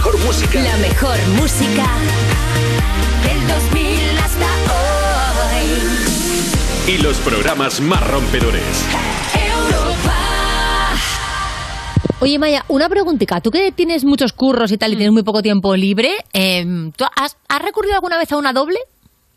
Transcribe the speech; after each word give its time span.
mejor 0.00 0.18
música. 0.24 0.62
La 0.62 0.76
mejor 0.78 1.18
música 1.36 1.86
del 3.22 3.48
2000 3.48 4.18
hasta 4.18 4.46
hoy. 6.86 6.94
Y 6.94 6.98
los 7.02 7.18
programas 7.18 7.82
más 7.82 8.06
rompedores. 8.08 8.86
Europa. 9.34 10.16
Oye, 12.20 12.38
Maya, 12.38 12.64
una 12.68 12.88
preguntita. 12.88 13.42
Tú 13.42 13.50
que 13.50 13.72
tienes 13.72 14.06
muchos 14.06 14.32
curros 14.32 14.72
y 14.72 14.78
tal 14.78 14.94
y 14.94 14.96
tienes 14.96 15.12
muy 15.12 15.22
poco 15.22 15.42
tiempo 15.42 15.76
libre, 15.76 16.14
eh, 16.32 16.64
¿tú 16.96 17.04
has, 17.14 17.36
has 17.48 17.62
recurrido 17.62 17.96
alguna 17.96 18.16
vez 18.16 18.32
a 18.32 18.38
una 18.38 18.54
doble? 18.54 18.78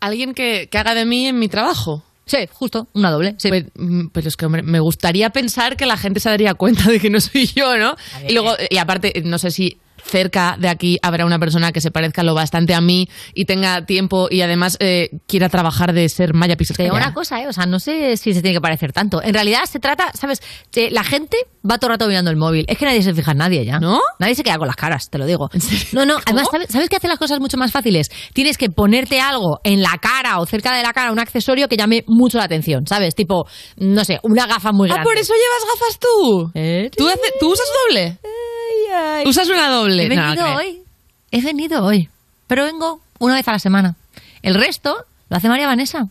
Alguien 0.00 0.32
que, 0.32 0.70
que 0.70 0.78
haga 0.78 0.94
de 0.94 1.04
mí 1.04 1.26
en 1.26 1.38
mi 1.38 1.48
trabajo. 1.48 2.02
Sí, 2.24 2.38
justo, 2.50 2.88
una 2.94 3.10
doble. 3.10 3.34
Sí. 3.36 3.50
Pues, 3.50 3.64
mm, 3.74 4.06
pero 4.12 4.28
es 4.28 4.36
que, 4.38 4.46
hombre, 4.46 4.62
me 4.62 4.80
gustaría 4.80 5.28
pensar 5.28 5.76
que 5.76 5.84
la 5.84 5.98
gente 5.98 6.20
se 6.20 6.30
daría 6.30 6.54
cuenta 6.54 6.88
de 6.90 7.00
que 7.00 7.10
no 7.10 7.20
soy 7.20 7.48
yo, 7.54 7.76
¿no? 7.76 7.96
Y 8.26 8.32
luego, 8.32 8.54
y 8.70 8.78
aparte, 8.78 9.12
no 9.26 9.38
sé 9.38 9.50
si 9.50 9.76
cerca 10.06 10.56
de 10.58 10.68
aquí 10.68 10.98
habrá 11.02 11.24
una 11.26 11.38
persona 11.38 11.72
que 11.72 11.80
se 11.80 11.90
parezca 11.90 12.22
lo 12.22 12.34
bastante 12.34 12.74
a 12.74 12.80
mí 12.80 13.08
y 13.34 13.44
tenga 13.46 13.84
tiempo 13.86 14.28
y 14.30 14.42
además 14.42 14.76
eh, 14.80 15.10
quiera 15.26 15.48
trabajar 15.48 15.92
de 15.92 16.08
ser 16.08 16.34
Maya 16.34 16.56
Pixel. 16.56 16.90
Una 16.92 17.12
cosa, 17.14 17.40
¿eh? 17.42 17.48
O 17.48 17.52
sea, 17.52 17.66
no 17.66 17.78
sé 17.80 18.16
si 18.16 18.34
se 18.34 18.42
tiene 18.42 18.56
que 18.56 18.60
parecer 18.60 18.92
tanto. 18.92 19.22
En 19.22 19.34
realidad 19.34 19.64
se 19.64 19.80
trata, 19.80 20.10
¿sabes? 20.14 20.40
Que 20.70 20.90
la 20.90 21.04
gente 21.04 21.36
va 21.68 21.78
todo 21.78 21.90
el 21.90 21.94
rato 21.94 22.06
mirando 22.08 22.30
el 22.30 22.36
móvil. 22.36 22.64
Es 22.68 22.76
que 22.78 22.84
nadie 22.84 23.02
se 23.02 23.14
fija 23.14 23.32
en 23.32 23.38
nadie 23.38 23.64
ya. 23.64 23.78
¿No? 23.80 24.00
Nadie 24.18 24.34
se 24.34 24.42
queda 24.42 24.58
con 24.58 24.66
las 24.66 24.76
caras, 24.76 25.08
te 25.10 25.18
lo 25.18 25.26
digo. 25.26 25.48
No, 25.92 26.04
no. 26.04 26.16
Además, 26.26 26.48
¿sabes, 26.50 26.68
¿sabes 26.70 26.88
qué 26.88 26.96
hace 26.96 27.08
las 27.08 27.18
cosas 27.18 27.40
mucho 27.40 27.56
más 27.56 27.72
fáciles? 27.72 28.10
Tienes 28.32 28.58
que 28.58 28.68
ponerte 28.70 29.20
algo 29.20 29.60
en 29.64 29.82
la 29.82 29.96
cara 30.00 30.38
o 30.40 30.46
cerca 30.46 30.76
de 30.76 30.82
la 30.82 30.92
cara, 30.92 31.12
un 31.12 31.18
accesorio 31.18 31.68
que 31.68 31.76
llame 31.76 32.04
mucho 32.06 32.38
la 32.38 32.44
atención, 32.44 32.86
¿sabes? 32.86 33.14
Tipo, 33.14 33.46
no 33.78 34.04
sé, 34.04 34.18
una 34.22 34.46
gafa 34.46 34.72
muy 34.72 34.88
Ah, 34.90 34.94
grande. 34.94 35.08
por 35.10 35.18
eso 35.18 35.32
llevas 35.32 35.72
gafas 35.80 35.98
tú. 35.98 36.50
¿Eh? 36.54 36.90
¿Tú, 36.96 37.08
hace- 37.08 37.20
¿tú 37.40 37.52
usas 37.52 37.66
doble? 37.88 38.18
Ay. 38.94 39.26
¿Usas 39.26 39.48
una 39.48 39.68
doble? 39.68 40.04
He 40.04 40.08
venido 40.08 40.54
hoy. 40.54 40.82
He 41.30 41.40
venido 41.40 41.84
hoy. 41.84 42.08
Pero 42.46 42.64
vengo 42.64 43.00
una 43.18 43.34
vez 43.34 43.48
a 43.48 43.52
la 43.52 43.58
semana. 43.58 43.96
El 44.42 44.54
resto 44.54 44.96
lo 45.28 45.36
hace 45.36 45.48
María 45.48 45.66
Vanessa. 45.66 46.08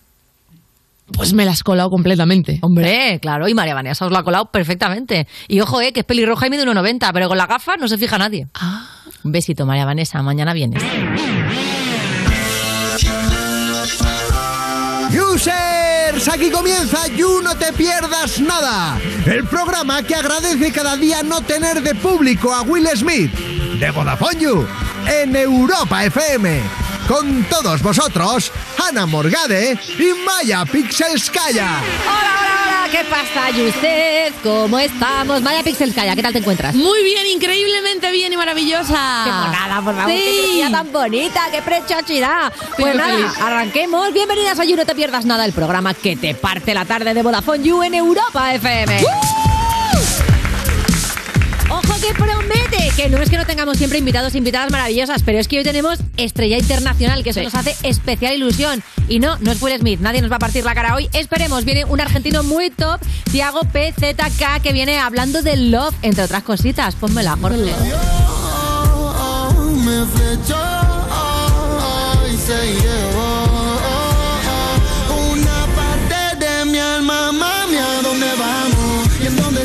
Pues 1.12 1.34
me 1.34 1.46
la 1.46 1.52
has 1.52 1.64
colado 1.64 1.90
completamente. 1.90 2.60
Hombre, 2.62 3.20
claro, 3.22 3.48
y 3.48 3.54
María 3.54 3.76
Vanessa 3.76 4.06
os 4.06 4.12
lo 4.12 4.18
ha 4.18 4.24
colado 4.24 4.46
perfectamente. 4.46 5.28
Y 5.48 5.60
ojo, 5.60 5.82
eh, 5.82 5.92
que 5.92 6.00
es 6.00 6.06
pelirroja 6.06 6.48
y 6.48 6.50
mide 6.50 6.66
1,90, 6.66 7.12
pero 7.14 7.28
con 7.28 7.38
la 7.38 7.46
gafa 7.46 7.76
no 7.78 7.88
se 7.88 7.98
fija 7.98 8.18
nadie. 8.18 8.48
Ah. 8.56 8.88
Un 9.24 9.32
besito, 9.32 9.66
María 9.66 9.86
Vanessa, 9.86 10.22
mañana 10.22 10.54
vienes. 10.54 10.84
Aquí 16.32 16.50
comienza 16.50 17.08
You 17.08 17.42
No 17.44 17.56
Te 17.56 17.74
Pierdas 17.74 18.40
Nada, 18.40 19.00
el 19.26 19.44
programa 19.46 20.02
que 20.04 20.16
agradece 20.16 20.72
cada 20.72 20.96
día 20.96 21.22
no 21.22 21.42
tener 21.42 21.82
de 21.82 21.94
público 21.96 22.54
a 22.54 22.62
Will 22.62 22.88
Smith, 22.96 23.32
de 23.80 23.92
Vodafone 23.92 24.66
en 25.08 25.36
Europa 25.36 26.06
FM. 26.06 26.93
Con 27.08 27.44
todos 27.46 27.82
vosotros, 27.82 28.52
Ana 28.90 29.06
Morgade 29.06 29.78
y 30.00 30.14
Maya 30.26 30.64
Pixelskaya. 30.66 31.82
Hola, 32.04 32.14
hola, 32.40 32.86
hola, 32.86 32.92
¿qué 32.92 33.04
pasa, 33.10 33.50
Yusef? 33.52 34.42
¿Cómo 34.42 34.80
estamos? 34.80 35.42
Maya 35.42 35.64
Pixelskaya, 35.64 36.16
¿qué 36.16 36.24
tal 36.24 36.32
te 36.32 36.40
encuentras? 36.40 36.74
Muy 36.74 37.04
bien, 37.04 37.28
increíblemente 37.28 38.10
bien 38.12 38.32
y 38.32 38.38
maravillosa. 38.38 39.22
Qué 39.26 39.32
monada, 39.32 39.82
por 39.84 39.96
favor, 39.96 40.12
Sí. 40.12 40.62
qué 40.64 40.70
tan 40.72 40.92
bonita, 40.94 41.42
qué 41.52 41.62
prechochidad. 41.62 42.54
Pues 42.78 42.96
muy 42.96 42.98
nada, 42.98 43.16
feliz. 43.18 43.32
arranquemos. 43.42 44.14
Bienvenidas 44.14 44.60
a 44.60 44.64
You 44.64 44.76
No 44.78 44.86
Te 44.86 44.96
Pierdas 44.96 45.26
Nada, 45.26 45.44
el 45.46 45.52
programa 45.54 45.94
que 45.94 46.16
te 46.16 46.34
parte 46.36 46.74
la 46.74 46.86
tarde 46.86 47.14
de 47.14 47.22
Vodafone 47.22 47.64
You 47.64 47.84
en 47.84 47.96
Europa 47.96 48.54
FM. 48.56 49.04
Ojo 51.74 51.94
que 52.00 52.14
promete, 52.14 52.92
que 52.96 53.10
no 53.10 53.18
es 53.22 53.30
que 53.30 53.38
no 53.38 53.46
tengamos 53.46 53.78
siempre 53.78 53.98
invitados 53.98 54.36
e 54.36 54.38
invitadas 54.38 54.72
maravillosas, 54.72 55.24
pero 55.24 55.40
es 55.40 55.48
que 55.48 55.58
hoy 55.58 55.64
tenemos 55.64 56.00
estrella 56.18 56.58
internacional, 56.58 57.24
que 57.24 57.32
eso 57.32 57.40
Sí. 57.40 57.46
nos 57.46 57.56
hace 57.56 57.76
especial 57.84 58.36
ilusión. 58.36 58.84
Y 59.10 59.20
no, 59.20 59.38
no 59.40 59.52
es 59.52 59.62
Will 59.62 59.78
Smith, 59.80 60.00
nadie 60.00 60.22
nos 60.22 60.32
va 60.32 60.36
a 60.36 60.40
partir 60.40 60.64
la 60.64 60.76
cara 60.76 60.94
hoy. 60.96 61.10
Esperemos, 61.14 61.66
viene 61.66 61.84
un 61.86 62.00
argentino 62.00 62.44
muy 62.44 62.70
top, 62.70 63.02
Tiago 63.32 63.62
PZK, 63.62 64.62
que 64.62 64.72
viene 64.72 65.00
hablando 65.00 65.42
del 65.42 65.72
love, 65.72 65.96
entre 66.04 66.24
otras 66.24 66.44
cositas. 66.44 66.96
Pónmela, 66.96 67.38
Jorge. 67.42 67.58
me 69.84 70.06
flechó 70.06 70.56
y 72.32 72.38
se 72.38 72.72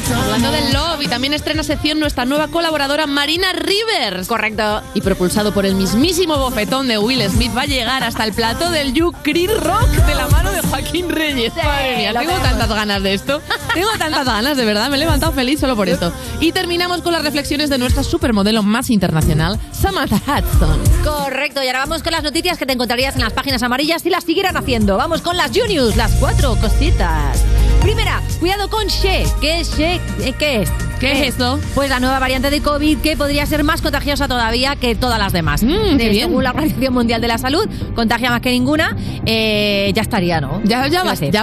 Hablando 0.06 0.53
del 0.53 0.72
Love, 0.72 1.03
y 1.03 1.09
también 1.09 1.34
estrena 1.34 1.62
sección 1.62 1.98
nuestra 1.98 2.25
nueva 2.25 2.48
colaboradora 2.48 3.06
Marina 3.06 3.53
Rivers. 3.53 4.28
Correcto. 4.28 4.82
Y 4.94 5.00
propulsado 5.00 5.53
por 5.53 5.66
el 5.66 5.75
mismísimo 5.75 6.38
bofetón 6.38 6.86
de 6.86 6.98
Will 6.98 7.22
Smith, 7.28 7.56
va 7.56 7.62
a 7.62 7.66
llegar 7.66 8.04
hasta 8.04 8.25
el 8.25 8.32
plató 8.32 8.70
del 8.70 8.94
You 8.94 9.12
Chris 9.22 9.50
Rock 9.60 9.88
de 9.88 10.14
la 10.14 10.28
mano 10.28 10.53
de 10.53 10.60
Joaquín 10.62 11.08
Reyes. 11.08 11.53
Madre 11.56 11.97
mía, 11.97 12.12
tengo 12.12 12.32
tantas 12.32 12.69
ganas 12.69 13.03
de 13.03 13.14
esto. 13.14 13.42
Tengo 13.75 13.88
tantas 13.98 14.25
ganas, 14.25 14.56
de 14.56 14.64
verdad. 14.64 14.88
Me 14.88 14.97
he 14.97 15.00
levantado 15.00 15.32
feliz 15.32 15.58
solo 15.58 15.75
por 15.75 15.88
esto. 15.88 16.12
Y 16.41 16.53
terminamos 16.53 17.03
con 17.03 17.12
las 17.12 17.22
reflexiones 17.22 17.69
de 17.69 17.78
nuestra 17.78 18.04
supermodelo 18.04 18.62
más 18.62 18.91
internacional, 18.91 19.58
Samantha 19.72 20.16
Hudson. 20.16 20.81
Correcto, 21.04 21.62
y 21.62 21.66
ahora 21.66 21.81
vamos 21.81 22.03
con 22.03 22.12
las 22.12 22.22
noticias 22.22 22.56
que 22.56 22.66
te 22.66 22.72
encontrarías 22.72 23.16
en 23.16 23.22
las 23.22 23.32
páginas 23.32 23.62
amarillas 23.62 24.03
si 24.03 24.10
las 24.10 24.25
siguieran 24.25 24.56
haciendo. 24.56 24.97
Vamos 24.97 25.22
con 25.22 25.37
las 25.37 25.50
Juniors, 25.50 25.97
las 25.97 26.12
cuatro 26.12 26.56
cositas. 26.56 27.42
Primera, 27.82 28.20
cuidado 28.40 28.68
con 28.68 28.86
She. 28.88 29.24
¿Qué 29.40 29.60
es 29.60 29.76
She? 29.76 29.94
Eh, 30.20 30.34
¿Qué 30.38 30.62
es? 30.62 30.70
¿Qué 31.00 31.12
es 31.12 31.28
esto? 31.28 31.60
Pues 31.76 31.88
la 31.90 32.00
nueva 32.00 32.18
variante 32.18 32.50
de 32.50 32.60
COVID 32.60 32.98
que 32.98 33.16
podría 33.16 33.46
ser 33.46 33.62
más 33.62 33.80
contagiosa 33.80 34.26
todavía 34.26 34.74
que 34.74 34.96
todas 34.96 35.16
las 35.18 35.32
demás. 35.32 35.62
Mm, 35.62 35.96
qué 35.96 36.06
Eh, 36.06 36.08
bien. 36.08 36.26
Según 36.26 36.42
la 36.42 36.50
Organización 36.50 36.92
Mundial 36.92 37.20
de 37.20 37.28
la 37.28 37.38
Salud, 37.38 37.64
contagia 37.94 38.30
más 38.30 38.40
que 38.40 38.50
ninguna. 38.50 38.96
Eh, 39.24 39.92
ya 39.94 40.02
estaría, 40.02 40.40
¿no? 40.40 40.60
Ya, 40.64 40.80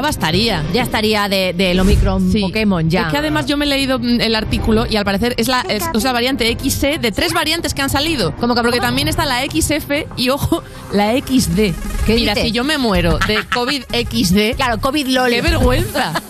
bastaría. 0.01 0.61
Ya 0.73 0.81
estaría 0.83 1.29
de- 1.29 1.53
del 1.53 1.79
Omicron 1.79 2.31
Sí. 2.33 2.41
Pokémon, 2.41 2.89
ya. 2.89 3.03
Es 3.03 3.07
que 3.13 3.17
además 3.17 3.45
yo 3.45 3.55
me 3.55 3.63
he 3.63 3.69
leído 3.69 3.97
mm, 3.97 4.19
el 4.19 4.35
artículo 4.35 4.85
y 4.89 4.97
al 4.97 5.05
parecer 5.05 5.35
es 5.37 5.47
la, 5.47 5.61
es, 5.61 5.83
es 5.93 6.03
la 6.03 6.11
variante 6.11 6.51
XC 6.51 6.99
de 6.99 7.11
tres 7.13 7.31
variantes 7.33 7.73
que 7.73 7.81
han 7.81 7.89
salido. 7.89 8.35
¿Cómo 8.35 8.55
que- 8.55 8.61
Porque 8.61 8.81
también 8.81 9.07
está 9.07 9.25
la 9.25 9.41
XF 9.45 10.05
y, 10.17 10.29
ojo, 10.29 10.63
la 10.91 11.13
XD. 11.13 11.73
¿Qué 12.05 12.15
Mira, 12.15 12.33
dices? 12.33 12.49
si 12.49 12.51
yo 12.51 12.65
me 12.65 12.77
muero 12.77 13.19
de 13.25 13.39
COVID 13.53 13.83
XD, 13.93 14.55
Claro, 14.57 14.79
COVID 14.81 15.07
LOL. 15.07 15.29
¡qué 15.31 15.41
vergüenza! 15.41 16.11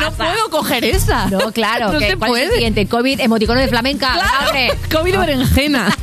no 0.00 0.12
puedo 0.12 0.50
coger 0.50 0.84
esa. 0.84 1.26
No, 1.30 1.50
claro. 1.52 1.92
no 1.92 1.98
que- 1.98 2.10
se 2.10 2.16
¿cuál 2.16 2.30
es 2.32 2.36
el 2.36 2.42
puede. 2.46 2.54
siguiente? 2.54 2.86
COVID, 2.86 3.20
emoticono 3.20 3.60
de 3.60 3.68
flamenca. 3.68 4.12
Claro. 4.12 4.74
COVID 4.92 5.18
berenjena. 5.18 5.94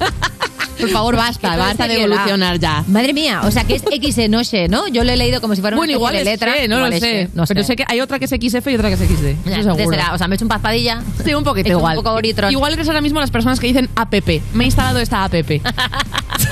Por 0.80 0.90
favor, 0.90 1.16
basta, 1.16 1.56
basta 1.58 1.88
de 1.88 2.04
evolucionar 2.04 2.60
ya. 2.60 2.84
Madre 2.88 3.14
mía, 3.14 3.42
o 3.46 3.52
sea 3.52 3.64
que 3.64 3.76
es 3.76 3.84
X 3.90 4.30
no 4.30 4.44
sé, 4.44 4.68
¿no? 4.68 4.88
Yo 4.90 5.04
lo 5.06 5.12
he 5.12 5.18
leído 5.18 5.40
como 5.40 5.56
si 5.56 5.62
fuera 5.62 5.76
una 5.76 5.80
Bueno, 5.80 5.94
igual 5.94 6.14
de 6.16 6.26
letra. 6.26 6.54
She, 6.58 6.68
no 6.68 6.76
Igual 6.78 6.92
lo 6.92 7.00
sé. 7.00 7.30
No 7.34 7.44
Pero 7.48 7.64
sé 7.64 7.76
que 7.78 7.86
hay 7.88 8.02
otra 8.02 8.20
que 8.20 8.26
es 8.26 8.32
XF 8.32 8.68
y 8.68 8.76
otra 8.76 8.90
que 8.90 8.96
es 8.96 9.00
XD. 9.00 9.50
Ya, 9.50 9.60
Eso 9.60 9.76
será, 9.90 10.14
o 10.14 10.18
sea, 10.18 10.28
me 10.28 10.34
he 10.34 10.36
hecho 10.36 10.46
un 10.46 10.50
paspadilla. 10.50 11.02
Sí, 11.24 11.34
un 11.34 11.44
poquito 11.46 11.70
He 11.70 11.72
igual. 11.72 11.98
Un 11.98 12.04
poco. 12.04 12.20
Igual 12.50 12.74
eres 12.74 12.88
ahora 12.90 13.02
mismo 13.02 13.20
las 13.22 13.32
personas 13.32 13.60
que 13.60 13.68
dicen 13.68 13.90
APP. 13.96 14.42
Me 14.54 14.64
he 14.64 14.68
instalado 14.68 15.00
esta 15.00 15.24
APP. 15.24 15.62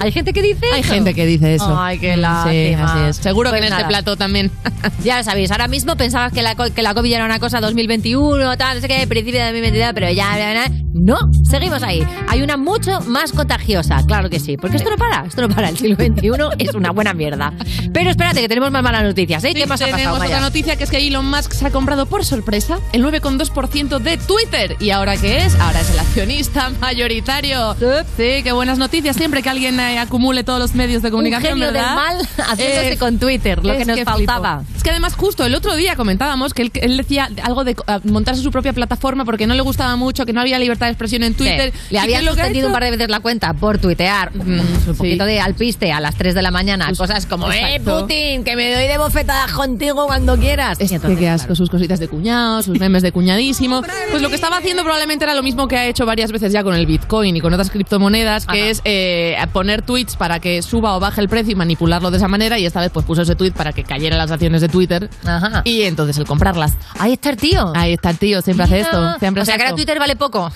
Hay 0.00 0.12
gente 0.12 0.32
que 0.32 0.42
dice 0.42 0.66
Hay 0.72 0.80
eso? 0.80 0.92
gente 0.94 1.14
que 1.14 1.26
dice 1.26 1.54
eso. 1.54 1.78
Ay, 1.78 1.98
qué 1.98 2.14
Sí, 2.14 2.20
lástima. 2.20 2.84
así 2.84 2.98
es. 3.10 3.16
Seguro 3.16 3.50
Pues 3.50 3.60
que 3.60 3.66
en 3.66 3.70
nada. 3.70 3.82
este 3.82 3.88
plato 3.88 4.16
también. 4.16 4.50
Ya 5.04 5.18
lo 5.18 5.24
sabéis, 5.24 5.50
ahora 5.50 5.68
mismo 5.68 5.96
pensabas 5.96 6.32
que 6.32 6.42
la, 6.42 6.54
que 6.54 6.82
la 6.82 6.94
COVID 6.94 7.12
era 7.12 7.24
una 7.24 7.38
cosa 7.38 7.60
2021, 7.60 8.56
tal, 8.56 8.76
no 8.76 8.80
sé 8.80 8.88
qué, 8.88 9.06
principio 9.06 9.40
de 9.40 9.46
2022, 9.46 9.90
pero 9.94 10.10
ya, 10.10 10.36
ya, 10.36 10.54
ya, 10.54 10.68
no, 10.94 11.16
seguimos 11.48 11.82
ahí. 11.82 12.04
Hay 12.28 12.42
una 12.42 12.56
mucho 12.56 13.00
más 13.02 13.32
contagiosa, 13.32 14.02
claro 14.06 14.28
que 14.30 14.40
sí, 14.40 14.56
porque 14.56 14.76
esto 14.78 14.90
no 14.90 14.96
para, 14.96 15.24
esto 15.26 15.42
no 15.46 15.48
para, 15.54 15.68
el 15.68 15.78
siglo 15.78 15.94
XXI 15.96 16.30
es 16.64 16.74
una 16.74 16.90
buena 16.90 17.12
mierda. 17.14 17.52
Pero 17.92 18.10
espérate, 18.10 18.40
que 18.40 18.48
tenemos 18.48 18.70
más 18.70 18.82
malas 18.82 19.02
noticias, 19.04 19.42
¿eh? 19.44 19.52
¿Qué 19.54 19.66
más 19.66 19.80
ha 19.82 19.84
Tenemos 19.86 20.04
pasado, 20.04 20.16
otra 20.16 20.28
Maya? 20.36 20.40
noticia 20.40 20.76
que 20.76 20.84
es 20.84 20.90
que 20.90 21.06
Elon 21.06 21.28
Musk 21.28 21.52
se 21.52 21.66
ha 21.66 21.70
comprado 21.70 22.06
por 22.06 22.24
sorpresa 22.24 22.78
el 22.92 23.04
9,2% 23.04 23.98
de 23.98 24.16
Twitter. 24.18 24.76
¿Y 24.80 24.90
ahora 24.90 25.16
qué 25.16 25.44
es? 25.44 25.54
Ahora 25.60 25.80
es 25.80 25.90
el 25.90 25.98
accionista 25.98 26.70
mayoritario. 26.80 27.74
Sí, 28.16 28.42
qué 28.42 28.52
buenas 28.52 28.78
noticias. 28.78 29.16
Siempre 29.16 29.42
que 29.42 29.48
alguien 29.50 29.78
eh, 29.90 29.98
acumule 29.98 30.44
todos 30.44 30.58
los 30.58 30.74
medios 30.74 31.02
de 31.02 31.08
Un 31.08 31.12
comunicación, 31.12 31.52
genio 31.52 31.66
del 31.66 31.74
¿verdad? 31.74 31.94
mal 31.94 32.16
haciéndose 32.38 32.92
Eh, 32.92 32.98
con 32.98 33.18
Twitter, 33.18 33.64
lo 33.64 33.76
que 33.76 33.84
nos 33.84 34.00
faltaba. 34.02 34.62
Es 34.76 34.82
que 34.82 34.90
además 34.90 35.14
justo 35.14 35.44
el 35.44 35.54
otro 35.54 35.74
día 35.76 35.96
comentábamos 35.96 36.54
que 36.54 36.62
él, 36.62 36.72
él 36.74 36.96
decía 36.96 37.28
algo 37.42 37.64
de 37.64 37.72
eh, 37.72 37.98
montarse 38.04 38.42
su 38.42 38.50
propia 38.50 38.72
plataforma 38.72 39.24
porque 39.24 39.46
no 39.46 39.54
le 39.54 39.62
gustaba 39.62 39.96
mucho, 39.96 40.26
que 40.26 40.32
no 40.32 40.40
había 40.40 40.58
libertad 40.58 40.86
de 40.86 40.92
expresión 40.92 41.22
en 41.22 41.34
Twitter. 41.34 41.72
Sí, 41.72 41.94
Le 41.94 41.98
habían 42.00 42.24
suspendido 42.24 42.68
un 42.68 42.72
par 42.72 42.84
de 42.84 42.90
veces 42.92 43.08
la 43.08 43.20
cuenta 43.20 43.52
por 43.54 43.78
tuitear 43.78 44.34
mm, 44.34 44.40
un 44.60 44.66
sí. 44.84 44.92
poquito 44.96 45.24
de 45.24 45.40
alpiste 45.40 45.92
a 45.92 46.00
las 46.00 46.14
3 46.16 46.34
de 46.34 46.42
la 46.42 46.50
mañana. 46.50 46.86
Pues, 46.86 46.98
cosas 46.98 47.26
como, 47.26 47.50
¡eh, 47.50 47.76
exacto. 47.76 48.00
Putin! 48.02 48.44
Que 48.44 48.56
me 48.56 48.72
doy 48.72 48.86
de 48.86 48.98
bofetadas 48.98 49.52
contigo 49.52 50.06
cuando 50.06 50.36
quieras. 50.38 50.78
Es 50.80 50.92
entonces, 50.92 51.18
que 51.18 51.24
qué 51.24 51.28
asco, 51.28 51.46
claro. 51.46 51.56
sus 51.56 51.70
cositas 51.70 51.98
de 52.00 52.08
cuñado, 52.08 52.62
sus 52.62 52.78
memes 52.78 53.02
de 53.02 53.12
cuñadísimo. 53.12 53.82
Pues 54.10 54.22
lo 54.22 54.30
que 54.30 54.36
estaba 54.36 54.56
haciendo 54.56 54.82
probablemente 54.84 55.24
era 55.24 55.34
lo 55.34 55.42
mismo 55.42 55.68
que 55.68 55.76
ha 55.76 55.84
hecho 55.86 56.06
varias 56.06 56.32
veces 56.32 56.50
ya 56.52 56.62
con 56.62 56.74
el 56.74 56.86
Bitcoin 56.86 57.36
y 57.36 57.40
con 57.40 57.52
otras 57.52 57.70
criptomonedas, 57.70 58.46
que 58.46 58.62
Ajá. 58.62 58.70
es 58.70 58.80
eh, 58.84 59.36
poner 59.52 59.77
tweets 59.82 60.16
para 60.16 60.40
que 60.40 60.62
suba 60.62 60.96
o 60.96 61.00
baje 61.00 61.20
el 61.20 61.28
precio 61.28 61.52
y 61.52 61.56
manipularlo 61.56 62.10
de 62.10 62.16
esa 62.18 62.28
manera. 62.28 62.58
Y 62.58 62.66
esta 62.66 62.80
vez 62.80 62.90
pues 62.92 63.04
puso 63.06 63.22
ese 63.22 63.34
tweet 63.34 63.52
para 63.52 63.72
que 63.72 63.84
cayeran 63.84 64.18
las 64.18 64.30
acciones 64.30 64.60
de 64.60 64.68
Twitter 64.68 65.08
Ajá. 65.24 65.62
y 65.64 65.82
entonces 65.82 66.18
el 66.18 66.26
comprarlas. 66.26 66.76
Ahí 66.98 67.14
está 67.14 67.30
el 67.30 67.36
tío. 67.36 67.72
Ahí 67.74 67.94
está 67.94 68.10
el 68.10 68.18
tío, 68.18 68.42
siempre 68.42 68.64
hace 68.64 68.80
esto. 68.80 69.18
Siempre 69.18 69.42
o 69.42 69.44
sea 69.44 69.54
hace 69.54 69.62
que 69.62 69.68
ahora. 69.68 69.76
Twitter 69.76 69.98
vale 69.98 70.16
poco. 70.16 70.50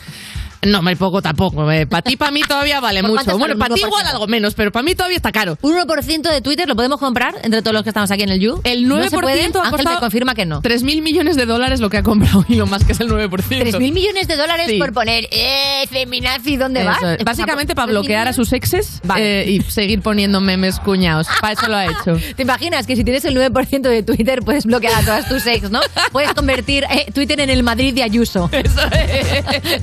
No, 0.65 0.81
muy 0.83 0.95
poco 0.95 1.21
tampoco. 1.23 1.67
Para 1.89 2.03
ti, 2.03 2.17
para 2.17 2.31
mí 2.31 2.41
todavía 2.47 2.81
vale 2.81 3.01
¿Por 3.03 3.11
mucho. 3.11 3.37
Bueno, 3.39 3.59
para 3.59 3.75
ti 3.75 3.81
1%? 3.81 3.87
igual 3.87 4.07
algo 4.07 4.27
menos, 4.29 4.55
pero 4.55 4.71
para 4.71 4.83
mí 4.85 4.95
todavía 4.95 5.17
está 5.17 5.33
caro. 5.33 5.59
¿Un 5.61 5.75
1% 5.77 6.23
de 6.31 6.41
Twitter 6.41 6.69
lo 6.69 6.77
podemos 6.77 7.01
comprar 7.01 7.35
entre 7.43 7.63
todos 7.63 7.75
los 7.75 7.83
que 7.83 7.89
estamos 7.91 8.11
aquí 8.13 8.23
en 8.23 8.29
el 8.31 8.39
You? 8.41 8.61
El 8.65 8.87
9% 8.87 8.89
¿No 8.89 9.03
se 9.11 9.19
puede? 9.19 9.43
ha 9.43 9.63
Ángel 9.65 9.87
me 9.89 9.99
confirma 9.99 10.35
que 10.35 10.47
no. 10.47 10.63
3.000 10.63 11.03
millones 11.03 11.37
de 11.37 11.47
dólares 11.47 11.81
lo 11.81 11.91
que 11.91 11.97
ha 11.99 12.03
comprado 12.03 12.45
Elon 12.49 12.71
Musk, 12.71 12.87
que 12.87 12.93
es 12.93 13.01
el 13.01 13.09
9%. 13.09 13.29
3.000 13.29 13.93
millones 13.93 14.29
de 14.29 14.37
dólares 14.37 14.67
Sí. 14.69 14.79
por 14.79 14.93
poner, 14.93 15.27
eh, 15.33 15.85
feminazi, 15.91 16.57
¿dónde 16.57 16.81
Eso 16.83 16.89
vas? 16.91 17.03
es. 17.19 17.25
Básicamente 17.25 17.75
para 17.75 17.89
3.000 17.89 17.91
bloquear 17.91 18.29
a 18.29 18.33
sus 18.33 18.53
exes 18.53 19.01
Vale. 19.05 19.43
eh, 19.43 19.51
y 19.51 19.61
seguir 19.63 20.01
poniendo 20.01 20.41
memes 20.41 20.79
cuñados. 20.79 21.27
Para 21.41 21.55
eso 21.55 21.67
lo 21.69 21.77
ha 21.77 21.87
hecho. 21.87 22.17
¿Te 22.37 22.43
imaginas 22.43 22.87
que 22.87 22.95
si 22.95 23.03
tienes 23.03 23.25
el 23.25 23.37
9% 23.37 23.81
de 23.83 24.03
Twitter 24.05 24.41
puedes 24.45 24.65
bloquear 24.65 24.95
a 24.95 25.05
todas 25.05 25.29
tus 25.29 25.45
ex, 25.47 25.71
¿no? 25.71 25.81
Puedes 26.13 26.33
convertir 26.35 26.85
eh, 26.85 27.11
Twitter 27.13 27.41
en 27.41 27.51
el 27.51 27.63
Madrid 27.65 27.93
de 27.95 28.03
Ayuso. 28.05 28.49
Eso 28.53 28.81
es. 28.93 29.83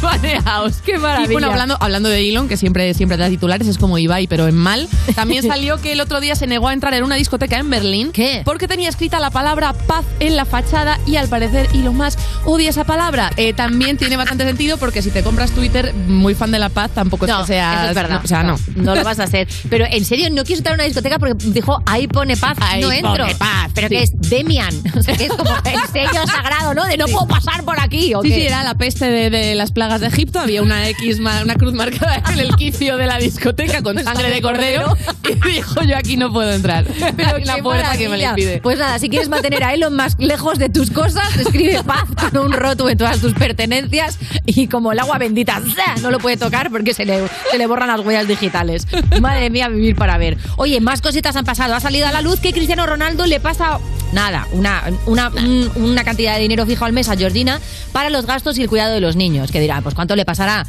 Baneados. 0.00 0.76
Qué 0.84 0.98
maravilla. 0.98 1.30
Y 1.30 1.32
bueno, 1.32 1.48
hablando, 1.50 1.76
hablando 1.80 2.08
de 2.08 2.28
Elon, 2.28 2.48
que 2.48 2.56
siempre, 2.56 2.92
siempre 2.94 3.16
da 3.18 3.28
titulares, 3.28 3.68
es 3.68 3.78
como 3.78 3.98
Ibai, 3.98 4.26
pero 4.26 4.48
en 4.48 4.56
mal. 4.56 4.88
También 5.14 5.42
salió 5.46 5.80
que 5.80 5.92
el 5.92 6.00
otro 6.00 6.20
día 6.20 6.34
se 6.34 6.46
negó 6.46 6.68
a 6.68 6.72
entrar 6.72 6.94
en 6.94 7.04
una 7.04 7.16
discoteca 7.16 7.58
en 7.58 7.70
Berlín. 7.70 8.10
¿Qué? 8.12 8.42
Porque 8.44 8.68
tenía 8.68 8.88
escrita 8.88 9.20
la 9.20 9.30
palabra 9.30 9.72
paz 9.72 10.04
en 10.20 10.36
la 10.36 10.44
fachada 10.44 10.98
y 11.06 11.16
al 11.16 11.28
parecer 11.28 11.68
Elon 11.74 11.96
Musk 11.96 12.18
odia 12.44 12.70
esa 12.70 12.84
palabra. 12.84 13.30
Eh, 13.36 13.52
también 13.52 13.96
tiene 13.96 14.16
bastante 14.16 14.44
sentido 14.44 14.76
porque 14.78 15.02
si 15.02 15.10
te 15.10 15.22
compras 15.22 15.50
Twitter, 15.52 15.92
muy 15.94 16.34
fan 16.34 16.50
de 16.50 16.58
la 16.58 16.68
paz, 16.68 16.90
tampoco 16.94 17.26
es 17.26 17.30
No, 17.30 17.40
que 17.40 17.46
seas. 17.48 17.80
eso 17.80 17.88
es 17.90 17.94
verdad. 17.94 18.14
no, 18.18 18.20
o 18.24 18.28
sea, 18.28 18.42
no. 18.42 18.56
No 18.76 18.94
lo 18.94 19.04
vas 19.04 19.18
a 19.20 19.24
hacer. 19.24 19.48
Pero 19.68 19.84
en 19.90 20.04
serio, 20.04 20.28
no 20.30 20.44
quiero 20.44 20.58
entrar 20.58 20.74
a 20.74 20.76
una 20.76 20.84
discoteca 20.84 21.18
porque 21.18 21.34
dijo, 21.48 21.82
ahí 21.86 22.06
pone 22.06 22.36
paz, 22.36 22.56
Ahí 22.60 22.80
no 22.82 22.90
entro. 22.92 23.12
pone 23.24 23.34
paz, 23.34 23.70
Pero 23.74 23.88
sí. 23.88 23.94
que 23.96 24.02
es 24.04 24.10
Demian. 24.30 24.74
O 25.00 25.02
sea, 25.02 25.16
que 25.16 25.24
es 25.26 25.32
como 25.32 25.50
el 25.64 25.80
sello 25.92 26.26
sagrado, 26.26 26.74
¿no? 26.74 26.84
De 26.84 26.96
no 26.98 27.06
puedo 27.06 27.26
pasar 27.26 27.62
por 27.64 27.78
aquí. 27.80 28.12
¿o 28.14 28.22
Sí, 28.22 28.28
qué? 28.28 28.34
sí, 28.34 28.40
era 28.46 28.62
la 28.62 28.74
peste 28.74 29.06
de, 29.10 29.30
de 29.30 29.54
las 29.54 29.72
plagas 29.72 29.89
de 29.98 30.06
Egipto. 30.06 30.38
Había 30.38 30.62
una 30.62 30.88
X, 30.90 31.18
una 31.18 31.54
cruz 31.54 31.72
marcada 31.72 32.22
en 32.32 32.38
el 32.38 32.54
quicio 32.54 32.96
de 32.96 33.06
la 33.06 33.18
discoteca 33.18 33.82
con 33.82 34.02
sangre 34.02 34.30
de 34.30 34.40
cordero. 34.40 34.96
Y 35.28 35.48
dijo: 35.48 35.82
Yo 35.82 35.96
aquí 35.96 36.16
no 36.16 36.32
puedo 36.32 36.52
entrar. 36.52 36.84
Pero 37.16 37.36
qué 37.38 37.62
puerta 37.62 37.96
que 37.96 38.08
me 38.08 38.18
le 38.18 38.24
impide. 38.24 38.60
Pues 38.60 38.78
nada, 38.78 38.98
si 38.98 39.08
quieres 39.08 39.28
mantener 39.28 39.64
a 39.64 39.74
Elon 39.74 39.94
más 39.94 40.16
lejos 40.18 40.58
de 40.58 40.68
tus 40.68 40.90
cosas, 40.90 41.36
escribe 41.36 41.82
paz 41.82 42.04
con 42.30 42.46
un 42.46 42.52
roto 42.52 42.88
en 42.88 42.98
todas 42.98 43.20
tus 43.20 43.34
pertenencias 43.34 44.18
y 44.46 44.68
como 44.68 44.92
el 44.92 44.98
agua 44.98 45.18
bendita, 45.18 45.60
no 46.02 46.10
lo 46.10 46.18
puede 46.18 46.36
tocar 46.36 46.70
porque 46.70 46.94
se 46.94 47.04
le, 47.04 47.26
se 47.50 47.58
le 47.58 47.66
borran 47.66 47.88
las 47.88 48.00
huellas 48.00 48.28
digitales. 48.28 48.86
Madre 49.20 49.50
mía, 49.50 49.68
vivir 49.68 49.96
para 49.96 50.18
ver. 50.18 50.36
Oye, 50.56 50.80
más 50.80 51.00
cositas 51.00 51.36
han 51.36 51.44
pasado. 51.44 51.74
Ha 51.74 51.80
salido 51.80 52.06
a 52.06 52.12
la 52.12 52.20
luz 52.20 52.40
que 52.40 52.52
Cristiano 52.52 52.86
Ronaldo 52.86 53.26
le 53.26 53.40
pasa 53.40 53.78
nada, 54.12 54.46
una, 54.52 54.84
una, 55.06 55.28
un- 55.28 55.70
una 55.76 56.04
cantidad 56.04 56.34
de 56.36 56.40
dinero 56.42 56.66
fijo 56.66 56.84
al 56.84 56.92
mes 56.92 57.08
a 57.08 57.16
Georgina 57.16 57.60
para 57.92 58.10
los 58.10 58.26
gastos 58.26 58.58
y 58.58 58.62
el 58.62 58.68
cuidado 58.68 58.94
de 58.94 59.00
los 59.00 59.16
niños. 59.16 59.50
Que 59.52 59.60
dirá, 59.60 59.80
pues 59.80 59.94
¿cuánto 59.94 60.16
le 60.16 60.24
pasará? 60.24 60.66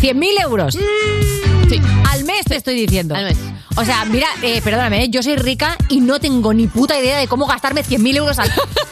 100.000 0.00 0.42
euros. 0.42 0.78
Sí. 1.68 1.80
Al 2.10 2.24
mes 2.24 2.44
te 2.46 2.56
estoy 2.56 2.74
diciendo. 2.74 3.14
Al 3.14 3.24
mes. 3.24 3.36
O 3.76 3.84
sea, 3.84 4.04
mira, 4.06 4.26
eh, 4.42 4.60
perdóname, 4.62 5.04
¿eh? 5.04 5.08
yo 5.10 5.22
soy 5.22 5.36
rica 5.36 5.76
y 5.88 6.00
no 6.00 6.18
tengo 6.18 6.52
ni 6.52 6.66
puta 6.66 6.98
idea 6.98 7.18
de 7.18 7.28
cómo 7.28 7.46
gastarme 7.46 7.82
100.000 7.84 8.16
euros 8.16 8.38
al 8.38 8.50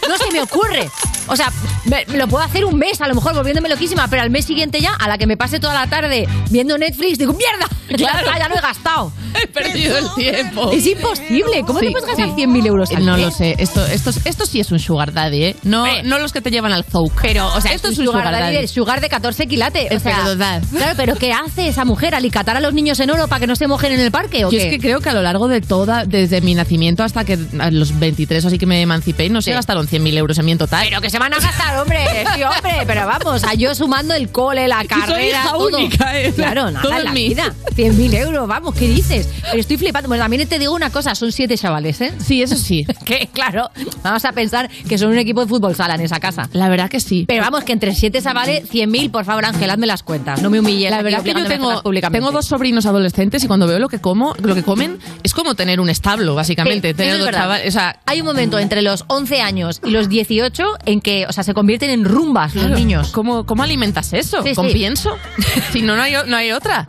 No 0.08 0.17
se 0.17 0.31
me 0.31 0.40
ocurre. 0.40 0.88
O 1.26 1.34
sea, 1.34 1.50
me, 1.87 2.05
me 2.06 2.19
lo 2.19 2.28
puedo 2.28 2.44
hacer 2.44 2.64
un 2.64 2.78
mes, 2.78 3.00
a 3.00 3.08
lo 3.08 3.14
mejor 3.17 3.34
volviéndome 3.34 3.69
loquísima, 3.69 4.06
pero 4.08 4.23
al 4.23 4.31
mes 4.31 4.44
siguiente 4.44 4.81
ya, 4.81 4.93
a 4.94 5.08
la 5.08 5.19
que 5.19 5.26
me 5.26 5.37
pase 5.37 5.58
toda 5.58 5.75
la 5.75 5.88
tarde 5.88 6.28
viendo 6.50 6.78
Netflix, 6.78 7.19
digo, 7.19 7.32
¡mierda! 7.32 7.67
Ya, 7.88 7.96
Claro. 8.20 8.26
ya 8.38 8.49
lo 8.49 8.56
he 8.56 8.61
gastado. 8.61 9.12
He 9.40 9.46
perdido 9.49 9.96
el 9.99 10.06
tiempo. 10.14 10.70
Es 10.72 10.87
imposible. 10.87 11.62
¿Cómo 11.67 11.79
te 11.81 11.87
Sí, 11.87 11.93
puedes 11.93 12.06
gastar 12.08 12.26
sí. 12.34 12.43
100.000 12.43 12.67
euros 12.67 12.90
al 12.90 13.05
No 13.06 13.12
mes? 13.17 13.25
lo 13.26 13.31
sé. 13.32 13.55
Esto, 13.58 13.84
esto, 13.87 14.11
esto 14.25 14.46
sí 14.46 14.58
es 14.61 14.70
un 14.72 14.79
sugar 14.81 15.12
daddy, 15.12 15.44
¿eh? 15.44 15.56
No, 15.62 15.82
Hombre. 15.84 16.02
no 16.05 16.19
los 16.19 16.32
que 16.32 16.40
te 16.40 16.50
llevan 16.50 16.72
al 16.72 16.84
zouk. 16.84 17.12
Pero, 17.22 17.46
o 17.55 17.61
sea, 17.61 17.72
esto 17.72 17.88
es 17.88 17.99
un 17.99 18.06
un 18.06 18.12
sugar 18.12 18.25
daddy 18.32 18.40
daddy. 18.43 18.56
del 18.56 18.69
sugar 18.69 19.00
de 19.00 19.08
14 19.08 19.46
quilates. 19.46 19.93
O 19.93 20.00
sea, 20.00 20.22
verdad. 20.25 20.62
Claro, 20.70 20.94
pero 20.96 21.14
¿qué 21.17 21.32
hace 21.32 21.69
esa 21.69 21.84
mujer? 21.84 22.14
¿Alicatar 22.14 22.56
a 22.56 22.61
los 22.66 22.74
niños 22.74 23.00
en 23.00 23.10
oro 23.10 23.28
para 23.28 23.40
que 23.40 23.46
no 23.46 23.56
se 23.56 23.66
mojen 23.66 23.92
en 23.92 24.00
el 24.00 24.10
parque 24.10 24.44
o 24.44 24.50
Yo 24.50 24.58
qué? 24.58 24.64
es 24.66 24.70
que 24.70 24.78
creo 24.80 25.00
que 25.00 25.08
a 25.08 25.14
lo 25.14 25.22
largo 25.22 25.48
de 25.48 25.60
toda, 25.60 26.04
desde 26.04 26.40
mi 26.40 26.54
nacimiento 26.54 27.02
hasta 27.02 27.24
que 27.24 27.38
a 27.58 27.70
los 27.70 27.98
23 27.98 28.44
o 28.44 28.48
así 28.48 28.58
que 28.58 28.66
me 28.66 28.80
emancipé, 28.82 29.28
no 29.30 29.40
se 29.42 29.50
Sí. 29.50 29.54
gastaron 29.54 29.86
100.000 29.86 30.16
euros 30.18 30.38
en 30.38 30.44
mi 30.44 30.52
en 30.52 30.58
total. 30.58 30.84
Pero 30.88 31.00
que 31.00 31.08
se 31.10 31.18
van 31.18 31.32
a 31.32 31.38
gastar, 31.38 31.78
hombre, 31.80 31.98
sí, 32.34 32.42
hombre, 32.42 32.72
pero 32.86 33.06
vamos, 33.06 33.44
a 33.44 33.54
yo 33.54 33.74
sumando 33.74 34.14
el 34.14 34.30
cole, 34.30 34.66
la 34.68 34.84
carrera, 34.84 35.44
todo. 35.52 35.76
única, 35.78 36.20
¿eh? 36.20 36.32
Claro, 36.34 36.70
nada 36.70 36.82
Todo 36.82 36.96
en 36.98 37.04
la 37.04 37.12
mí. 37.12 37.28
vida. 37.28 37.54
100.000 37.76 38.14
euros, 38.14 38.46
vamos, 38.48 38.74
¿qué 38.74 38.88
dices? 38.88 39.28
Pero 39.42 39.60
estoy 39.60 39.76
flipando. 39.76 40.08
Bueno, 40.08 40.24
también 40.24 40.46
te 40.48 40.58
digo 40.58 40.74
una 40.74 40.90
cosa, 40.90 41.14
son 41.14 41.30
siete 41.32 41.56
chavales, 41.56 42.00
¿eh? 42.00 42.12
Sí, 42.19 42.42
eso 42.42 42.56
sí. 42.56 42.84
Que, 43.04 43.28
claro, 43.32 43.70
vamos 44.02 44.24
a 44.24 44.32
pensar 44.32 44.69
que 44.88 44.98
son 44.98 45.10
un 45.10 45.19
equipo 45.19 45.40
de 45.42 45.46
fútbol 45.46 45.74
sala 45.76 45.94
en 45.94 46.00
esa 46.00 46.19
casa. 46.19 46.48
La 46.52 46.69
verdad 46.69 46.88
que 46.90 46.98
sí. 46.98 47.24
Pero 47.28 47.42
vamos, 47.42 47.62
que 47.64 47.72
entre 47.72 47.94
siete 47.94 48.20
chavales, 48.20 48.64
100.000, 48.70 49.10
por 49.12 49.24
favor, 49.24 49.44
Ángel, 49.44 49.70
hazme 49.70 49.86
las 49.86 50.02
cuentas. 50.02 50.42
No 50.42 50.50
me 50.50 50.58
humilles. 50.58 50.90
La 50.90 51.02
verdad 51.02 51.22
que 51.22 51.32
yo 51.34 51.44
tengo, 51.46 51.82
tengo 52.10 52.32
dos 52.32 52.48
sobrinos 52.56 52.87
adolescentes 52.87 53.44
y 53.44 53.47
cuando 53.49 53.67
veo 53.67 53.79
lo 53.79 53.88
que 53.91 53.99
como, 53.99 54.35
lo 54.43 54.55
que 54.55 54.62
comen, 54.62 54.99
es 55.23 55.35
como 55.35 55.55
tener 55.55 55.79
un 55.79 55.91
establo, 55.91 56.35
básicamente. 56.35 56.88
Sí, 56.88 56.94
tener 56.94 57.19
dos 57.19 57.31
chavales. 57.31 57.69
O 57.69 57.70
sea, 57.70 58.00
Hay 58.06 58.20
un 58.20 58.26
momento 58.26 58.58
entre 58.58 58.81
los 58.81 59.05
11 59.08 59.43
años 59.43 59.82
y 59.85 59.91
los 59.91 60.08
18 60.08 60.64
en 60.87 61.03
que, 61.03 61.26
o 61.26 61.32
sea, 61.32 61.44
se 61.44 61.53
convierten 61.53 61.91
en 61.91 62.06
rumbas 62.06 62.55
los 62.55 62.70
niños. 62.70 63.11
¿Cómo, 63.11 63.44
cómo 63.44 63.62
alimentas 63.62 64.14
eso? 64.14 64.43
Sí, 64.43 64.55
¿Con 64.55 64.69
sí. 64.69 64.75
pienso? 64.75 65.19
si 65.73 65.82
no, 65.82 65.97
no 65.97 66.03
hay, 66.03 66.14
no 66.26 66.35
hay 66.35 66.53
otra. 66.53 66.88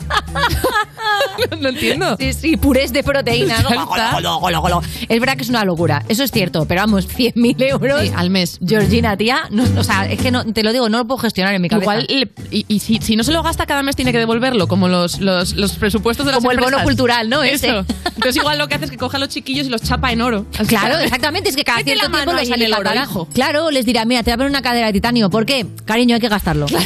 no, 1.52 1.58
no 1.62 1.70
entiendo. 1.70 2.16
Sí, 2.18 2.32
sí, 2.32 2.56
purés 2.56 2.94
de 2.94 3.04
proteína. 3.04 3.62
¿no? 3.62 3.70
Golo, 4.40 4.62
golo. 4.62 4.82
Es 5.10 5.20
verdad 5.20 5.36
que 5.36 5.44
es 5.44 5.50
una 5.50 5.66
locura, 5.66 6.04
eso 6.08 6.24
es 6.24 6.32
cierto, 6.32 6.66
pero 6.66 6.82
vamos, 6.82 7.10
100.000 7.10 7.70
euros 7.70 8.12
al 8.16 8.30
mes. 8.30 8.58
Georgina, 8.66 9.18
tía, 9.18 9.44
no, 9.52 9.64
o 9.78 9.84
sea, 9.84 10.06
es 10.06 10.22
que 10.22 10.32
no, 10.32 10.46
te 10.46 10.64
lo 10.64 10.72
digo, 10.72 10.88
no 10.88 11.00
lo 11.00 11.08
puedo 11.08 11.18
gestionar 11.18 11.54
en 11.54 11.62
mi 11.62 11.68
cabeza. 11.68 12.00
Igual, 12.00 12.08
y, 12.52 12.66
y 12.68 12.80
si, 12.80 13.00
si 13.02 13.16
no 13.18 13.24
se 13.24 13.32
lo 13.32 13.44
gasta 13.44 13.66
cada 13.66 13.84
mes 13.84 13.96
tiene 13.96 14.12
que 14.12 14.20
devolverlo, 14.20 14.68
como 14.68 14.88
los, 14.88 15.20
los, 15.20 15.56
los 15.58 15.74
presupuestos 15.74 16.26
de 16.26 16.32
las 16.32 16.40
Como 16.40 16.52
el 16.52 16.58
bono 16.58 16.68
empresas. 16.68 16.86
cultural, 16.86 17.30
¿no? 17.30 17.44
Ese. 17.44 17.68
Eso. 17.68 17.86
Entonces 18.06 18.36
igual 18.38 18.58
lo 18.58 18.68
que 18.68 18.76
hace 18.76 18.86
es 18.86 18.92
que 18.92 18.98
coge 18.98 19.18
a 19.18 19.20
los 19.20 19.30
chiquillos 19.30 19.68
y 19.68 19.70
los 19.70 19.82
chapa 19.82 20.12
en 20.12 20.22
oro. 20.22 20.46
Así 20.58 20.68
Claro, 20.68 20.98
que- 20.98 21.04
exactamente, 21.06 21.50
es 21.50 21.56
que 21.56 21.64
cada 21.64 21.80
cierto 21.84 22.10
tiempo 22.10 22.32
les 22.34 22.44
ahí 22.50 22.54
en 22.54 22.62
el 22.62 22.74
oro, 22.74 22.82
alimentará. 22.90 23.04
hijo. 23.04 23.28
Claro, 23.34 23.72
les 23.72 23.86
dirá, 23.86 24.06
mira, 24.06 24.24
te 24.24 24.32
voy 24.32 24.34
a 24.34 24.38
poner 24.38 24.50
una 24.52 24.62
cadera 24.62 24.88
de 24.88 24.94
titanio. 24.94 25.30
¿Por 25.30 25.46
qué? 25.46 25.66
Cariño, 25.86 26.16
hay 26.16 26.22
que 26.22 26.30
gastarlo. 26.30 26.66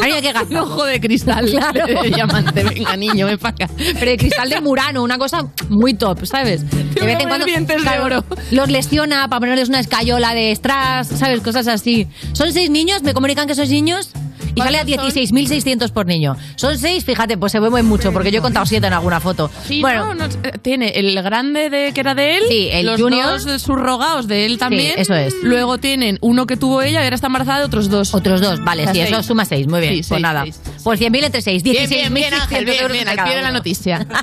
Cariño, 0.00 0.16
hay 0.16 0.20
que 0.22 0.28
Un 0.28 0.34
gastarlo. 0.34 0.62
ojo 0.64 0.84
de 0.84 1.00
cristal. 1.00 1.48
Claro. 1.50 1.86
De 2.02 2.10
diamante. 2.10 2.64
Venga, 2.64 2.96
niño, 2.96 3.26
ven 3.26 3.38
para 3.38 3.54
acá. 3.54 3.70
Pero 3.76 4.10
de 4.10 4.16
cristal 4.16 4.50
de 4.50 4.60
Murano, 4.60 5.02
una 5.02 5.16
cosa 5.16 5.46
muy 5.68 5.94
top, 5.94 6.26
¿sabes? 6.26 6.68
De 6.70 7.00
voy 7.00 7.12
a 7.12 7.18
poner 7.18 7.44
dientes 7.44 7.82
de 7.84 7.98
oro. 8.00 8.24
Los 8.50 8.68
lesiona 8.70 9.28
para 9.28 9.40
ponerles 9.40 9.68
una 9.68 9.80
escayola 9.80 10.34
de 10.34 10.54
strass, 10.54 11.08
¿sabes? 11.08 11.40
Cosas 11.40 11.68
así. 11.68 12.08
Son 12.32 12.52
seis 12.52 12.68
niños, 12.68 13.02
me 13.04 13.14
comunican 13.14 13.46
que 13.46 13.54
sois 13.54 13.70
niños. 13.70 14.10
Y 14.56 14.60
sale 14.62 14.78
a 14.78 14.84
¿Cuántos 14.84 15.12
son? 15.14 15.22
16.600 15.22 15.92
por 15.92 16.06
niño. 16.06 16.34
Son 16.56 16.76
seis, 16.78 17.04
fíjate, 17.04 17.36
pues 17.38 17.52
se 17.52 17.60
mueven 17.60 17.86
mucho, 17.86 18.12
porque 18.12 18.30
yo 18.32 18.38
he 18.38 18.42
contado 18.42 18.66
siete 18.66 18.86
en 18.88 18.92
alguna 18.94 19.20
foto. 19.20 19.50
Sí, 19.66 19.80
bueno, 19.80 20.14
no, 20.14 20.14
no, 20.14 20.24
eh, 20.42 20.52
tiene 20.62 20.88
el 20.98 21.14
grande 21.22 21.70
de 21.70 21.92
que 21.92 22.00
era 22.00 22.14
de 22.14 22.38
él, 22.38 22.42
Sí, 22.48 22.68
el 22.72 22.86
los 22.86 23.00
junior. 23.00 23.26
dos 23.30 23.44
de 23.44 23.58
subrogados 23.58 24.26
de 24.26 24.46
él 24.46 24.58
también. 24.58 24.94
eso 24.98 25.14
es. 25.14 25.34
Luego 25.42 25.78
tienen 25.78 26.18
uno 26.22 26.46
que 26.46 26.56
tuvo 26.56 26.82
ella 26.82 27.02
ahora 27.04 27.14
está 27.14 27.28
embarazada 27.28 27.60
de 27.60 27.64
otros 27.66 27.88
dos. 27.90 28.14
otros 28.14 28.40
dos, 28.40 28.64
vale, 28.64 28.82
O 28.82 28.84
sea, 28.86 28.94
sí, 28.94 29.00
seis. 29.00 29.12
eso 29.12 29.22
suma 29.22 29.44
seis, 29.44 29.68
muy 29.68 29.80
bien. 29.80 30.02
Sí, 30.02 30.08
pues 30.08 30.20
nada. 30.20 30.44
Por 30.82 30.96
100.000 30.98 31.24
entre 31.24 31.42
seis, 31.42 31.62
16.600 31.62 32.12
Bien, 32.12 32.34
Ángel, 32.34 32.64
bien, 32.64 32.92
bien, 32.92 33.08
al 33.08 33.24
pie 33.24 33.36
de 33.36 33.42
la 33.42 33.52
noticia. 33.52 34.06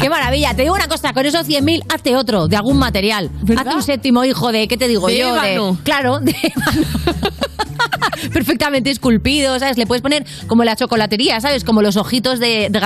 Qué 0.00 0.10
maravilla. 0.10 0.54
Te 0.54 0.62
digo 0.62 0.74
una 0.74 0.88
cosa, 0.88 1.12
con 1.12 1.24
esos 1.24 1.46
100.000 1.46 1.84
hazte 1.94 2.16
otro, 2.16 2.48
de 2.48 2.56
algún 2.56 2.78
material. 2.78 3.30
¿Verdad? 3.42 3.66
Hazte 3.68 3.76
un 3.76 3.82
séptimo 3.82 4.24
hijo 4.24 4.50
de, 4.52 4.66
¿qué 4.68 4.76
te 4.76 4.88
digo 4.88 5.06
De 5.06 5.18
yo? 5.18 5.28
ébano. 5.36 5.78
claro, 5.84 6.18
de. 6.20 6.34
Perfectamente 8.32 8.90
esculpido, 8.90 9.58
¿sabes? 9.58 9.76
Le 9.76 9.86
puedes 9.86 10.02
poner 10.02 10.24
como 10.46 10.64
la 10.64 10.76
chocolatería, 10.76 11.40
¿sabes? 11.40 11.64
Como 11.64 11.82
los 11.82 11.96
ojitos 11.96 12.40
de, 12.40 12.68
de 12.70 12.80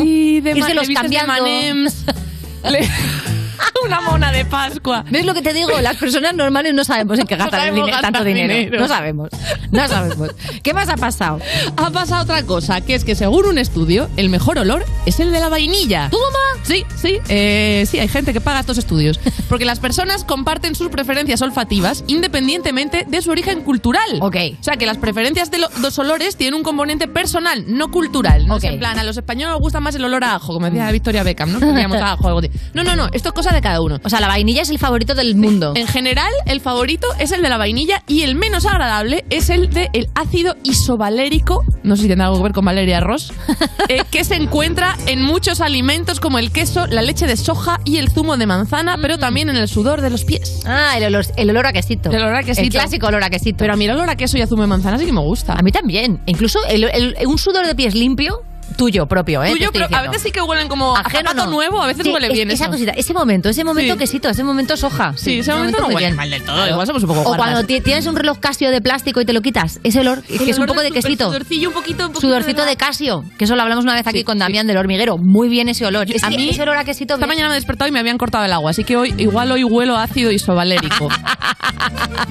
sí, 0.00 0.40
de 0.40 0.58
Irse 0.58 0.74
los 0.74 0.88
de 0.88 0.94
cambiando. 0.94 1.34
Una 3.84 4.00
mona 4.00 4.30
de 4.32 4.44
Pascua. 4.44 5.04
¿Ves 5.10 5.24
lo 5.24 5.34
que 5.34 5.42
te 5.42 5.52
digo? 5.52 5.80
Las 5.80 5.96
personas 5.96 6.34
normales 6.34 6.74
no 6.74 6.84
sabemos 6.84 7.18
en 7.18 7.26
qué 7.26 7.36
gastar 7.36 7.60
tanto 8.02 8.24
dinero. 8.24 8.52
dinero. 8.54 8.80
No 8.80 8.88
sabemos. 8.88 9.30
No 9.70 9.88
sabemos. 9.88 10.30
¿Qué 10.62 10.74
más 10.74 10.88
ha 10.88 10.96
pasado? 10.96 11.40
Ha 11.76 11.90
pasado 11.90 12.22
otra 12.24 12.42
cosa, 12.44 12.80
que 12.80 12.94
es 12.94 13.04
que 13.04 13.14
según 13.14 13.46
un 13.46 13.58
estudio, 13.58 14.08
el 14.16 14.28
mejor 14.28 14.58
olor 14.58 14.84
es 15.06 15.18
el 15.20 15.32
de 15.32 15.40
la 15.40 15.48
vainilla. 15.48 16.10
¿Toma? 16.10 16.24
Sí, 16.62 16.84
sí, 16.96 17.18
eh, 17.28 17.84
sí, 17.88 17.98
hay 17.98 18.08
gente 18.08 18.32
que 18.32 18.40
paga 18.40 18.60
estos 18.60 18.78
estudios. 18.78 19.18
Porque 19.48 19.64
las 19.64 19.80
personas 19.80 20.24
comparten 20.24 20.74
sus 20.74 20.88
preferencias 20.88 21.40
olfativas 21.42 22.04
independientemente 22.06 23.04
de 23.08 23.22
su 23.22 23.30
origen 23.30 23.62
cultural. 23.62 24.18
Ok. 24.20 24.36
O 24.60 24.62
sea, 24.62 24.76
que 24.76 24.86
las 24.86 24.98
preferencias 24.98 25.50
de 25.50 25.58
lo- 25.58 25.70
los 25.80 25.98
olores 25.98 26.36
tienen 26.36 26.54
un 26.54 26.62
componente 26.62 27.08
personal, 27.08 27.64
no 27.66 27.90
cultural. 27.90 28.46
No 28.46 28.56
Ok. 28.56 28.64
es 28.64 28.70
en 28.70 28.78
plan, 28.78 28.98
a 28.98 29.04
los 29.04 29.16
españoles 29.16 29.52
nos 29.52 29.60
gusta 29.60 29.80
más 29.80 29.94
el 29.94 30.04
olor 30.04 30.24
a 30.24 30.34
ajo, 30.36 30.52
como 30.54 30.66
decía 30.66 30.90
Victoria 30.92 31.22
Beckham, 31.22 31.52
¿no? 31.52 31.60
Que 31.60 31.66
a 31.66 32.12
ajo 32.12 32.28
algo. 32.28 32.40
No, 32.74 32.84
no, 32.84 32.96
no, 32.96 33.08
esto 33.12 33.28
es 33.30 33.34
cosa 33.34 33.49
de 33.52 33.60
de 33.60 33.60
cada 33.62 33.80
uno. 33.82 33.98
O 34.04 34.08
sea, 34.08 34.20
la 34.20 34.28
vainilla 34.28 34.62
es 34.62 34.70
el 34.70 34.78
favorito 34.78 35.14
del 35.14 35.34
mundo. 35.34 35.72
En 35.76 35.86
general, 35.86 36.30
el 36.46 36.60
favorito 36.60 37.06
es 37.18 37.32
el 37.32 37.42
de 37.42 37.48
la 37.48 37.58
vainilla 37.58 38.02
y 38.06 38.22
el 38.22 38.34
menos 38.36 38.64
agradable 38.64 39.24
es 39.28 39.50
el 39.50 39.70
de 39.70 39.90
el 39.92 40.08
ácido 40.14 40.56
isovalérico, 40.62 41.64
no 41.82 41.96
sé 41.96 42.02
si 42.02 42.08
tiene 42.08 42.22
algo 42.24 42.36
que 42.36 42.42
ver 42.44 42.52
con 42.52 42.64
Valeria 42.64 43.00
Ross, 43.00 43.32
eh, 43.88 44.02
que 44.10 44.24
se 44.24 44.36
encuentra 44.36 44.96
en 45.06 45.22
muchos 45.22 45.60
alimentos 45.60 46.20
como 46.20 46.38
el 46.38 46.52
queso, 46.52 46.86
la 46.86 47.02
leche 47.02 47.26
de 47.26 47.36
soja 47.36 47.80
y 47.84 47.96
el 47.98 48.10
zumo 48.10 48.36
de 48.36 48.46
manzana, 48.46 48.96
pero 49.00 49.16
Mm. 49.16 49.20
también 49.20 49.48
en 49.50 49.56
el 49.56 49.68
sudor 49.68 50.00
de 50.00 50.10
los 50.10 50.24
pies. 50.24 50.62
Ah, 50.66 50.94
el 50.96 51.04
olor, 51.04 51.26
el 51.36 51.50
olor 51.50 51.66
a 51.66 51.72
quesito. 51.72 52.10
El 52.10 52.22
olor 52.22 52.36
a 52.36 52.42
quesito. 52.42 52.62
El 52.62 52.70
clásico 52.70 53.06
olor 53.08 53.24
a 53.24 53.30
quesito. 53.30 53.56
Pero 53.58 53.72
a 53.72 53.76
mí 53.76 53.84
el 53.86 53.90
olor 53.90 54.08
a 54.08 54.16
queso 54.16 54.38
y 54.38 54.42
a 54.42 54.46
zumo 54.46 54.62
de 54.62 54.68
manzana 54.68 54.98
sí 54.98 55.04
que 55.06 55.12
me 55.12 55.20
gusta. 55.20 55.54
A 55.54 55.62
mí 55.62 55.72
también. 55.72 56.20
Incluso 56.26 56.58
el- 56.68 56.84
el- 56.84 57.16
un 57.26 57.38
sudor 57.38 57.66
de 57.66 57.74
pies 57.74 57.94
limpio, 57.94 58.42
tuyo 58.76 59.06
propio, 59.06 59.42
¿eh? 59.44 59.50
Tuyo, 59.52 59.70
pero 59.72 59.86
a 59.90 60.02
veces 60.02 60.22
sí 60.22 60.30
que 60.32 60.40
huelen 60.42 60.68
como 60.68 60.96
a 60.96 61.00
Ajeno 61.00 61.30
zapato 61.30 61.46
no. 61.46 61.52
nuevo, 61.52 61.82
a 61.82 61.86
veces 61.86 62.04
Sí, 62.04 62.10
huele 62.12 62.26
es- 62.28 62.32
bien 62.32 62.50
esa 62.50 62.64
eso. 62.64 62.72
cosita, 62.72 62.92
ese 62.92 63.12
momento, 63.14 63.48
ese 63.48 63.64
momento 63.64 63.94
Sí. 63.94 63.98
quesito, 63.98 64.28
ese 64.28 64.42
momento 64.44 64.76
soja. 64.76 65.14
Sí, 65.16 65.38
ese 65.40 65.52
momento 65.52 65.78
no 65.80 65.86
muy 65.86 65.94
huele 65.94 66.06
bien. 66.08 66.16
mal 66.16 66.30
del 66.30 66.42
todo, 66.42 66.68
igual 66.68 66.86
somos 66.86 67.02
un 67.02 67.08
poco 67.08 67.30
O 67.30 67.36
cuando 67.36 67.64
ti- 67.64 67.80
tienes 67.80 68.06
un 68.06 68.16
reloj 68.16 68.38
Casio 68.38 68.70
de 68.70 68.80
plástico 68.80 69.20
y 69.20 69.24
te 69.24 69.32
lo 69.32 69.42
quitas, 69.42 69.80
ese 69.84 70.00
olor, 70.00 70.22
es 70.28 70.40
que 70.42 70.50
es 70.50 70.58
un 70.58 70.66
poco 70.66 70.80
de 70.80 70.90
quesito. 70.90 71.26
Sudorcillo 71.26 71.68
un 71.68 71.74
poquito, 71.74 72.06
un 72.06 72.12
poquito 72.12 72.20
Sudorcito 72.28 72.64
de 72.64 72.76
Casio, 72.76 73.24
que 73.38 73.44
eso 73.44 73.54
lo 73.56 73.62
hablamos 73.62 73.84
una 73.84 73.94
vez 73.94 74.06
aquí 74.06 74.24
con. 74.24 74.40
Damián 74.40 74.66
del 74.66 74.78
hormiguero. 74.78 75.18
Muy 75.18 75.48
bien 75.50 75.68
ese 75.68 75.84
olor. 75.84 76.06
A 76.22 76.30
mí, 76.30 76.48
ese 76.48 76.62
olor 76.62 76.76
a 76.78 76.84
quesito. 76.84 77.12
Esta 77.14 77.26
mañana 77.26 77.48
me 77.48 77.54
he 77.54 77.58
despertado 77.58 77.88
y 77.88 77.92
me 77.92 77.98
habían 77.98 78.16
cortado 78.16 78.44
el 78.46 78.52
agua, 78.52 78.70
así 78.70 78.84
que 78.84 78.96
hoy 78.96 79.14
igual 79.18 79.52
hoy 79.52 79.64
huelo 79.64 79.96
a 79.96 80.04
ácido 80.04 80.30
isovalérico. 80.32 81.08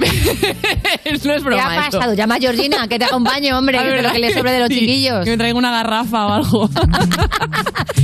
no 0.00 1.12
es 1.14 1.22
¿Qué 1.22 1.38
broma 1.40 1.70
ha 1.70 1.84
esto. 1.86 1.98
pasado? 1.98 2.14
Llama 2.14 2.36
a 2.36 2.38
Georgina, 2.38 2.88
que 2.88 2.98
te 2.98 3.04
acompañe, 3.04 3.52
hombre, 3.52 3.78
A 3.80 3.82
que 3.82 4.02
lo 4.02 4.12
que 4.12 4.18
le 4.18 4.34
sobre 4.34 4.52
de 4.52 4.60
los 4.60 4.68
chiquillos. 4.68 5.24
Que 5.24 5.30
me 5.32 5.36
traiga 5.36 5.56
una 5.58 5.70
garrafa 5.70 6.26
o 6.30 6.34
algo. 6.34 6.70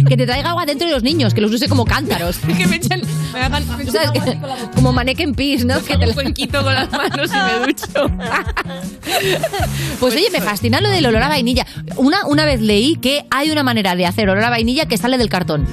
Que 0.09 0.17
te 0.17 0.27
traiga 0.27 0.51
agua 0.51 0.67
dentro 0.67 0.87
de 0.87 0.95
los 0.95 1.03
niños, 1.03 1.33
que 1.35 1.41
los 1.41 1.53
use 1.53 1.69
como 1.69 1.85
cántaros. 1.85 2.39
que 2.59 2.67
me 2.67 2.77
echen, 2.77 3.01
me 3.33 4.71
como 4.75 4.93
mannequin 4.93 5.35
peas, 5.35 5.65
¿no? 5.65 5.83
Que 5.83 5.97
te 5.97 6.07
un 6.07 6.15
cuenquito 6.15 6.63
con 6.63 6.75
las 6.75 6.91
manos 6.93 7.31
y 7.31 7.35
me 7.35 7.67
ducho. 7.67 8.07
Pues 9.99 10.15
oye, 10.15 10.31
me 10.31 10.41
fascina 10.41 10.81
lo 10.81 10.91
del 10.91 11.07
olor 11.07 11.23
a 11.23 11.29
vainilla. 11.29 11.67
Una, 11.97 12.27
una 12.27 12.45
vez 12.45 12.61
leí 12.61 12.97
que 12.97 13.25
hay 13.31 13.51
una 13.51 13.63
manera 13.63 13.97
de 13.97 14.07
hacer 14.07 14.29
olor 14.29 14.45
a 14.45 14.51
vainilla 14.51 14.87
que 14.87 14.97
sale 14.97 15.19
del 15.19 15.29
cartón. 15.29 15.67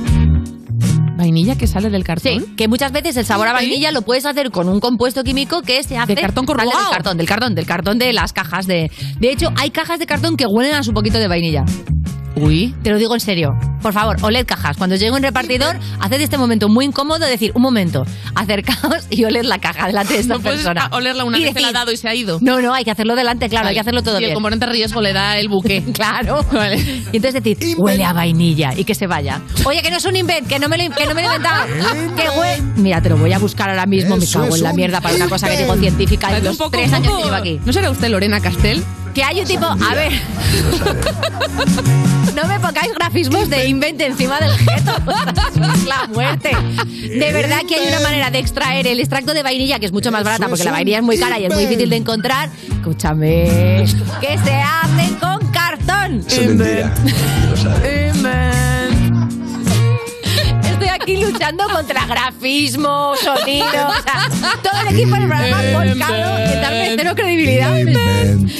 ¿Vainilla 1.16 1.56
que 1.56 1.68
sale 1.68 1.90
del 1.90 2.04
cartón? 2.04 2.32
Sí, 2.34 2.54
que 2.58 2.68
muchas 2.68 2.92
veces 2.92 3.16
el 3.18 3.26
sabor 3.26 3.48
a 3.48 3.54
vainilla 3.54 3.92
lo 3.92 4.02
puedes 4.02 4.26
hacer 4.26 4.52
con 4.52 4.68
un 4.68 4.80
compuesto 4.80 5.24
químico 5.24 5.62
que 5.62 5.84
se 5.84 5.98
hace... 5.98 6.16
¿De 6.16 6.22
cartón 6.22 6.46
sale 6.46 6.64
del 6.64 6.92
cartón, 6.92 7.18
del 7.18 7.28
cartón, 7.28 7.56
del 7.56 7.66
cartón 7.66 8.00
de 8.00 8.14
las 8.14 8.34
cajas 8.34 8.68
de... 8.68 8.92
De 9.20 9.32
hecho, 9.32 9.50
hay 9.56 9.70
cajas 9.70 10.00
de 10.00 10.06
cartón 10.06 10.36
que 10.36 10.46
huelen 10.46 10.74
a 10.74 10.84
su 10.84 10.92
poquito 10.92 11.20
de 11.20 11.28
vainilla. 11.28 11.64
Uy. 12.36 12.74
Te 12.84 12.90
lo 12.90 12.98
digo 12.98 13.14
en 13.14 13.20
serio. 13.20 13.52
Por 13.82 13.94
favor, 13.94 14.18
oled 14.22 14.46
cajas. 14.46 14.78
Cuando 14.78 14.96
llegue 14.96 15.12
un 15.12 15.22
repartidor, 15.22 15.78
haced 16.00 16.20
este 16.22 16.38
momento 16.38 16.68
muy 16.70 16.86
incómodo 16.86 17.20
de 17.20 17.30
decir, 17.30 17.52
un 17.54 17.62
momento, 17.62 18.04
acercaos 18.34 19.06
y 19.10 19.24
oled 19.26 19.44
la 19.44 19.60
caja 19.60 19.88
delante 19.88 20.14
de 20.14 20.20
esta 20.22 20.36
No 20.36 20.40
puedes 20.40 20.60
persona. 20.62 20.86
a- 20.92 20.96
olerla 20.96 21.26
una 21.26 21.38
Y 21.38 21.44
vez 21.44 21.54
se 21.54 21.60
la 21.62 21.68
ha 21.68 21.72
decir, 21.72 21.80
dado 21.80 21.92
y 21.92 21.98
se 21.98 22.08
ha 22.10 22.16
ido. 22.16 22.40
No, 22.42 22.60
no, 22.62 22.74
hay 22.74 22.84
que 22.86 22.92
hacerlo 22.92 23.16
delante, 23.16 23.50
claro, 23.50 23.68
hay 23.68 23.74
que 23.76 23.82
hacerlo 23.82 24.02
todo 24.04 24.16
y 24.16 24.20
bien. 24.20 24.32
el 24.32 24.34
componente 24.36 24.66
riesgo 24.66 25.02
le 25.02 25.14
da 25.14 25.38
el 25.38 25.48
buque. 25.50 25.84
Claro. 25.94 26.44
Vale. 26.52 26.78
Y 27.12 27.18
entonces 27.18 27.44
decir, 27.44 27.58
huele 27.78 28.04
a 28.04 28.14
vainilla 28.14 28.72
y 28.76 28.84
que 28.84 28.96
se 28.96 29.06
vaya. 29.06 29.42
Oye, 29.66 29.82
que 29.82 29.92
no 29.92 29.98
es 29.98 30.06
un 30.06 30.16
invent, 30.16 30.48
que 30.48 30.58
no 30.60 30.70
me 30.70 30.78
lo, 30.78 30.96
que 30.96 31.06
no 31.06 31.14
me 31.14 31.22
lo 31.22 31.30
he 31.32 31.36
inventado. 31.36 31.66
Que 32.16 32.30
huele. 32.40 32.62
Mira, 32.78 33.02
te 33.02 33.10
lo 33.10 33.18
voy 33.18 33.32
a 33.34 33.38
buscar 33.40 33.70
ahora 33.70 33.86
mismo, 33.86 34.18
me 34.18 34.24
Eso 34.24 34.40
cago 34.40 34.50
es 34.56 34.58
en 34.60 34.64
la 34.64 34.70
un 34.72 34.76
mierda 34.76 35.02
para 35.02 35.16
una 35.16 35.28
cosa 35.28 35.48
que 35.50 35.58
digo 35.58 35.76
científica 35.76 36.28
Parece 36.30 36.46
los 36.48 36.72
tres 36.72 36.92
años 36.94 37.16
que 37.18 37.24
llevo 37.24 37.36
aquí. 37.36 37.60
¿No 37.66 37.72
será 37.74 37.92
usted 37.92 38.10
Lorena 38.10 38.40
Castel? 38.40 38.84
Que 39.14 39.24
hay 39.24 39.42
un 39.42 39.48
tipo. 39.48 39.66
A 39.66 39.96
ver. 39.96 40.12
No 42.34 42.48
me 42.48 42.60
pongáis 42.60 42.92
grafismos 42.96 43.48
de 43.48 43.68
invent 43.68 44.02
encima 44.02 44.40
del 44.40 44.52
jeto. 44.52 44.92
Es 45.56 45.84
la 45.86 46.08
muerte. 46.08 46.50
De 47.08 47.32
verdad 47.32 47.60
que 47.68 47.76
hay 47.76 47.88
una 47.88 48.00
manera 48.00 48.32
de 48.32 48.40
extraer 48.40 48.88
el 48.88 49.00
extracto 49.00 49.36
de 49.36 49.44
vainilla 49.44 49.78
que 49.78 49.86
es 49.86 49.92
mucho 49.92 50.12
más 50.12 50.24
barata 50.24 50.48
porque 50.48 50.64
la 50.64 50.72
vainilla 50.72 50.98
es 50.98 51.04
muy 51.04 51.20
cara 51.20 51.38
y 51.38 51.46
es 51.46 51.54
muy 51.54 51.66
difícil 51.66 51.92
de 51.92 51.98
encontrar. 51.98 52.50
Escúchame. 52.72 53.86
Que 54.20 54.40
se 54.44 54.56
hace 54.56 55.16
con 55.20 55.48
cartón. 55.52 56.26
Es 56.28 56.48
mentira. 56.48 56.92
Lo 57.64 58.63
aquí 61.04 61.18
luchando 61.18 61.68
contra 61.70 62.06
grafismo, 62.06 63.14
sonido, 63.22 63.66
o 63.68 64.02
sea, 64.02 64.30
todo 64.64 64.82
el 64.88 64.96
equipo 64.96 65.16
del 65.16 65.28
programa 65.28 65.58
volcado 65.74 66.38
en 66.40 66.62
darme 66.62 66.94
cero 66.98 67.12
credibilidad. 67.16 67.78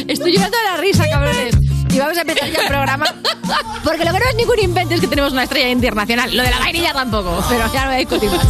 Estoy 0.08 0.34
llorando 0.34 0.58
de 0.58 0.64
la 0.72 0.78
risa, 0.78 1.10
cabrones. 1.10 1.56
Y 1.94 2.00
vamos 2.00 2.18
a 2.18 2.22
empezar 2.22 2.50
ya 2.52 2.62
el 2.62 2.68
programa. 2.68 3.06
Porque 3.84 4.04
lo 4.04 4.12
que 4.14 4.20
no 4.20 4.26
es 4.26 4.36
ningún 4.36 4.60
invento 4.60 4.96
es 4.96 5.02
que 5.02 5.08
tenemos 5.08 5.32
una 5.32 5.44
estrella 5.44 5.70
internacional. 5.70 6.36
Lo 6.36 6.42
de 6.44 6.50
la 6.50 6.58
vainilla 6.60 6.92
tampoco, 6.92 7.44
pero 7.48 7.72
ya 7.72 7.82
no 7.82 7.88
voy 7.88 7.96
a 7.96 8.00
discutir 8.00 8.30
más. 8.32 8.48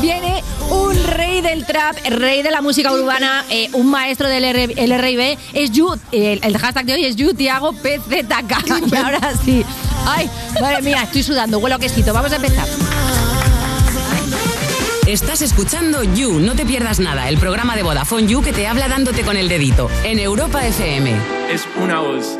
Viene 0.00 0.42
un 0.70 1.02
rey 1.04 1.40
del 1.40 1.64
trap, 1.64 1.96
rey 2.10 2.42
de 2.42 2.50
la 2.50 2.60
música 2.60 2.92
urbana, 2.92 3.44
eh, 3.48 3.68
un 3.74 3.86
maestro 3.90 4.28
del 4.28 4.44
R- 4.44 4.74
R&B. 4.76 5.38
Es 5.52 5.70
You, 5.70 5.94
el, 6.12 6.40
el 6.42 6.58
hashtag 6.58 6.84
de 6.86 6.94
hoy 6.94 7.04
es 7.04 7.14
You 7.16 7.32
Tiago 7.32 7.72
PZK. 7.72 8.90
Y 8.92 8.96
ahora 8.96 9.20
sí. 9.44 9.64
Ay, 10.06 10.30
madre 10.60 10.82
mía, 10.82 11.02
estoy 11.02 11.22
sudando, 11.22 11.58
huelo 11.58 11.76
a 11.76 11.78
quesito. 11.78 12.12
Vamos 12.12 12.32
a 12.32 12.36
empezar. 12.36 12.66
Estás 15.06 15.42
escuchando 15.42 16.02
You, 16.02 16.40
no 16.40 16.54
te 16.54 16.64
pierdas 16.64 16.98
nada, 16.98 17.28
el 17.28 17.36
programa 17.36 17.76
de 17.76 17.82
Vodafone 17.82 18.26
You 18.26 18.40
que 18.40 18.54
te 18.54 18.66
habla 18.66 18.88
dándote 18.88 19.22
con 19.22 19.36
el 19.36 19.48
dedito 19.50 19.90
en 20.02 20.18
Europa 20.18 20.66
FM. 20.66 21.14
es 21.50 21.68
una 21.76 22.00
voz. 22.00 22.38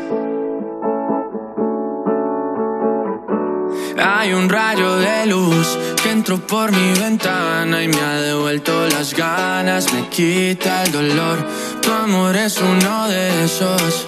Hay 3.97 4.33
un 4.33 4.49
rayo 4.49 4.97
de 4.97 5.27
luz 5.27 5.77
que 6.01 6.09
entró 6.09 6.39
por 6.39 6.71
mi 6.71 6.99
ventana 6.99 7.83
y 7.83 7.87
me 7.87 8.01
ha 8.01 8.15
devuelto 8.15 8.87
las 8.87 9.13
ganas, 9.13 9.93
me 9.93 10.09
quita 10.09 10.85
el 10.85 10.91
dolor. 10.91 11.47
Tu 11.81 11.91
amor 11.91 12.35
es 12.35 12.57
uno 12.57 13.07
de 13.07 13.45
esos 13.45 14.07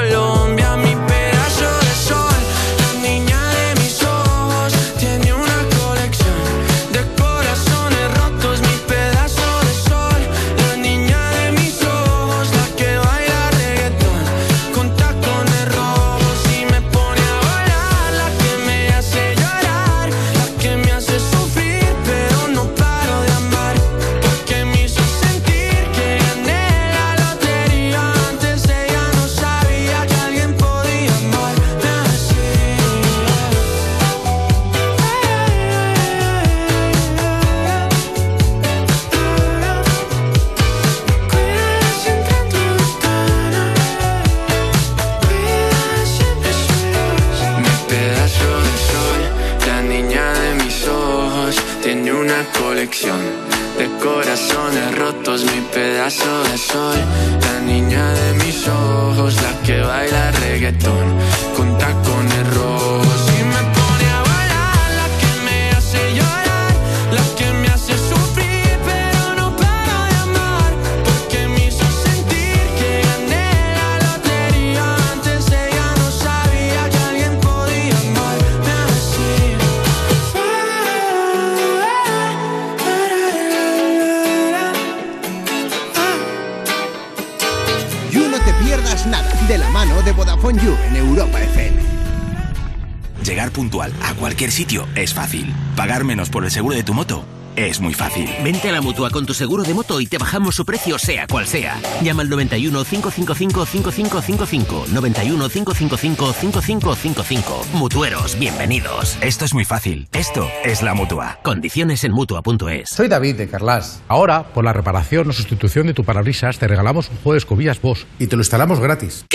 el 96.51 96.55
seguro 96.55 96.75
de 96.75 96.83
tu 96.83 96.93
moto 96.93 97.23
es 97.55 97.81
muy 97.81 97.93
fácil. 97.93 98.29
Vente 98.43 98.69
a 98.69 98.71
la 98.71 98.81
mutua 98.81 99.09
con 99.09 99.25
tu 99.25 99.33
seguro 99.33 99.63
de 99.63 99.73
moto 99.73 99.99
y 99.99 100.07
te 100.07 100.17
bajamos 100.17 100.55
su 100.55 100.65
precio, 100.65 100.97
sea 100.97 101.27
cual 101.27 101.47
sea. 101.47 101.79
Llama 102.01 102.21
al 102.21 102.29
91 102.29 102.83
555 102.85 103.65
5555. 103.65 104.85
91 104.91 105.49
555 105.49 106.33
5555. 106.33 107.65
Mutueros, 107.73 108.39
bienvenidos. 108.39 109.17
Esto 109.21 109.45
es 109.45 109.53
muy 109.53 109.65
fácil. 109.65 110.07
Esto 110.13 110.49
es 110.63 110.81
la 110.81 110.93
mutua. 110.93 111.39
Condiciones 111.43 112.03
en 112.03 112.13
mutua.es. 112.13 112.89
Soy 112.89 113.07
David 113.07 113.35
de 113.35 113.49
Carlas. 113.49 114.01
Ahora, 114.07 114.43
por 114.53 114.63
la 114.63 114.73
reparación 114.73 115.29
o 115.29 115.33
sustitución 115.33 115.87
de 115.87 115.93
tu 115.93 116.03
parabrisas, 116.03 116.57
te 116.57 116.67
regalamos 116.67 117.09
un 117.09 117.17
juego 117.17 117.33
de 117.33 117.39
escobillas 117.39 117.81
Bosch 117.81 118.05
y 118.17 118.27
te 118.27 118.35
lo 118.35 118.41
instalamos 118.41 118.79
gratis. 118.79 119.25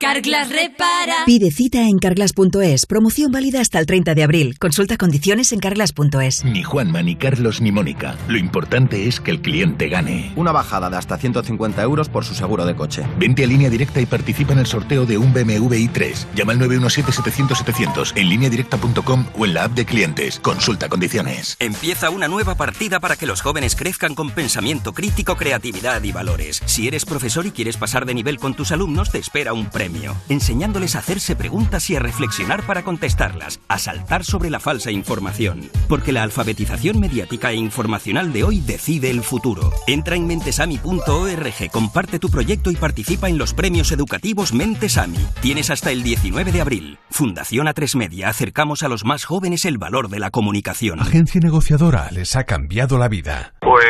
Carglass 0.00 0.50
repara. 0.50 1.24
Pide 1.26 1.50
cita 1.50 1.82
en 1.82 1.98
carglass.es. 1.98 2.86
Promoción 2.86 3.32
válida 3.32 3.60
hasta 3.60 3.80
el 3.80 3.86
30 3.86 4.14
de 4.14 4.22
abril. 4.22 4.56
Consulta 4.60 4.96
condiciones 4.96 5.50
en 5.50 5.58
carglass.es. 5.58 6.44
Ni 6.44 6.62
Juanma, 6.62 7.02
ni 7.02 7.16
Carlos, 7.16 7.60
ni 7.60 7.72
Mónica. 7.72 8.16
Lo 8.28 8.38
importante 8.38 9.08
es 9.08 9.18
que 9.18 9.32
el 9.32 9.42
cliente 9.42 9.88
gane. 9.88 10.32
Una 10.36 10.52
bajada 10.52 10.88
de 10.88 10.96
hasta 10.96 11.18
150 11.18 11.82
euros 11.82 12.08
por 12.08 12.24
su 12.24 12.36
seguro 12.36 12.64
de 12.64 12.76
coche. 12.76 13.02
Vente 13.18 13.42
a 13.42 13.48
línea 13.48 13.70
directa 13.70 14.00
y 14.00 14.06
participa 14.06 14.52
en 14.52 14.60
el 14.60 14.66
sorteo 14.66 15.04
de 15.04 15.18
un 15.18 15.32
BMW 15.32 15.88
i3. 15.88 16.26
Llama 16.36 16.52
al 16.52 16.60
917-700-700 16.60 18.12
en 18.14 18.28
lineadirecta.com 18.28 19.26
o 19.36 19.46
en 19.46 19.54
la 19.54 19.64
app 19.64 19.72
de 19.72 19.84
clientes. 19.84 20.38
Consulta 20.38 20.88
condiciones. 20.88 21.56
Empieza 21.58 22.10
una 22.10 22.28
nueva 22.28 22.54
partida 22.54 23.00
para 23.00 23.16
que 23.16 23.26
los 23.26 23.42
jóvenes 23.42 23.74
crezcan 23.74 24.14
con 24.14 24.30
pensamiento 24.30 24.92
crítico, 24.92 25.34
creatividad 25.34 26.00
y 26.04 26.12
valores. 26.12 26.62
Si 26.66 26.86
eres 26.86 27.04
profesor 27.04 27.46
y 27.46 27.50
quieres 27.50 27.76
pasar 27.76 28.06
de 28.06 28.14
nivel 28.14 28.38
con 28.38 28.54
tus 28.54 28.70
alumnos, 28.70 29.10
te 29.10 29.18
espera 29.18 29.52
un 29.52 29.66
premio. 29.66 29.87
Enseñándoles 30.28 30.96
a 30.96 31.00
hacerse 31.00 31.36
preguntas 31.36 31.88
y 31.90 31.96
a 31.96 32.00
reflexionar 32.00 32.62
para 32.64 32.82
contestarlas, 32.82 33.60
a 33.68 33.78
saltar 33.78 34.24
sobre 34.24 34.50
la 34.50 34.60
falsa 34.60 34.90
información. 34.90 35.70
Porque 35.88 36.12
la 36.12 36.22
alfabetización 36.22 37.00
mediática 37.00 37.50
e 37.50 37.56
informacional 37.56 38.32
de 38.32 38.44
hoy 38.44 38.60
decide 38.60 39.10
el 39.10 39.22
futuro. 39.22 39.72
Entra 39.86 40.16
en 40.16 40.26
mentesami.org, 40.26 41.70
comparte 41.70 42.18
tu 42.18 42.28
proyecto 42.28 42.70
y 42.70 42.76
participa 42.76 43.28
en 43.28 43.38
los 43.38 43.54
premios 43.54 43.92
educativos 43.92 44.52
Mentesami. 44.52 45.18
Tienes 45.40 45.70
hasta 45.70 45.90
el 45.90 46.02
19 46.02 46.52
de 46.52 46.60
abril. 46.60 46.98
Fundación 47.10 47.66
A3 47.66 47.96
Media, 47.96 48.28
acercamos 48.28 48.82
a 48.82 48.88
los 48.88 49.04
más 49.04 49.24
jóvenes 49.24 49.64
el 49.64 49.78
valor 49.78 50.08
de 50.08 50.18
la 50.18 50.30
comunicación. 50.30 51.00
Agencia 51.00 51.40
negociadora 51.40 52.10
les 52.12 52.36
ha 52.36 52.44
cambiado 52.44 52.98
la 52.98 53.08
vida. 53.08 53.54
Pues 53.60 53.84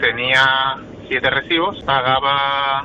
tenía 0.00 0.76
siete 1.08 1.30
recibos, 1.30 1.82
pagaba 1.84 2.84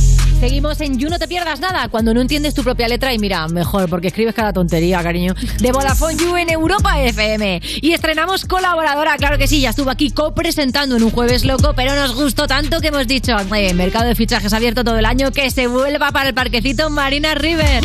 Seguimos 0.41 0.81
en 0.81 0.97
You 0.97 1.07
No 1.07 1.19
Te 1.19 1.27
Pierdas 1.27 1.59
Nada, 1.59 1.87
cuando 1.87 2.15
no 2.15 2.19
entiendes 2.19 2.55
tu 2.55 2.63
propia 2.63 2.87
letra 2.87 3.13
y 3.13 3.19
mira, 3.19 3.47
mejor, 3.47 3.87
porque 3.87 4.07
escribes 4.07 4.33
cada 4.33 4.51
tontería, 4.51 5.03
cariño. 5.03 5.35
De 5.59 5.71
Vodafone 5.71 6.15
You 6.15 6.35
en 6.35 6.49
Europa 6.49 6.99
FM. 6.99 7.61
Y 7.79 7.93
estrenamos 7.93 8.45
colaboradora, 8.45 9.17
claro 9.17 9.37
que 9.37 9.47
sí, 9.47 9.61
ya 9.61 9.69
estuvo 9.69 9.91
aquí 9.91 10.09
copresentando 10.09 10.95
en 10.95 11.03
un 11.03 11.11
jueves 11.11 11.45
loco, 11.45 11.73
pero 11.75 11.93
nos 11.93 12.15
gustó 12.15 12.47
tanto 12.47 12.81
que 12.81 12.87
hemos 12.87 13.05
dicho, 13.05 13.37
eh, 13.55 13.75
mercado 13.75 14.05
de 14.05 14.15
fichajes 14.15 14.51
abierto 14.51 14.83
todo 14.83 14.97
el 14.97 15.05
año, 15.05 15.29
que 15.31 15.51
se 15.51 15.67
vuelva 15.67 16.09
para 16.09 16.29
el 16.29 16.33
parquecito 16.33 16.89
Marina 16.89 17.35
River. 17.35 17.83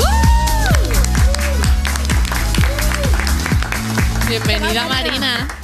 Bienvenida, 4.31 4.89
Marina. 4.89 5.56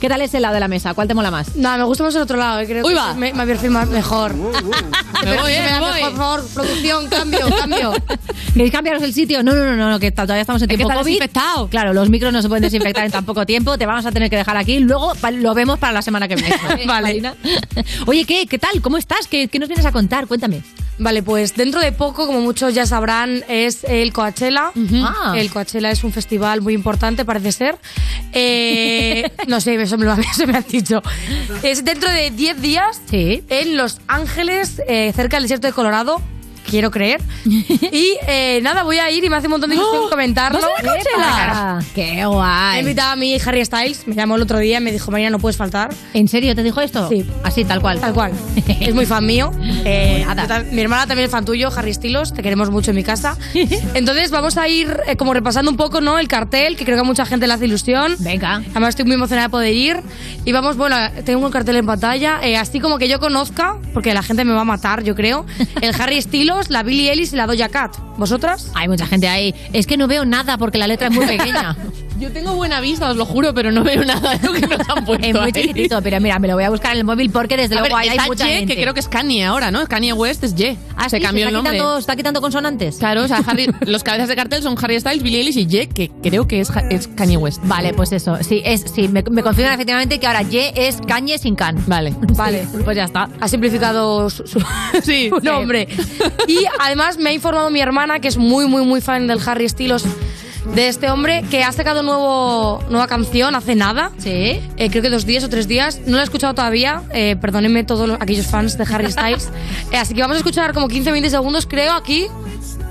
¿Qué 0.00 0.08
tal 0.08 0.20
es 0.22 0.32
el 0.34 0.42
lado 0.42 0.54
de 0.54 0.60
la 0.60 0.68
mesa? 0.68 0.94
¿Cuál 0.94 1.08
te 1.08 1.14
mola 1.14 1.30
más? 1.30 1.56
No, 1.56 1.76
me 1.76 1.84
gusta 1.84 2.04
más 2.04 2.14
el 2.14 2.22
otro 2.22 2.36
lado, 2.36 2.60
eh, 2.60 2.66
creo 2.66 2.84
Uy, 2.84 2.92
que 2.92 2.98
va. 2.98 3.14
me, 3.14 3.32
me 3.32 3.46
perfil 3.46 3.70
más 3.70 3.88
mejor. 3.88 4.34
Me 5.20 5.32
Pero 5.32 5.42
voy, 5.42 5.52
eh, 5.52 5.60
me 5.62 5.80
voy. 5.80 5.92
mejor, 5.92 6.08
Por 6.10 6.16
favor, 6.16 6.44
producción, 6.54 7.06
cambio, 7.08 7.40
cambio. 7.58 7.92
¿Queréis 8.54 8.72
cambiaros 8.72 9.02
el 9.02 9.12
sitio? 9.12 9.42
No, 9.42 9.52
no, 9.52 9.64
no, 9.66 9.76
no, 9.76 9.90
no, 9.90 10.00
que 10.00 10.10
todavía 10.12 10.40
estamos 10.40 10.62
en 10.62 10.70
Es 10.70 10.72
que 10.72 10.76
tiempo 10.78 10.90
está 10.90 11.02
COVID. 11.02 11.12
desinfectado. 11.12 11.68
Claro, 11.68 11.92
los 11.92 12.08
micros 12.08 12.32
no 12.32 12.40
se 12.40 12.48
pueden 12.48 12.62
desinfectar 12.62 13.04
en 13.04 13.12
tan 13.12 13.26
poco 13.26 13.44
tiempo. 13.44 13.76
Te 13.76 13.84
vamos 13.84 14.06
a 14.06 14.12
tener 14.12 14.30
que 14.30 14.36
dejar 14.36 14.56
aquí. 14.56 14.78
Luego 14.78 15.12
pa- 15.20 15.30
lo 15.30 15.52
vemos 15.52 15.78
para 15.78 15.92
la 15.92 16.00
semana 16.00 16.26
que 16.26 16.36
viene. 16.36 16.56
vale. 16.86 17.22
Oye, 18.06 18.24
¿qué? 18.24 18.46
¿Qué 18.46 18.58
tal? 18.58 18.80
¿Cómo 18.80 18.96
estás? 18.96 19.26
¿Qué, 19.28 19.48
qué 19.48 19.58
nos 19.58 19.68
vienes 19.68 19.84
a 19.84 19.92
contar? 19.92 20.26
Cuéntame. 20.26 20.62
Vale, 20.98 21.22
pues 21.22 21.56
dentro 21.56 21.80
de 21.80 21.92
poco, 21.92 22.26
como 22.26 22.40
muchos 22.40 22.74
ya 22.74 22.84
sabrán, 22.84 23.42
es 23.48 23.84
el 23.84 24.12
Coachella. 24.12 24.72
Ah. 25.02 25.34
El 25.36 25.50
Coachella 25.50 25.90
es 25.90 26.04
un 26.04 26.12
festival 26.12 26.60
muy 26.60 26.74
importante, 26.74 27.24
parece 27.24 27.52
ser. 27.52 27.78
Eh, 28.32 29.30
no 29.46 29.60
sé, 29.60 29.80
eso 29.80 29.96
me 29.96 30.04
lo 30.04 30.12
eso 30.34 30.46
me 30.46 30.56
han 30.56 30.64
dicho. 30.68 31.02
Es 31.62 31.84
dentro 31.84 32.10
de 32.10 32.30
10 32.30 32.60
días 32.60 33.00
en 33.10 33.76
Los 33.76 33.98
Ángeles, 34.08 34.82
eh, 34.86 35.12
cerca 35.14 35.36
del 35.36 35.44
desierto 35.44 35.66
de 35.66 35.72
Colorado. 35.72 36.20
Quiero 36.70 36.90
creer. 36.90 37.20
Y 37.92 38.16
eh, 38.26 38.60
nada, 38.62 38.82
voy 38.84 38.98
a 38.98 39.10
ir 39.10 39.24
y 39.24 39.28
me 39.28 39.36
hace 39.36 39.46
un 39.46 39.52
montón 39.52 39.70
de 39.70 39.76
ilusión 39.76 40.08
comentarlo. 40.08 40.60
¡Vas 40.60 40.70
a 40.78 40.82
ir 40.82 40.88
a 40.88 40.92
Coachella? 40.92 41.78
¡Qué 41.94 42.24
guay! 42.24 42.76
Ha 42.76 42.80
invitado 42.80 43.12
a 43.12 43.16
mi 43.16 43.36
Harry 43.44 43.64
Styles, 43.64 44.06
me 44.06 44.14
llamó 44.14 44.36
el 44.36 44.42
otro 44.42 44.58
día 44.58 44.78
y 44.78 44.80
me 44.80 44.92
dijo, 44.92 45.10
Marina, 45.10 45.30
no 45.30 45.38
puedes 45.38 45.56
faltar. 45.56 45.92
¿En 46.14 46.28
serio 46.28 46.54
te 46.54 46.62
dijo 46.62 46.80
esto? 46.80 47.08
Sí. 47.08 47.28
Así, 47.42 47.64
tal 47.64 47.80
cual. 47.80 48.00
Tal 48.00 48.12
cual. 48.14 48.32
es 48.80 48.94
muy 48.94 49.06
fan 49.06 49.26
mío. 49.26 49.50
Eh, 49.84 50.24
Nada. 50.26 50.64
mi 50.70 50.80
hermana 50.80 51.06
también 51.06 51.26
es 51.26 51.30
fan 51.30 51.44
tuyo, 51.44 51.70
Harry 51.74 51.94
Styles, 51.94 52.32
te 52.32 52.42
queremos 52.42 52.70
mucho 52.70 52.90
en 52.90 52.96
mi 52.96 53.02
casa. 53.04 53.36
Entonces 53.94 54.30
vamos 54.30 54.56
a 54.56 54.68
ir 54.68 55.00
eh, 55.06 55.16
como 55.16 55.34
repasando 55.34 55.70
un 55.70 55.76
poco 55.76 56.00
¿no? 56.00 56.18
el 56.18 56.28
cartel, 56.28 56.76
que 56.76 56.84
creo 56.84 56.96
que 56.96 57.00
a 57.00 57.04
mucha 57.04 57.26
gente 57.26 57.46
le 57.46 57.54
hace 57.54 57.64
ilusión. 57.64 58.14
Venga. 58.20 58.62
Además 58.70 58.90
estoy 58.90 59.04
muy 59.06 59.14
emocionada 59.14 59.48
de 59.48 59.50
poder 59.50 59.74
ir. 59.74 60.00
Y 60.44 60.52
vamos, 60.52 60.76
bueno, 60.76 60.96
tengo 61.24 61.44
un 61.44 61.52
cartel 61.52 61.76
en 61.76 61.86
pantalla, 61.86 62.40
eh, 62.42 62.56
así 62.56 62.80
como 62.80 62.98
que 62.98 63.08
yo 63.08 63.20
conozca, 63.20 63.76
porque 63.92 64.14
la 64.14 64.22
gente 64.22 64.44
me 64.44 64.52
va 64.52 64.62
a 64.62 64.64
matar, 64.64 65.02
yo 65.02 65.14
creo, 65.14 65.46
el 65.80 65.94
Harry 66.00 66.20
Styles, 66.20 66.59
la 66.68 66.82
Billie 66.82 67.12
Ellis 67.12 67.32
y 67.32 67.36
la 67.36 67.46
Doja 67.46 67.68
Cat. 67.68 67.96
¿Vosotras? 68.18 68.70
Hay 68.74 68.88
mucha 68.88 69.06
gente 69.06 69.28
ahí. 69.28 69.54
Es 69.72 69.86
que 69.86 69.96
no 69.96 70.06
veo 70.06 70.24
nada 70.24 70.58
porque 70.58 70.78
la 70.78 70.86
letra 70.86 71.08
es 71.08 71.14
muy 71.14 71.26
pequeña. 71.26 71.76
Yo 72.20 72.30
tengo 72.32 72.54
buena 72.54 72.80
vista, 72.80 73.08
os 73.10 73.16
lo 73.16 73.24
juro, 73.24 73.54
pero 73.54 73.72
no 73.72 73.82
veo 73.82 74.04
nada 74.04 74.36
de 74.36 74.46
lo 74.46 74.52
que 74.52 74.60
nos 74.66 74.86
han 74.88 75.04
puesto 75.06 75.26
es 75.26 75.32
muy 75.32 75.42
ahí. 75.44 75.52
chiquitito, 75.52 76.02
pero 76.02 76.20
mira, 76.20 76.38
me 76.38 76.48
lo 76.48 76.54
voy 76.54 76.64
a 76.64 76.70
buscar 76.70 76.92
en 76.92 76.98
el 76.98 77.04
móvil 77.04 77.30
porque 77.30 77.56
desde 77.56 77.76
A 77.78 77.80
ver, 77.82 77.90
luego 77.90 77.96
ahí 77.96 78.08
hay 78.10 78.16
está 78.18 78.26
mucha 78.28 78.46
Ye, 78.46 78.58
gente. 78.58 78.74
que 78.76 78.82
creo 78.82 78.92
que 78.92 79.00
es 79.00 79.08
Kanye 79.08 79.44
ahora, 79.44 79.70
¿no? 79.70 79.86
Kanye 79.86 80.12
West 80.12 80.44
es 80.44 80.54
Ye. 80.54 80.76
Ah, 80.96 81.08
se 81.08 81.16
sí, 81.16 81.22
cambió 81.22 81.44
el 81.44 81.48
está 81.48 81.56
nombre. 81.56 81.72
Quitando, 81.72 81.98
está 81.98 82.16
quitando 82.16 82.40
consonantes. 82.42 82.96
Claro, 82.98 83.22
o 83.24 83.28
sea, 83.28 83.38
Harry- 83.38 83.74
los 83.86 84.04
cabezas 84.04 84.28
de 84.28 84.36
cartel 84.36 84.62
son 84.62 84.76
Harry 84.82 85.00
Styles, 85.00 85.22
Billie 85.22 85.40
Eilish 85.40 85.56
y 85.56 85.66
Ye, 85.66 85.88
que 85.88 86.10
creo 86.22 86.46
que 86.46 86.60
es, 86.60 86.70
Kanye 87.16 87.38
West. 87.38 87.60
Vale, 87.64 87.94
pues 87.94 88.12
eso. 88.12 88.36
Sí, 88.42 88.60
es, 88.64 88.84
sí 88.94 89.08
me, 89.08 89.22
me 89.30 89.42
confirman 89.42 89.72
efectivamente 89.72 90.20
que 90.20 90.26
ahora 90.26 90.42
Ye 90.42 90.72
es 90.76 90.98
Cañe 91.06 91.38
sin 91.38 91.54
can. 91.56 91.82
Vale. 91.86 92.14
Vale, 92.36 92.66
pues 92.84 92.96
ya 92.98 93.04
está. 93.04 93.30
Ha 93.40 93.48
simplificado 93.48 94.28
su, 94.28 94.46
su- 94.46 94.60
Sí. 95.02 95.30
su 95.30 95.40
nombre. 95.40 95.88
Y 96.46 96.58
además 96.80 97.16
me 97.16 97.30
ha 97.30 97.32
informado 97.32 97.70
mi 97.70 97.80
hermana, 97.80 98.18
que 98.20 98.28
es 98.28 98.36
muy, 98.36 98.66
muy, 98.66 98.84
muy 98.84 99.00
fan 99.00 99.26
del 99.26 99.40
Harry 99.46 99.68
Styles, 99.68 100.04
de 100.74 100.88
este 100.88 101.10
hombre, 101.10 101.42
que 101.50 101.62
ha 101.64 101.72
sacado 101.72 102.02
nuevo, 102.02 102.82
nueva 102.90 103.06
canción 103.06 103.54
hace 103.54 103.74
nada. 103.74 104.10
Sí. 104.18 104.60
Eh, 104.76 104.88
creo 104.90 105.02
que 105.02 105.10
dos 105.10 105.26
días 105.26 105.42
o 105.44 105.48
tres 105.48 105.66
días. 105.68 106.00
No 106.06 106.16
la 106.16 106.22
he 106.22 106.24
escuchado 106.24 106.54
todavía. 106.54 107.02
Eh, 107.12 107.36
perdónenme 107.40 107.84
todos 107.84 108.08
los- 108.08 108.20
aquellos 108.20 108.46
fans 108.46 108.76
de 108.78 108.84
Harry 108.92 109.10
Styles. 109.10 109.48
Eh, 109.92 109.96
así 109.96 110.14
que 110.14 110.20
vamos 110.20 110.36
a 110.36 110.38
escuchar 110.38 110.72
como 110.72 110.88
15-20 110.88 111.28
segundos, 111.30 111.66
creo, 111.66 111.92
aquí. 111.94 112.26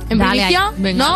En 0.09 0.17
Dale 0.17 0.31
primicia. 0.31 0.67
ahí. 0.67 0.73
Venga. 0.79 1.05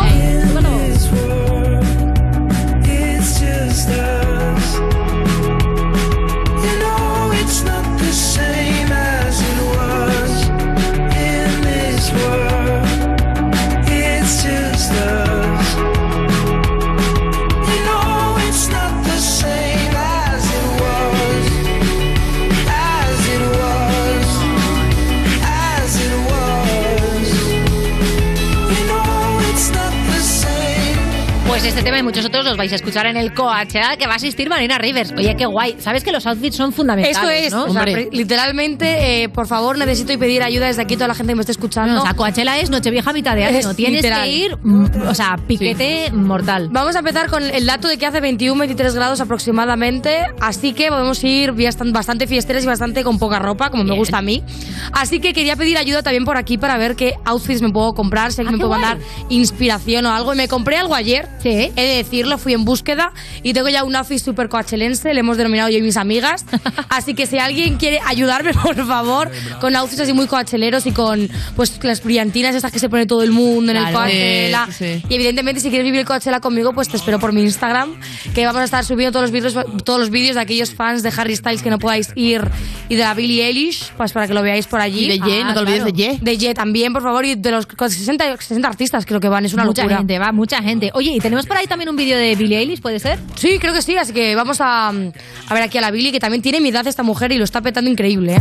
Este 31.74 31.82
tema 31.86 31.98
y 31.98 32.02
muchos 32.04 32.24
otros 32.24 32.44
los 32.44 32.56
vais 32.56 32.70
a 32.72 32.76
escuchar 32.76 33.06
en 33.06 33.16
el 33.16 33.34
Coachella 33.34 33.96
que 33.96 34.06
va 34.06 34.12
a 34.12 34.16
asistir 34.16 34.48
Marina 34.48 34.78
Rivers. 34.78 35.12
Oye, 35.18 35.34
qué 35.36 35.44
guay. 35.44 35.74
Sabes 35.80 36.04
que 36.04 36.12
los 36.12 36.24
outfits 36.24 36.54
son 36.56 36.72
fundamentales, 36.72 37.16
Esto 37.16 37.30
es, 37.30 37.52
¿no? 37.52 37.64
o 37.64 37.72
sea, 37.72 37.84
literalmente, 38.12 39.24
eh, 39.24 39.28
por 39.28 39.48
favor, 39.48 39.76
necesito 39.76 40.12
y 40.12 40.16
pedir 40.16 40.44
ayuda 40.44 40.68
desde 40.68 40.82
aquí 40.82 40.94
a 40.94 40.98
toda 40.98 41.08
la 41.08 41.14
gente 41.14 41.32
que 41.32 41.34
me 41.34 41.40
esté 41.40 41.50
escuchando. 41.52 41.94
No, 41.94 42.02
o 42.02 42.04
sea, 42.04 42.14
Coachella 42.14 42.58
es 42.60 42.70
Nochevieja 42.70 43.12
mitad 43.12 43.34
de 43.34 43.44
año. 43.44 43.58
Es 43.58 43.74
Tienes 43.76 43.96
literal. 44.02 44.22
que 44.22 44.30
ir, 44.30 44.56
mm, 44.62 45.08
o 45.08 45.14
sea, 45.16 45.36
piquete 45.48 46.12
mortal. 46.12 46.68
Vamos 46.70 46.94
a 46.94 47.00
empezar 47.00 47.28
con 47.28 47.42
el 47.42 47.66
dato 47.66 47.88
de 47.88 47.98
que 47.98 48.06
hace 48.06 48.20
21-23 48.20 48.94
grados 48.94 49.20
aproximadamente, 49.20 50.26
así 50.40 50.74
que 50.74 50.88
podemos 50.90 51.22
ir 51.24 51.52
bastan- 51.52 51.92
bastante 51.92 52.28
fiesteras 52.28 52.62
y 52.62 52.66
bastante 52.68 53.02
con 53.02 53.18
poca 53.18 53.40
ropa, 53.40 53.70
como 53.70 53.82
me 53.82 53.96
gusta 53.96 54.18
a 54.18 54.22
mí. 54.22 54.44
Así 54.92 55.18
que 55.18 55.32
quería 55.32 55.56
pedir 55.56 55.76
ayuda 55.76 56.02
también 56.04 56.24
por 56.24 56.36
aquí 56.36 56.56
para 56.56 56.76
ver 56.78 56.94
qué 56.94 57.14
outfits 57.24 57.62
me 57.62 57.70
puedo 57.70 57.94
comprar, 57.94 58.32
si 58.32 58.42
alguien 58.42 58.58
me 58.58 58.64
puede 58.64 58.78
guay. 58.78 58.80
mandar 58.80 59.06
inspiración 59.28 60.06
o 60.06 60.12
algo. 60.12 60.34
Y 60.34 60.36
me 60.36 60.46
compré 60.48 60.76
algo 60.76 60.94
ayer, 60.94 61.28
he 61.76 61.82
de 61.82 61.96
decirlo, 61.96 62.38
fui 62.38 62.52
en 62.52 62.64
búsqueda 62.64 63.12
y 63.42 63.52
tengo 63.52 63.68
ya 63.68 63.84
un 63.84 63.94
outfit 63.96 64.18
super 64.18 64.48
coachelense, 64.48 65.12
le 65.14 65.20
hemos 65.20 65.36
denominado 65.36 65.68
yo 65.70 65.78
y 65.78 65.82
mis 65.82 65.96
amigas. 65.96 66.44
así 66.88 67.14
que 67.14 67.26
si 67.26 67.38
alguien 67.38 67.76
quiere 67.76 68.00
ayudarme, 68.06 68.52
por 68.62 68.76
favor, 68.86 69.30
con 69.60 69.74
outfits 69.76 70.00
así 70.00 70.12
muy 70.12 70.26
coacheleros 70.26 70.86
y 70.86 70.92
con 70.92 71.28
pues 71.56 71.78
las 71.82 72.02
brillantinas 72.02 72.54
estas 72.54 72.72
que 72.72 72.78
se 72.78 72.88
pone 72.88 73.06
todo 73.06 73.22
el 73.22 73.30
mundo 73.30 73.70
en 73.72 73.78
el 73.78 73.84
Claro. 73.84 73.98
Coachella. 73.98 74.66
Sí, 74.70 75.00
sí. 75.00 75.02
Y 75.08 75.14
evidentemente, 75.14 75.60
si 75.60 75.68
quieres 75.68 75.84
vivir 75.84 76.00
el 76.00 76.06
Coachella 76.06 76.40
conmigo, 76.40 76.72
pues 76.72 76.88
te 76.88 76.96
espero 76.96 77.18
por 77.18 77.32
mi 77.32 77.42
Instagram, 77.42 77.94
que 78.34 78.44
vamos 78.46 78.60
a 78.62 78.64
estar 78.64 78.84
subiendo 78.84 79.12
todos 79.12 79.24
los 79.24 79.30
vídeos, 79.30 79.54
todos 79.84 80.00
los 80.00 80.10
vídeos 80.10 80.34
de 80.34 80.40
aquellos 80.40 80.74
fans 80.74 81.02
de 81.02 81.12
Harry 81.16 81.36
Styles 81.36 81.62
que 81.62 81.70
no 81.70 81.78
podáis 81.78 82.10
ir 82.16 82.42
y 82.88 82.94
de 82.96 83.02
la 83.02 83.14
Billie 83.14 83.46
Eilish, 83.46 83.92
pues 83.96 84.12
para 84.12 84.26
que 84.26 84.34
lo 84.34 84.42
veáis 84.42 84.66
por 84.66 84.80
allí. 84.80 85.04
Y 85.06 85.08
de 85.08 85.18
Ye, 85.18 85.44
no 85.44 85.52
te 85.54 85.60
olvides 85.60 85.84
de 85.84 85.92
Ye. 85.92 86.18
De 86.20 86.36
Ye 86.38 86.54
también, 86.54 86.92
por 86.92 87.02
favor, 87.02 87.24
y 87.24 87.34
de 87.34 87.50
los 87.50 87.66
60, 87.78 88.36
60 88.38 88.66
artistas 88.68 89.04
creo 89.06 89.20
que 89.20 89.28
van, 89.28 89.44
es 89.44 89.54
una 89.54 89.64
mucha 89.64 89.82
locura. 89.82 89.98
gente, 89.98 90.18
va, 90.18 90.32
mucha 90.32 90.62
gente. 90.62 90.90
Oye, 90.94 91.10
¿y 91.12 91.20
tenemos 91.20 91.46
por 91.54 91.60
ahí 91.60 91.68
también 91.68 91.88
un 91.88 91.94
vídeo 91.94 92.18
de 92.18 92.34
Billie 92.34 92.58
Eilish, 92.58 92.80
puede 92.80 92.98
ser? 92.98 93.16
Sí, 93.36 93.60
creo 93.60 93.72
que 93.72 93.80
sí, 93.80 93.96
así 93.96 94.12
que 94.12 94.34
vamos 94.34 94.60
a, 94.60 94.88
a 94.88 95.54
ver 95.54 95.62
aquí 95.62 95.78
a 95.78 95.80
la 95.80 95.92
Billie, 95.92 96.10
que 96.10 96.18
también 96.18 96.42
tiene 96.42 96.60
mi 96.60 96.70
edad 96.70 96.84
esta 96.88 97.04
mujer 97.04 97.30
y 97.30 97.38
lo 97.38 97.44
está 97.44 97.60
petando 97.60 97.88
increíble, 97.88 98.34
¿eh? 98.34 98.40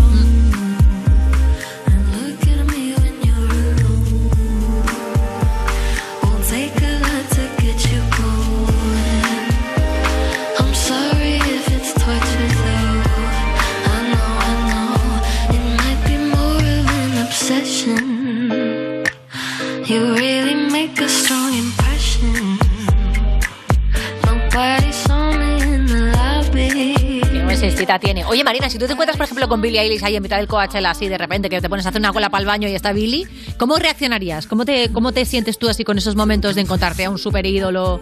Tiene. 28.00 28.26
Oye, 28.26 28.44
Marina, 28.44 28.70
si 28.70 28.78
tú 28.80 28.86
te 28.88 28.94
encuentras, 28.94 29.18
por 29.18 29.26
ejemplo, 29.26 29.48
con 29.48 29.62
Billie 29.62 29.80
Eilish 29.82 30.04
ahí 30.04 30.16
en 30.16 30.24
mitad 30.24 30.38
del 30.38 30.48
Coachella, 30.48 30.90
así 30.92 31.08
de 31.08 31.18
repente, 31.18 31.50
que 31.50 31.62
te 31.62 31.70
pones 31.70 31.86
a 31.86 31.90
hacer 31.90 32.00
una 32.02 32.12
cola 32.14 32.30
para 32.30 32.42
el 32.42 32.48
baño 32.48 32.68
y 32.68 32.74
está 32.76 32.92
Billie, 32.94 33.28
¿cómo 33.58 33.78
reaccionarías? 33.78 34.48
¿Cómo 34.48 34.66
te, 34.66 34.90
¿Cómo 34.92 35.12
te 35.12 35.26
sientes 35.26 35.58
tú 35.60 35.70
así 35.70 35.84
con 35.84 35.98
esos 35.98 36.16
momentos 36.16 36.56
de 36.56 36.62
encontrarte 36.62 37.06
a 37.06 37.10
un 37.10 37.18
super 37.20 37.46
ídolo? 37.46 38.02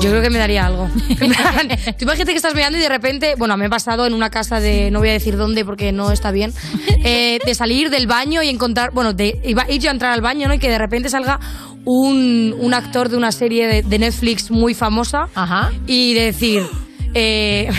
Yo 0.00 0.10
creo 0.10 0.20
que 0.22 0.30
me 0.30 0.38
daría 0.38 0.66
algo. 0.66 0.88
Tú 1.18 1.24
imagínate 1.24 2.32
que 2.32 2.36
estás 2.36 2.54
mirando 2.54 2.76
y 2.78 2.80
de 2.80 2.88
repente, 2.88 3.34
bueno, 3.38 3.56
me 3.56 3.66
ha 3.66 3.70
pasado 3.70 4.06
en 4.06 4.12
una 4.14 4.28
casa 4.30 4.60
de, 4.60 4.90
no 4.90 4.98
voy 4.98 5.08
a 5.08 5.12
decir 5.12 5.36
dónde 5.36 5.64
porque 5.64 5.92
no 5.92 6.10
está 6.10 6.30
bien, 6.30 6.52
eh, 7.04 7.38
de 7.44 7.54
salir 7.54 7.90
del 7.90 8.06
baño 8.06 8.42
y 8.42 8.48
encontrar, 8.50 8.90
bueno, 8.92 9.12
de 9.14 9.40
iba- 9.44 9.70
ir 9.70 9.80
yo 9.80 9.88
a 9.90 9.92
entrar 9.92 10.12
al 10.12 10.20
baño, 10.20 10.48
¿no? 10.48 10.54
Y 10.54 10.58
que 10.58 10.68
de 10.68 10.78
repente 10.78 11.08
salga 11.08 11.40
un, 11.84 12.54
un 12.58 12.74
actor 12.74 13.08
de 13.08 13.16
una 13.16 13.32
serie 13.32 13.66
de, 13.66 13.82
de 13.82 13.98
Netflix 13.98 14.50
muy 14.50 14.74
famosa 14.74 15.28
y 15.86 16.14
de 16.14 16.20
decir, 16.26 16.62
eh, 17.14 17.70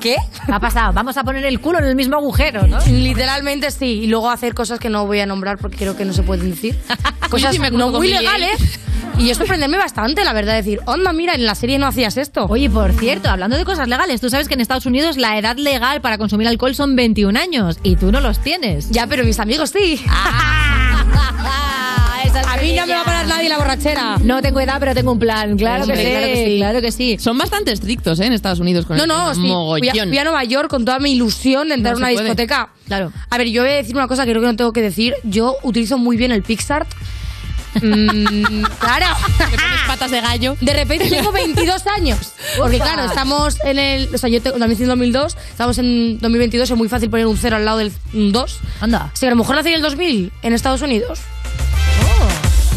¿qué? 0.00 0.16
¿Qué 0.46 0.52
ha 0.52 0.60
pasado? 0.60 0.92
Vamos 0.92 1.16
a 1.16 1.24
poner 1.24 1.44
el 1.44 1.60
culo 1.60 1.78
en 1.78 1.84
el 1.84 1.94
mismo 1.94 2.16
agujero, 2.16 2.66
¿no? 2.66 2.78
Literalmente 2.86 3.70
sí, 3.70 4.00
y 4.02 4.06
luego 4.06 4.30
hacer 4.30 4.54
cosas 4.54 4.78
que 4.78 4.88
no 4.88 5.06
voy 5.06 5.20
a 5.20 5.26
nombrar 5.26 5.58
porque 5.58 5.76
creo 5.76 5.96
que 5.96 6.04
no 6.04 6.12
se 6.12 6.22
pueden 6.22 6.50
decir. 6.50 6.78
Cosas 7.30 7.54
sí 7.54 7.62
no 7.72 7.90
muy 7.90 8.08
legales. 8.08 8.80
Y 9.18 9.28
yo 9.28 9.34
sorprenderme 9.34 9.76
bastante, 9.76 10.24
la 10.24 10.32
verdad, 10.32 10.54
decir, 10.54 10.80
onda, 10.86 11.12
mira, 11.12 11.34
en 11.34 11.44
la 11.44 11.54
serie 11.54 11.78
no 11.78 11.86
hacías 11.86 12.16
esto. 12.16 12.46
Oye, 12.46 12.70
por 12.70 12.92
cierto, 12.92 13.28
hablando 13.28 13.56
de 13.56 13.64
cosas 13.64 13.86
legales, 13.86 14.20
tú 14.20 14.30
sabes 14.30 14.48
que 14.48 14.54
en 14.54 14.60
Estados 14.60 14.86
Unidos 14.86 15.16
la 15.16 15.38
edad 15.38 15.56
legal 15.56 16.00
para 16.00 16.16
consumir 16.16 16.48
alcohol 16.48 16.74
son 16.74 16.96
21 16.96 17.38
años 17.38 17.78
y 17.82 17.96
tú 17.96 18.10
no 18.10 18.20
los 18.20 18.40
tienes. 18.40 18.90
Ya, 18.90 19.06
pero 19.06 19.24
mis 19.24 19.38
amigos 19.38 19.70
sí. 19.70 20.02
a 20.08 21.04
mí 22.60 22.72
no 22.74 22.86
me 22.86 22.94
va 22.94 23.00
a 23.00 23.04
parar 23.04 23.26
nadie 23.26 23.48
la 23.48 23.58
borrachera. 23.58 24.18
No 24.22 24.40
tengo 24.42 24.60
edad, 24.60 24.76
pero 24.80 24.94
tengo 24.94 25.12
un 25.12 25.18
plan. 25.18 25.56
Claro, 25.56 25.86
que, 25.86 25.96
sí, 25.96 26.02
claro 26.02 26.26
que 26.26 26.44
sí. 26.46 26.56
claro 26.58 26.80
que 26.80 26.92
sí. 26.92 27.16
Son 27.18 27.38
bastante 27.38 27.72
estrictos 27.72 28.20
¿eh? 28.20 28.26
en 28.26 28.32
Estados 28.32 28.60
Unidos 28.60 28.86
con 28.86 28.96
No, 28.96 29.02
el 29.04 29.08
no, 29.08 29.34
sí. 29.34 29.40
Fui 29.40 29.88
a, 30.00 30.04
fui 30.06 30.18
a 30.18 30.24
Nueva 30.24 30.44
York 30.44 30.68
con 30.68 30.84
toda 30.84 30.98
mi 30.98 31.12
ilusión 31.12 31.68
de 31.68 31.74
entrar 31.74 31.94
No 31.98 31.98
a 32.04 32.08
una 32.08 32.14
puede. 32.14 32.24
discoteca. 32.24 32.70
Claro. 32.86 33.12
A 33.28 33.38
ver, 33.38 33.48
yo 33.48 33.62
voy 33.62 33.70
a 33.72 33.74
decir 33.76 33.94
una 33.96 34.08
cosa 34.08 34.24
que 34.24 34.30
creo 34.32 34.42
que 34.42 34.48
no 34.48 34.56
tengo 34.56 34.72
que 34.72 34.82
decir. 34.82 35.14
Yo 35.24 35.56
utilizo 35.62 35.98
muy 35.98 36.16
bien 36.16 36.32
el 36.32 36.42
Pixar. 36.42 36.86
Mm, 37.74 38.62
claro. 38.80 39.06
Te 39.38 39.44
pones 39.56 39.80
patas 39.86 40.10
de 40.10 40.20
gallo. 40.20 40.56
De 40.60 40.72
repente 40.72 41.08
tengo 41.08 41.30
22 41.32 41.86
años. 41.86 42.18
Porque 42.58 42.78
claro, 42.78 43.04
estamos 43.04 43.58
en 43.64 43.78
el... 43.78 44.14
O 44.14 44.18
sea, 44.18 44.28
yo 44.28 44.42
tengo, 44.42 44.58
nací 44.58 44.82
en 44.82 44.88
2002, 44.88 45.36
estamos 45.50 45.78
en 45.78 46.18
2022, 46.18 46.70
es 46.70 46.76
muy 46.76 46.88
fácil 46.88 47.10
poner 47.10 47.26
un 47.26 47.36
0 47.36 47.56
al 47.56 47.64
lado 47.64 47.78
del 47.78 47.92
2. 48.12 48.58
Anda. 48.80 49.10
Si 49.14 49.26
a 49.26 49.30
lo 49.30 49.36
mejor 49.36 49.54
nací 49.56 49.68
en 49.68 49.74
el 49.76 49.82
2000 49.82 50.32
en 50.42 50.52
Estados 50.52 50.82
Unidos. 50.82 51.20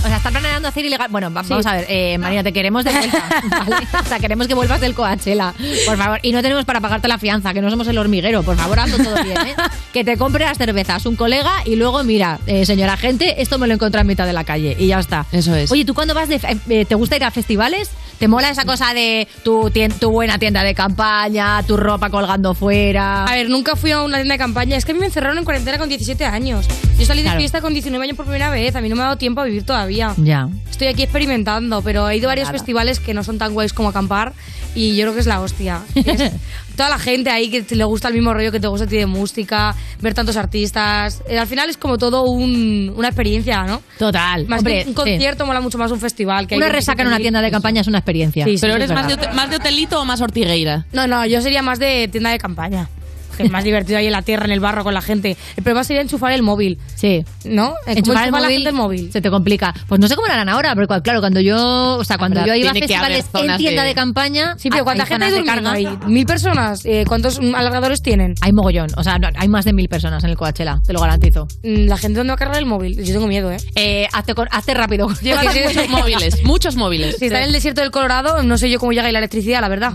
O 0.04 0.08
sea, 0.08 0.18
estás 0.18 0.32
planeando 0.32 0.68
hacer 0.68 0.84
ilegal. 0.86 1.08
Bueno, 1.10 1.32
va- 1.34 1.44
vamos 1.44 1.66
a 1.66 1.74
ver, 1.76 1.86
eh, 1.88 2.18
Marina, 2.18 2.44
te 2.44 2.52
queremos 2.52 2.84
de 2.84 2.92
vuelta. 2.98 3.24
¿vale? 3.50 3.88
O 4.04 4.08
sea, 4.08 4.20
queremos 4.20 4.48
que 4.48 4.54
vuelvas 4.54 4.82
del 4.82 4.94
Coachella, 4.94 5.54
por 5.86 5.98
favor. 5.98 6.20
Y 6.24 6.32
no 6.34 6.42
tenemos 6.42 6.66
para 6.66 6.82
pagarte 6.82 7.08
la 7.08 7.18
fianza, 7.18 7.54
que 7.54 7.62
no 7.62 7.70
somos 7.70 7.88
el 7.88 7.98
hormiguero. 7.98 8.44
Por 8.44 8.58
favor, 8.58 8.80
hazlo 8.80 8.98
todo 8.98 9.24
bien, 9.24 9.38
¿eh? 9.48 9.56
Que 9.94 10.04
te 10.04 10.18
compre 10.18 10.44
las 10.46 10.58
cervezas 10.58 11.06
un 11.06 11.16
colega 11.16 11.52
y 11.66 11.76
luego, 11.78 12.04
mira, 12.04 12.40
eh, 12.48 12.66
señora 12.66 12.98
gente, 12.98 13.42
esto 13.42 13.58
me 13.60 13.68
lo 13.68 13.74
encontré 13.76 14.02
en 14.02 14.08
mitad 14.08 14.26
de 14.26 14.34
la 14.34 14.44
calle 14.44 14.76
y 14.78 14.88
ya 14.88 15.00
está. 15.00 15.26
Eso 15.32 15.56
es. 15.56 15.72
Oye, 15.72 15.86
¿tú 15.86 15.94
cuando 15.94 16.14
vas 16.14 16.28
de. 16.30 16.40
eh, 16.70 16.86
¿Te 16.86 16.96
gusta 16.96 17.16
ir 17.16 17.24
a 17.24 17.32
festivales? 17.32 17.90
¿Te 18.24 18.30
mola 18.30 18.50
esa 18.50 18.64
cosa 18.64 18.94
de 18.94 19.28
tu, 19.44 19.70
tien- 19.70 19.92
tu 20.00 20.10
buena 20.10 20.40
tienda 20.40 20.64
de 20.64 20.74
campaña, 20.74 21.62
tu 21.68 21.76
ropa 21.76 22.10
colgando 22.10 22.54
fuera? 22.54 23.26
A 23.26 23.36
ver, 23.36 23.50
nunca 23.50 23.76
fui 23.76 23.92
a 23.92 24.02
una 24.02 24.16
tienda 24.16 24.36
de 24.36 24.38
campaña. 24.40 24.78
Es 24.78 24.86
que 24.86 24.94
a 24.94 24.96
mí 24.96 25.02
me 25.02 25.08
encerraron 25.08 25.38
en 25.40 25.44
cuarentena 25.44 25.78
con 25.78 25.90
17 25.90 26.24
años. 26.24 26.66
Yo 26.98 27.06
salí 27.06 27.20
de 27.20 27.26
Claro. 27.26 27.40
fiesta 27.42 27.60
con 27.60 27.74
19 27.74 28.02
años 28.02 28.16
por 28.16 28.26
primera 28.26 28.50
vez. 28.50 28.78
A 28.78 28.80
mí 28.82 28.88
no 28.88 28.96
me 28.96 29.02
ha 29.02 29.06
dado 29.08 29.18
tiempo 29.18 29.42
a 29.42 29.44
vivir 29.44 29.66
todavía. 29.66 30.14
Ya. 30.16 30.48
Estoy 30.72 30.88
aquí 30.88 31.04
experimentando, 31.04 31.82
pero 31.82 32.08
he 32.08 32.16
ido 32.16 32.30
a 32.30 32.32
varios 32.32 32.48
Nada. 32.48 32.58
festivales 32.58 33.02
que 33.02 33.14
no 33.14 33.26
son 33.26 33.38
tan 33.40 33.54
guays 33.54 33.74
como 33.74 33.90
acampar 33.90 34.32
y 34.76 34.96
yo 34.96 35.04
creo 35.04 35.14
que 35.14 35.20
es 35.20 35.28
la 35.28 35.42
hostia. 35.42 35.82
Es 35.96 36.32
toda 36.76 36.90
la 36.90 36.98
gente 37.00 37.30
ahí 37.30 37.50
que 37.50 37.76
le 37.76 37.84
gusta 37.84 38.08
el 38.08 38.16
mismo 38.16 38.34
rollo 38.34 38.52
que 38.52 38.60
te 38.60 38.68
gusta 38.68 38.86
a 38.86 38.90
ti 38.90 38.98
de 38.98 39.06
música, 39.06 39.76
ver 40.02 40.14
tantos 40.14 40.36
artistas. 40.38 41.22
Eh, 41.28 41.38
al 41.38 41.48
final 41.48 41.70
es 41.70 41.78
como 41.78 41.98
todo 41.98 42.24
un- 42.24 42.92
una 42.96 43.08
experiencia, 43.10 43.64
¿no? 43.64 43.82
Total. 44.00 44.48
Más 44.48 44.60
Hombre, 44.60 44.80
que 44.84 44.90
un 44.90 44.96
sí. 44.96 44.96
concierto 44.96 45.46
mola 45.46 45.62
mucho 45.62 45.78
más 45.78 45.92
un 45.92 46.00
festival. 46.00 46.48
Que 46.48 46.56
Una 46.58 46.70
resaca 46.70 47.02
en 47.04 47.08
una 47.10 47.18
27.000. 47.18 47.22
tienda 47.22 47.42
de 47.42 47.52
campaña 47.52 47.82
es 47.82 47.88
una 47.88 48.00
experiencia. 48.00 48.46
Sí, 48.46 48.58
sí, 48.58 48.62
Pero 48.62 48.74
es 48.74 48.78
eres 48.84 48.92
más 48.92 49.08
de, 49.08 49.28
más 49.34 49.50
de 49.50 49.58
hotelito 49.58 50.02
o 50.02 50.06
más 50.06 50.22
ortigueira. 50.22 50.86
No, 50.94 51.06
no, 51.08 51.26
yo 51.26 51.42
sería 51.42 51.62
más 51.62 51.78
de 51.80 52.08
tienda 52.08 52.32
de 52.32 52.40
campaña. 52.40 52.90
Que 53.38 53.44
es 53.44 53.52
más 53.52 53.64
divertido 53.64 53.98
ahí 54.00 54.06
en 54.06 54.12
la 54.12 54.22
tierra, 54.22 54.46
en 54.46 54.52
el 54.52 54.60
barro 54.60 54.84
con 54.84 54.94
la 54.94 55.02
gente. 55.02 55.38
El 55.58 55.64
problema 55.64 55.84
sería 55.84 56.02
enchufar 56.02 56.32
el 56.34 56.42
móvil. 56.44 56.78
Sí. 56.96 57.24
¿No? 57.46 57.74
¿Cómo 57.86 57.96
Enchufar 57.96 57.96
el 57.96 57.98
enchufa 57.98 58.22
la 58.22 58.32
móvil, 58.32 58.54
gente 58.56 58.70
el 58.70 58.76
móvil? 58.76 59.12
se 59.12 59.22
te 59.22 59.30
complica. 59.30 59.74
Pues 59.88 60.00
no 60.00 60.08
sé 60.08 60.16
cómo 60.16 60.28
lo 60.28 60.34
harán 60.34 60.50
ahora, 60.50 60.74
pero 60.76 60.88
claro, 61.02 61.20
cuando 61.20 61.40
yo, 61.40 61.98
o 61.98 62.04
sea, 62.04 62.18
cuando 62.18 62.40
Habrá- 62.42 62.56
yo 62.56 62.62
iba 62.62 62.72
a 62.72 62.74
festivales 62.74 63.26
en 63.34 63.58
tienda 63.58 63.84
de, 63.84 63.90
de- 63.90 63.96
campaña, 63.96 64.56
Sí, 64.58 64.70
pero 64.70 64.84
¿cuánta 64.84 65.06
gente 65.06 65.26
hay 65.26 65.32
durmiendo 65.32 65.70
ahí? 65.70 65.88
¿Mil 66.08 66.26
personas? 66.26 66.86
Eh, 66.86 67.06
¿Cuántos 67.08 67.40
mm, 67.42 67.56
alargadores 67.56 68.02
tienen? 68.02 68.36
Hay 68.42 68.52
mogollón, 68.54 68.88
o 68.98 69.04
sea, 69.04 69.18
no, 69.18 69.28
hay 69.36 69.48
más 69.48 69.66
de 69.66 69.74
mil 69.74 69.88
personas 69.88 70.24
en 70.24 70.30
el 70.30 70.38
Coachella, 70.38 70.80
te 70.86 70.94
lo 70.94 71.00
garantizo. 71.02 71.48
Mm, 71.64 71.88
¿La 71.88 71.98
gente 71.98 72.18
dónde 72.20 72.32
va 72.32 72.36
a 72.36 72.38
cargar 72.38 72.58
el 72.58 72.66
móvil? 72.66 72.96
Yo 73.04 73.14
tengo 73.14 73.28
miedo, 73.28 73.52
¿eh? 73.52 73.58
Eh, 73.76 74.08
hazte, 74.14 74.34
hazte 74.52 74.74
rápido. 74.74 75.08
Sí, 75.24 75.32
sí, 75.32 75.60
muchos 75.66 75.84
sí. 75.84 75.90
móviles, 75.90 76.44
muchos 76.44 76.76
móviles. 76.76 77.16
Si 77.18 77.26
está 77.26 77.40
en 77.40 77.46
el 77.46 77.54
desierto 77.54 77.82
del 77.82 77.92
Colorado, 77.92 78.44
no 78.44 78.58
sé 78.58 78.70
yo 78.70 78.80
cómo 78.80 78.92
llega 78.92 79.06
ahí 79.08 79.12
la 79.14 79.20
electricidad, 79.20 79.62
la 79.62 79.70
verdad. 79.70 79.94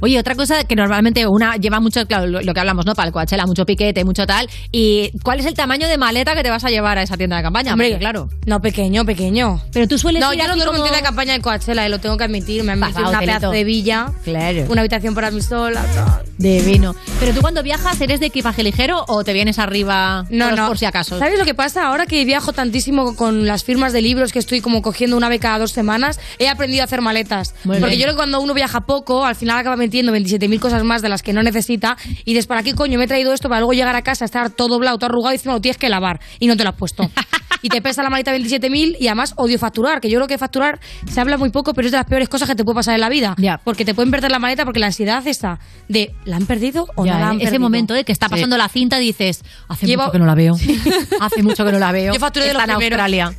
Oye, 0.00 0.18
otra 0.18 0.34
cosa 0.34 0.64
que 0.64 0.76
normalmente 0.76 1.26
una 1.26 1.56
lleva 1.56 1.80
mucho, 1.80 2.04
claro, 2.06 2.26
lo, 2.26 2.40
lo 2.42 2.54
que 2.54 2.60
hablamos, 2.68 2.86
¿no? 2.86 2.94
Para 2.94 3.06
el 3.08 3.12
Coachella, 3.12 3.46
mucho 3.46 3.64
piquete, 3.64 4.04
mucho 4.04 4.26
tal. 4.26 4.48
¿Y 4.72 5.10
cuál 5.22 5.40
es 5.40 5.46
el 5.46 5.54
tamaño 5.54 5.88
de 5.88 5.96
maleta 5.98 6.34
que 6.34 6.42
te 6.42 6.50
vas 6.50 6.64
a 6.64 6.70
llevar 6.70 6.98
a 6.98 7.02
esa 7.02 7.16
tienda 7.16 7.36
de 7.36 7.42
campaña? 7.42 7.72
Hombre, 7.72 7.88
Porque, 7.88 8.00
claro. 8.00 8.28
No, 8.46 8.60
pequeño, 8.60 9.04
pequeño. 9.04 9.62
Pero 9.72 9.88
tú 9.88 9.98
sueles 9.98 10.20
No, 10.20 10.32
ir 10.34 10.40
yo 10.40 10.46
no 10.48 10.54
duermo 10.56 10.72
en 10.72 10.76
como- 10.78 10.84
tienda 10.84 10.98
de 10.98 11.02
campaña 11.04 11.34
en 11.34 11.42
Coachella, 11.42 11.86
eh, 11.86 11.88
lo 11.88 11.98
tengo 11.98 12.16
que 12.16 12.24
admitir. 12.24 12.62
Me 12.64 12.72
han 12.72 12.80
metido 12.80 13.08
una 13.08 13.20
pedazo 13.20 13.50
de 13.50 13.64
villa, 13.64 14.12
Claro. 14.24 14.66
una 14.68 14.82
habitación 14.82 15.14
para 15.14 15.30
mí 15.30 15.40
sola. 15.40 15.82
tal. 15.94 16.24
De 16.38 16.60
vino. 16.62 16.94
Pero 17.18 17.32
tú 17.34 17.40
cuando 17.40 17.62
viajas, 17.62 18.00
¿eres 18.00 18.20
de 18.20 18.26
equipaje 18.26 18.62
ligero 18.62 19.04
o 19.08 19.24
te 19.24 19.32
vienes 19.32 19.58
arriba 19.58 20.24
No, 20.30 20.54
no. 20.54 20.68
por 20.68 20.78
si 20.78 20.84
acaso? 20.84 21.18
¿Sabes 21.18 21.38
lo 21.38 21.44
que 21.44 21.54
pasa? 21.54 21.86
Ahora 21.88 22.06
que 22.06 22.24
viajo 22.24 22.52
tantísimo 22.52 23.16
con 23.16 23.46
las 23.46 23.64
firmas 23.64 23.92
de 23.92 24.02
libros, 24.02 24.32
que 24.32 24.38
estoy 24.38 24.60
como 24.60 24.80
cogiendo 24.82 25.16
una 25.16 25.28
vez 25.28 25.40
cada 25.40 25.58
dos 25.58 25.72
semanas, 25.72 26.20
he 26.38 26.48
aprendido 26.48 26.82
a 26.82 26.84
hacer 26.84 27.00
maletas. 27.00 27.54
Muy 27.64 27.78
Porque 27.78 27.96
bien. 27.96 28.00
yo 28.00 28.04
creo 28.04 28.14
que 28.14 28.18
cuando 28.18 28.40
uno 28.40 28.54
viaja 28.54 28.82
poco, 28.82 29.24
al 29.24 29.34
final 29.34 29.58
acaba 29.58 29.76
metiendo 29.76 30.12
27.000 30.12 30.60
cosas 30.60 30.84
más 30.84 31.02
de 31.02 31.08
las 31.08 31.22
que 31.22 31.32
no 31.32 31.42
necesita 31.42 31.96
y 32.24 32.32
dices, 32.34 32.46
¿para 32.58 32.64
qué 32.64 32.74
coño 32.74 32.98
me 32.98 33.04
he 33.04 33.06
traído 33.06 33.32
esto 33.32 33.48
para 33.48 33.60
luego 33.60 33.72
llegar 33.72 33.94
a 33.94 34.02
casa, 34.02 34.24
estar 34.24 34.50
todo 34.50 34.66
doblado, 34.66 34.98
todo 34.98 35.10
arrugado 35.10 35.32
y 35.32 35.36
encima 35.36 35.54
lo 35.54 35.60
tienes 35.60 35.78
que 35.78 35.88
lavar 35.88 36.18
y 36.40 36.48
no 36.48 36.56
te 36.56 36.64
lo 36.64 36.70
has 36.70 36.76
puesto? 36.76 37.08
y 37.62 37.68
te 37.68 37.80
pesa 37.80 38.02
la 38.02 38.10
maleta 38.10 38.34
27.000 38.36 38.96
y 38.98 39.06
además 39.06 39.34
odio 39.36 39.60
facturar, 39.60 40.00
que 40.00 40.10
yo 40.10 40.18
creo 40.18 40.26
que 40.26 40.38
facturar 40.38 40.80
se 41.08 41.20
habla 41.20 41.36
muy 41.36 41.50
poco, 41.50 41.72
pero 41.72 41.86
es 41.86 41.92
de 41.92 41.98
las 41.98 42.06
peores 42.06 42.28
cosas 42.28 42.48
que 42.48 42.56
te 42.56 42.64
puede 42.64 42.74
pasar 42.74 42.94
en 42.94 43.00
la 43.00 43.08
vida. 43.08 43.36
Porque 43.62 43.84
te 43.84 43.94
pueden 43.94 44.10
perder 44.10 44.32
la 44.32 44.40
maleta 44.40 44.64
porque 44.64 44.80
la 44.80 44.86
ansiedad 44.86 45.24
esa 45.24 45.60
de 45.88 46.12
¿la 46.24 46.34
han 46.36 46.46
perdido 46.46 46.86
o 46.96 47.04
Ya, 47.06 47.14
no 47.14 47.18
la 47.20 47.28
han 47.28 47.36
ese 47.36 47.44
perdido? 47.44 47.60
momento 47.60 47.94
de 47.94 48.02
que 48.04 48.10
está 48.10 48.28
pasando 48.28 48.56
la 48.56 48.68
cinta 48.68 48.98
dices, 48.98 49.44
hace 49.68 49.86
Llevo- 49.86 50.02
mucho 50.02 50.12
que 50.12 50.18
no 50.18 50.26
la 50.26 50.34
veo. 50.34 50.54
hace 51.20 51.42
mucho 51.44 51.64
que 51.64 51.70
no 51.72 51.78
la 51.78 51.92
veo. 51.92 52.12
Yo 52.12 52.18
facturé 52.18 52.46
de 52.46 52.50
Está 52.52 52.66
los 52.66 52.74
en 52.74 52.78
primeros. 52.78 52.98
Australia. 53.00 53.32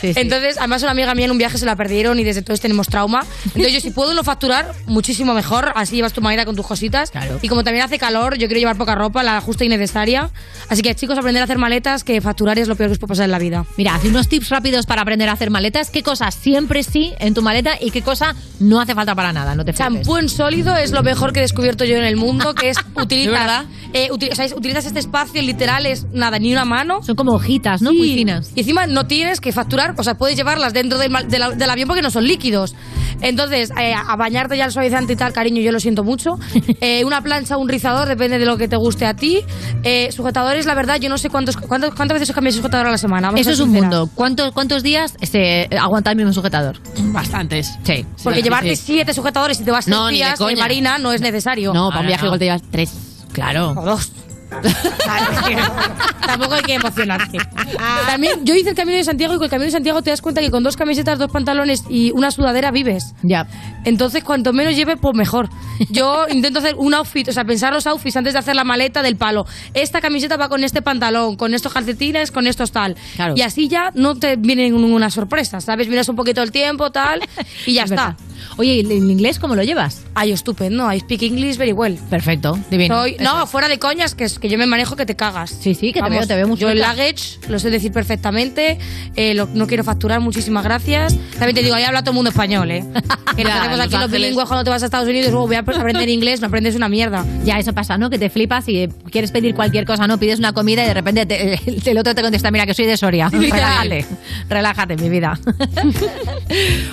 Sí, 0.00 0.14
sí. 0.14 0.20
Entonces, 0.20 0.56
además, 0.58 0.82
una 0.82 0.92
amiga 0.92 1.14
mía 1.14 1.26
en 1.26 1.30
un 1.32 1.38
viaje 1.38 1.58
se 1.58 1.66
la 1.66 1.76
perdieron 1.76 2.18
y 2.18 2.24
desde 2.24 2.38
entonces 2.40 2.60
tenemos 2.62 2.88
trauma. 2.88 3.24
Entonces, 3.46 3.72
yo 3.74 3.80
si 3.80 3.90
puedo 3.90 4.14
no 4.14 4.24
facturar, 4.24 4.72
muchísimo 4.86 5.34
mejor. 5.34 5.70
Así 5.76 5.96
llevas 5.96 6.12
tu 6.12 6.20
maleta 6.20 6.44
con 6.44 6.56
tus 6.56 6.66
cositas. 6.66 7.12
Y 7.42 7.48
como 7.48 7.62
también 7.62 7.84
hace 7.84 7.98
calor, 7.98 8.36
yo 8.36 8.46
quiero 8.48 8.60
llevar 8.62 8.76
poca 8.76 8.94
ropa, 8.94 9.22
la 9.22 9.40
justa 9.40 9.64
y 9.64 9.68
necesaria. 9.68 10.30
Así 10.68 10.82
que, 10.82 10.94
chicos, 10.94 11.18
aprender 11.18 11.40
a 11.42 11.44
hacer 11.44 11.58
maletas, 11.58 12.04
que 12.04 12.20
facturar 12.20 12.58
es 12.58 12.68
lo 12.68 12.76
peor 12.76 12.88
que 12.88 12.92
os 12.92 12.98
puede 12.98 13.08
pasar 13.10 13.24
en 13.26 13.30
la 13.32 13.38
vida. 13.38 13.64
Mira, 13.76 13.94
haz 13.94 14.04
unos 14.04 14.28
tips 14.28 14.48
rápidos 14.48 14.86
para 14.86 15.02
aprender 15.02 15.28
a 15.28 15.32
hacer 15.32 15.50
maletas. 15.50 15.90
¿Qué 15.90 16.02
cosas 16.02 16.34
siempre 16.34 16.82
sí 16.82 17.12
en 17.18 17.34
tu 17.34 17.42
maleta 17.42 17.72
y 17.80 17.90
qué 17.90 18.02
cosa 18.02 18.34
no 18.60 18.80
hace 18.80 18.94
falta 18.94 19.14
para 19.14 19.32
nada? 19.32 19.54
No 19.54 19.64
te. 19.64 19.72
Champú 19.72 20.16
en 20.16 20.28
sólido 20.28 20.76
es 20.76 20.92
lo 20.92 21.02
mejor 21.02 21.32
que 21.32 21.40
he 21.40 21.42
descubierto 21.42 21.84
yo 21.84 21.96
en 21.96 22.04
el 22.04 22.16
mundo, 22.16 22.54
que 22.54 22.70
es 22.70 22.76
¿De 22.96 23.02
utilizas, 23.02 23.32
verdad? 23.32 23.64
eh, 23.92 24.08
uti- 24.10 24.30
o 24.30 24.34
sea, 24.34 24.44
es- 24.44 24.54
utilizas 24.54 24.86
este 24.86 24.98
espacio 25.00 25.42
literal, 25.42 25.86
es 25.86 26.06
nada, 26.12 26.38
ni 26.38 26.52
una 26.52 26.64
mano. 26.64 27.02
Son 27.02 27.16
como 27.16 27.32
hojitas, 27.32 27.82
¿no? 27.82 27.90
Sí. 27.90 27.98
Muy 27.98 28.14
finas. 28.14 28.52
Y 28.54 28.60
encima 28.60 28.86
no 28.86 29.06
tienes 29.06 29.40
que 29.40 29.52
facturar, 29.52 29.94
o 29.98 30.02
sea, 30.04 30.14
puedes 30.14 30.36
llevarlas 30.36 30.72
dentro 30.72 30.98
del, 30.98 31.10
mal- 31.10 31.28
de 31.28 31.38
la- 31.38 31.50
del 31.50 31.68
avión 31.70 31.88
porque 31.88 32.02
no 32.02 32.10
son 32.10 32.24
líquidos. 32.24 32.74
Entonces, 33.20 33.70
eh, 33.78 33.94
a 33.94 34.16
bañarte 34.16 34.56
ya 34.56 34.64
el 34.64 34.72
suavizante 34.72 35.12
y 35.12 35.16
tal, 35.16 35.32
cariño, 35.32 35.60
yo 35.62 35.72
lo 35.72 35.80
siento 35.80 36.04
mucho. 36.04 36.32
Eh, 36.80 37.04
una 37.04 37.20
plancha, 37.22 37.56
un 37.58 37.68
rizador, 37.68 38.08
depende 38.08 38.38
de 38.38 38.46
lo 38.46 38.51
que 38.56 38.68
te 38.68 38.76
guste 38.76 39.06
a 39.06 39.14
ti. 39.14 39.40
Eh, 39.82 40.10
sujetadores, 40.12 40.66
la 40.66 40.74
verdad, 40.74 40.98
yo 41.00 41.08
no 41.08 41.18
sé 41.18 41.28
cuántos, 41.30 41.56
cuántos, 41.56 41.94
cuántas 41.94 42.14
veces 42.16 42.30
os 42.30 42.34
cambiáis 42.34 42.54
de 42.56 42.60
sujetador 42.62 42.86
a 42.86 42.90
la 42.90 42.98
semana. 42.98 43.32
Eso 43.36 43.50
es 43.50 43.60
un 43.60 43.70
mundo. 43.70 44.08
¿Cuántos, 44.14 44.52
¿Cuántos 44.52 44.82
días 44.82 45.14
se 45.22 45.68
aguanta 45.78 46.10
el 46.10 46.16
mismo 46.16 46.32
sujetador? 46.32 46.78
Bastantes. 47.12 47.78
Sí. 47.84 48.04
Porque 48.22 48.38
Sí, 48.38 48.44
llevarte 48.44 48.76
sí. 48.76 48.82
siete 48.86 49.14
sujetadores 49.14 49.60
y 49.60 49.64
te 49.64 49.70
vas 49.70 49.84
seis 49.84 49.96
No, 49.96 50.06
ni 50.10 50.18
de 50.18 50.24
días, 50.24 50.38
coña. 50.38 50.52
eh, 50.52 50.56
Marina, 50.60 50.98
no 50.98 51.12
es 51.12 51.20
necesario. 51.20 51.72
No, 51.72 51.88
para 51.88 52.00
un 52.00 52.06
viaje 52.06 52.22
no. 52.22 52.26
igual 52.28 52.38
te 52.38 52.44
llevas 52.46 52.62
tres. 52.70 52.92
Claro. 53.32 53.70
O 53.76 53.84
dos. 53.84 54.12
Tampoco 56.26 56.54
hay 56.54 56.62
que 56.62 56.74
emocionarse. 56.74 57.38
También, 58.06 58.44
yo 58.44 58.54
hice 58.54 58.70
el 58.70 58.76
camino 58.76 58.96
de 58.96 59.04
Santiago 59.04 59.34
y 59.34 59.36
con 59.36 59.44
el 59.44 59.50
camino 59.50 59.66
de 59.66 59.72
Santiago 59.72 60.02
te 60.02 60.10
das 60.10 60.20
cuenta 60.22 60.40
que 60.40 60.50
con 60.50 60.62
dos 60.62 60.76
camisetas, 60.76 61.18
dos 61.18 61.30
pantalones 61.30 61.84
y 61.88 62.10
una 62.12 62.30
sudadera 62.30 62.70
vives. 62.70 63.14
Ya. 63.22 63.46
Entonces, 63.84 64.22
cuanto 64.24 64.52
menos 64.52 64.76
lleve, 64.76 64.96
pues 64.96 65.16
mejor. 65.16 65.48
Yo 65.90 66.26
intento 66.28 66.60
hacer 66.60 66.74
un 66.76 66.94
outfit, 66.94 67.28
o 67.28 67.32
sea, 67.32 67.44
pensar 67.44 67.72
los 67.72 67.86
outfits 67.86 68.16
antes 68.16 68.32
de 68.34 68.38
hacer 68.38 68.54
la 68.54 68.64
maleta 68.64 69.02
del 69.02 69.16
palo. 69.16 69.46
Esta 69.74 70.00
camiseta 70.00 70.36
va 70.36 70.48
con 70.48 70.62
este 70.64 70.82
pantalón, 70.82 71.36
con 71.36 71.54
estos 71.54 71.72
calcetines, 71.72 72.30
con 72.30 72.46
estos 72.46 72.72
tal. 72.72 72.96
Claro. 73.16 73.34
Y 73.36 73.42
así 73.42 73.68
ya 73.68 73.90
no 73.94 74.14
te 74.14 74.36
viene 74.36 74.70
ninguna 74.70 75.10
sorpresa, 75.10 75.60
¿sabes? 75.60 75.88
Miras 75.88 76.08
un 76.08 76.16
poquito 76.16 76.42
el 76.42 76.52
tiempo, 76.52 76.90
tal, 76.92 77.20
y 77.66 77.74
ya 77.74 77.84
Es 77.84 77.90
está. 77.90 78.16
verdad. 78.16 78.31
Oye, 78.56 78.74
¿y 78.74 78.80
el 78.80 78.92
inglés 79.10 79.38
cómo 79.38 79.54
lo 79.54 79.62
llevas? 79.62 80.02
Ay, 80.14 80.32
estupendo. 80.32 80.92
I 80.92 81.00
speak 81.00 81.22
English 81.22 81.56
very 81.56 81.72
well. 81.72 81.98
Perfecto, 82.10 82.58
divino. 82.70 83.00
Soy- 83.00 83.16
no, 83.20 83.46
fuera 83.46 83.68
de 83.68 83.78
coñas, 83.78 84.14
que, 84.14 84.24
es, 84.24 84.38
que 84.38 84.48
yo 84.48 84.58
me 84.58 84.66
manejo 84.66 84.94
que 84.96 85.06
te 85.06 85.16
cagas. 85.16 85.50
Sí, 85.50 85.74
sí, 85.74 85.92
que 85.92 86.02
te 86.02 86.08
veo- 86.10 86.26
te 86.26 86.34
veo 86.36 86.46
muy 86.48 86.56
Yo 86.58 86.68
el 86.68 86.78
suelta. 86.78 86.92
luggage 86.94 87.38
lo 87.48 87.58
sé 87.58 87.70
decir 87.70 87.92
perfectamente, 87.92 88.78
eh, 89.16 89.34
lo- 89.34 89.46
no 89.46 89.66
quiero 89.66 89.84
facturar, 89.84 90.20
muchísimas 90.20 90.64
gracias. 90.64 91.16
También 91.38 91.54
te 91.54 91.62
digo, 91.62 91.74
ahí 91.74 91.84
habla 91.84 92.02
todo 92.02 92.10
el 92.10 92.16
mundo 92.16 92.30
español, 92.30 92.70
¿eh? 92.70 92.84
Que 93.36 93.44
Ya, 93.44 93.54
tenemos 93.62 93.78
Los 93.78 93.86
aquí 93.86 93.96
los 93.96 94.10
bilingües 94.10 94.46
cuando 94.46 94.62
te 94.64 94.68
vas 94.70 94.82
a 94.82 94.84
Estados 94.86 95.08
Unidos, 95.08 95.30
luego 95.30 95.46
voy 95.46 95.56
a 95.56 95.60
aprender 95.60 96.08
inglés, 96.10 96.40
no 96.42 96.48
aprendes 96.48 96.74
una 96.74 96.90
mierda. 96.90 97.24
Ya, 97.44 97.58
eso 97.58 97.72
pasa, 97.72 97.96
¿no? 97.96 98.10
Que 98.10 98.18
te 98.18 98.28
flipas 98.28 98.68
y 98.68 98.88
quieres 99.10 99.30
pedir 99.30 99.54
cualquier 99.54 99.86
cosa, 99.86 100.06
¿no? 100.06 100.18
Pides 100.18 100.38
una 100.38 100.52
comida 100.52 100.84
y 100.84 100.86
de 100.88 100.94
repente 100.94 101.24
te- 101.24 101.58
el 101.90 101.96
otro 101.98 102.14
te 102.14 102.20
contesta, 102.20 102.50
mira, 102.50 102.66
que 102.66 102.74
soy 102.74 102.84
de 102.84 102.96
Soria. 102.98 103.28
Relájate, 103.32 104.04
relájate, 104.50 104.96
mi 104.96 105.08
vida. 105.08 105.38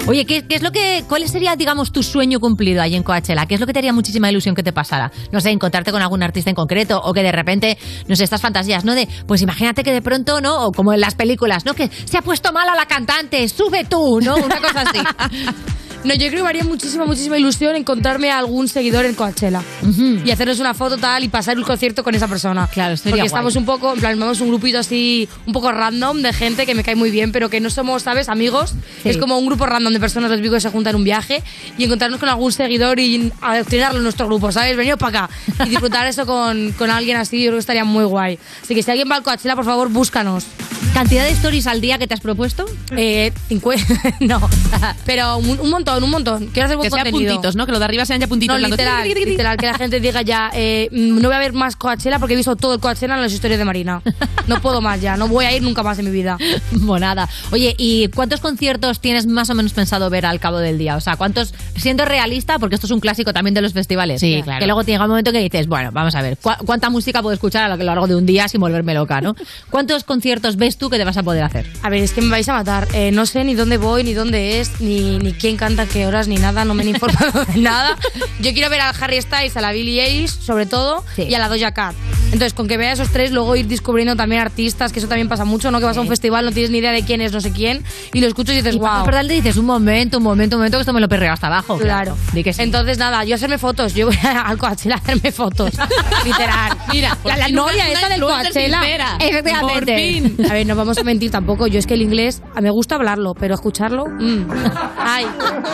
Oye, 0.08 0.26
¿qué, 0.26 0.44
qué 0.46 0.56
es 0.56 0.62
lo 0.62 0.72
que, 0.72 1.04
¿cuál 1.10 1.24
sería, 1.40 1.56
digamos, 1.56 1.94
tu 1.94 2.04
sueño 2.04 2.42
cumplido 2.42 2.82
ahí 2.82 2.98
en 2.98 3.04
Coachella? 3.04 3.46
¿Qué 3.46 3.54
es 3.54 3.62
lo 3.62 3.66
que 3.66 3.72
te 3.72 3.80
haría 3.80 3.94
muchísima 3.94 4.30
ilusión 4.30 4.56
que 4.56 4.62
te 4.62 4.74
pasara? 4.74 5.10
No 5.32 5.40
sé, 5.40 5.52
encontrarte 5.52 5.90
con 5.90 6.02
algún 6.02 6.22
artista 6.22 6.50
en 6.50 6.56
concreto 6.56 7.00
o 7.02 7.14
que 7.14 7.24
de 7.24 7.32
repente, 7.32 7.78
no 8.10 8.16
sé, 8.18 8.26
estas 8.26 8.42
fantasías, 8.42 8.84
¿no? 8.84 8.94
De, 8.94 9.08
pues 9.26 9.42
imagínate 9.42 9.82
que 9.82 9.94
de 9.94 10.02
pronto, 10.02 10.42
¿no? 10.42 10.66
O 10.66 10.74
como 10.74 10.92
en 10.92 11.00
las 11.00 11.16
películas, 11.16 11.64
¿no? 11.64 11.74
Que 11.76 11.88
se 11.88 12.18
ha 12.18 12.22
puesto 12.22 12.52
mala 12.52 12.76
la 12.76 12.88
cantante, 12.88 13.48
sube 13.48 13.86
tú, 13.86 14.20
¿no? 14.20 14.36
Una 14.36 14.58
cosa 14.60 14.82
así. 14.82 15.00
No, 16.04 16.14
yo 16.14 16.28
creo 16.28 16.38
que 16.38 16.44
me 16.44 16.50
haría 16.50 16.64
muchísima, 16.64 17.06
muchísima 17.06 17.38
ilusión 17.38 17.76
encontrarme 17.76 18.32
a 18.32 18.38
algún 18.40 18.70
seguidor 18.70 19.04
en 19.06 19.16
Coachella 19.16 19.62
y 20.24 20.32
hacernos 20.32 20.60
una 20.60 20.74
foto 20.74 20.98
tal 20.98 21.26
y 21.26 21.28
pasar 21.28 21.58
un 21.58 21.66
concierto 21.66 22.04
con 22.06 22.16
esa 22.16 22.28
persona. 22.30 22.68
Claro, 22.68 22.96
sería 22.96 23.12
Porque 23.12 23.22
guay. 23.22 23.28
estamos 23.28 23.56
un 23.58 23.66
poco, 23.66 23.94
en 23.94 24.00
plan, 24.00 24.18
vamos 24.18 24.40
un 24.40 24.48
grupito 24.48 24.80
así, 24.80 25.28
un 25.46 25.52
poco 25.52 25.72
random 25.74 26.22
de 26.22 26.32
gente 26.32 26.66
que 26.66 26.74
me 26.74 26.84
cae 26.86 26.96
muy 26.96 27.12
bien, 27.12 27.34
pero 27.34 27.50
que 27.50 27.60
no 27.60 27.70
somos, 27.70 28.04
¿sabes? 28.04 28.30
Amigos. 28.30 28.76
Sí. 29.04 29.10
Es 29.10 29.18
como 29.18 29.38
un 29.38 29.46
grupo 29.46 29.66
random 29.66 29.92
de 29.92 30.00
personas 30.00 30.32
lesbicos 30.32 30.56
que 30.58 30.62
se 30.62 30.70
juntan 30.70 30.92
en 30.92 30.96
un 30.98 31.04
viaje 31.04 31.44
y 31.78 31.84
encontrarnos 31.84 32.20
con 32.20 32.30
algún 32.30 32.54
seguidor 32.54 32.98
y 33.00 33.32
adoctrinarlo 33.42 33.98
en 33.98 34.04
nuestro 34.04 34.26
grupo, 34.28 34.52
¿sabes? 34.54 34.78
Venidos 34.78 35.00
para 35.00 35.26
acá 35.26 35.34
y 35.66 35.70
disfrutar 35.70 36.08
eso 36.08 36.26
con, 36.26 36.72
con 36.78 36.90
alguien 36.92 37.18
así, 37.18 37.40
yo 37.40 37.48
creo 37.48 37.56
que 37.56 37.60
estaría 37.60 37.84
muy 37.84 38.06
guay. 38.06 38.40
Así 38.64 38.74
que 38.74 38.84
si 38.84 38.90
alguien 38.92 39.10
va 39.12 39.16
al 39.18 39.24
Coachella, 39.24 39.56
por 39.56 39.66
favor, 39.66 39.90
búscanos. 39.90 40.46
¿Cantidad 40.94 41.24
de 41.26 41.32
stories 41.32 41.68
al 41.68 41.82
día 41.82 41.98
que 41.98 42.08
te 42.08 42.14
has 42.14 42.20
propuesto? 42.20 42.66
Eh, 42.96 43.32
cincu- 43.50 43.76
no, 44.22 44.50
pero 45.06 45.38
un, 45.38 45.60
un 45.60 45.70
montón, 45.70 45.89
un 45.98 46.10
montón. 46.12 46.48
Quiero 46.48 46.66
hacer 46.66 46.78
buen 46.78 46.88
Que 46.90 46.96
contenido. 46.96 47.34
puntitos, 47.34 47.56
¿no? 47.56 47.66
Que 47.66 47.72
lo 47.72 47.80
de 47.80 47.86
arriba 47.86 48.06
sean 48.06 48.20
ya 48.22 48.28
puntitos 48.28 48.60
No, 48.60 48.68
literal, 48.68 49.08
literal, 49.08 49.58
que 49.58 49.66
la 49.66 49.74
gente 49.76 50.00
diga 50.00 50.22
ya, 50.22 50.52
eh, 50.54 50.88
mm, 50.92 51.20
no 51.22 51.28
voy 51.30 51.36
a 51.36 51.40
ver 51.40 51.54
más 51.54 51.76
Coachella 51.76 52.20
porque 52.20 52.34
he 52.34 52.38
visto 52.38 52.56
todo 52.56 52.76
el 52.76 52.80
Coachella 52.80 53.16
en 53.16 53.22
las 53.22 53.34
historias 53.34 53.58
de 53.60 53.66
Marina. 53.66 54.02
No 54.48 54.62
puedo 54.62 54.82
más 54.82 55.02
ya, 55.02 55.18
no 55.18 55.28
voy 55.28 55.46
a 55.46 55.56
ir 55.56 55.62
nunca 55.64 55.84
más 55.84 55.98
en 56.00 56.06
mi 56.06 56.12
vida. 56.12 56.38
Monada. 56.72 57.28
Oye, 57.52 57.76
¿y 57.78 58.08
cuántos 58.10 58.40
conciertos 58.40 59.00
tienes 59.00 59.26
más 59.26 59.50
o 59.50 59.56
menos 59.56 59.74
pensado 59.74 60.10
ver 60.10 60.26
al 60.26 60.40
cabo 60.40 60.58
del 60.60 60.78
día? 60.78 60.96
O 60.96 61.02
sea, 61.02 61.16
¿cuántos, 61.16 61.54
siendo 61.76 62.06
realista, 62.06 62.60
porque 62.60 62.76
esto 62.76 62.88
es 62.88 62.92
un 62.92 63.00
clásico 63.00 63.34
también 63.34 63.54
de 63.54 63.62
los 63.62 63.74
festivales, 63.74 64.20
Sí, 64.22 64.42
claro. 64.44 64.60
que 64.60 64.66
luego 64.66 64.82
llega 64.84 65.04
un 65.04 65.10
momento 65.10 65.32
que 65.32 65.40
dices, 65.40 65.68
bueno, 65.68 65.92
vamos 65.92 66.16
a 66.16 66.22
ver, 66.22 66.38
¿cu- 66.38 66.52
¿cuánta 66.66 66.90
música 66.90 67.22
puedo 67.22 67.34
escuchar 67.34 67.70
a 67.72 67.76
lo 67.76 67.84
largo 67.84 68.08
de 68.08 68.16
un 68.16 68.26
día 68.26 68.48
sin 68.48 68.62
volverme 68.62 68.94
loca, 68.94 69.22
no? 69.22 69.36
¿Cuántos 69.70 70.04
conciertos 70.04 70.56
ves 70.58 70.78
tú 70.78 70.90
que 70.90 70.98
te 70.98 71.04
vas 71.04 71.18
a 71.18 71.24
poder 71.24 71.44
hacer? 71.44 71.66
A 71.84 71.90
ver, 71.90 72.04
es 72.04 72.12
que 72.14 72.22
me 72.22 72.30
vais 72.30 72.48
a 72.50 72.54
matar. 72.54 72.88
Eh, 72.94 73.12
no 73.12 73.26
sé 73.26 73.44
ni 73.44 73.54
dónde 73.56 73.78
voy, 73.78 74.04
ni 74.04 74.14
dónde 74.14 74.60
es, 74.60 74.80
ni, 74.82 75.18
ni 75.20 75.34
quién 75.34 75.58
canta, 75.58 75.79
qué 75.88 76.06
horas, 76.06 76.28
ni 76.28 76.38
nada. 76.38 76.66
No 76.66 76.74
me 76.74 76.84
han 76.84 76.90
informado 76.96 77.46
de 77.46 77.60
nada. 77.60 77.98
Yo 78.40 78.54
quiero 78.54 78.70
ver 78.70 78.82
al 78.82 78.96
Harry 79.00 79.22
Styles, 79.22 79.56
a 79.58 79.62
la 79.62 79.72
Billie 79.72 80.04
Eilish, 80.04 80.40
sobre 80.40 80.66
todo, 80.66 81.04
y 81.18 81.34
a 81.34 81.40
la 81.40 81.48
Doja 81.50 81.72
Cat. 81.74 81.96
Entonces, 82.26 82.54
con 82.54 82.68
que 82.68 82.78
vea 82.78 82.92
esos 82.92 83.10
tres, 83.10 83.32
luego 83.32 83.56
ir 83.56 83.68
descubriendo 83.68 84.16
también 84.16 84.42
artistas, 84.42 84.92
que 84.94 85.00
eso 85.00 85.08
también 85.08 85.28
pasa 85.28 85.46
mucho, 85.46 85.72
¿no? 85.72 85.80
Que 85.80 85.86
vas 85.86 85.98
a 85.98 86.02
un 86.02 86.08
festival, 86.08 86.46
no 86.46 86.52
tienes 86.52 86.70
ni 86.70 86.78
idea 86.78 86.92
de 86.92 87.04
quién 87.04 87.22
es, 87.22 87.32
no 87.32 87.42
sé 87.42 87.52
quién, 87.52 87.84
y 88.14 88.22
lo 88.22 88.28
escuchas 88.28 88.54
y 88.54 88.58
dices, 88.58 88.76
Y 88.76 88.78
wow. 88.78 89.04
te 89.10 89.34
dices, 89.34 89.58
un 89.58 89.66
momento, 89.66 90.18
un 90.20 90.24
momento, 90.24 90.56
un 90.56 90.60
momento, 90.62 90.78
que 90.78 90.82
esto 90.82 90.94
me 90.94 91.02
lo 91.02 91.10
perreo 91.10 91.34
hasta 91.34 91.48
abajo. 91.48 91.78
Claro. 91.80 92.16
Di 92.34 92.44
que 92.44 92.54
sí. 92.54 92.62
Entonces, 92.62 93.00
nada, 93.00 93.24
yo 93.24 93.34
hacerme 93.36 93.58
fotos. 93.58 93.94
Yo 93.96 94.08
voy 94.08 94.18
al 94.24 94.58
Coachella 94.60 94.96
a 94.96 94.98
hacerme 95.00 95.32
fotos. 95.32 95.72
Literal. 96.26 96.78
Mira, 96.94 97.18
la, 97.24 97.38
la 97.38 97.48
novia 97.50 97.90
esta 97.90 98.10
del 98.10 98.22
Coachella. 98.22 98.82
Efectivamente. 99.20 99.98
Fin. 99.98 100.38
A 100.50 100.54
ver, 100.54 100.68
no 100.68 100.76
vamos 100.76 100.98
a 101.00 101.04
mentir 101.04 101.32
tampoco. 101.32 101.66
Yo 101.68 101.80
es 101.80 101.88
que 101.88 101.96
el 101.96 102.02
inglés, 102.04 102.42
me 102.62 102.70
gusta 102.70 102.96
hablarlo, 102.96 103.34
pero 103.34 103.56
escucharlo. 103.56 104.06
mm. 104.06 104.46
Ay, 104.98 105.26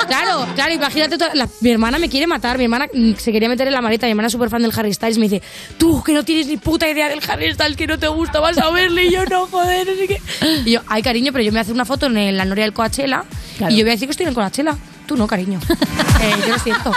claro, 0.07 0.45
claro, 0.55 0.73
imagínate. 0.73 1.17
to- 1.17 1.33
la- 1.33 1.47
mi 1.61 1.69
hermana 1.71 1.99
me 1.99 2.09
quiere 2.09 2.27
matar. 2.27 2.57
Mi 2.57 2.65
hermana 2.65 2.87
mm, 2.93 3.13
se 3.17 3.31
quería 3.31 3.49
meter 3.49 3.67
en 3.67 3.73
la 3.73 3.81
maleta. 3.81 4.05
Mi 4.05 4.11
hermana 4.11 4.27
es 4.27 4.31
súper 4.33 4.49
fan 4.49 4.61
del 4.61 4.71
Harry 4.75 4.93
Styles. 4.93 5.17
Me 5.17 5.27
dice, 5.29 5.41
tú 5.77 6.03
que 6.03 6.13
no 6.13 6.23
tienes 6.23 6.47
ni 6.47 6.57
puta 6.57 6.87
idea 6.89 7.09
del 7.09 7.19
Harry 7.27 7.53
Styles, 7.53 7.75
que 7.77 7.87
no 7.87 7.97
te 7.99 8.07
gusta, 8.07 8.39
vas 8.39 8.57
a 8.57 8.69
verle. 8.71 9.05
Y 9.05 9.11
yo, 9.11 9.25
no, 9.25 9.47
joder, 9.47 9.87
no 9.87 9.93
sé 9.95 10.07
qué. 10.07 10.21
Y 10.65 10.71
yo, 10.71 10.81
ay, 10.87 11.01
cariño, 11.01 11.31
pero 11.31 11.43
yo 11.43 11.51
me 11.51 11.55
voy 11.55 11.59
a 11.59 11.61
hacer 11.61 11.73
una 11.75 11.85
foto 11.85 12.05
en 12.07 12.37
la 12.37 12.45
noria 12.45 12.63
del 12.63 12.73
Coachella. 12.73 13.23
Y 13.69 13.75
yo 13.77 13.83
voy 13.83 13.89
a 13.89 13.93
decir 13.93 14.07
que 14.07 14.11
estoy 14.11 14.23
en 14.25 14.29
el 14.29 14.35
Coachella. 14.35 14.75
Tú 15.05 15.15
no, 15.17 15.27
cariño. 15.27 15.59
Eh, 16.21 16.31
yo 16.47 16.53
lo 16.53 16.59
siento. 16.59 16.91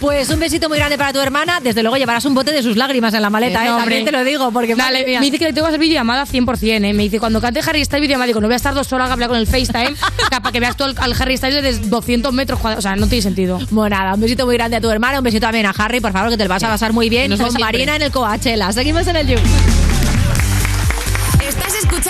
Pues 0.00 0.30
un 0.30 0.38
besito 0.38 0.68
muy 0.68 0.78
grande 0.78 0.96
para 0.96 1.12
tu 1.12 1.18
hermana. 1.20 1.58
Desde 1.60 1.82
luego 1.82 1.96
llevarás 1.96 2.24
un 2.24 2.32
bote 2.34 2.52
de 2.52 2.62
sus 2.62 2.76
lágrimas 2.76 3.12
en 3.12 3.20
la 3.20 3.28
maleta, 3.28 3.64
Eh, 3.64 3.68
¿eh? 3.68 3.72
También 3.76 4.04
te 4.04 4.12
lo 4.12 4.22
digo, 4.24 4.50
porque 4.52 4.74
Dale, 4.76 5.00
madre 5.00 5.06
mía. 5.06 5.20
me 5.20 5.26
dice 5.26 5.38
que 5.40 5.46
le 5.46 5.52
tengo 5.52 5.66
que 5.66 5.70
hacer 5.70 5.80
videollamada 5.80 6.24
100%, 6.24 6.84
¿eh? 6.84 6.92
Me 6.94 7.02
dice, 7.02 7.18
cuando 7.18 7.40
cante 7.40 7.60
Harry 7.60 7.84
Styles 7.84 8.02
videollamada, 8.02 8.28
digo, 8.28 8.40
no 8.40 8.46
voy 8.46 8.54
a 8.54 8.56
estar 8.56 8.72
dos 8.72 8.90
horas 8.92 9.10
a 9.10 9.12
hablar 9.14 9.28
con 9.28 9.36
el 9.38 9.46
FaceTime 9.48 9.94
para 10.30 10.52
que 10.52 10.60
veas 10.60 10.76
tú 10.76 10.84
al, 10.84 10.94
al 10.96 11.12
Harry 11.20 11.36
Styles 11.36 11.62
desde 11.62 11.88
200 11.88 12.32
metros 12.32 12.60
cuadrados. 12.60 12.84
O 12.84 12.88
sea, 12.88 12.96
no 12.96 13.08
tiene 13.08 13.22
sentido. 13.22 13.58
Monada, 13.70 14.14
un 14.14 14.20
besito 14.20 14.46
muy 14.46 14.54
grande 14.54 14.76
a 14.76 14.80
tu 14.80 14.88
hermana, 14.88 15.18
un 15.18 15.24
besito 15.24 15.40
también 15.44 15.66
a 15.66 15.70
Harry, 15.76 16.00
por 16.00 16.12
favor, 16.12 16.30
que 16.30 16.36
te 16.36 16.44
lo 16.44 16.50
vas 16.50 16.62
a 16.62 16.68
pasar 16.68 16.92
muy 16.92 17.08
bien. 17.10 17.28
Nos 17.30 17.40
Con. 17.40 17.52
Marina 17.60 17.96
en 17.96 18.02
el 18.02 18.12
Coachella. 18.12 18.72
Seguimos 18.72 19.06
en 19.08 19.16
el 19.16 19.26
You. 19.26 19.38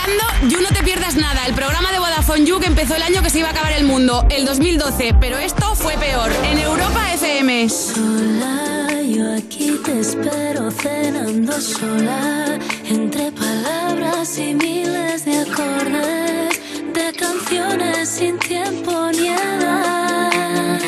Escuchando 0.03 0.49
You 0.49 0.61
No 0.61 0.69
Te 0.71 0.83
Pierdas 0.83 1.15
Nada, 1.15 1.47
el 1.47 1.55
programa 1.55 1.93
de 1.93 1.99
Vodafone 1.99 2.45
You 2.45 2.59
que 2.59 2.67
empezó 2.67 2.97
el 2.97 3.03
año 3.03 3.23
que 3.23 3.31
se 3.31 3.39
iba 3.39 3.49
a 3.49 3.51
acabar 3.53 3.73
el 3.73 3.85
mundo, 3.85 4.27
el 4.31 4.45
2012, 4.45 5.15
pero 5.21 5.39
esto 5.39 5.75
fue 5.77 5.95
peor, 5.95 6.31
en 6.45 6.59
Europa 6.59 7.13
FM. 7.15 7.69
Sola, 7.69 9.01
yo 9.03 9.35
aquí 9.35 9.79
te 9.85 10.01
espero 10.01 10.71
cenando 10.71 11.53
sola, 11.61 12.59
entre 12.89 13.31
palabras 13.33 14.39
y 14.39 14.55
miles 14.55 15.25
de 15.25 15.39
acordes, 15.39 16.61
de 16.95 17.13
canciones 17.17 18.09
sin 18.09 18.39
tiempo 18.39 19.11
ni 19.13 19.29
edad. 19.29 20.81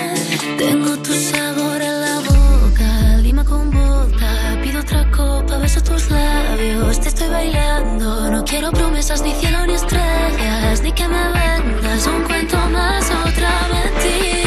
Tengo 0.59 0.97
tu 0.99 1.13
sabor 1.15 1.64
te 6.75 7.09
estoy 7.09 7.29
bailando, 7.29 8.31
no 8.31 8.45
quiero 8.45 8.73
promesas 8.73 9.23
ni 9.23 9.33
cielo 9.35 9.65
ni 9.67 9.75
estrellas, 9.75 10.83
ni 10.83 10.91
que 10.91 11.07
me 11.07 11.23
vendas 11.33 12.07
un 12.07 12.23
cuento 12.25 12.57
más, 12.71 13.05
otra 13.11 13.51
mentira. 13.73 14.44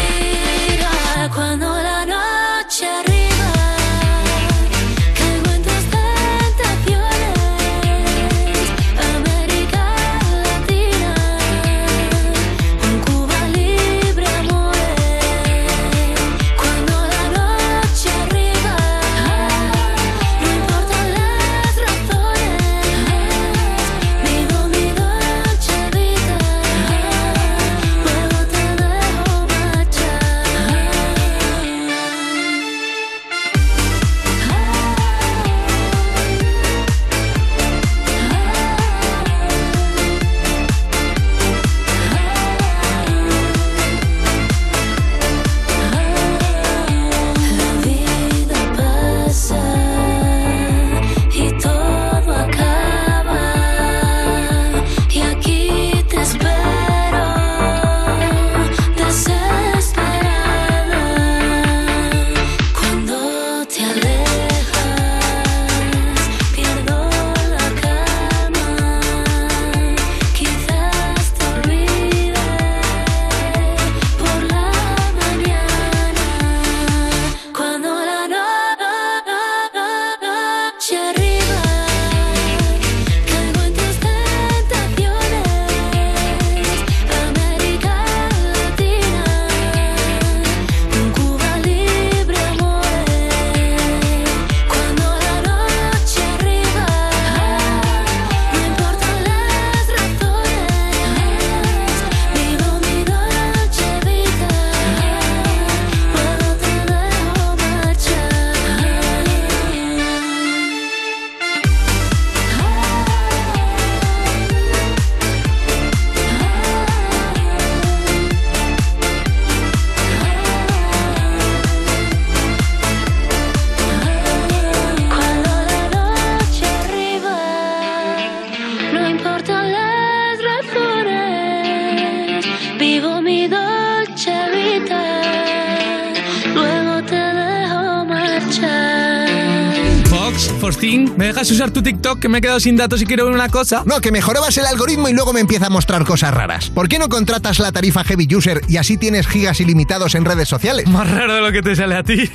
Dejas 141.37 141.51
usar 141.51 141.69
tu 141.69 141.83
TikTok 141.83 142.17
que 142.19 142.29
me 142.29 142.39
he 142.39 142.41
quedado 142.41 142.59
sin 142.59 142.75
datos 142.75 142.99
y 142.99 143.05
quiero 143.05 143.25
ver 143.25 143.33
una 143.35 143.47
cosa? 143.47 143.83
No, 143.85 144.01
que 144.01 144.11
mejorabas 144.11 144.57
el 144.57 144.65
algoritmo 144.65 145.07
y 145.07 145.13
luego 145.13 145.33
me 145.33 145.39
empieza 145.39 145.67
a 145.67 145.69
mostrar 145.69 146.03
cosas 146.03 146.33
raras. 146.33 146.71
¿Por 146.71 146.89
qué 146.89 146.97
no 146.97 147.09
contratas 147.09 147.59
la 147.59 147.71
tarifa 147.71 148.03
Heavy 148.03 148.27
User 148.35 148.61
y 148.67 148.77
así 148.77 148.97
tienes 148.97 149.27
gigas 149.27 149.59
ilimitados 149.59 150.15
en 150.15 150.25
redes 150.25 150.49
sociales? 150.49 150.87
Más 150.87 151.07
raro 151.07 151.35
de 151.35 151.41
lo 151.41 151.51
que 151.51 151.61
te 151.61 151.75
sale 151.75 151.93
a 151.93 152.01
ti. 152.01 152.27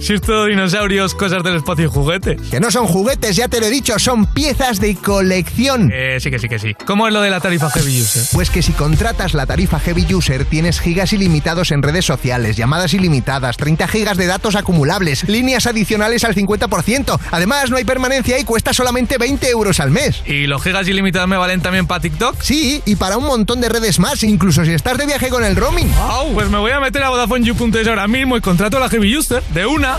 Si 0.00 0.14
es 0.14 0.20
todo 0.22 0.46
dinosaurios, 0.46 1.14
cosas 1.14 1.42
del 1.42 1.56
espacio 1.56 1.84
y 1.84 1.88
juguetes. 1.88 2.40
Que 2.50 2.58
no 2.58 2.70
son 2.70 2.86
juguetes, 2.86 3.36
ya 3.36 3.48
te 3.48 3.60
lo 3.60 3.66
he 3.66 3.70
dicho, 3.70 3.98
son 3.98 4.26
piezas 4.26 4.80
de 4.80 4.96
colección. 4.96 5.90
Eh, 5.92 6.18
sí 6.20 6.30
que 6.30 6.38
sí 6.38 6.48
que 6.48 6.58
sí. 6.58 6.74
¿Cómo 6.86 7.06
es 7.06 7.12
lo 7.12 7.20
de 7.20 7.30
la 7.30 7.40
tarifa 7.40 7.70
Heavy 7.70 8.00
User? 8.00 8.22
Pues 8.32 8.50
que 8.50 8.62
si 8.62 8.72
contratas 8.72 9.34
la 9.34 9.46
tarifa 9.46 9.78
Heavy 9.78 10.14
User 10.14 10.44
tienes 10.46 10.80
gigas 10.80 11.12
ilimitados 11.12 11.70
en 11.70 11.82
redes 11.82 12.06
sociales, 12.06 12.56
llamadas 12.56 12.94
ilimitadas, 12.94 13.56
30 13.56 13.86
gigas 13.88 14.16
de 14.16 14.26
datos 14.26 14.56
acumulables, 14.56 15.28
líneas 15.28 15.66
adicionales 15.66 16.24
al 16.24 16.34
50%. 16.34 17.18
Además, 17.30 17.70
no 17.70 17.76
hay 17.76 17.84
permanencia 17.84 18.38
y 18.38 18.44
cuesta 18.44 18.72
solamente 18.72 19.18
20 19.18 19.48
euros 19.50 19.80
al 19.80 19.90
mes. 19.90 20.22
¿Y 20.26 20.46
los 20.46 20.62
gigas 20.62 20.88
ilimitados 20.88 21.28
me 21.28 21.36
valen 21.36 21.60
también 21.60 21.86
para 21.86 22.00
TikTok? 22.00 22.40
Sí, 22.40 22.82
y 22.86 22.96
para 22.96 23.18
un 23.18 23.26
montón 23.26 23.60
de 23.60 23.68
redes 23.68 23.98
más, 23.98 24.22
incluso 24.22 24.64
si 24.64 24.72
estás 24.72 24.96
de 24.96 25.06
viaje 25.06 25.28
con 25.28 25.44
el 25.44 25.56
roaming. 25.56 25.90
Wow, 25.94 26.32
pues 26.32 26.48
me 26.48 26.58
voy 26.58 26.72
a 26.72 26.80
meter 26.80 27.02
a 27.02 27.10
VodafoneYou.es 27.10 27.86
ahora 27.86 28.08
mismo 28.08 28.36
y 28.36 28.40
contrato 28.40 28.78
a 28.78 28.80
la 28.80 28.88
Heavy 28.88 29.16
User 29.16 29.42
de 29.52 29.66
una. 29.66 29.89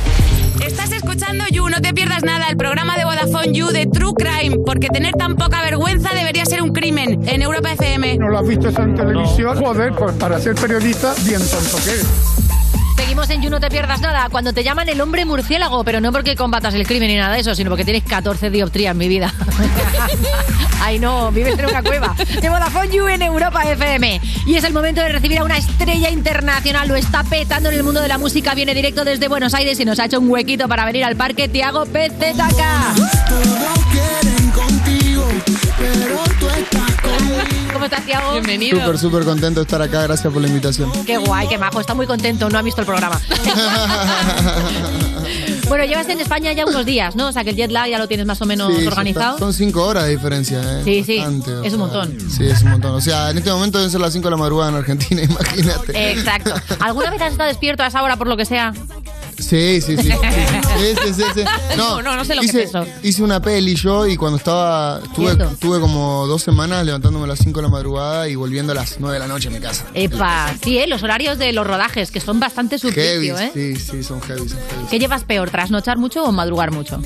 Estás 0.66 0.92
escuchando 0.92 1.44
You, 1.52 1.68
no 1.70 1.82
te 1.82 1.94
pierdas 1.94 2.24
nada, 2.24 2.48
el 2.50 2.56
programa 2.56 2.96
de 2.96 3.04
Vodafone 3.04 3.52
You 3.52 3.68
de 3.68 3.88
True 3.88 4.14
Crime, 4.16 4.58
porque 4.66 4.88
tener 4.88 5.14
tan 5.14 5.36
poca 5.36 5.62
vergüenza 5.62 6.14
debería 6.14 6.46
ser 6.46 6.62
un 6.62 6.72
crimen 6.72 7.20
en 7.28 7.42
Europa 7.42 7.74
FM. 7.74 8.18
¿No 8.18 8.30
lo 8.30 8.40
has 8.40 8.48
visto 8.48 8.70
eso 8.70 8.82
en 8.84 8.96
televisión? 8.96 9.58
Joder, 9.58 9.92
pues 9.94 10.16
para 10.16 10.40
ser 10.40 10.56
periodista, 10.56 11.14
bien 11.26 11.40
tonto 11.40 11.78
que 11.84 11.90
eres. 11.90 12.08
Seguimos 12.96 13.30
en 13.32 13.42
You 13.42 13.50
No 13.50 13.60
Te 13.60 13.70
Pierdas 13.70 14.00
Nada, 14.02 14.30
cuando 14.30 14.54
te 14.54 14.64
llaman 14.64 14.88
el 14.88 15.02
hombre 15.02 15.26
murciélago, 15.26 15.84
pero 15.84 16.00
no 16.00 16.12
porque 16.12 16.36
combatas 16.36 16.74
el 16.76 16.86
crimen 16.86 17.10
ni 17.10 17.18
nada 17.18 17.34
de 17.34 17.42
eso, 17.42 17.56
sino 17.56 17.70
porque 17.70 17.84
tienes 17.84 18.04
14 18.04 18.52
dioptrías, 18.52 18.96
mi 18.96 19.08
vida. 19.08 19.34
Ay, 20.82 21.00
no, 21.00 21.32
vives 21.32 21.58
en 21.58 21.66
una 21.66 21.84
cueva. 21.84 22.16
De 22.42 22.50
Vodafone 22.50 22.90
You 22.90 23.08
en 23.08 23.22
Europa 23.24 23.64
FM. 23.64 24.22
Y 24.52 24.58
es 24.58 24.66
el 24.66 24.74
momento 24.74 25.00
de 25.00 25.08
recibir 25.08 25.40
a 25.40 25.46
una 25.46 25.58
estrella 25.58 26.10
internacional, 26.10 26.90
lo 26.90 26.98
está 26.98 27.24
petando 27.24 27.70
en 27.70 27.76
el 27.76 27.84
mundo 27.84 28.02
de 28.02 28.10
la 28.10 28.18
música, 28.18 28.54
viene 28.54 28.74
directo 28.74 29.06
desde 29.06 29.30
Buenos 29.30 29.54
Aires 29.54 29.80
y 29.80 29.86
nos 29.86 29.98
ha 29.98 30.08
hecho 30.08 30.20
un 30.20 30.30
huequito 30.30 30.68
para 30.68 30.84
venir 30.84 31.06
al 31.06 31.16
parque 31.16 31.48
Tiago 31.48 31.86
PZK. 31.86 32.62
¿Cómo 37.72 37.86
estás, 37.86 38.06
Tiago? 38.06 38.34
Bienvenido. 38.34 38.82
Súper, 38.82 38.98
súper 38.98 39.24
contento 39.24 39.62
de 39.62 39.64
estar 39.64 39.82
acá. 39.82 40.02
Gracias 40.02 40.34
por 40.34 40.42
la 40.42 40.50
invitación. 40.50 40.92
Qué 41.06 41.18
guay, 41.18 41.48
qué 41.48 41.58
majo. 41.58 41.80
Está 41.80 41.94
muy 41.94 42.06
contento, 42.06 42.50
no 42.50 42.58
ha 42.58 42.62
visto 42.62 42.82
el 42.82 42.88
programa. 42.88 43.22
bueno, 45.72 45.86
llevas 45.86 46.10
en 46.10 46.20
España 46.20 46.52
ya 46.54 46.66
unos 46.66 46.86
días, 46.86 47.16
¿no? 47.16 47.30
O 47.30 47.32
sea, 47.32 47.44
que 47.44 47.52
el 47.52 47.56
jet 47.56 47.72
lag 47.72 47.90
ya 47.90 47.98
lo 47.98 48.08
tienes 48.08 48.26
más 48.26 48.42
o 48.42 48.46
menos 48.46 48.74
Sí, 48.76 48.88
organizado. 48.88 49.38
Son 49.38 49.54
cinco 49.54 49.86
horas 49.88 50.04
de 50.06 50.12
diferencia, 50.12 50.60
¿eh? 50.62 50.82
Sí, 50.84 51.04
sí, 51.04 51.18
Bastante, 51.18 51.52
es 51.52 51.58
un 51.58 51.70
sea, 51.70 51.78
montón. 51.78 52.18
Sí, 52.30 52.46
es 52.46 52.62
un 52.62 52.72
montón. 52.72 52.92
O 52.96 53.02
sea, 53.02 53.30
en 53.32 53.38
este 53.38 53.52
momento 53.52 53.78
deben 53.78 53.90
ser 53.92 54.02
las 54.02 54.12
5 54.14 54.26
de 54.28 54.32
la 54.32 54.38
madrugada 54.38 54.72
en 54.72 54.76
Argentina, 54.78 55.22
imagínate. 55.30 56.12
Exacto. 56.12 56.54
¿Alguna 56.82 57.10
vez 57.10 57.22
has 57.22 57.32
estado 57.32 57.48
despierto 57.48 57.84
a 57.84 57.88
esa 57.88 58.04
hora 58.04 58.18
por 58.18 58.28
lo 58.28 58.36
que 58.38 58.46
sea? 58.46 58.74
Sí, 59.52 59.82
sí, 59.82 59.98
sí. 59.98 60.10
Sí, 60.12 60.96
sí, 61.04 61.14
sí, 61.14 61.24
sí. 61.36 61.44
No, 61.78 62.02
no, 62.02 62.16
no 62.16 62.24
sé 62.24 62.36
lo 62.36 62.42
que 62.42 62.48
hice, 62.48 62.64
es 62.64 62.70
eso. 62.70 62.86
Hice 63.04 63.24
una 63.24 63.42
peli 63.42 63.76
yo 63.76 64.08
y 64.08 64.16
cuando 64.16 64.38
estaba. 64.38 65.02
Tuve, 65.16 65.36
Cierto. 65.36 65.56
tuve 65.60 65.80
como 65.80 66.26
dos 66.28 66.42
semanas 66.42 66.86
levantándome 66.86 67.26
a 67.26 67.28
las 67.28 67.40
5 67.40 67.60
de 67.60 67.64
la 67.64 67.70
madrugada 67.70 68.30
y 68.30 68.36
volviendo 68.36 68.72
a 68.72 68.76
las 68.76 69.00
9 69.00 69.16
de 69.16 69.20
la 69.20 69.28
noche 69.28 69.50
a 69.50 69.52
mi 69.52 69.60
casa. 69.60 69.86
Epa, 69.94 70.54
sí, 70.64 70.78
¿eh? 70.78 70.88
los 70.88 71.04
horarios 71.04 71.38
de 71.38 71.52
los 71.54 71.68
rodajes, 71.68 72.12
que 72.12 72.20
son 72.20 72.40
bastante 72.40 72.78
Heavy, 72.80 73.30
¿eh? 73.30 73.52
sí, 73.54 73.76
sí, 73.76 74.04
son 74.04 74.22
heavy, 74.22 74.48
son 74.48 74.60
heavy. 74.70 74.86
¿Qué 74.90 75.00
llevas 75.00 75.24
peor, 75.24 75.50
trasnochar 75.50 75.98
mucho 75.98 76.24
o 76.24 76.32
madrugar 76.32 76.72
mucho? 76.72 77.02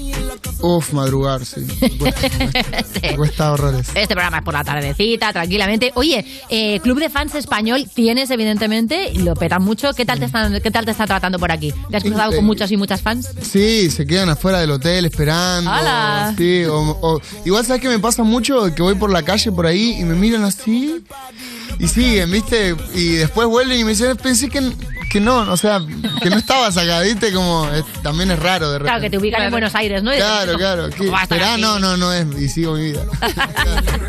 Uf, 0.61 0.93
madrugar, 0.93 1.45
sí. 1.45 1.61
Me 3.01 3.15
cuesta 3.15 3.51
horrores. 3.51 3.89
Este 3.93 4.15
programa 4.15 4.37
es 4.37 4.43
por 4.43 4.53
la 4.53 4.63
tardecita, 4.63 5.31
tranquilamente. 5.33 5.91
Oye, 5.95 6.25
eh, 6.49 6.79
Club 6.81 6.99
de 6.99 7.09
Fans 7.09 7.35
Español 7.35 7.87
tienes, 7.93 8.29
evidentemente, 8.31 9.11
y 9.11 9.19
lo 9.19 9.35
petan 9.35 9.63
mucho. 9.63 9.93
¿Qué 9.93 10.05
tal 10.05 10.19
te, 10.19 10.25
están, 10.25 10.61
¿Qué 10.61 10.71
tal 10.71 10.85
te 10.85 10.91
está 10.91 11.05
tratando 11.05 11.39
por 11.39 11.51
aquí? 11.51 11.73
¿Te 11.89 11.97
has 11.97 12.03
cruzado 12.03 12.24
con 12.33 12.45
muchos 12.45 12.71
y 12.71 12.77
muchas 12.77 13.01
fans? 13.01 13.29
Sí, 13.41 13.89
se 13.89 14.05
quedan 14.05 14.29
afuera 14.29 14.59
del 14.59 14.71
hotel 14.71 15.05
esperando. 15.05 15.69
¡Hala! 15.71 16.33
Sí, 16.37 16.63
o, 16.65 16.75
o- 17.01 17.21
igual 17.45 17.65
sabes 17.65 17.81
que 17.81 17.89
me 17.89 17.99
pasa 17.99 18.23
mucho 18.23 18.73
que 18.73 18.81
voy 18.81 18.95
por 18.95 19.11
la 19.11 19.23
calle 19.23 19.51
por 19.51 19.65
ahí 19.65 19.97
y 19.99 20.03
me 20.03 20.15
miran 20.15 20.43
así 20.43 21.03
y 21.79 21.87
siguen, 21.87 22.31
¿viste? 22.31 22.75
Y 22.93 23.13
después 23.15 23.47
vuelven 23.47 23.79
y 23.79 23.83
me 23.83 23.91
dicen, 23.91 24.15
pensé 24.17 24.49
que, 24.49 24.61
que 25.11 25.19
no, 25.19 25.39
o 25.51 25.57
sea, 25.57 25.79
que 26.21 26.29
no 26.29 26.37
estabas 26.37 26.77
acá, 26.77 27.01
¿viste? 27.01 27.31
Como 27.33 27.67
es- 27.71 27.85
también 28.03 28.31
es 28.31 28.39
raro 28.39 28.67
de 28.71 28.79
repente. 28.79 28.89
Claro, 28.89 29.01
que 29.01 29.09
te 29.09 29.17
ubican 29.17 29.43
en 29.43 29.51
Buenos 29.51 29.75
Aires, 29.75 30.01
¿no? 30.03 30.13
Y 30.13 30.17
Claro, 30.17 30.53
"No, 30.53 30.57
claro. 30.57 30.89
¿qué? 30.89 30.97
¿cómo 30.97 31.11
va 31.11 31.19
a 31.19 31.23
estar 31.23 31.37
Esperá, 31.37 31.53
aquí?". 31.53 31.61
no, 31.61 31.79
no, 31.79 31.97
no 31.97 32.13
es. 32.13 32.25
Y 32.41 32.49
sigo 32.49 32.73
mi 32.73 32.91
vida. 32.91 33.03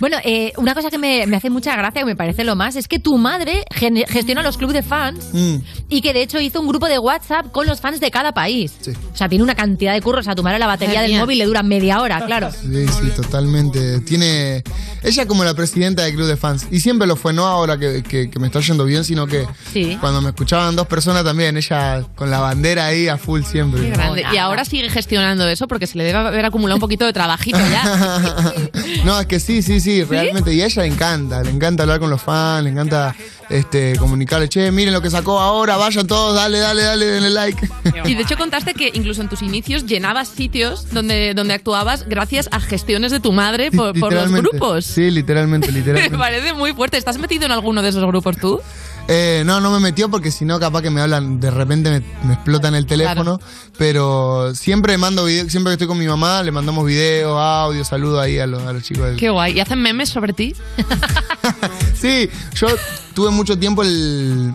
Bueno, 0.00 0.16
eh, 0.24 0.52
una 0.56 0.74
cosa 0.74 0.90
que 0.90 0.98
me, 0.98 1.26
me 1.26 1.36
hace 1.36 1.50
mucha 1.50 1.76
gracia, 1.76 2.00
que 2.02 2.06
me 2.06 2.16
parece 2.16 2.42
lo 2.44 2.56
más, 2.56 2.74
es 2.76 2.88
que 2.88 2.98
tu 2.98 3.18
madre 3.18 3.64
gen- 3.74 4.04
gestiona 4.08 4.42
los 4.42 4.56
clubes 4.56 4.74
de 4.74 4.82
fans 4.82 5.28
Mm. 5.32 5.56
y 5.88 6.00
que 6.00 6.12
de 6.12 6.22
hecho 6.22 6.40
hizo 6.40 6.60
un 6.60 6.68
grupo 6.68 6.86
de 6.88 6.98
WhatsApp 6.98 7.50
con 7.52 7.66
los 7.66 7.80
fans 7.80 8.00
de 8.00 8.10
cada 8.10 8.32
país. 8.32 8.72
O 9.12 9.16
sea, 9.16 9.28
tiene 9.28 9.44
una 9.44 9.54
cantidad 9.54 9.92
de 9.94 10.00
curros. 10.00 10.26
A 10.28 10.34
tu 10.34 10.42
madre 10.42 10.58
la 10.58 10.66
batería 10.66 11.02
del 11.02 11.18
móvil 11.18 11.38
le 11.38 11.44
dura 11.46 11.62
media 11.62 12.00
hora, 12.00 12.24
claro. 12.26 12.50
Sí, 12.50 12.86
sí, 12.88 13.10
totalmente. 13.14 14.00
Tiene. 14.00 14.62
Ella 15.02 15.26
como 15.26 15.44
la 15.44 15.54
presidenta 15.54 16.02
del 16.02 16.14
club 16.14 16.26
de 16.26 16.36
fans. 16.36 16.66
Y 16.70 16.80
siempre 16.82 17.06
lo 17.06 17.16
fue, 17.16 17.32
no 17.32 17.46
ahora 17.46 17.78
que, 17.78 18.02
que- 18.02 18.28
que 18.28 18.38
me 18.38 18.46
está 18.48 18.60
yendo 18.60 18.84
bien, 18.84 19.04
sino 19.04 19.26
que 19.26 19.46
Sí. 19.72 19.96
cuando 20.00 20.20
me 20.20 20.28
escuchaban 20.30 20.76
dos 20.76 20.86
personas 20.86 21.24
también, 21.24 21.56
ella 21.56 22.04
con 22.14 22.30
la 22.30 22.40
bandera 22.40 22.86
ahí 22.86 23.08
a 23.08 23.16
full 23.16 23.42
siempre. 23.42 23.88
Grande. 23.90 24.24
Y 24.32 24.36
ahora 24.36 24.64
sigue 24.66 24.90
gestionando 24.90 25.48
eso 25.48 25.66
porque 25.68 25.86
se 25.86 25.96
le 25.96 26.04
debe 26.04 26.18
haber 26.18 26.44
acumulado 26.44 26.76
un 26.76 26.80
poquito 26.80 27.06
de 27.06 27.12
trabajito 27.14 27.58
ya. 27.58 28.52
no, 29.04 29.18
es 29.20 29.26
que 29.26 29.40
sí, 29.40 29.62
sí, 29.62 29.80
sí, 29.80 30.04
realmente. 30.04 30.52
Y 30.52 30.60
a 30.62 30.66
ella 30.66 30.82
le 30.82 30.88
encanta, 30.88 31.42
le 31.42 31.50
encanta 31.50 31.84
hablar 31.84 32.00
con 32.00 32.10
los 32.10 32.20
fans, 32.20 32.64
le 32.64 32.70
encanta 32.70 33.14
este, 33.52 33.96
comunicarle, 33.96 34.48
che, 34.48 34.72
miren 34.72 34.94
lo 34.94 35.02
que 35.02 35.10
sacó 35.10 35.38
ahora, 35.38 35.76
vayan 35.76 36.06
todos, 36.06 36.34
dale, 36.34 36.58
dale, 36.58 36.82
dale, 36.82 37.06
denle 37.06 37.30
like. 37.30 37.68
Y 38.04 38.14
de 38.14 38.22
hecho 38.22 38.36
contaste 38.36 38.74
que 38.74 38.90
incluso 38.94 39.20
en 39.20 39.28
tus 39.28 39.42
inicios 39.42 39.86
llenabas 39.86 40.28
sitios 40.28 40.88
donde, 40.90 41.34
donde 41.34 41.54
actuabas 41.54 42.08
gracias 42.08 42.48
a 42.50 42.60
gestiones 42.60 43.12
de 43.12 43.20
tu 43.20 43.32
madre 43.32 43.70
por, 43.70 43.98
por 43.98 44.12
los 44.12 44.32
grupos. 44.32 44.86
Sí, 44.86 45.10
literalmente, 45.10 45.66
Me 45.72 45.78
literalmente. 45.78 46.18
parece 46.18 46.54
muy 46.54 46.72
fuerte. 46.72 46.96
¿Estás 46.96 47.18
metido 47.18 47.44
en 47.44 47.52
alguno 47.52 47.82
de 47.82 47.90
esos 47.90 48.04
grupos 48.06 48.36
tú? 48.38 48.60
Eh, 49.08 49.42
no, 49.44 49.60
no 49.60 49.70
me 49.72 49.80
metió 49.80 50.08
porque 50.08 50.30
si 50.30 50.44
no, 50.44 50.58
capaz 50.60 50.80
que 50.80 50.90
me 50.90 51.00
hablan, 51.00 51.40
de 51.40 51.50
repente 51.50 51.90
me, 51.90 52.02
me 52.26 52.34
explotan 52.34 52.74
el 52.74 52.86
teléfono. 52.86 53.38
Pero 53.76 54.54
siempre 54.54 54.96
mando 54.96 55.24
video, 55.24 55.50
siempre 55.50 55.70
que 55.70 55.74
estoy 55.74 55.88
con 55.88 55.98
mi 55.98 56.06
mamá, 56.06 56.42
le 56.42 56.52
mandamos 56.52 56.86
video, 56.86 57.38
audio, 57.38 57.84
saludo 57.84 58.20
ahí 58.20 58.38
a 58.38 58.46
los, 58.46 58.62
a 58.62 58.72
los 58.72 58.82
chicos 58.82 59.06
del. 59.06 59.16
Qué 59.16 59.28
guay. 59.30 59.56
¿Y 59.56 59.60
hacen 59.60 59.80
memes 59.80 60.08
sobre 60.08 60.32
ti? 60.32 60.54
Sí, 62.02 62.28
yo 62.56 62.66
tuve 63.14 63.30
mucho 63.30 63.56
tiempo 63.56 63.82
el, 63.82 64.52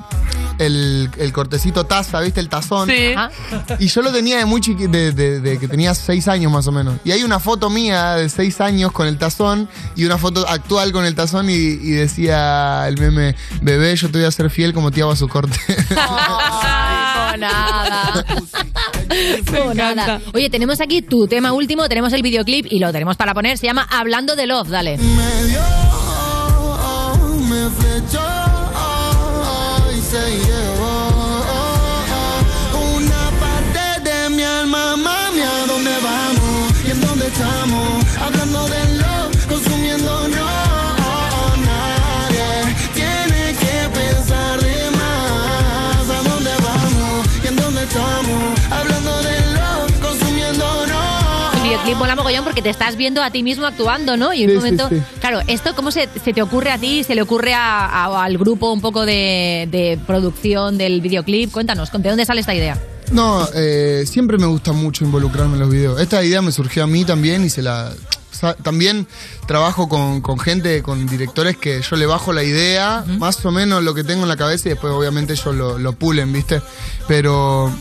el, 0.60 1.10
el 1.18 1.32
cortecito 1.34 1.86
taza, 1.86 2.20
¿viste? 2.20 2.40
El 2.42 2.50
tazón. 2.50 2.90
Sí. 2.90 3.14
Ajá. 3.16 3.32
Y 3.80 3.88
yo 3.88 4.02
lo 4.02 4.12
tenía 4.12 4.38
de 4.40 4.46
muy 4.46 4.60
chiqui, 4.62 4.88
de, 4.88 5.12
de- 5.14 5.40
de 5.40 5.58
que 5.58 5.68
tenía 5.70 5.96
seis 5.96 6.28
años 6.28 6.52
más 6.52 6.68
o 6.68 6.72
menos. 6.74 6.96
Y 7.06 7.12
hay 7.12 7.24
una 7.24 7.40
foto 7.40 7.70
mía 7.70 8.16
de 8.16 8.28
seis 8.30 8.60
años 8.60 8.92
con 8.92 9.08
el 9.08 9.18
tazón 9.18 9.70
y 9.96 10.04
una 10.06 10.18
foto 10.18 10.46
actual 10.48 10.92
con 10.92 11.06
el 11.06 11.16
tazón 11.16 11.50
y, 11.50 11.54
y 11.54 11.92
decía 11.92 12.86
el 12.88 12.98
meme, 13.00 13.36
bebé, 13.62 13.96
yo 13.96 14.10
te 14.12 14.18
voy 14.18 14.28
a 14.28 14.32
ser 14.32 14.50
fiel 14.50 14.74
como 14.74 14.92
Tiago 14.92 15.12
a 15.12 15.16
su 15.16 15.28
corte. 15.30 15.58
Ay, 15.96 17.40
nada. 17.40 18.26
Oh, 19.66 19.74
nada. 19.74 20.22
Oye, 20.34 20.50
tenemos 20.50 20.82
aquí 20.82 21.02
tu 21.02 21.28
tema 21.28 21.54
último, 21.54 21.88
tenemos 21.88 22.12
el 22.14 22.22
videoclip 22.22 22.66
y 22.70 22.80
lo 22.80 22.92
tenemos 22.92 23.16
para 23.16 23.34
poner. 23.34 23.58
Se 23.58 23.66
llama 23.68 23.88
Hablando 23.90 24.36
de 24.36 24.48
Love, 24.48 24.68
dale. 24.70 24.98
me 24.98 25.87
flechó 27.70 28.20
y 28.20 28.37
videoclip 51.88 51.98
mola 51.98 52.16
mogollón 52.16 52.44
porque 52.44 52.62
te 52.62 52.70
estás 52.70 52.96
viendo 52.98 53.24
a 53.24 53.32
ti 53.32 53.44
mismo 53.44 53.66
actuando, 53.66 54.18
¿no? 54.18 54.34
Y 54.34 54.44
un 54.46 54.52
sí, 54.52 54.56
momento. 54.58 54.90
sí. 54.90 55.02
Claro, 55.20 55.40
¿esto 55.48 55.74
cómo 55.76 55.92
se, 55.92 56.10
se 56.24 56.34
te 56.34 56.42
ocurre 56.42 56.72
a 56.72 56.78
ti? 56.78 57.04
¿Se 57.04 57.16
le 57.16 57.22
ocurre 57.22 57.54
a- 57.54 57.86
a- 57.86 58.24
al 58.26 58.38
grupo 58.38 58.72
un 58.72 58.82
poco 58.82 59.06
de, 59.06 59.68
de 59.72 60.00
producción 60.06 60.78
del 60.78 61.02
videoclip? 61.02 61.52
Cuéntanos, 61.52 61.90
¿de 61.92 62.10
dónde 62.10 62.26
sale 62.26 62.42
esta 62.42 62.54
idea? 62.54 62.78
No, 63.12 63.48
eh, 63.56 64.04
siempre 64.06 64.38
me 64.38 64.48
gusta 64.48 64.74
mucho 64.74 65.06
involucrarme 65.06 65.54
en 65.54 65.60
los 65.62 65.70
videos. 65.70 66.02
Esta 66.02 66.24
idea 66.24 66.42
me 66.42 66.52
surgió 66.52 66.84
a 66.84 66.88
mí 66.88 67.06
también 67.06 67.44
y 67.46 67.50
se 67.50 67.62
la... 67.62 67.92
También 68.62 69.08
trabajo 69.48 69.90
con, 69.90 70.22
con 70.22 70.38
gente, 70.38 70.84
con 70.84 71.08
directores 71.08 71.58
que 71.58 71.82
yo 71.82 71.96
le 71.96 72.06
bajo 72.06 72.34
la 72.34 72.44
idea, 72.44 73.04
más 73.18 73.44
o 73.46 73.52
menos 73.52 73.82
lo 73.84 73.96
que 73.96 74.04
tengo 74.04 74.24
en 74.24 74.28
la 74.30 74.38
cabeza 74.38 74.68
y 74.68 74.72
después 74.74 74.94
obviamente 74.94 75.34
ellos 75.34 75.56
lo, 75.56 75.80
lo 75.80 75.94
pulen, 75.94 76.32
¿viste? 76.32 76.62
Pero 77.08 77.72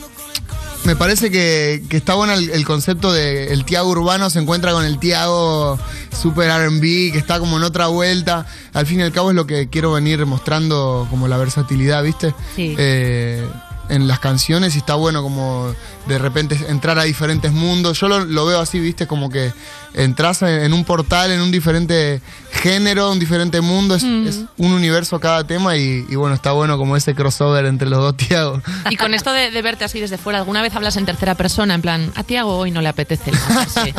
me 0.84 0.96
parece 0.96 1.30
que, 1.30 1.82
que 1.88 1.96
está 1.96 2.14
bueno 2.14 2.32
el, 2.34 2.50
el 2.50 2.64
concepto 2.64 3.12
de 3.12 3.52
el 3.52 3.64
Tiago 3.64 3.90
urbano 3.90 4.30
se 4.30 4.38
encuentra 4.38 4.72
con 4.72 4.84
el 4.84 4.98
Tiago 4.98 5.78
super 6.16 6.50
R&B, 6.50 7.10
que 7.12 7.18
está 7.18 7.38
como 7.38 7.56
en 7.56 7.62
otra 7.62 7.86
vuelta. 7.88 8.46
Al 8.72 8.86
fin 8.86 9.00
y 9.00 9.02
al 9.02 9.12
cabo 9.12 9.30
es 9.30 9.36
lo 9.36 9.46
que 9.46 9.68
quiero 9.68 9.92
venir 9.92 10.24
mostrando 10.26 11.06
como 11.10 11.28
la 11.28 11.36
versatilidad, 11.36 12.02
¿viste? 12.02 12.34
Sí. 12.54 12.74
Eh, 12.78 13.46
en 13.88 14.08
las 14.08 14.18
canciones 14.18 14.74
y 14.74 14.78
está 14.78 14.94
bueno 14.94 15.22
como 15.22 15.72
de 16.06 16.18
repente 16.18 16.58
entrar 16.68 16.98
a 16.98 17.04
diferentes 17.04 17.52
mundos. 17.52 17.98
Yo 18.00 18.08
lo, 18.08 18.24
lo 18.24 18.46
veo 18.46 18.60
así, 18.60 18.78
¿viste? 18.80 19.06
Como 19.06 19.30
que 19.30 19.52
entras 19.94 20.42
en, 20.42 20.48
en 20.48 20.72
un 20.72 20.84
portal, 20.84 21.30
en 21.32 21.40
un 21.40 21.50
diferente 21.50 22.20
género, 22.52 23.10
un 23.12 23.18
diferente 23.18 23.60
mundo. 23.60 23.94
Es, 23.94 24.02
Mm. 24.04 24.26
es 24.28 24.40
un 24.58 24.72
universo 24.72 25.18
cada 25.20 25.44
tema 25.44 25.76
y, 25.76 26.04
y 26.08 26.14
bueno, 26.16 26.34
está 26.34 26.52
bueno 26.52 26.78
como 26.78 26.96
ese 26.96 27.14
crossover 27.14 27.64
entre 27.66 27.88
los 27.88 27.98
dos 28.00 28.16
Tiago. 28.28 28.60
Y 28.90 28.96
con 28.96 29.14
esto 29.14 29.32
de, 29.32 29.50
de 29.50 29.62
verte 29.62 29.84
así 29.84 30.00
desde 30.00 30.18
fuera, 30.18 30.38
¿alguna 30.38 30.62
vez 30.62 30.74
hablas 30.74 30.96
en 30.96 31.06
tercera 31.06 31.34
persona? 31.34 31.74
En 31.74 31.82
plan, 31.82 32.12
a 32.14 32.22
Tiago 32.24 32.56
hoy 32.58 32.70
no 32.70 32.80
le 32.82 32.88
apetece 32.88 33.32
levantarse"? 33.32 33.80
El 33.90 33.92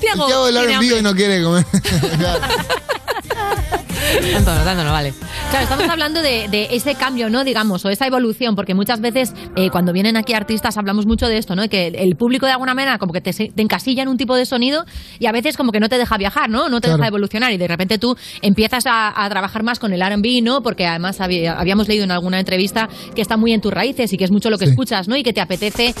Tiago 0.00 0.26
Tiago 0.26 0.46
del 0.46 0.54
tiene 0.56 0.72
R&B 0.74 0.92
hoy 0.94 1.02
no 1.02 1.14
quiere 1.14 1.42
comer. 1.42 1.66
Dándolo, 4.32 4.64
dándolo, 4.64 4.92
vale. 4.92 5.12
Claro, 5.50 5.64
estamos 5.64 5.88
hablando 5.88 6.20
de, 6.22 6.48
de 6.48 6.68
ese 6.72 6.94
cambio, 6.94 7.30
¿no? 7.30 7.44
Digamos, 7.44 7.84
o 7.84 7.88
esa 7.90 8.06
evolución, 8.06 8.54
porque 8.54 8.74
muchas 8.74 9.00
veces 9.00 9.32
eh, 9.56 9.70
cuando 9.70 9.92
vienen 9.92 10.16
aquí 10.16 10.34
artistas 10.34 10.76
hablamos 10.76 11.06
mucho 11.06 11.26
de 11.26 11.38
esto, 11.38 11.54
¿no? 11.54 11.68
Que 11.68 11.88
el, 11.88 11.94
el 11.96 12.16
público 12.16 12.46
de 12.46 12.52
alguna 12.52 12.74
manera 12.74 12.98
como 12.98 13.12
que 13.12 13.20
te, 13.20 13.32
te 13.32 13.62
encasilla 13.62 14.02
en 14.02 14.08
un 14.08 14.16
tipo 14.16 14.34
de 14.36 14.46
sonido 14.46 14.84
y 15.18 15.26
a 15.26 15.32
veces 15.32 15.56
como 15.56 15.72
que 15.72 15.80
no 15.80 15.88
te 15.88 15.98
deja 15.98 16.16
viajar, 16.18 16.50
¿no? 16.50 16.68
No 16.68 16.80
te 16.80 16.88
Claro. 16.88 16.98
deja 16.98 17.08
evolucionar 17.08 17.52
y 17.52 17.56
de 17.56 17.66
repente 17.68 17.98
tú 17.98 18.16
empiezas 18.42 18.84
a, 18.86 19.24
a 19.24 19.28
trabajar 19.30 19.62
más 19.62 19.78
con 19.78 19.92
el 19.92 20.02
R&B, 20.02 20.42
¿no? 20.42 20.60
Porque 20.62 20.86
además 20.86 21.20
había- 21.20 21.54
habíamos 21.58 21.88
leído 21.88 22.04
en 22.04 22.10
alguna 22.10 22.38
entrevista 22.40 22.88
que 23.14 23.22
está 23.22 23.36
muy 23.36 23.52
en 23.52 23.60
tus 23.60 23.72
raíces 23.72 24.12
y 24.12 24.16
que 24.16 24.24
es 24.24 24.30
mucho 24.30 24.50
lo 24.50 24.58
que 24.58 24.66
escuchas, 24.66 25.08
¿no? 25.08 25.16
Y 25.16 25.22
que 25.22 25.32
te 25.32 25.40
apetece 25.40 25.94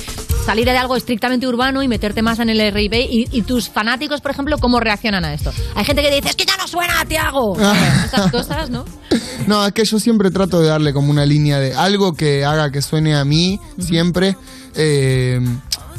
salir 0.44 0.66
de 0.66 0.76
algo 0.76 0.96
estrictamente 0.96 1.46
urbano 1.46 1.82
y 1.82 1.88
meterte 1.88 2.20
más 2.22 2.38
en 2.38 2.50
el 2.50 2.60
R&B 2.60 3.08
y, 3.10 3.28
y 3.32 3.42
tus 3.42 3.68
fanáticos, 3.70 4.20
por 4.20 4.30
ejemplo, 4.30 4.58
¿cómo 4.58 4.78
reaccionan 4.80 5.24
a 5.24 5.32
esto? 5.32 5.52
Hay 5.74 5.84
gente 5.84 6.02
que 6.02 6.10
dice, 6.10 6.28
es 6.30 6.36
que 6.36 6.44
ya 6.44 6.56
no 6.58 6.66
suena, 6.68 7.04
Tiago. 7.06 7.56
Esas 8.06 8.30
cosas, 8.30 8.70
¿no? 8.70 8.84
No, 9.46 9.64
es 9.66 9.72
que 9.72 9.84
yo 9.84 10.00
siempre 10.00 10.30
trato 10.30 10.60
de 10.60 10.68
darle 10.68 10.92
como 10.92 11.10
una 11.10 11.26
línea 11.26 11.60
de 11.60 11.74
algo 11.74 12.14
que 12.14 12.44
haga 12.44 12.70
que 12.72 12.82
suene 12.82 13.14
a 13.14 13.24
mí, 13.24 13.60
siempre. 13.78 14.36
Eh, 14.74 15.40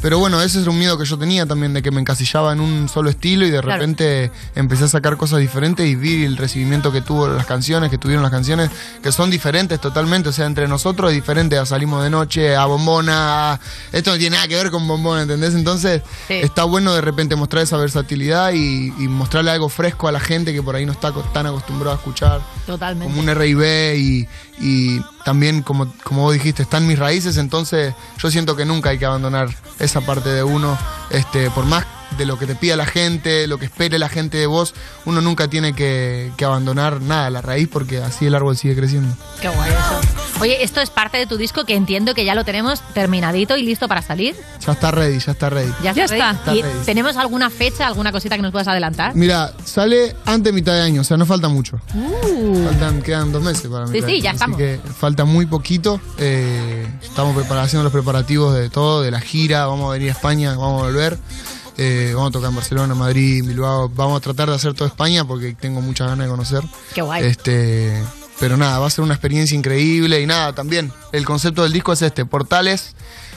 pero 0.02 0.18
bueno, 0.18 0.40
ese 0.42 0.60
es 0.60 0.66
un 0.66 0.78
miedo 0.78 0.96
que 0.98 1.04
yo 1.04 1.18
tenía 1.18 1.46
también, 1.46 1.72
de 1.72 1.82
que 1.82 1.90
me 1.90 2.00
encasillaba 2.00 2.52
en 2.52 2.60
un 2.60 2.88
solo 2.88 3.10
estilo 3.10 3.46
y 3.46 3.50
de 3.50 3.60
Claro. 3.60 3.80
repente 3.80 4.30
empecé 4.54 4.84
a 4.84 4.88
sacar 4.88 5.16
cosas 5.16 5.40
diferentes 5.40 5.86
y 5.86 5.94
vi 5.96 6.24
el 6.24 6.36
recibimiento 6.36 6.92
que 6.92 7.00
tuvo 7.00 7.28
las 7.28 7.46
canciones, 7.46 7.90
que 7.90 7.98
tuvieron 7.98 8.22
las 8.22 8.30
canciones, 8.30 8.70
que 9.02 9.10
son 9.12 9.30
diferentes 9.30 9.80
totalmente. 9.80 10.28
O 10.28 10.32
sea, 10.32 10.46
entre 10.46 10.68
nosotros 10.68 11.10
es 11.10 11.16
diferente 11.16 11.56
a 11.58 11.66
Salimos 11.66 12.02
de 12.04 12.10
Noche, 12.10 12.54
a 12.56 12.66
Bombona, 12.66 13.52
a- 13.54 13.60
Esto 13.92 14.10
no 14.12 14.18
tiene 14.18 14.36
nada 14.36 14.48
que 14.48 14.54
ver 14.56 14.70
con 14.70 14.86
Bombona, 14.86 15.22
¿entendés? 15.22 15.54
Entonces 15.54 16.02
Sí. 16.28 16.34
está 16.34 16.64
bueno 16.64 16.92
de 16.94 17.00
repente 17.00 17.34
mostrar 17.36 17.62
esa 17.62 17.76
versatilidad 17.76 18.52
y, 18.52 18.92
y 18.98 19.08
mostrarle 19.08 19.50
algo 19.50 19.68
fresco 19.68 20.08
a 20.08 20.12
la 20.12 20.20
gente 20.20 20.52
que 20.52 20.62
por 20.62 20.76
ahí 20.76 20.84
no 20.86 20.92
está 20.92 21.12
tan 21.32 21.46
acostumbrado 21.46 21.92
a 21.92 21.98
escuchar 21.98 22.40
Totalmente. 22.66 23.06
como 23.12 23.20
un 23.20 23.28
R&B 23.28 23.96
y, 23.96 24.28
y 24.60 25.00
también 25.24 25.62
como, 25.62 25.92
como 26.04 26.22
vos 26.22 26.34
dijiste 26.34 26.62
están 26.62 26.86
mis 26.86 26.98
raíces 26.98 27.36
entonces 27.36 27.94
yo 28.18 28.30
siento 28.30 28.56
que 28.56 28.64
nunca 28.64 28.90
hay 28.90 28.98
que 28.98 29.04
abandonar 29.06 29.48
esa 29.78 29.95
parte 30.00 30.30
de 30.30 30.42
uno 30.42 30.76
este 31.10 31.50
por 31.50 31.64
más 31.64 31.84
de 32.18 32.24
lo 32.26 32.38
que 32.38 32.46
te 32.46 32.54
pida 32.54 32.76
la 32.76 32.86
gente 32.86 33.46
lo 33.46 33.58
que 33.58 33.64
espere 33.66 33.98
la 33.98 34.08
gente 34.08 34.38
de 34.38 34.46
vos 34.46 34.74
uno 35.04 35.20
nunca 35.20 35.48
tiene 35.48 35.74
que, 35.74 36.30
que 36.36 36.44
abandonar 36.44 37.00
nada 37.00 37.28
la 37.30 37.42
raíz 37.42 37.68
porque 37.68 37.98
así 37.98 38.26
el 38.26 38.34
árbol 38.34 38.56
sigue 38.56 38.74
creciendo 38.76 39.14
Qué 39.40 39.48
guay 39.48 39.70
eso. 39.70 40.00
Oye, 40.40 40.62
esto 40.62 40.80
es 40.80 40.90
parte 40.90 41.16
de 41.18 41.26
tu 41.26 41.36
disco 41.38 41.64
que 41.64 41.74
entiendo 41.74 42.14
que 42.14 42.24
ya 42.24 42.34
lo 42.34 42.44
tenemos 42.44 42.80
terminadito 42.94 43.56
y 43.56 43.62
listo 43.62 43.88
para 43.88 44.02
salir. 44.02 44.34
ya 44.64 44.72
está 44.72 44.90
ready 44.90 45.18
ya 45.18 45.32
está 45.32 45.50
ready 45.50 45.72
Ya, 45.82 45.90
está. 45.90 46.06
ready. 46.06 46.36
Está 46.38 46.54
¿Y 46.54 46.62
ready. 46.62 46.84
¿Tenemos 46.84 47.16
alguna 47.16 47.50
fecha, 47.50 47.86
alguna 47.86 48.12
cosita 48.12 48.36
que 48.36 48.42
nos 48.42 48.52
puedas 48.52 48.68
adelantar? 48.68 49.14
mira 49.14 49.52
sale 49.64 50.14
antes 50.26 50.44
de 50.44 50.52
mitad 50.52 50.72
de 50.74 50.82
año 50.82 51.00
o 51.00 51.04
sea 51.04 51.16
no 51.16 51.26
falta 51.26 51.48
mucho 51.48 51.80
Uh. 51.94 52.64
Faltan, 52.66 53.02
quedan 53.02 53.32
dos 53.32 53.42
meses 53.42 53.66
para 53.68 53.86
mí. 53.86 53.98
Sí, 54.00 54.04
sí, 54.06 54.20
ya 54.20 54.30
Así 54.30 54.36
estamos. 54.36 54.56
que 54.58 54.78
falta 54.98 55.24
muy 55.24 55.46
poquito. 55.46 56.00
Eh, 56.18 56.86
estamos 57.02 57.36
haciendo 57.50 57.84
los 57.84 57.92
preparativos 57.92 58.54
de 58.54 58.68
todo, 58.70 59.02
de 59.02 59.10
la 59.10 59.20
gira. 59.20 59.66
Vamos 59.66 59.88
a 59.88 59.92
venir 59.94 60.08
a 60.10 60.12
España, 60.12 60.50
vamos 60.56 60.82
a 60.82 60.86
volver. 60.86 61.18
Eh, 61.78 62.12
vamos 62.14 62.30
a 62.30 62.32
tocar 62.32 62.50
en 62.50 62.56
Barcelona, 62.56 62.94
Madrid, 62.94 63.44
Bilbao. 63.44 63.88
Vamos 63.90 64.18
a 64.18 64.20
tratar 64.20 64.48
de 64.48 64.54
hacer 64.54 64.74
toda 64.74 64.88
España 64.88 65.24
porque 65.24 65.54
tengo 65.54 65.80
muchas 65.80 66.08
ganas 66.08 66.26
de 66.26 66.30
conocer. 66.30 66.62
Qué 66.94 67.02
guay. 67.02 67.24
Este, 67.24 68.02
pero 68.40 68.56
nada, 68.56 68.78
va 68.78 68.86
a 68.86 68.90
ser 68.90 69.04
una 69.04 69.14
experiencia 69.14 69.56
increíble 69.56 70.20
y 70.20 70.26
nada, 70.26 70.52
también 70.54 70.92
el 71.12 71.24
concepto 71.24 71.62
del 71.62 71.72
disco 71.72 71.92
es 71.92 72.02
este, 72.02 72.24
portales. 72.24 72.94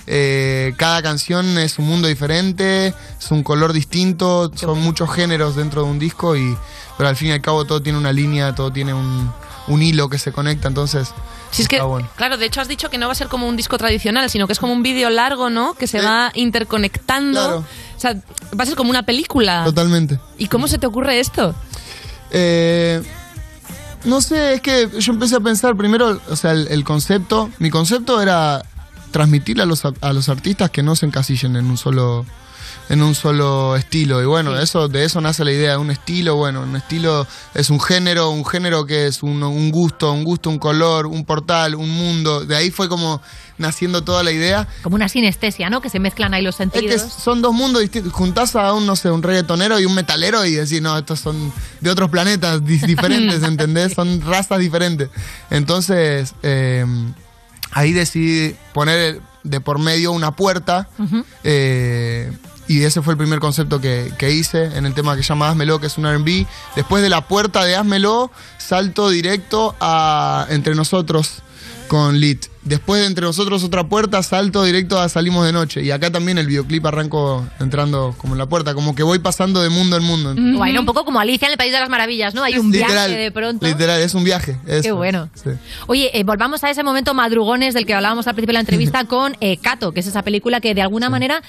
eh, 0.08 0.74
cada 0.78 1.02
canción 1.02 1.58
es 1.58 1.78
un 1.80 1.88
mundo 1.88 2.08
diferente, 2.08 2.88
es 3.20 3.32
un 3.32 3.44
color 3.44 3.74
distinto, 3.74 4.52
son 4.56 4.80
muchos 4.82 5.12
géneros 5.14 5.56
dentro 5.56 5.84
de 5.84 5.90
un 5.90 6.00
disco 6.00 6.36
y 6.36 6.58
pero 6.98 7.10
al 7.10 7.16
fin 7.16 7.30
y 7.30 7.32
al 7.32 7.42
cabo 7.42 7.64
todo 7.66 7.82
tiene 7.82 7.98
una 7.98 8.12
línea, 8.12 8.54
todo 8.56 8.72
tiene 8.74 8.94
un, 8.94 9.32
un 9.68 9.82
hilo 9.82 10.10
que 10.10 10.18
se 10.18 10.32
conecta, 10.34 10.68
entonces 10.68 11.14
es 11.58 11.68
que, 11.68 11.82
bueno. 11.82 12.08
claro, 12.16 12.38
de 12.38 12.46
hecho 12.46 12.62
has 12.62 12.68
dicho 12.68 12.90
que 12.90 12.98
no 12.98 13.08
va 13.08 13.14
a 13.14 13.16
ser 13.16 13.28
como 13.28 13.48
un 13.48 13.56
disco 13.56 13.78
tradicional, 13.78 14.30
sino 14.30 14.48
que 14.48 14.54
es 14.54 14.60
como 14.60 14.74
un 14.74 14.84
vídeo 14.84 15.10
largo, 15.10 15.50
¿no? 15.50 15.74
Que 15.74 15.88
se 15.88 16.02
va 16.02 16.32
interconectando. 16.36 17.66
O 18.00 18.02
sea, 18.02 18.14
va 18.58 18.64
a 18.64 18.66
ser 18.66 18.78
como 18.78 18.92
una 18.92 19.04
película. 19.04 19.66
Totalmente. 19.66 20.22
¿Y 20.38 20.48
cómo 20.48 20.70
se 20.70 20.78
te 20.78 20.88
ocurre 20.88 21.20
esto? 21.20 21.54
Eh, 22.32 23.04
no 24.06 24.22
sé, 24.22 24.54
es 24.54 24.62
que 24.62 24.90
yo 25.00 25.12
empecé 25.12 25.36
a 25.36 25.42
pensar 25.42 25.76
primero, 25.76 26.22
o 26.30 26.36
sea, 26.38 26.52
el, 26.52 26.70
el 26.70 26.86
concepto, 26.86 27.50
mi 27.60 27.70
concepto 27.70 28.22
era 28.22 28.64
transmitirle 29.12 29.64
a 29.64 29.66
los, 29.66 29.84
a, 29.84 29.92
a 30.00 30.14
los 30.14 30.30
artistas 30.30 30.70
que 30.70 30.82
no 30.82 30.96
se 30.96 31.08
encasillen 31.08 31.58
en 31.58 31.66
un 31.66 31.78
solo 31.78 32.26
en 32.90 33.02
un 33.04 33.14
solo 33.16 33.76
estilo 33.76 34.22
y 34.22 34.26
bueno, 34.26 34.60
eso 34.60 34.88
de 34.88 35.06
eso 35.06 35.22
nace 35.22 35.46
la 35.46 35.52
idea 35.52 35.72
de 35.72 35.78
un 35.78 35.92
estilo, 35.92 36.36
bueno, 36.36 36.62
un 36.62 36.76
estilo 36.76 37.26
es 37.54 37.70
un 37.70 37.80
género, 37.80 38.32
un 38.32 38.44
género 38.46 38.86
que 38.86 39.06
es 39.08 39.22
un, 39.24 39.42
un 39.44 39.70
gusto, 39.72 40.12
un 40.12 40.24
gusto, 40.24 40.50
un 40.50 40.58
color, 40.60 41.06
un 41.06 41.24
portal, 41.24 41.76
un 41.76 41.90
mundo, 41.90 42.44
de 42.46 42.56
ahí 42.56 42.72
fue 42.72 42.90
como 42.90 43.22
naciendo 43.60 44.04
toda 44.04 44.24
la 44.24 44.32
idea 44.32 44.68
Como 44.84 44.96
una 44.96 45.10
sinestesia, 45.10 45.70
¿no? 45.70 45.82
Que 45.82 45.90
se 45.90 46.00
mezclan 46.00 46.34
ahí 46.34 46.42
los 46.42 46.60
es 46.62 46.70
que 46.72 46.80
sentidos. 46.80 47.12
son 47.24 47.42
dos 47.42 47.54
mundos 47.54 47.82
distintos. 47.82 48.14
Juntás 48.14 48.56
a 48.56 48.72
un, 48.74 48.86
no 48.86 48.96
sé, 48.96 49.12
un 49.12 49.22
reggaetonero 49.22 49.80
y 49.82 49.86
un 49.86 49.94
metalero 49.94 50.46
y 50.46 50.54
decís, 50.54 50.82
no, 50.82 50.98
estos 50.98 51.20
son 51.20 51.52
de 51.82 51.90
otros 51.90 52.10
planetas 52.10 52.64
di- 52.66 52.78
diferentes, 52.88 53.44
¿entendés? 53.44 53.94
Son 53.96 54.22
razas 54.22 54.60
diferentes. 54.60 55.10
Entonces, 55.50 56.34
eh, 56.42 56.86
ahí 57.72 57.92
decidí 57.92 58.56
poner 58.74 59.20
de 59.44 59.60
por 59.60 59.78
medio 59.78 60.14
una 60.14 60.32
puerta. 60.36 60.88
eh, 61.44 62.32
y 62.70 62.84
ese 62.84 63.02
fue 63.02 63.14
el 63.14 63.18
primer 63.18 63.40
concepto 63.40 63.82
que, 63.82 64.14
que 64.20 64.32
hice 64.32 64.66
en 64.78 64.86
el 64.86 64.94
tema 64.94 65.16
que 65.16 65.24
se 65.24 65.30
llama 65.30 65.50
Hazmelo, 65.50 65.80
que 65.80 65.88
es 65.88 65.98
un 65.98 66.06
RB. 66.06 66.46
Después 66.76 67.02
de 67.02 67.10
la 67.10 67.28
puerta 67.28 67.66
de 67.66 67.76
Hazmelo, 67.76 68.30
salto 68.60 69.10
directo 69.10 69.76
a 69.80 70.46
Entre 70.50 70.76
Nosotros 70.76 71.42
con 71.88 72.20
Lit. 72.20 72.46
Después 72.64 73.02
de 73.02 73.08
Entre 73.08 73.26
Nosotros 73.26 73.64
otra 73.64 73.88
puerta, 73.88 74.22
salto 74.22 74.64
directo 74.64 75.00
a 75.00 75.08
Salimos 75.08 75.46
de 75.46 75.54
Noche. 75.54 75.82
Y 75.82 75.92
acá 75.92 76.12
también 76.12 76.38
el 76.38 76.46
videoclip 76.46 76.86
arranco 76.86 77.48
entrando 77.60 78.14
como 78.18 78.34
en 78.34 78.38
la 78.38 78.48
puerta, 78.48 78.74
como 78.74 78.96
que 78.96 79.04
voy 79.04 79.20
pasando 79.20 79.62
de 79.62 79.70
mundo 79.70 79.96
en 79.96 80.04
mundo. 80.04 80.36
Guay, 80.58 80.74
¿no? 80.74 80.82
Un 80.82 80.86
poco 80.86 81.06
como 81.06 81.22
Alicia 81.22 81.46
en 81.46 81.54
el 81.54 81.58
País 81.58 81.72
de 81.72 81.80
las 81.80 81.90
Maravillas, 81.90 82.34
¿no? 82.36 82.44
Hay 82.44 82.58
un 82.58 82.70
Literal, 82.70 83.10
viaje 83.10 83.24
de 83.24 83.32
pronto. 83.32 83.66
Literal, 83.66 84.02
es 84.02 84.14
un 84.14 84.26
viaje. 84.26 84.58
Qué 84.82 84.92
bueno. 84.92 85.30
Sí. 85.36 85.52
Oye, 85.88 86.12
eh, 86.14 86.24
volvamos 86.24 86.64
a 86.66 86.70
ese 86.70 86.84
momento 86.84 87.14
madrugones 87.14 87.74
del 87.74 87.86
que 87.86 87.94
hablábamos 87.94 88.28
al 88.28 88.36
principio 88.36 88.52
de 88.52 88.56
la 88.56 88.60
entrevista 88.60 89.04
con 89.06 89.38
eh, 89.40 89.58
Cato, 89.58 89.94
que 89.94 90.02
es 90.02 90.08
esa 90.08 90.24
película 90.24 90.60
que 90.60 90.76
de 90.76 90.82
alguna 90.82 91.10
manera 91.10 91.42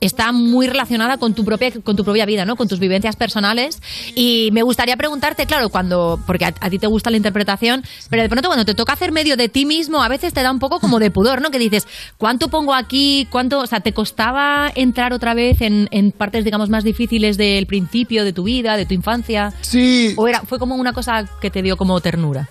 está 0.00 0.32
muy 0.32 0.66
relacionada 0.66 1.18
con 1.18 1.34
tu 1.34 1.44
propia 1.44 1.72
con 1.82 1.96
tu 1.96 2.04
propia 2.04 2.26
vida, 2.26 2.44
¿no? 2.46 2.56
Con 2.56 2.68
tus 2.68 2.78
vivencias 2.78 3.16
personales. 3.16 3.80
Y 4.14 4.48
me 4.52 4.62
gustaría 4.62 4.96
preguntarte, 4.96 5.44
claro, 5.44 5.68
cuando 5.68 6.18
porque 6.26 6.46
a, 6.46 6.54
a 6.60 6.70
ti 6.70 6.78
te 6.78 6.86
gusta 6.86 7.10
la 7.10 7.18
interpretación, 7.18 7.84
pero 8.08 8.22
de 8.22 8.28
pronto 8.30 8.48
cuando 8.48 8.64
te 8.64 8.74
toca 8.74 8.94
hacer 8.94 9.12
medio 9.12 9.36
de 9.36 9.50
ti 9.50 9.66
mismo, 9.66 10.02
a 10.02 10.08
veces 10.08 10.32
te 10.32 10.42
da 10.42 10.53
un 10.54 10.58
poco 10.60 10.80
como 10.80 10.98
de 10.98 11.10
pudor, 11.10 11.42
¿no? 11.42 11.50
Que 11.50 11.58
dices, 11.58 11.86
¿cuánto 12.16 12.48
pongo 12.48 12.72
aquí? 12.74 13.28
¿Cuánto? 13.30 13.60
O 13.60 13.66
sea, 13.66 13.80
¿te 13.80 13.92
costaba 13.92 14.72
entrar 14.74 15.12
otra 15.12 15.34
vez 15.34 15.60
en, 15.60 15.88
en 15.90 16.12
partes, 16.12 16.44
digamos, 16.44 16.70
más 16.70 16.84
difíciles 16.84 17.36
del 17.36 17.66
principio 17.66 18.24
de 18.24 18.32
tu 18.32 18.44
vida, 18.44 18.76
de 18.76 18.86
tu 18.86 18.94
infancia? 18.94 19.52
Sí. 19.60 20.14
¿O 20.16 20.26
era, 20.28 20.40
fue 20.42 20.58
como 20.58 20.76
una 20.76 20.92
cosa 20.92 21.28
que 21.40 21.50
te 21.50 21.62
dio 21.62 21.76
como 21.76 22.00
ternura? 22.00 22.48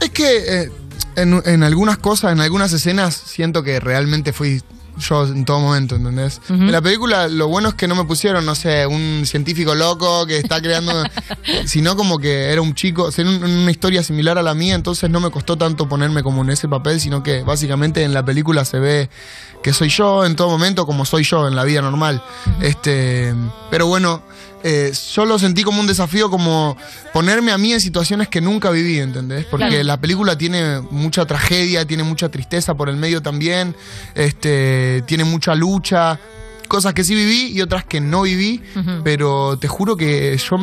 Es 0.00 0.10
que 0.10 0.62
eh, 0.62 0.70
en, 1.16 1.40
en 1.44 1.62
algunas 1.62 1.98
cosas, 1.98 2.32
en 2.32 2.40
algunas 2.40 2.72
escenas, 2.72 3.14
siento 3.14 3.62
que 3.62 3.80
realmente 3.80 4.32
fui 4.32 4.62
yo 4.98 5.24
en 5.26 5.44
todo 5.44 5.60
momento, 5.60 5.96
¿entendés? 5.96 6.40
En 6.48 6.72
la 6.72 6.80
película 6.80 7.28
lo 7.28 7.48
bueno 7.48 7.68
es 7.70 7.74
que 7.74 7.86
no 7.88 7.94
me 7.94 8.04
pusieron, 8.04 8.44
no 8.46 8.54
sé, 8.54 8.86
un 8.86 9.22
científico 9.26 9.74
loco 9.74 10.26
que 10.26 10.38
está 10.38 10.60
creando, 10.60 10.92
sino 11.66 11.96
como 11.96 12.18
que 12.18 12.50
era 12.52 12.60
un 12.62 12.74
chico, 12.74 13.04
o 13.04 13.10
sea, 13.12 13.24
un- 13.24 13.42
una 13.44 13.70
historia 13.70 14.02
similar 14.02 14.38
a 14.38 14.42
la 14.42 14.54
mía, 14.54 14.74
entonces 14.74 15.10
no 15.10 15.20
me 15.20 15.30
costó 15.30 15.56
tanto 15.56 15.88
ponerme 15.88 16.22
como 16.22 16.42
en 16.42 16.50
ese 16.50 16.68
papel, 16.68 17.00
sino 17.00 17.22
que 17.22 17.42
básicamente 17.42 18.02
en 18.04 18.14
la 18.14 18.24
película 18.24 18.64
se 18.64 18.78
ve 18.78 19.10
que 19.62 19.72
soy 19.72 19.88
yo 19.88 20.24
en 20.24 20.36
todo 20.36 20.48
momento 20.48 20.86
como 20.86 21.04
soy 21.04 21.24
yo 21.24 21.48
en 21.48 21.56
la 21.56 21.64
vida 21.64 21.82
normal. 21.82 22.22
Este, 22.60 23.34
pero 23.70 23.86
bueno, 23.86 24.22
eh, 24.68 24.92
yo 25.14 25.24
lo 25.24 25.38
sentí 25.38 25.62
como 25.62 25.78
un 25.80 25.86
desafío, 25.86 26.28
como 26.28 26.76
ponerme 27.12 27.52
a 27.52 27.58
mí 27.58 27.72
en 27.72 27.80
situaciones 27.80 28.26
que 28.28 28.40
nunca 28.40 28.70
viví, 28.70 28.98
¿entendés? 28.98 29.44
Porque 29.46 29.68
Claro. 29.68 29.84
la 29.84 30.00
película 30.00 30.36
tiene 30.36 30.80
mucha 30.90 31.24
tragedia, 31.24 31.86
tiene 31.86 32.02
mucha 32.02 32.28
tristeza 32.30 32.74
por 32.74 32.88
el 32.88 32.96
medio 32.96 33.22
también, 33.22 33.76
este, 34.16 35.04
tiene 35.06 35.22
mucha 35.24 35.54
lucha, 35.54 36.18
cosas 36.66 36.94
que 36.94 37.04
sí 37.04 37.14
viví 37.14 37.52
y 37.52 37.60
otras 37.62 37.84
que 37.84 38.00
no 38.00 38.22
viví, 38.22 38.60
pero 39.04 39.56
te 39.56 39.68
juro 39.68 39.96
que 39.96 40.36
yo 40.36 40.56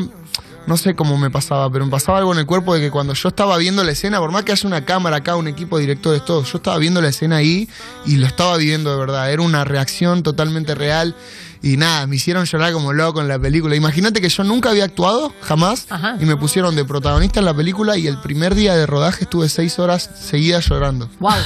no 0.68 0.78
sé 0.78 0.96
cómo 0.96 1.18
me 1.18 1.30
pasaba, 1.30 1.70
pero 1.70 1.86
me 1.86 1.92
pasaba 1.92 2.18
algo 2.18 2.34
en 2.34 2.40
el 2.40 2.46
cuerpo 2.46 2.74
de 2.74 2.82
que 2.82 2.92
cuando 2.92 3.14
yo 3.14 3.30
estaba 3.30 3.58
viendo 3.58 3.84
la 3.84 3.92
escena, 3.92 4.20
por 4.20 4.32
más 4.32 4.44
que 4.44 4.52
haya 4.52 4.68
una 4.68 4.84
cámara 4.86 5.18
acá, 5.18 5.36
un 5.38 5.48
equipo 5.48 5.78
de 5.78 5.82
directores, 5.84 6.24
todo, 6.26 6.44
yo 6.44 6.58
estaba 6.58 6.78
viendo 6.78 7.02
la 7.02 7.10
escena 7.10 7.38
ahí 7.38 7.70
y 8.06 8.16
lo 8.18 8.26
estaba 8.28 8.58
viviendo 8.58 8.92
de 8.92 8.98
verdad. 8.98 9.32
Era 9.32 9.42
una 9.42 9.64
reacción 9.66 10.24
totalmente 10.24 10.76
real. 10.76 11.16
Y 11.64 11.78
nada, 11.78 12.06
me 12.08 12.18
hicieron 12.18 12.44
llorar 12.44 12.74
como 12.74 12.92
loco 12.92 13.22
en 13.22 13.30
la 13.30 13.40
película. 13.40 13.74
Imagínate 13.74 14.20
que 14.20 14.28
yo 14.28 14.44
nunca 14.44 14.70
había 14.70 14.84
actuado, 14.84 15.34
jamás, 15.40 15.88
Ajá. 15.90 16.18
y 16.20 16.26
me 16.26 16.36
pusieron 16.36 16.76
de 16.76 16.84
protagonista 16.84 17.40
en 17.40 17.46
la 17.46 17.54
película 17.54 17.98
y 17.98 18.06
el 18.06 18.18
primer 18.20 18.54
día 18.54 18.76
de 18.76 18.86
rodaje 18.86 19.24
estuve 19.24 19.48
seis 19.48 19.80
horas 19.80 20.10
seguidas 20.14 20.68
llorando. 20.68 21.10
Wow. 21.20 21.32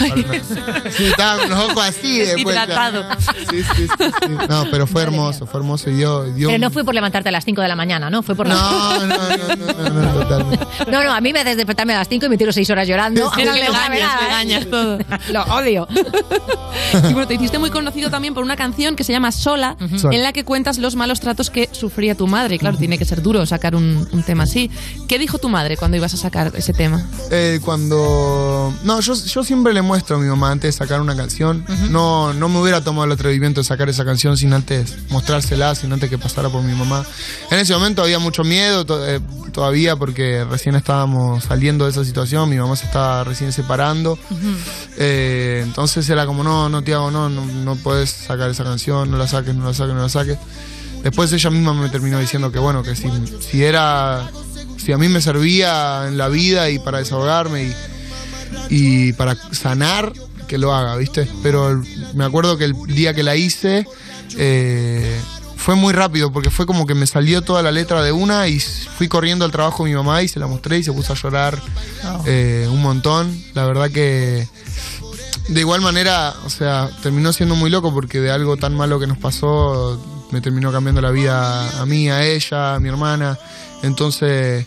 Sí, 0.97 1.05
estaba 1.05 1.39
con 1.39 1.49
los 1.49 1.59
ojos 1.59 1.83
así 1.83 2.19
después. 2.19 2.57
Sí, 3.49 3.63
sí, 3.63 3.63
sí, 3.75 3.87
sí. 3.97 4.31
No, 4.49 4.65
pero 4.71 4.87
fue 4.87 5.03
hermoso, 5.03 5.45
fue 5.45 5.59
hermoso 5.59 5.89
y 5.89 5.93
dio... 5.93 6.23
dio 6.23 6.47
Pero 6.47 6.59
no 6.59 6.71
fue 6.71 6.83
por 6.83 6.95
levantarte 6.95 7.29
a 7.29 7.31
las 7.31 7.45
5 7.45 7.61
de 7.61 7.67
la 7.67 7.75
mañana, 7.75 8.09
¿no? 8.09 8.23
Fue 8.23 8.35
por 8.35 8.47
No, 8.57 9.05
no, 9.05 9.05
no, 9.05 9.55
no, 9.55 9.89
no, 9.89 10.13
totalmente. 10.13 10.65
No, 10.89 11.03
no, 11.03 11.13
a 11.13 11.21
mí 11.21 11.33
me 11.33 11.41
haces 11.41 11.57
despertarme 11.57 11.93
a 11.93 11.99
las 11.99 12.07
5 12.09 12.25
y 12.25 12.29
me 12.29 12.37
tiro 12.37 12.51
6 12.51 12.67
horas 12.71 12.87
llorando. 12.87 13.29
Sabe 13.29 13.45
legañas, 13.45 13.91
¿eh? 13.91 14.23
legañas, 14.23 14.69
todo. 14.69 14.97
Lo 15.31 15.43
odio. 15.43 15.87
Y 16.93 17.13
bueno, 17.13 17.27
te 17.27 17.33
hiciste 17.33 17.59
muy 17.59 17.69
conocido 17.69 18.09
también 18.09 18.33
por 18.33 18.43
una 18.43 18.55
canción 18.55 18.95
que 18.95 19.03
se 19.03 19.11
llama 19.11 19.31
Sola, 19.31 19.75
Sola. 20.07 20.15
en 20.17 20.23
la 20.23 20.33
que 20.33 20.43
cuentas 20.43 20.77
los 20.77 20.95
malos 20.95 21.19
tratos 21.19 21.49
que 21.49 21.69
sufría 21.71 22.15
tu 22.15 22.27
madre. 22.27 22.57
Claro, 22.59 22.77
tiene 22.77 22.97
que 22.97 23.05
ser 23.05 23.21
duro 23.21 23.45
sacar 23.45 23.75
un, 23.75 24.07
un 24.11 24.23
tema 24.23 24.43
así. 24.43 24.69
¿Qué 25.07 25.19
dijo 25.19 25.37
tu 25.37 25.49
madre 25.49 25.77
cuando 25.77 25.97
ibas 25.97 26.13
a 26.13 26.17
sacar 26.17 26.51
ese 26.55 26.73
tema? 26.73 27.05
Eh, 27.31 27.59
cuando. 27.63 28.73
No, 28.83 28.99
yo, 28.99 29.13
yo 29.13 29.43
siempre 29.43 29.73
le 29.73 29.81
muestro 29.81 30.17
a 30.17 30.19
mi 30.19 30.27
mamá 30.27 30.51
antes 30.51 30.67
de 30.75 30.77
sacar 30.77 31.01
una 31.01 31.15
canción. 31.15 31.65
no, 31.89 32.33
no 32.33 32.49
me 32.49 32.59
hubiera 32.59 32.81
tomado 32.83 33.05
el 33.05 33.11
atrevimiento 33.11 33.61
de 33.61 33.65
sacar 33.65 33.89
esa 33.89 34.03
canción 34.05 34.37
sin 34.37 34.53
antes 34.53 34.95
mostrársela, 35.09 35.75
sin 35.75 35.91
antes 35.93 36.09
que 36.09 36.17
pasara 36.17 36.49
por 36.49 36.63
mi 36.63 36.73
mamá. 36.73 37.05
En 37.51 37.59
ese 37.59 37.73
momento 37.73 38.01
había 38.03 38.19
mucho 38.19 38.43
miedo 38.43 38.85
to- 38.85 39.07
eh, 39.07 39.19
todavía 39.51 39.95
porque 39.95 40.45
recién 40.49 40.75
estábamos 40.75 41.43
saliendo 41.45 41.85
de 41.85 41.91
esa 41.91 42.03
situación. 42.05 42.49
Mi 42.49 42.57
mamá 42.57 42.75
se 42.75 42.85
estaba 42.85 43.23
recién 43.23 43.51
separando. 43.51 44.17
Eh, 44.97 45.61
entonces 45.63 46.09
era 46.09 46.25
como, 46.25 46.43
no, 46.43 46.69
no, 46.69 46.81
Tiago, 46.83 47.11
no, 47.11 47.29
no, 47.29 47.45
no 47.45 47.75
puedes 47.75 48.09
sacar 48.09 48.49
esa 48.49 48.63
canción, 48.63 49.09
no 49.11 49.17
la 49.17 49.27
saques, 49.27 49.55
no 49.55 49.65
la 49.65 49.73
saques, 49.73 49.93
Después 51.03 51.31
ella 51.31 51.49
misma 51.49 51.73
me 51.73 51.89
terminó 51.89 52.19
diciendo 52.19 52.51
que 52.51 52.59
bueno, 52.59 52.83
que 52.83 52.95
si, 52.95 53.07
si 53.39 53.63
era, 53.63 54.29
si 54.77 54.91
a 54.91 54.97
mí 54.97 55.07
me 55.07 55.21
servía 55.21 56.07
en 56.07 56.17
la 56.17 56.27
vida 56.27 56.69
y 56.69 56.79
para 56.79 56.99
desahogarme 56.99 57.63
y, 57.63 57.73
y 58.69 59.13
para 59.13 59.35
sanar, 59.53 60.11
que 60.47 60.57
lo 60.57 60.73
haga, 60.73 60.95
¿viste? 60.95 61.27
Pero 61.43 61.83
me 62.13 62.25
acuerdo 62.25 62.57
que 62.57 62.65
el 62.65 62.73
día 62.87 63.13
que 63.13 63.21
la 63.21 63.35
hice 63.35 63.85
eh, 64.37 65.19
fue 65.55 65.75
muy 65.75 65.93
rápido 65.93 66.31
porque 66.31 66.49
fue 66.49 66.65
como 66.65 66.87
que 66.87 66.95
me 66.95 67.05
salió 67.05 67.41
toda 67.41 67.61
la 67.61 67.71
letra 67.71 68.01
de 68.01 68.11
una 68.11 68.47
y 68.47 68.59
fui 68.59 69.07
corriendo 69.07 69.45
al 69.45 69.51
trabajo 69.51 69.83
de 69.83 69.91
mi 69.91 69.95
mamá 69.95 70.23
y 70.23 70.27
se 70.27 70.39
la 70.39 70.47
mostré 70.47 70.79
y 70.79 70.83
se 70.83 70.93
puso 70.93 71.13
a 71.13 71.15
llorar 71.15 71.61
eh, 72.25 72.67
un 72.71 72.81
montón. 72.81 73.37
La 73.53 73.65
verdad 73.65 73.91
que 73.91 74.47
de 75.47 75.59
igual 75.59 75.81
manera, 75.81 76.33
o 76.45 76.49
sea, 76.49 76.89
terminó 77.01 77.31
siendo 77.31 77.55
muy 77.55 77.69
loco 77.69 77.93
porque 77.93 78.19
de 78.19 78.31
algo 78.31 78.57
tan 78.57 78.75
malo 78.75 78.99
que 78.99 79.07
nos 79.07 79.17
pasó 79.17 79.99
me 80.31 80.41
terminó 80.41 80.71
cambiando 80.71 81.01
la 81.01 81.11
vida 81.11 81.81
a 81.81 81.85
mí, 81.85 82.09
a 82.09 82.25
ella, 82.25 82.75
a 82.75 82.79
mi 82.79 82.89
hermana. 82.89 83.37
Entonces, 83.83 84.65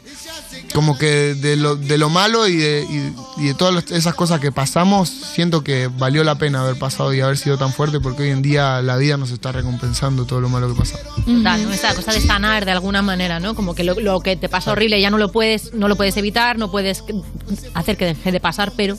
como 0.74 0.96
que 0.98 1.34
de 1.34 1.56
lo, 1.56 1.76
de 1.76 1.98
lo 1.98 2.08
malo 2.10 2.46
y 2.48 2.56
de, 2.56 2.86
y- 2.88 3.42
y 3.42 3.46
de 3.48 3.54
todas 3.54 3.90
esas 3.90 4.14
cosas 4.14 4.40
que 4.40 4.52
pasamos, 4.52 5.08
siento 5.08 5.62
que 5.64 5.88
valió 5.88 6.22
la 6.24 6.36
pena 6.36 6.60
haber 6.62 6.78
pasado 6.78 7.12
y 7.14 7.20
haber 7.20 7.38
sido 7.38 7.56
tan 7.58 7.72
fuerte 7.72 7.98
porque 8.00 8.24
hoy 8.24 8.30
en 8.30 8.42
día 8.42 8.82
la 8.82 8.96
vida 8.96 9.16
nos 9.16 9.30
está 9.30 9.50
recompensando 9.52 10.26
todo 10.26 10.40
lo 10.40 10.48
malo 10.48 10.68
que 10.72 10.78
pasamos. 10.78 11.06
Total, 11.24 11.64
¿no? 11.64 11.72
Esa 11.72 11.94
cosa 11.94 12.12
de 12.12 12.20
sanar 12.20 12.64
de 12.64 12.70
alguna 12.72 13.02
manera, 13.02 13.40
¿no? 13.40 13.54
Como 13.54 13.74
que 13.74 13.82
lo, 13.84 13.98
lo 13.98 14.20
que 14.20 14.36
te 14.36 14.48
pasa 14.48 14.72
horrible 14.72 15.00
ya 15.00 15.10
no 15.10 15.18
lo 15.18 15.32
puedes, 15.32 15.72
no 15.74 15.88
lo 15.88 15.96
puedes 15.96 16.16
evitar, 16.16 16.58
no 16.58 16.70
puedes 16.70 17.02
hacer 17.74 17.96
que 17.96 18.04
deje 18.06 18.30
de 18.32 18.40
pasar, 18.40 18.72
pero 18.76 18.96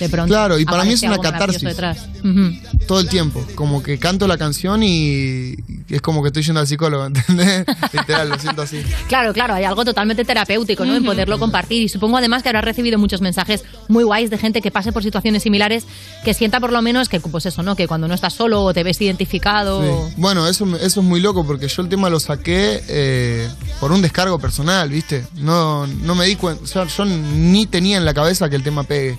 de 0.00 0.08
pronto. 0.08 0.32
Claro, 0.34 0.58
y 0.58 0.64
para 0.64 0.84
mí 0.84 0.92
es 0.94 1.02
una 1.02 1.18
catarsis. 1.18 1.62
Detrás. 1.62 1.98
Ujú. 2.24 2.50
Todo 2.88 3.00
el 3.00 3.08
tiempo, 3.08 3.44
como 3.54 3.82
que 3.82 3.98
canto 3.98 4.26
la 4.26 4.36
canción 4.36 4.82
y 4.82 5.54
es 5.88 6.00
como 6.02 6.22
que 6.22 6.28
estoy 6.28 6.42
yendo 6.42 6.60
al 6.60 6.66
psicólogo, 6.66 7.06
¿entendés? 7.06 7.64
Literal, 7.92 8.28
lo 8.28 8.38
siento 8.38 8.62
así. 8.62 8.82
Claro, 9.08 9.32
claro, 9.32 9.54
hay 9.54 9.64
algo 9.64 9.84
totalmente 9.84 10.24
terapéutico, 10.24 10.84
¿no? 10.84 10.93
En 10.96 11.04
poderlo 11.04 11.38
compartir. 11.38 11.82
Y 11.82 11.88
supongo 11.88 12.16
además 12.16 12.42
que 12.42 12.48
habrás 12.48 12.64
recibido 12.64 12.98
muchos 12.98 13.20
mensajes 13.20 13.64
muy 13.88 14.04
guays 14.04 14.30
de 14.30 14.38
gente 14.38 14.60
que 14.62 14.70
pase 14.70 14.92
por 14.92 15.02
situaciones 15.02 15.42
similares, 15.42 15.84
que 16.24 16.34
sienta 16.34 16.60
por 16.60 16.72
lo 16.72 16.80
menos 16.82 17.08
que, 17.08 17.20
pues 17.20 17.46
eso, 17.46 17.62
¿no? 17.62 17.76
Que 17.76 17.86
cuando 17.88 18.08
no 18.08 18.14
estás 18.14 18.34
solo 18.34 18.62
o 18.62 18.72
te 18.74 18.82
ves 18.82 19.00
identificado. 19.00 19.82
Sí. 20.08 20.14
Bueno, 20.16 20.46
eso, 20.48 20.66
me- 20.66 20.78
eso 20.78 21.00
es 21.00 21.06
muy 21.06 21.20
loco 21.20 21.46
porque 21.46 21.68
yo 21.68 21.82
el 21.82 21.88
tema 21.88 22.08
lo 22.10 22.20
saqué 22.20 22.82
eh, 22.88 23.48
por 23.80 23.92
un 23.92 24.02
descargo 24.02 24.38
personal, 24.38 24.88
¿viste? 24.88 25.26
No, 25.36 25.86
no 25.86 26.14
me 26.14 26.26
di 26.26 26.36
cuenta, 26.36 26.62
o 26.64 26.66
sea, 26.66 26.86
yo 26.86 27.04
ni 27.04 27.66
tenía 27.66 27.96
en 27.96 28.04
la 28.04 28.14
cabeza 28.14 28.48
que 28.48 28.56
el 28.56 28.62
tema 28.62 28.84
pegue. 28.84 29.18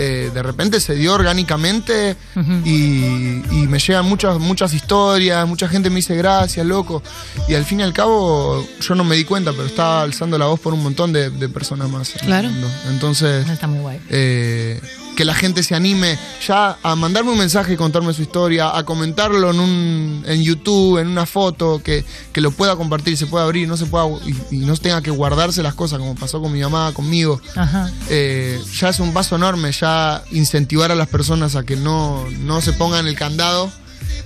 Eh, 0.00 0.30
de 0.32 0.42
repente 0.44 0.78
se 0.80 0.94
dio 0.94 1.12
orgánicamente 1.14 2.16
y, 2.64 3.42
y 3.50 3.66
me 3.68 3.80
llegan 3.80 4.04
muchas, 4.06 4.38
muchas 4.38 4.72
historias, 4.72 5.46
mucha 5.48 5.66
gente 5.68 5.90
me 5.90 5.96
dice 5.96 6.14
gracias, 6.14 6.64
loco. 6.64 7.02
Y 7.48 7.54
al 7.54 7.64
fin 7.64 7.80
y 7.80 7.82
al 7.82 7.92
cabo 7.92 8.64
yo 8.80 8.94
no 8.94 9.02
me 9.02 9.16
di 9.16 9.24
cuenta, 9.24 9.50
pero 9.50 9.64
estaba 9.66 10.02
alzando 10.02 10.38
la 10.38 10.46
voz 10.46 10.60
por 10.60 10.72
un 10.72 10.82
montón 10.84 11.12
de, 11.12 11.30
de 11.30 11.48
personas 11.48 11.90
más. 11.90 12.10
en 12.10 12.20
el 12.20 12.26
Claro. 12.26 12.48
mundo. 12.48 12.70
Entonces... 12.90 13.48
Está 13.48 13.66
muy 13.66 13.80
guay. 13.80 14.00
eh, 14.08 14.80
que 15.18 15.24
la 15.24 15.34
gente 15.34 15.64
se 15.64 15.74
anime 15.74 16.16
ya 16.46 16.78
a 16.80 16.94
mandarme 16.94 17.32
un 17.32 17.38
mensaje 17.38 17.72
y 17.72 17.76
contarme 17.76 18.14
su 18.14 18.22
historia, 18.22 18.76
a 18.78 18.84
comentarlo 18.84 19.50
en 19.50 19.58
un 19.58 20.24
en 20.24 20.40
YouTube, 20.44 20.98
en 20.98 21.08
una 21.08 21.26
foto, 21.26 21.82
que, 21.82 22.04
que 22.32 22.40
lo 22.40 22.52
pueda 22.52 22.76
compartir, 22.76 23.16
se 23.16 23.26
pueda 23.26 23.44
abrir, 23.44 23.66
no 23.66 23.76
se 23.76 23.86
pueda 23.86 24.06
y, 24.24 24.54
y 24.54 24.58
no 24.60 24.76
tenga 24.76 25.02
que 25.02 25.10
guardarse 25.10 25.60
las 25.60 25.74
cosas 25.74 25.98
como 25.98 26.14
pasó 26.14 26.40
con 26.40 26.52
mi 26.52 26.60
mamá, 26.60 26.92
conmigo. 26.94 27.40
Ajá. 27.56 27.90
Eh, 28.08 28.60
ya 28.78 28.90
es 28.90 29.00
un 29.00 29.12
paso 29.12 29.34
enorme, 29.34 29.72
ya 29.72 30.22
incentivar 30.30 30.92
a 30.92 30.94
las 30.94 31.08
personas 31.08 31.56
a 31.56 31.64
que 31.64 31.74
no, 31.74 32.24
no 32.42 32.60
se 32.60 32.72
pongan 32.74 33.08
el 33.08 33.16
candado. 33.16 33.72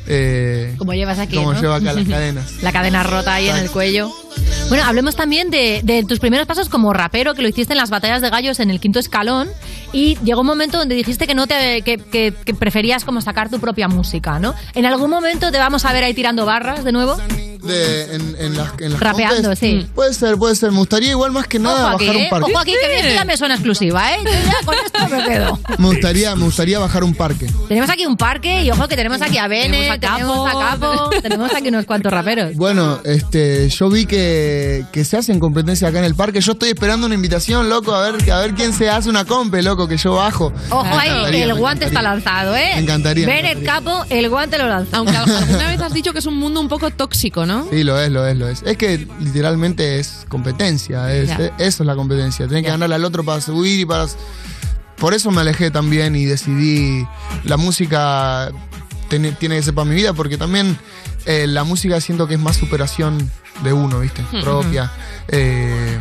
eh, 0.07 0.75
Como 0.77 0.93
llevas 0.93 1.19
aquí, 1.19 1.37
como 1.37 1.55
¿no? 1.55 1.61
lleva 1.63 1.77
acá 1.77 1.95
las 1.95 2.07
cadenas. 2.09 2.63
La 2.63 2.71
cadena 2.71 3.03
rota 3.03 3.33
ahí 3.33 3.49
en 3.49 3.57
el 3.57 3.71
cuello. 3.71 4.11
Bueno, 4.69 4.85
hablemos 4.85 5.17
también 5.17 5.51
de, 5.51 5.81
de 5.85 6.05
tus 6.05 6.19
primeros 6.19 6.47
pasos 6.47 6.69
como 6.69 6.93
rapero, 6.93 7.35
que 7.35 7.43
lo 7.43 7.49
hiciste 7.49 7.73
en 7.75 7.79
las 7.79 7.91
batallas 7.91 8.23
de 8.23 8.31
gallos 8.31 8.59
en 8.61 8.71
el 8.71 8.81
quinto 8.81 8.99
escalón. 8.99 9.49
Y 9.93 10.17
llegó 10.25 10.41
un 10.41 10.47
momento 10.47 10.79
donde 10.79 10.95
dijiste 10.95 11.27
que 11.27 11.35
no 11.35 11.47
te 11.47 11.83
que, 11.83 11.99
que- 11.99 12.33
que 12.33 12.55
preferías 12.55 13.05
como 13.05 13.21
sacar 13.21 13.51
tu 13.51 13.61
propia 13.61 13.89
música, 13.89 14.39
¿no? 14.39 14.55
¿En 14.75 14.87
algún 14.87 15.11
momento 15.11 15.53
te 15.53 15.59
vamos 15.59 15.85
a 15.85 15.93
ver 15.93 16.05
ahí 16.05 16.15
tirando 16.15 16.47
barras 16.47 16.83
de 16.85 16.93
nuevo? 16.93 17.17
De, 17.63 18.15
en, 18.15 18.37
en 18.41 18.57
las, 18.57 18.71
en 18.81 18.93
las 18.93 19.01
Rapeando, 19.01 19.55
sí. 19.55 19.87
Puede 19.95 20.15
ser, 20.15 20.37
puede 20.37 20.57
ser. 20.57 20.73
Me 20.73 20.79
gustaría 20.79 21.11
igual 21.11 21.31
más 21.31 21.47
que 21.47 21.59
nada 21.61 21.87
Ojo 21.89 21.97
aquí, 21.97 22.07
bajar 22.07 22.21
¿eh? 22.21 22.25
un 22.25 22.31
parque. 22.31 22.51
Ojo 22.53 22.59
aquí, 22.61 22.73
que 22.73 22.97
esto 23.01 23.15
ya 23.15 23.25
me 23.25 23.37
suena 23.37 23.55
exclusiva, 23.55 24.13
¿eh? 24.15 24.19
Yo 24.25 24.31
ya 24.31 24.65
con 24.65 24.75
esto 24.75 25.09
me 25.09 25.25
quedo. 25.25 25.59
Me 25.79 25.87
gustaría, 25.89 26.35
me 26.37 26.45
gustaría 26.45 26.79
bajar 26.79 27.05
un 27.05 27.15
parque. 27.15 27.47
Tenemos 27.69 27.91
aquí 27.91 28.07
un 28.07 28.17
parque 28.17 28.63
y 28.65 28.71
ojo 28.71 28.89
que 28.89 28.97
tenemos 28.97 29.21
aquí 29.23 29.37
a 29.39 29.47
Bene, 29.49 29.97
tenemos 30.01 30.49
a 30.49 30.53
Capo, 30.59 31.11
tenemos 31.23 31.55
aquí 31.55 31.69
unos 31.69 31.85
cuantos 31.87 32.11
raperos. 32.13 32.55
Bueno, 32.57 33.01
este, 33.05 33.69
yo 33.69 33.89
vi 33.91 34.07
que, 34.07 34.22
que 34.93 35.05
se 35.05 35.17
hacen 35.17 35.39
competencias 35.41 35.89
acá 35.89 35.99
en 35.99 36.05
el 36.05 36.15
parque. 36.15 36.41
Yo 36.41 36.53
estoy 36.53 36.71
esperando 36.71 37.07
una 37.07 37.15
invitación, 37.15 37.69
loco, 37.69 37.95
a 37.95 38.11
ver, 38.11 38.31
a 38.31 38.41
ver 38.41 38.55
quién 38.55 38.73
se 38.73 38.89
hace 38.91 39.09
una 39.09 39.25
compe, 39.25 39.63
loco, 39.63 39.87
que 39.89 39.97
yo 39.97 40.15
bajo. 40.15 40.53
Ojo 40.71 40.85
ahí, 40.85 41.41
el 41.43 41.55
guante 41.55 41.87
está 41.87 42.03
lanzado, 42.03 42.55
¿eh? 42.57 42.71
Me 42.75 42.81
encantaría, 42.83 43.27
me 43.27 43.35
Bennett 43.35 43.65
Capo, 43.65 44.05
el 44.11 44.29
guante 44.29 44.59
lo 44.59 44.69
lanza. 44.69 44.97
Aunque 44.99 45.17
alguna 45.17 45.69
vez 45.69 45.81
has 45.81 45.93
dicho 45.93 46.13
que 46.13 46.19
es 46.21 46.27
un 46.27 46.37
mundo 46.37 46.61
un 46.61 46.69
poco 46.69 46.91
tóxico, 46.91 47.47
¿no? 47.47 47.67
Sí, 47.71 47.85
lo 47.85 48.01
es, 48.01 48.11
lo 48.11 48.27
es, 48.27 48.37
lo 48.37 48.49
es. 48.49 48.63
Es 48.65 48.77
que 48.77 49.07
literalmente 49.21 49.99
es 49.99 50.25
competencia, 50.29 51.13
es, 51.15 51.31
es- 51.31 51.53
eso 51.59 51.83
es 51.83 51.87
la 51.87 51.95
competencia. 51.95 52.47
Tenés 52.49 52.65
que 52.65 52.71
ganarle 52.71 52.95
al 52.95 53.05
otro 53.05 53.25
para 53.25 53.41
subir 53.41 53.81
y 53.81 53.85
para... 53.87 54.07
Por 54.97 55.15
eso 55.15 55.31
me 55.33 55.41
alejé 55.41 55.71
también 55.73 56.15
y 56.15 56.25
decidí 56.27 57.05
la 57.45 57.57
música 57.57 58.53
tiene, 59.09 59.33
tiene 59.33 59.57
que 59.57 59.63
ser 59.63 59.75
para 59.75 59.85
mi 59.85 59.97
vida 59.97 60.13
porque 60.13 60.39
también 60.39 60.79
eh, 61.27 61.47
la 61.47 61.65
música 61.65 62.01
siento 62.01 62.27
que 62.27 62.35
es 62.35 62.41
más 62.41 62.57
superación 62.57 63.31
de 63.63 63.73
uno, 63.73 64.01
¿viste? 64.01 64.23
Ujú. 64.23 64.41
Propia. 64.43 64.91
Eh, 65.29 65.99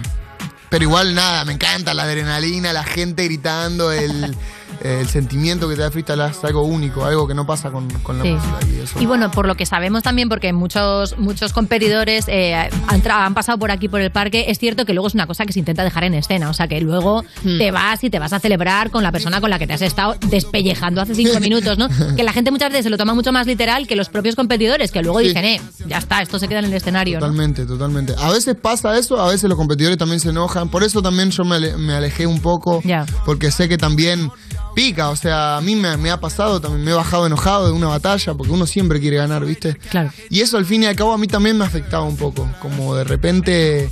pero 0.70 0.84
igual 0.84 1.14
nada, 1.14 1.44
me 1.44 1.54
encanta 1.54 1.94
la 1.94 2.04
adrenalina, 2.04 2.72
la 2.72 2.84
gente 2.84 3.26
gritando, 3.26 3.92
el, 3.92 4.36
eh, 4.84 5.00
el 5.02 5.08
sentimiento 5.08 5.68
que 5.70 5.76
te 5.76 5.82
da 5.82 5.92
freestyle 5.92 6.22
es 6.30 6.44
algo 6.44 6.64
único, 6.64 7.06
algo 7.06 7.28
que 7.28 7.34
no 7.34 7.46
pasa 7.46 7.70
con, 7.72 7.88
con 8.02 8.18
la 8.18 8.24
Sí. 8.24 8.32
música. 8.32 8.58
Y 8.72 8.80
eso. 8.82 9.02
Y 9.02 9.06
bueno, 9.06 9.32
por 9.32 9.48
lo 9.48 9.56
que 9.56 9.66
sabemos 9.66 10.04
también, 10.04 10.30
porque 10.30 10.54
muchos, 10.54 11.18
muchos 11.18 11.54
competidores 11.54 12.26
eh, 12.28 12.56
han, 12.56 13.02
tra- 13.04 13.26
han 13.26 13.34
pasado 13.34 13.58
por 13.58 13.72
aquí 13.72 13.88
por 13.88 14.02
el 14.02 14.12
parque, 14.12 14.46
es 14.50 14.60
cierto 14.60 14.86
que 14.86 14.94
luego 14.94 15.08
es 15.08 15.14
una 15.14 15.28
cosa 15.28 15.46
que 15.46 15.54
se 15.54 15.60
intenta 15.60 15.84
dejar 15.84 16.04
en 16.04 16.14
escena. 16.14 16.50
O 16.50 16.54
sea, 16.54 16.68
que 16.68 16.80
luego 16.82 17.24
Hmm. 17.44 17.58
te 17.58 17.72
vas 17.72 18.04
y 18.04 18.10
te 18.10 18.20
vas 18.20 18.34
a 18.34 18.40
celebrar 18.40 18.92
con 18.92 19.04
la 19.04 19.12
persona 19.12 19.42
con 19.42 19.50
la 19.50 19.58
que 19.60 19.68
te 19.68 19.74
has 19.74 19.82
estado 19.82 20.16
despellejando 20.30 21.02
hace 21.02 21.16
cinco 21.16 21.40
minutos, 21.40 21.78
¿no? 21.78 21.88
Que 22.16 22.24
la 22.24 22.34
gente 22.34 22.52
muchas 22.52 22.70
veces 22.70 22.84
se 22.86 22.90
lo 22.90 22.98
toma 22.98 23.14
mucho 23.14 23.32
más 23.32 23.48
literal 23.48 23.88
que 23.88 23.96
los 23.96 24.10
propios 24.10 24.36
competidores, 24.36 24.92
que 24.92 25.02
luego 25.02 25.20
Sí. 25.20 25.28
dicen, 25.28 25.46
eh, 25.46 25.62
ya 25.88 25.98
está, 25.98 26.22
esto 26.22 26.40
se 26.40 26.48
queda 26.48 26.60
en 26.60 26.66
el 26.66 26.74
escenario, 26.74 27.20
¿no? 27.20 27.26
Totalmente, 27.28 27.66
totalmente. 27.66 28.14
A 28.18 28.32
veces 28.32 28.56
pasa 28.62 28.98
eso, 28.98 29.20
a 29.22 29.28
veces 29.30 29.50
los 29.50 29.58
competidores 29.58 29.98
también 29.98 30.20
se 30.20 30.30
enojan. 30.30 30.70
Por 30.70 30.84
eso 30.84 31.02
también 31.02 31.32
yo 31.32 31.44
me, 31.44 31.56
ale- 31.56 31.78
me 31.78 31.94
alejé 31.94 32.26
un 32.28 32.40
poco. 32.40 32.82
Porque 33.26 33.52
sé 33.52 33.68
que 33.70 33.78
también 33.78 34.30
pica. 34.74 35.10
O 35.10 35.16
sea, 35.16 35.58
a 35.58 35.62
mí 35.62 35.76
me, 35.76 35.96
me 35.98 36.12
ha 36.12 36.20
pasado, 36.20 36.60
también 36.60 36.84
me 36.84 36.92
he 36.92 36.94
bajado 36.94 37.26
enojado 37.26 37.68
de 37.68 37.74
una 37.74 37.88
batalla, 37.88 38.34
porque 38.34 38.54
uno 38.54 38.66
siempre 38.66 39.00
quiere 39.00 39.18
ganar, 39.18 39.46
¿viste? 39.46 39.76
Claro. 39.90 40.12
Y 40.30 40.42
eso 40.42 40.58
al 40.58 40.66
fin 40.66 40.84
y 40.84 40.86
al 40.86 40.96
cabo 40.96 41.14
a 41.14 41.18
mí 41.18 41.28
también 41.28 41.58
me 41.58 41.66
afectaba 41.66 42.04
un 42.04 42.18
poco. 42.18 42.50
Como 42.62 42.96
de 42.96 43.04
repente 43.04 43.90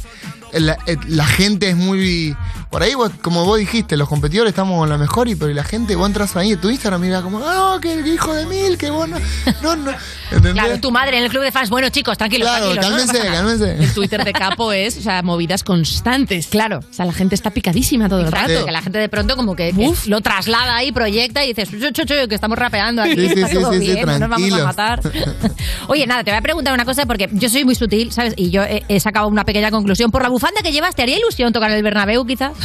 la, 0.54 0.78
eh, 0.88 0.98
la 1.08 1.26
gente 1.26 1.70
es 1.70 1.76
muy... 1.76 2.36
Por 2.70 2.84
ahí, 2.84 2.94
vos- 2.94 3.12
como 3.24 3.46
vos 3.46 3.58
dijiste, 3.58 3.98
los 3.98 4.08
competidores 4.08 4.52
estamos 4.52 4.84
en 4.84 4.90
la 4.92 4.98
mejor, 4.98 5.28
y 5.28 5.36
pero 5.36 5.52
la 5.54 5.64
gente, 5.64 5.96
vos 5.96 6.08
entras 6.08 6.36
ahí 6.36 6.52
en 6.52 6.62
tu 6.62 6.70
Instagram 6.70 7.04
y 7.04 7.08
mira 7.08 7.22
como, 7.24 7.40
no, 7.40 7.80
que 7.82 7.96
hijo 7.96 8.32
de 8.34 8.46
mil, 8.46 8.78
que 8.78 8.92
vos 8.92 9.10
no... 9.10 9.18
No, 9.64 9.76
no. 9.76 9.92
¿Entendés? 10.32 10.54
Claro, 10.54 10.80
tu 10.80 10.92
madre 10.92 11.18
en 11.18 11.24
el 11.24 11.30
club 11.32 11.42
de 11.42 11.52
fans, 11.52 11.72
bueno 11.72 11.90
chicos, 11.90 12.16
tranquilos, 12.18 12.48
Claro, 12.48 12.72
tranquilos. 12.74 12.92
no 12.92 13.14
cálmense, 13.14 13.20
nada. 13.30 13.42
cálmense. 13.42 13.84
El 13.84 13.94
Twitter 13.96 14.24
de 14.24 14.34
Capo 14.34 14.72
es, 14.72 14.98
o 14.98 15.02
sea, 15.02 15.24
movidas 15.24 15.64
constantes. 15.64 16.46
Claro. 16.48 16.80
O 16.80 16.94
sea, 16.94 17.06
la 17.06 17.14
gente 17.14 17.34
está 17.34 17.50
picadísima 17.50 18.08
todo 18.08 18.20
el 18.22 18.32
rato. 18.32 18.66
que 18.66 18.72
la 18.72 18.82
gente 18.84 19.00
de 19.00 19.10
pronto 19.10 19.36
como 19.36 19.56
que, 19.56 19.72
que 19.74 19.92
lo 20.06 20.22
traslada 20.22 20.76
ahí, 20.76 20.92
proyecta 20.92 21.44
y 21.44 21.54
dices, 21.54 21.70
"Chu, 21.72 21.92
chu, 21.92 22.04
chu, 22.06 22.28
que 22.30 22.36
estamos 22.36 22.58
rapeando 22.60 23.02
aquí, 23.02 23.16
Sí, 23.16 23.28
sí, 23.30 23.34
está 23.34 23.48
sí, 23.48 23.54
todo 23.56 23.74
sí, 23.74 23.80
sí, 23.80 23.86
bien, 23.94 24.06
no 24.06 24.20
nos 24.20 24.30
vamos 24.30 24.52
a 24.54 24.64
matar. 24.66 25.02
Oye, 25.88 26.06
nada, 26.06 26.24
te 26.24 26.30
voy 26.32 26.38
a 26.38 26.42
preguntar 26.42 26.74
una 26.76 26.86
cosa 26.86 27.06
porque 27.08 27.28
yo 27.32 27.50
soy 27.50 27.66
muy 27.66 27.74
sutil, 27.76 28.12
¿sabes? 28.12 28.34
Y 28.38 28.52
yo 28.52 28.62
he, 28.64 28.84
he 28.88 29.00
sacado 29.00 29.28
una 29.28 29.44
pequeña 29.46 29.72
conclusión. 29.72 30.12
Por 30.12 30.22
la 30.22 30.30
bufanda 30.40 30.62
que 30.62 30.72
llevas, 30.72 30.96
¿te 30.96 31.02
haría 31.04 31.18
ilusión 31.18 31.52
tocar 31.54 31.70
en 31.72 31.78
el 31.78 31.84
Bernabéu 31.84 32.26
quizás? 32.26 32.54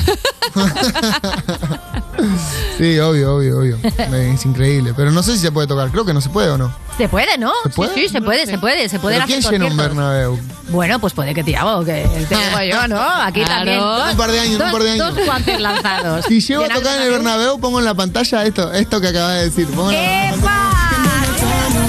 Sí, 2.78 2.98
obvio, 3.00 3.36
obvio, 3.36 3.58
obvio. 3.58 3.78
Es 4.14 4.44
increíble. 4.46 4.94
Pero 4.96 5.10
no 5.10 5.22
sé 5.22 5.32
si 5.32 5.38
se 5.40 5.52
puede 5.52 5.66
tocar. 5.66 5.90
Creo 5.90 6.04
que 6.04 6.14
no 6.14 6.20
se 6.20 6.28
puede 6.30 6.48
o 6.50 6.56
no. 6.58 6.74
Se 6.96 7.08
puede, 7.08 7.36
¿no? 7.38 7.52
¿Se 7.64 7.70
puede? 7.70 7.94
Sí, 7.94 8.00
sí, 8.02 8.08
se 8.08 8.22
puede, 8.22 8.46
se 8.46 8.56
puede, 8.58 8.88
se 8.88 8.98
puede 8.98 9.16
¿Pero 9.16 9.26
quién 9.26 9.40
llena 9.42 9.66
un 9.66 9.76
Bernabéu? 9.76 10.38
Bueno, 10.70 10.98
pues 11.00 11.12
puede 11.12 11.34
que 11.34 11.44
Tiago, 11.44 11.84
que 11.84 12.04
te 12.28 12.34
digo 12.36 12.62
yo, 12.70 12.88
¿no? 12.88 13.00
Aquí 13.22 13.40
Claro. 13.42 13.56
también. 13.56 13.78
Dos, 13.80 14.10
Un 14.12 14.16
par 14.16 14.30
de 14.30 14.40
años, 14.40 14.58
dos, 14.58 14.66
un 14.66 14.72
par 14.72 14.82
de 14.82 14.90
años. 14.90 15.14
Dos 15.14 15.24
guantes 15.26 15.60
lanzados. 15.60 16.24
Si 16.28 16.40
llego 16.40 16.64
a 16.64 16.68
tocar 16.68 16.96
en 16.96 17.02
el 17.02 17.10
Bernabéu, 17.10 17.58
pongo 17.60 17.78
en 17.80 17.84
la 17.84 17.94
pantalla 17.94 18.44
esto, 18.44 18.72
esto 18.72 19.00
que 19.00 19.08
acabas 19.08 19.34
de 19.34 19.44
decir. 19.50 19.66
Pongo 19.68 19.90
en 19.90 19.96
la- 19.96 20.30
Estás 20.30 21.83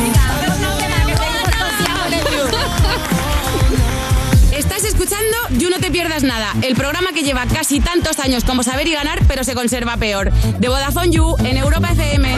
Pierdas 5.96 6.24
Nada, 6.24 6.52
el 6.62 6.76
programa 6.76 7.14
que 7.14 7.24
lleva 7.24 7.46
casi 7.46 7.80
tantos 7.80 8.20
años 8.20 8.44
como 8.44 8.64
saber 8.64 8.86
y 8.86 8.92
ganar, 8.92 9.22
pero 9.30 9.46
se 9.46 9.54
conserva 9.54 9.96
peor. 9.96 10.30
De 10.60 10.68
Vodafone 10.68 11.10
You 11.10 11.38
en 11.40 11.56
Europa 11.56 11.88
FM. 11.94 12.36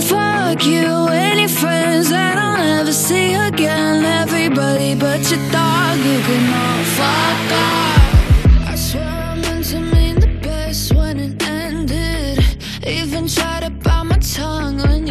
Fuck 0.00 0.64
you, 0.64 1.08
any 1.08 1.46
friends 1.46 2.10
that 2.10 2.38
I'll 2.38 2.56
never 2.58 2.92
see 2.92 3.34
again. 3.34 4.04
Everybody 4.04 4.96
but 4.96 5.30
your 5.30 5.38
dog, 5.52 5.98
you 5.98 6.20
can 6.26 6.52
all 6.54 6.84
fuck 6.96 7.52
off. 7.52 7.97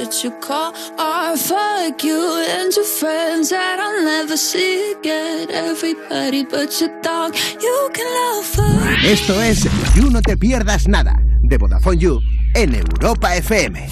Shit 0.00 0.24
you 0.24 0.30
call 0.40 0.72
art. 0.98 1.38
Fuck 1.38 2.04
you 2.04 2.44
and 2.48 2.74
your 2.74 2.84
friends 2.84 3.50
that 3.50 3.78
I'll 3.80 4.04
never 4.04 4.36
see 4.36 4.92
again. 4.92 5.50
Everybody 5.50 6.44
but 6.44 6.80
your 6.80 6.90
dog, 7.02 7.34
you 7.60 7.90
can 7.92 8.06
love 8.06 8.54
her. 8.54 8.96
Esto 9.04 9.40
es 9.40 9.66
You 9.94 10.10
No 10.10 10.20
Te 10.20 10.36
Pierdas 10.36 10.88
Nada, 10.88 11.16
de 11.50 11.58
Vodafone 11.58 11.98
You 11.98 12.22
en 12.54 12.74
Europa 12.76 13.34
FM. 13.34 13.88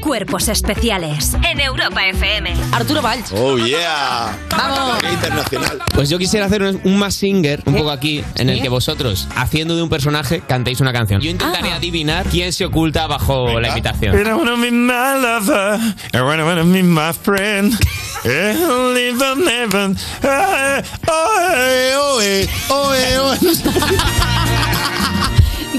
Cuerpos 0.00 0.48
especiales 0.48 1.34
en 1.48 1.60
Europa 1.60 2.06
FM. 2.06 2.54
Arturo 2.70 3.02
Valls. 3.02 3.32
Oh, 3.32 3.58
yeah. 3.58 4.36
Vamos. 4.50 5.02
Internacional. 5.12 5.78
Pues 5.92 6.08
yo 6.08 6.18
quisiera 6.18 6.46
hacer 6.46 6.62
un, 6.62 6.80
un 6.84 6.98
Mask 6.98 7.18
Singer, 7.18 7.62
un 7.66 7.74
poco 7.74 7.90
aquí, 7.90 8.22
en 8.36 8.48
el 8.48 8.62
que 8.62 8.68
vosotros, 8.68 9.26
haciendo 9.34 9.74
de 9.76 9.82
un 9.82 9.88
personaje, 9.88 10.40
cantéis 10.46 10.80
una 10.80 10.92
canción. 10.92 11.20
Yo 11.20 11.30
intentaría 11.30 11.74
adivinar 11.74 12.26
quién 12.26 12.52
se 12.52 12.64
oculta 12.64 13.08
bajo 13.08 13.58
la 13.60 13.68
invitación. 13.68 14.16
I 14.16 14.32
wanna 14.32 14.56
be 14.56 14.70
my 14.70 15.20
lover, 15.20 15.80
and 16.12 16.14
I 16.14 16.20
wanna 16.20 16.62
be 16.62 16.82
my 16.84 17.12
friend. 17.12 17.76
And 18.24 18.94
live 18.94 19.20
on 19.32 19.46
heaven. 19.46 19.96
Ah, 20.22 20.80
oe, 21.08 21.96
oe, 21.96 22.48
oe, 22.70 23.18
oe. 23.18 23.38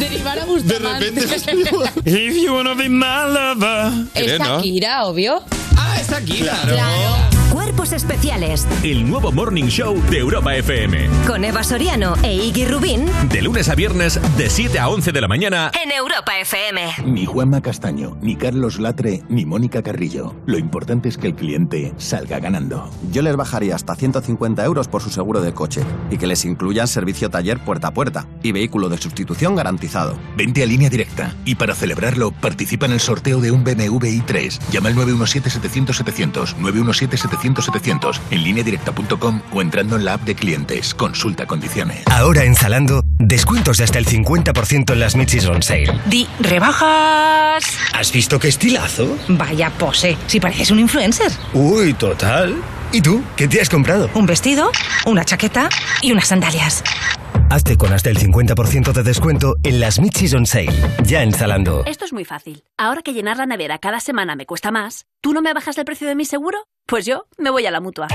Derivar 0.04 0.38
a 0.38 0.45
Bustamante. 0.45 1.14
If 2.06 2.36
you 2.36 2.51
wanna 2.54 2.76
be 2.76 2.89
my 2.89 3.26
lover. 3.26 4.10
Es 4.14 4.38
Shakira, 4.38 5.06
obvio. 5.06 5.41
Ah, 5.78 5.95
es 5.97 6.08
Shakira. 6.10 7.43
Cuerpos 7.84 8.01
especiales 8.01 8.65
El 8.81 9.09
nuevo 9.09 9.34
Morning 9.34 9.65
Show 9.65 10.01
de 10.09 10.19
Europa 10.19 10.55
FM. 10.55 11.09
con 11.27 11.43
Eva 11.43 11.63
Soriano 11.63 12.15
e 12.23 12.34
Iggy 12.34 12.65
Rubín 12.65 13.07
De 13.29 13.41
lunes 13.41 13.67
a 13.67 13.75
viernes, 13.75 14.21
de 14.38 14.49
7 14.49 14.79
a 14.79 14.88
11 14.88 15.11
de 15.11 15.19
la 15.19 15.27
mañana. 15.27 15.69
en 15.84 15.91
Europa 15.91 16.31
FM. 16.39 16.81
Ni 17.05 17.25
Juanma 17.25 17.61
Castaño, 17.61 18.17
ni 18.21 18.38
Carlos 18.38 18.79
Latre, 18.79 19.23
ni 19.27 19.45
Mónica 19.45 19.84
Carrillo. 19.84 20.34
Lo 20.45 20.57
importante 20.57 21.09
es 21.09 21.17
que 21.17 21.27
el 21.27 21.36
cliente 21.36 21.93
salga 21.97 22.39
ganando. 22.39 22.89
Yo 23.11 23.21
les 23.21 23.36
bajaría 23.36 23.75
hasta 23.75 23.95
150 23.95 24.63
euros 24.63 24.88
por 24.88 25.01
su 25.01 25.09
seguro 25.09 25.41
de 25.41 25.53
coche 25.53 25.81
y 26.09 26.17
que 26.17 26.27
les 26.27 26.45
incluyan 26.45 26.88
servicio 26.88 27.29
taller 27.29 27.59
puerta 27.65 27.89
a 27.89 27.93
puerta 27.93 28.27
y 28.43 28.53
vehículo 28.53 28.88
de 28.88 28.97
sustitución 28.97 29.57
garantizado. 29.57 30.17
Vente 30.38 30.63
a 30.63 30.65
línea 30.65 30.89
directa 30.89 31.36
y 31.43 31.55
para 31.55 31.75
celebrarlo 31.75 32.31
participa 32.31 32.86
en 32.86 32.93
el 32.93 33.01
sorteo 33.01 33.41
de 33.41 33.51
un 33.51 33.65
BMW 33.65 34.21
i3. 34.21 34.59
Llama 34.71 34.88
al 34.88 34.95
917-700-700, 34.95 36.55
917-700-700 37.74 38.19
en 38.32 38.43
lineadirecta.com 38.43 39.41
o 39.51 39.61
entrando 39.61 39.95
en 39.95 40.05
la 40.05 40.13
app 40.13 40.24
de 40.24 40.36
clientes. 40.36 40.93
Consulta 40.93 41.45
condiciones. 41.45 42.03
Ahora 42.07 42.43
en 42.43 42.55
Zalando, 42.55 43.03
descuentos 43.19 43.78
de 43.78 43.84
hasta 43.84 43.99
el 43.99 44.05
50% 44.05 44.93
en 44.93 44.99
las 44.99 45.15
Michis 45.15 45.45
on 45.45 45.61
Sale. 45.61 45.99
Di, 46.05 46.28
rebajas. 46.39 47.63
¿Has 47.93 48.11
visto 48.11 48.39
qué 48.39 48.47
estilazo? 48.49 49.17
Vaya 49.28 49.69
pose, 49.71 50.17
si 50.28 50.39
pareces 50.39 50.71
un 50.71 50.80
influencer. 50.80 51.32
Uy, 51.53 51.93
total. 51.93 52.55
¿Y 52.91 53.01
tú? 53.01 53.24
¿Qué 53.36 53.47
te 53.47 53.59
has 53.59 53.69
comprado? 53.69 54.09
Un 54.13 54.26
vestido, 54.26 54.71
una 55.05 55.26
chaqueta 55.26 55.69
y 56.01 56.11
unas 56.11 56.28
sandalias. 56.28 56.84
Hazte 57.50 57.78
con 57.78 57.94
hasta 57.94 58.10
el 58.10 58.18
50% 58.18 58.91
de 58.91 59.04
descuento 59.04 59.56
en 59.64 59.80
las 59.80 60.00
Michis 60.00 60.34
on 60.34 60.46
Sale. 60.46 60.74
Ya 61.04 61.24
en 61.24 61.32
Zalando. 61.32 61.84
Esto 61.86 62.06
es 62.06 62.14
muy 62.14 62.26
fácil. 62.26 62.64
Ahora 62.78 63.02
que 63.02 63.14
llenar 63.14 63.38
la 63.38 63.46
nevera 63.46 63.78
cada 63.78 64.00
semana 64.00 64.36
me 64.36 64.46
cuesta 64.46 64.72
más, 64.72 65.06
¿tú 65.22 65.34
no 65.34 65.41
me 65.41 65.54
bajas 65.54 65.78
el 65.78 65.86
precio 65.86 66.08
de 66.08 66.16
mi 66.16 66.26
seguro? 66.26 66.58
Pues 66.86 67.06
yo 67.06 67.28
me 67.38 67.50
voy 67.50 67.66
a 67.66 67.72
la 67.72 67.80
mutua. 67.80 68.08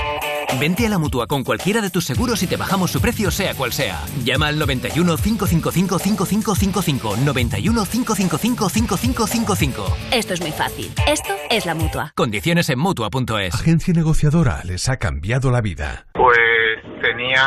Vente 0.61 0.87
a 0.87 0.89
la 0.91 0.99
mutua 0.99 1.27
con 1.27 1.45
cualquiera 1.45 1.81
de 1.81 1.91
tus 1.91 2.05
seguros 2.05 2.43
y 2.43 2.47
te 2.47 2.57
bajamos 2.57 2.91
su 2.91 3.01
precio, 3.01 3.31
sea 3.31 3.55
cual 3.55 3.73
sea. 3.73 4.03
Llama 4.25 4.49
al 4.49 4.59
91 4.59 5.17
555 5.17 5.99
5555. 5.99 7.17
91 7.25 7.85
555 7.85 8.69
5555. 8.69 9.97
Esto 10.13 10.35
es 10.35 10.41
muy 10.41 10.53
fácil. 10.53 10.93
Esto 11.07 11.33
es 11.51 11.65
la 11.65 11.75
mutua. 11.75 12.13
Condiciones 12.15 12.69
en 12.69 12.79
mutua.es. 12.79 13.55
Agencia 13.55 13.95
negociadora 13.95 14.63
les 14.65 14.89
ha 14.89 14.97
cambiado 14.97 15.51
la 15.51 15.61
vida. 15.61 16.07
Pues 16.13 16.39
tenía 17.03 17.47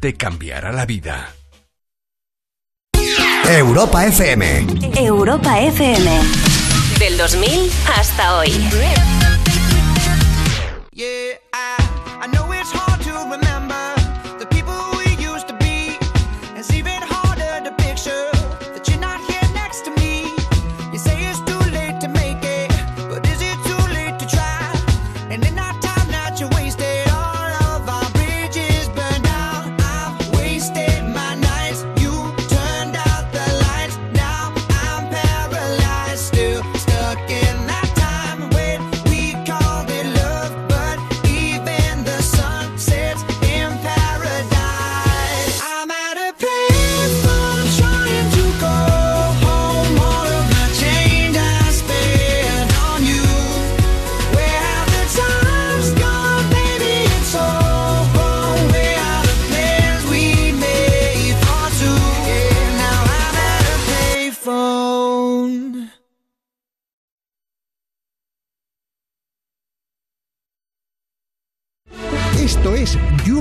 Te 0.00 0.14
cambiará 0.14 0.72
la 0.72 0.86
vida. 0.86 1.34
Europa 3.46 4.06
FM. 4.06 4.66
Europa 4.96 5.60
FM. 5.60 6.20
Del 6.98 7.18
2000 7.18 7.70
hasta 7.98 8.38
hoy. 8.38 8.48
Yeah, 10.92 11.36
I, 11.52 11.89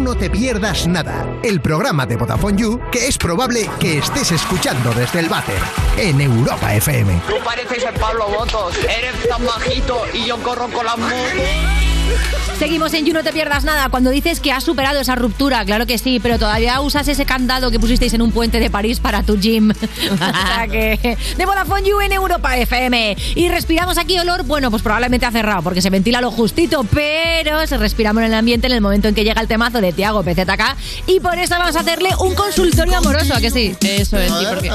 No 0.10 0.16
Te 0.16 0.28
Pierdas 0.28 0.88
Nada, 0.88 1.24
el 1.44 1.62
programa 1.62 2.08
de 2.08 2.18
Vodafone 2.18 2.58
You 2.58 2.82
que 2.92 3.06
es 3.06 3.16
probable 3.16 3.70
que 3.80 4.00
estés 4.00 4.32
escuchando 4.32 4.92
desde 4.96 5.20
el 5.20 5.30
váter 5.30 5.62
en 6.00 6.20
Europa 6.20 6.74
FM. 6.74 7.22
Tú 7.28 7.36
pareces 7.46 7.84
el 7.84 7.94
Pablo 7.94 8.28
Botos, 8.28 8.76
eres 8.86 9.30
tan 9.30 9.46
bajito 9.46 10.02
y 10.12 10.26
yo 10.26 10.42
corro 10.42 10.68
con 10.70 10.84
las 10.84 10.98
motos. 10.98 11.89
Seguimos 12.58 12.94
en 12.94 13.06
You 13.06 13.14
No 13.14 13.24
Te 13.24 13.32
Pierdas 13.32 13.64
Nada. 13.64 13.90
Cuando 13.90 14.10
dices 14.10 14.40
que 14.40 14.52
has 14.52 14.64
superado 14.64 15.00
esa 15.00 15.16
ruptura, 15.16 15.64
claro 15.64 15.86
que 15.86 15.98
sí, 15.98 16.20
pero 16.20 16.38
todavía 16.38 16.82
usas 16.82 17.08
ese 17.08 17.26
candado 17.26 17.72
que 17.72 17.80
pusisteis 17.80 18.14
en 18.14 18.22
un 18.22 18.32
puente 18.32 18.60
de 18.60 18.70
París 18.70 19.00
para 19.00 19.24
tu 19.24 19.40
gym. 19.40 19.72
o 20.12 20.18
sea 20.18 20.68
que. 20.70 21.18
De 21.38 21.46
Vodafone 21.46 21.88
You 21.88 22.02
en 22.02 22.12
Europa 22.12 22.58
FM. 22.58 23.16
Y 23.36 23.50
respiramos 23.50 23.98
aquí 23.98 24.20
olor, 24.20 24.44
bueno, 24.44 24.70
pues 24.72 24.84
probablemente 24.84 25.26
ha 25.26 25.32
cerrado 25.32 25.62
porque 25.62 25.82
se 25.82 25.90
ventila 25.90 26.22
lo 26.22 26.32
justito, 26.32 26.84
pero 26.84 27.66
se 27.66 27.78
respiramos 27.78 28.22
en 28.24 28.28
el 28.28 28.34
ambiente 28.34 28.68
en 28.68 28.74
el 28.74 28.82
momento 28.82 29.08
en 29.08 29.16
que 29.16 29.24
llega 29.24 29.42
el 29.42 29.48
temazo 29.48 29.82
de 29.82 29.94
Tiago 29.94 30.24
PZK. 30.24 30.76
Y 31.08 31.20
por 31.20 31.38
eso 31.38 31.56
vamos 31.58 31.76
a 31.76 31.80
hacerle 31.80 32.10
un 32.20 32.36
consultorio 32.36 32.98
amoroso, 32.98 33.34
¿a 33.36 33.40
que 33.40 33.52
sí? 33.52 33.76
Eso 33.82 34.18
es, 34.18 34.32
sí, 34.32 34.46
porque 34.50 34.70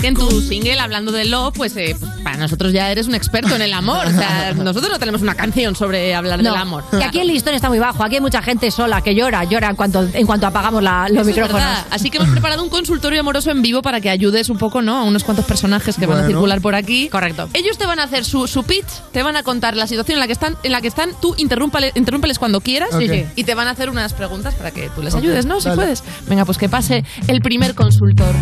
que 0.00 0.06
en 0.06 0.14
tu 0.14 0.40
single, 0.40 0.78
hablando 0.80 1.12
de 1.12 1.24
love, 1.24 1.54
pues, 1.54 1.76
eh, 1.76 1.96
pues, 1.98 2.10
para 2.22 2.36
nosotros 2.36 2.72
ya 2.72 2.90
eres 2.90 3.06
un 3.08 3.14
experto 3.14 3.54
en 3.54 3.62
el 3.62 3.72
amor. 3.72 4.06
O 4.06 4.10
sea, 4.10 4.52
nosotros 4.56 4.90
no 4.90 4.98
tenemos 4.98 5.22
una 5.22 5.34
canción 5.34 5.76
sobre 5.76 6.14
hablar 6.14 6.42
No, 6.42 6.52
del 6.52 6.60
amor. 6.60 6.75
Que 6.90 7.04
aquí 7.04 7.20
el 7.20 7.28
listón 7.28 7.54
está 7.54 7.68
muy 7.68 7.78
bajo. 7.78 8.02
Aquí 8.04 8.16
hay 8.16 8.20
mucha 8.20 8.42
gente 8.42 8.70
sola 8.70 9.00
que 9.00 9.14
llora, 9.14 9.44
llora 9.44 9.68
en 9.70 9.76
cuanto, 9.76 10.06
en 10.12 10.26
cuanto 10.26 10.46
apagamos 10.46 10.82
la- 10.82 11.08
los 11.08 11.26
Eso 11.26 11.40
micrófonos. 11.40 11.78
Así 11.90 12.10
que 12.10 12.18
hemos 12.18 12.30
preparado 12.30 12.62
un 12.62 12.68
consultorio 12.68 13.20
amoroso 13.20 13.50
en 13.50 13.62
vivo 13.62 13.82
para 13.82 14.00
que 14.00 14.10
ayudes 14.10 14.48
un 14.50 14.58
poco, 14.58 14.82
¿no? 14.82 14.98
A 14.98 15.02
unos 15.04 15.24
cuantos 15.24 15.44
personajes 15.44 15.96
que 15.96 16.06
van 16.06 16.24
a 16.24 16.26
circular 16.26 16.60
por 16.60 16.74
aquí. 16.74 17.08
Correcto. 17.08 17.48
Ellos 17.54 17.78
te 17.78 17.86
van 17.86 17.98
a 18.00 18.04
hacer 18.04 18.24
su, 18.24 18.46
su 18.46 18.64
pitch, 18.64 18.86
te 19.12 19.22
van 19.22 19.36
a 19.36 19.42
contar 19.42 19.76
la 19.76 19.86
situación 19.86 20.16
en 20.16 20.20
la 20.20 20.26
que 20.26 20.32
están, 20.32 20.56
en 20.62 20.72
la 20.72 20.80
que 20.80 20.88
están. 20.88 21.10
Tú 21.20 21.34
interrúmpale- 21.38 21.92
interrúmpeles 21.94 22.38
cuando 22.38 22.60
quieras 22.60 22.90
Sí, 22.98 23.08
sí. 23.08 23.24
y 23.36 23.44
te 23.44 23.54
van 23.54 23.68
a 23.68 23.70
hacer 23.72 23.90
unas 23.90 24.12
preguntas 24.12 24.54
para 24.54 24.70
que 24.70 24.88
tú 24.90 25.02
les 25.02 25.14
ayudes, 25.14 25.46
¿no? 25.46 25.60
Si 25.60 25.68
dale. 25.68 25.76
puedes. 25.82 26.02
Venga, 26.28 26.44
pues 26.44 26.58
que 26.58 26.68
pase 26.68 27.04
el 27.28 27.40
primer 27.40 27.74
consultor. 27.74 28.34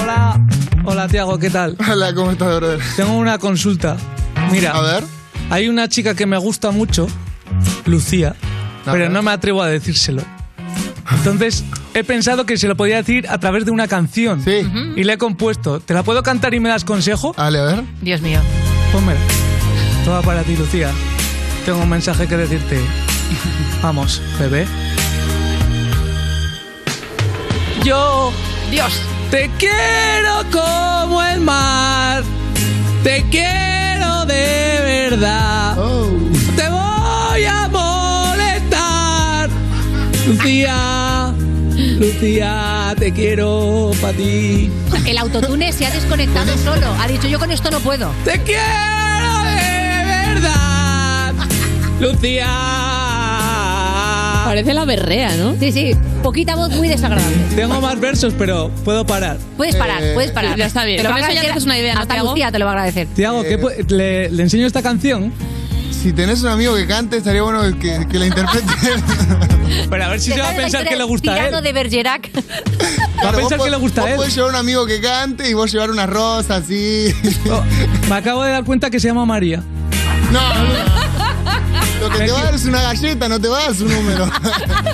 Hola, 0.00 0.40
hola 0.84 1.08
Tiago, 1.08 1.38
¿qué 1.38 1.50
tal? 1.50 1.76
Hola, 1.90 2.14
¿cómo 2.14 2.30
estás, 2.30 2.56
brother? 2.56 2.80
Tengo 2.96 3.12
una 3.14 3.38
consulta. 3.38 3.96
Mira, 4.50 4.70
a 4.72 4.80
ver. 4.82 5.04
Hay 5.50 5.68
una 5.68 5.88
chica 5.88 6.14
que 6.14 6.24
me 6.24 6.38
gusta 6.38 6.70
mucho, 6.70 7.06
Lucía, 7.86 8.34
pero 8.84 9.08
no 9.08 9.22
me 9.22 9.30
atrevo 9.30 9.62
a 9.62 9.68
decírselo. 9.68 10.22
Entonces, 11.10 11.64
he 11.94 12.04
pensado 12.04 12.46
que 12.46 12.56
se 12.56 12.68
lo 12.68 12.76
podía 12.76 12.96
decir 12.96 13.28
a 13.28 13.38
través 13.38 13.64
de 13.64 13.70
una 13.70 13.86
canción. 13.88 14.42
Sí. 14.42 14.66
Y 14.96 15.04
le 15.04 15.14
he 15.14 15.18
compuesto. 15.18 15.80
¿Te 15.80 15.94
la 15.94 16.02
puedo 16.02 16.22
cantar 16.22 16.54
y 16.54 16.60
me 16.60 16.68
das 16.68 16.84
consejo? 16.84 17.34
Dale, 17.36 17.58
a 17.58 17.64
ver. 17.64 17.84
Dios 18.00 18.20
mío. 18.22 18.40
Pónmela. 18.92 19.20
Toda 20.04 20.22
para 20.22 20.42
ti, 20.42 20.56
Lucía. 20.56 20.90
Tengo 21.64 21.80
un 21.80 21.88
mensaje 21.88 22.26
que 22.26 22.36
decirte. 22.36 22.80
Vamos, 23.82 24.20
bebé. 24.38 24.66
Yo, 27.84 28.32
Dios, 28.70 28.92
te 29.30 29.50
quiero 29.58 30.44
como 30.50 31.22
el 31.22 31.40
mar. 31.40 32.22
Te 33.02 33.24
quiero 33.30 34.24
de 34.26 35.08
verdad. 35.10 35.74
Te 35.74 36.21
Lucía, 40.36 41.34
Lucía, 41.98 42.94
te 42.98 43.12
quiero 43.12 43.90
para 44.00 44.16
ti. 44.16 44.70
El 45.06 45.18
autotune 45.18 45.70
se 45.72 45.84
ha 45.84 45.90
desconectado 45.90 46.56
solo. 46.56 46.86
Ha 46.98 47.06
dicho, 47.06 47.28
yo 47.28 47.38
con 47.38 47.50
esto 47.52 47.70
no 47.70 47.80
puedo. 47.80 48.10
Te 48.24 48.40
quiero 48.42 48.62
de 49.44 50.32
verdad. 50.34 51.34
Lucía. 52.00 52.48
Parece 54.46 54.72
la 54.72 54.86
berrea, 54.86 55.36
¿no? 55.36 55.54
Sí, 55.60 55.70
sí. 55.70 55.92
Poquita 56.22 56.56
voz 56.56 56.70
muy 56.70 56.88
desagradable. 56.88 57.36
Tengo 57.54 57.78
más 57.82 58.00
versos, 58.00 58.32
pero 58.38 58.70
puedo 58.84 59.04
parar. 59.06 59.36
Puedes 59.58 59.76
parar, 59.76 60.02
Eh, 60.02 60.12
puedes 60.14 60.30
parar. 60.30 60.56
ya 60.56 60.64
está 60.66 60.84
bien. 60.86 61.06
A 61.06 61.10
Con 61.10 61.18
eso 61.18 61.30
ya 61.32 61.42
te 61.42 61.50
haces 61.50 61.64
una 61.64 61.78
idea, 61.78 61.94
¿no, 61.94 62.00
Hasta 62.00 62.14
Tiago? 62.14 62.30
Lucía 62.30 62.50
te 62.50 62.58
lo 62.58 62.64
va 62.64 62.70
a 62.70 62.74
agradecer. 62.74 63.06
Tiago, 63.14 63.42
¿qué 63.42 63.60
pu- 63.60 63.90
le, 63.90 64.30
le 64.30 64.42
enseño 64.42 64.66
esta 64.66 64.80
canción? 64.82 65.30
Si 66.02 66.12
tenés 66.12 66.42
un 66.42 66.48
amigo 66.48 66.74
que 66.74 66.86
cante, 66.86 67.18
estaría 67.18 67.42
bueno 67.42 67.62
que, 67.78 68.06
que 68.10 68.18
la 68.18 68.26
interprete. 68.26 68.66
Pero 69.90 70.04
a 70.04 70.08
ver 70.08 70.20
si 70.20 70.32
se 70.32 70.40
va 70.40 70.50
a 70.50 70.54
pensar 70.54 70.84
que 70.86 70.96
le 70.96 71.04
gusta 71.04 71.34
a 71.34 71.48
él. 71.48 71.62
de 71.62 71.72
Bergerac. 71.72 72.30
Va 73.24 73.28
a 73.28 73.32
pensar 73.32 73.60
que 73.60 73.70
le 73.70 73.76
gusta 73.76 74.00
a 74.00 74.04
vos 74.04 74.10
él. 74.10 74.16
podés 74.16 74.34
llevar 74.34 74.50
un 74.50 74.56
amigo 74.56 74.84
que 74.84 75.00
cante 75.00 75.48
y 75.48 75.54
vos 75.54 75.70
llevar 75.70 75.92
una 75.92 76.06
rosa 76.06 76.56
así. 76.56 77.14
Oh, 77.48 77.62
me 78.08 78.16
acabo 78.16 78.42
de 78.42 78.50
dar 78.50 78.64
cuenta 78.64 78.90
que 78.90 78.98
se 78.98 79.06
llama 79.06 79.24
María. 79.24 79.62
No, 80.32 80.40
Lo 82.00 82.10
que 82.10 82.18
te 82.24 82.32
va 82.32 82.40
a 82.40 82.44
dar 82.44 82.54
es 82.56 82.64
una 82.64 82.82
galleta, 82.82 83.28
no 83.28 83.40
te 83.40 83.46
va 83.46 83.60
a 83.60 83.62
dar 83.66 83.74
su 83.76 83.86
número. 83.86 84.28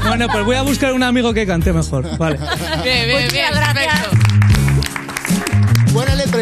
Bueno, 0.06 0.26
pues 0.30 0.44
voy 0.44 0.56
a 0.56 0.62
buscar 0.62 0.92
un 0.92 1.02
amigo 1.02 1.32
que 1.32 1.46
cante 1.46 1.72
mejor. 1.72 2.18
Vale. 2.18 2.36
Bien, 2.84 3.06
bien, 3.08 3.28
bien. 3.32 3.46
Perfecto. 3.54 4.17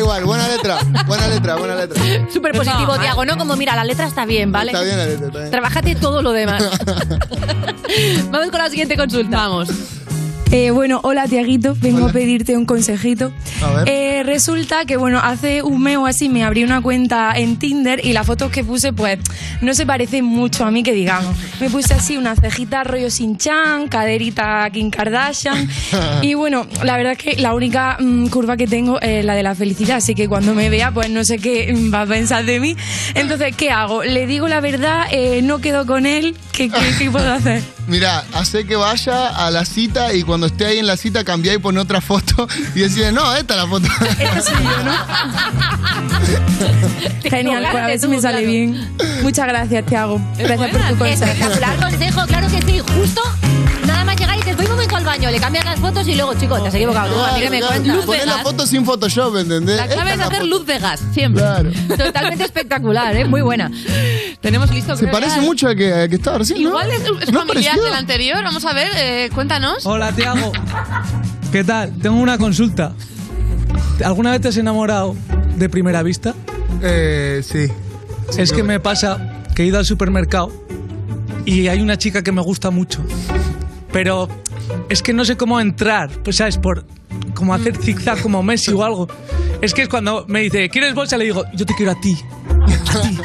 Buena 0.07 0.19
letra 0.19 0.23
igual, 0.23 0.25
buena 0.25 0.49
letra. 0.49 1.05
Buena 1.07 1.29
letra, 1.29 1.57
buena 1.57 1.75
letra. 1.75 2.03
Súper 2.33 2.53
positivo, 2.53 2.97
Tiago, 2.99 3.25
¿no? 3.25 3.37
Como, 3.37 3.57
mira, 3.57 3.75
la 3.75 3.85
letra 3.85 4.07
está 4.07 4.25
bien, 4.25 4.53
¿vale? 4.53 4.71
Está 4.71 4.85
bien 4.85 4.97
la 4.97 5.07
letra, 5.07 5.27
está 5.27 5.39
bien. 5.39 5.51
Trabájate 5.51 5.95
todo 5.97 6.23
lo 6.23 6.33
demás. 6.33 6.63
Vamos 8.31 8.51
con 8.51 8.59
la 8.59 8.71
siguiente 8.71 8.97
consulta. 8.97 9.37
Vamos. 9.37 9.69
Eh, 10.53 10.71
bueno, 10.71 11.01
hola 11.03 11.27
Tiaguito, 11.27 11.77
vengo 11.81 12.07
a 12.07 12.13
pedirte 12.13 12.57
un 12.57 12.67
consejito. 12.67 13.33
A 13.63 13.73
ver. 13.73 13.89
Eh, 13.89 14.23
resulta 14.23 14.85
que, 14.85 14.97
bueno, 14.97 15.19
hace 15.23 15.63
un 15.63 15.83
mes 15.83 15.97
o 15.97 16.07
así 16.07 16.29
me 16.29 16.45
abrí 16.45 16.63
una 16.63 16.81
cuenta 16.81 17.33
en 17.35 17.57
Tinder 17.59 18.05
y 18.05 18.13
las 18.13 18.27
fotos 18.27 18.53
que 18.53 18.63
puse, 18.63 18.93
pues, 18.93 19.19
no 19.61 19.75
se 19.75 19.85
parecen 19.87 20.25
mucho 20.25 20.65
a 20.65 20.71
mí, 20.71 20.85
que 20.85 20.93
digamos. 20.93 21.37
Me 21.61 21.69
puse 21.69 21.95
así 21.95 22.17
una 22.17 22.37
cejita 22.37 22.85
rollo 22.85 23.11
sin 23.11 23.37
chan, 23.39 23.89
caderita 23.89 24.69
Kim 24.73 24.91
Kardashian. 24.91 25.69
Y 26.23 26.35
bueno, 26.35 26.67
la 26.83 26.97
verdad 26.97 27.13
es 27.13 27.19
que 27.19 27.37
la 27.41 27.55
única 27.55 27.97
mm, 27.99 28.29
curva 28.29 28.57
que 28.57 28.67
tengo 28.67 29.01
es 29.01 29.25
la 29.25 29.35
de 29.35 29.43
la 29.43 29.55
felicidad, 29.55 29.97
así 29.97 30.15
que 30.15 30.29
cuando 30.29 30.55
me 30.55 30.71
vea, 30.71 30.93
pues 30.93 31.11
no 31.11 31.25
sé 31.25 31.39
qué 31.39 31.73
mm, 31.73 31.93
va 31.93 32.03
a 32.03 32.07
pensar 32.07 32.45
de 32.45 32.61
mí. 32.61 32.77
Entonces, 33.15 33.55
¿qué 33.57 33.71
hago? 33.71 34.03
¿Le 34.05 34.27
digo 34.27 34.49
la 34.49 34.61
verdad? 34.61 35.07
Eh, 35.11 35.43
¿No 35.43 35.59
quedo 35.59 35.87
con 35.87 36.07
él? 36.07 36.37
¿Qué, 36.53 36.69
qué, 36.69 36.81
qué 36.99 37.11
puedo 37.11 37.33
hacer? 37.33 37.63
Mira, 37.87 38.25
hace 38.35 38.67
que 38.67 38.75
vaya 38.77 39.29
a 39.29 39.51
la 39.51 39.65
cita 39.65 40.13
y 40.13 40.23
cuando 40.23 40.47
esté 40.47 40.67
ahí 40.67 40.79
en 40.79 40.87
la 40.87 40.97
cita 40.97 41.23
cambiá 41.25 41.55
y 41.55 41.59
pone 41.59 41.79
otra 41.79 42.01
foto 42.01 42.49
y 42.75 42.81
decirle, 42.81 43.13
no, 43.13 43.35
esta 43.35 43.55
es 43.55 43.61
la 43.61 43.69
foto. 43.69 43.87
Esta 44.19 44.43
soy 44.43 44.65
yo, 44.65 44.85
¿no? 44.85 44.93
Genial, 47.31 47.69
pues 47.71 47.85
a 47.85 47.87
ver 47.87 48.01
si 48.01 48.09
me 48.09 48.21
sale 48.21 48.45
bien. 48.45 48.91
Muchas 49.23 49.47
gracias, 49.47 49.87
Tiago. 49.87 50.21
Gracias 50.37 50.71
por 50.71 50.71
tu 50.71 50.99
consejo. 50.99 51.25
Espectacular 51.25 51.77
consejo, 51.77 52.27
claro 52.27 52.49
que 52.49 52.63
sí. 52.63 52.81
Justo 52.99 53.23
nada 53.97 54.05
más 54.05 54.17
llegar 54.21 54.37
y 54.37 54.39
dices, 54.41 54.57
voy 54.57 54.67
un 54.67 54.73
momento 54.73 54.97
al 54.97 55.05
baño, 55.05 55.31
le 55.31 55.41
cambias 55.41 55.65
las 55.65 55.81
fotos 55.81 56.07
y 56.07 56.15
luego, 56.15 56.35
chico, 56.35 56.61
te 56.61 56.69
has 56.69 56.75
equivocado 56.75 57.15
tú, 57.15 57.21
a 57.21 57.33
mí 57.33 57.41
que 57.41 57.51
me 57.51 57.61
cuentas. 57.61 58.27
La 58.27 58.39
foto 58.39 58.67
sin 58.67 58.85
Photoshop, 58.85 59.37
¿entendés? 59.37 59.77
La 59.77 59.89
clave 59.89 60.13
es 60.13 60.21
hacer 60.21 60.39
foto. 60.39 60.47
luz 60.47 60.67
de 60.67 60.79
gas, 60.79 61.01
siempre. 61.13 61.43
Claro. 61.43 61.71
Totalmente 61.97 62.45
espectacular, 62.45 63.17
¿eh? 63.17 63.25
Muy 63.25 63.41
buena. 63.41 63.71
Tenemos 64.41 64.73
listo. 64.73 64.97
Se 64.97 65.09
parece 65.09 65.37
ya. 65.37 65.43
mucho 65.43 65.69
al 65.69 65.77
que, 65.77 66.07
que 66.11 66.17
estaba 66.17 66.39
recién, 66.39 66.63
¿no? 66.63 66.69
Igual 66.69 66.91
es, 66.91 67.03
es 67.23 67.33
¿No 67.33 67.41
familiar 67.47 67.77
del 67.79 67.95
anterior. 67.95 68.43
Vamos 68.43 68.65
a 68.65 68.73
ver, 68.73 68.89
eh, 68.97 69.31
cuéntanos. 69.35 69.87
Hola, 69.87 70.13
Tiago. 70.13 70.53
¿Qué 71.51 71.65
tal? 71.65 71.93
Tengo 72.01 72.17
una 72.17 72.37
consulta. 72.39 72.93
¿Alguna 74.05 74.33
vez 74.33 74.43
te 74.43 74.49
has 74.49 74.57
enamorado 74.57 75.17
de 75.57 75.69
primera 75.69 76.03
vista? 76.03 76.35
Eh, 76.83 77.43
sí. 77.43 77.69
Es 78.37 78.53
que 78.53 78.63
me 78.63 78.79
pasa 78.81 79.43
que 79.55 79.63
he 79.63 79.67
ido 79.67 79.79
al 79.79 79.87
supermercado 79.87 80.53
y 81.47 81.69
hay 81.69 81.81
una 81.81 81.97
chica 81.97 82.23
que 82.23 82.33
me 82.33 82.43
gusta 82.43 82.71
mucho. 82.71 83.03
Pero 83.97 84.29
es 84.91 85.01
que 85.01 85.15
no 85.15 85.25
sé 85.25 85.39
cómo 85.39 85.59
entrar, 85.59 86.11
pues 86.23 86.37
sabes, 86.37 86.59
por 86.59 86.85
como 87.33 87.55
hacer 87.55 87.79
zigzag 87.79 88.21
como 88.21 88.43
Messi 88.43 88.71
o 88.73 88.85
algo. 88.85 89.09
Es 89.63 89.73
que 89.73 89.81
es 89.81 89.89
cuando 89.89 90.27
me 90.29 90.41
dice, 90.41 90.69
¿quieres 90.69 90.95
bolsa? 90.95 91.17
Le 91.17 91.25
digo, 91.25 91.47
yo 91.55 91.65
te 91.65 91.75
quiero 91.75 91.93
a 91.93 91.95
ti. 91.95 92.15
A 92.91 93.01
ti. 93.01 93.19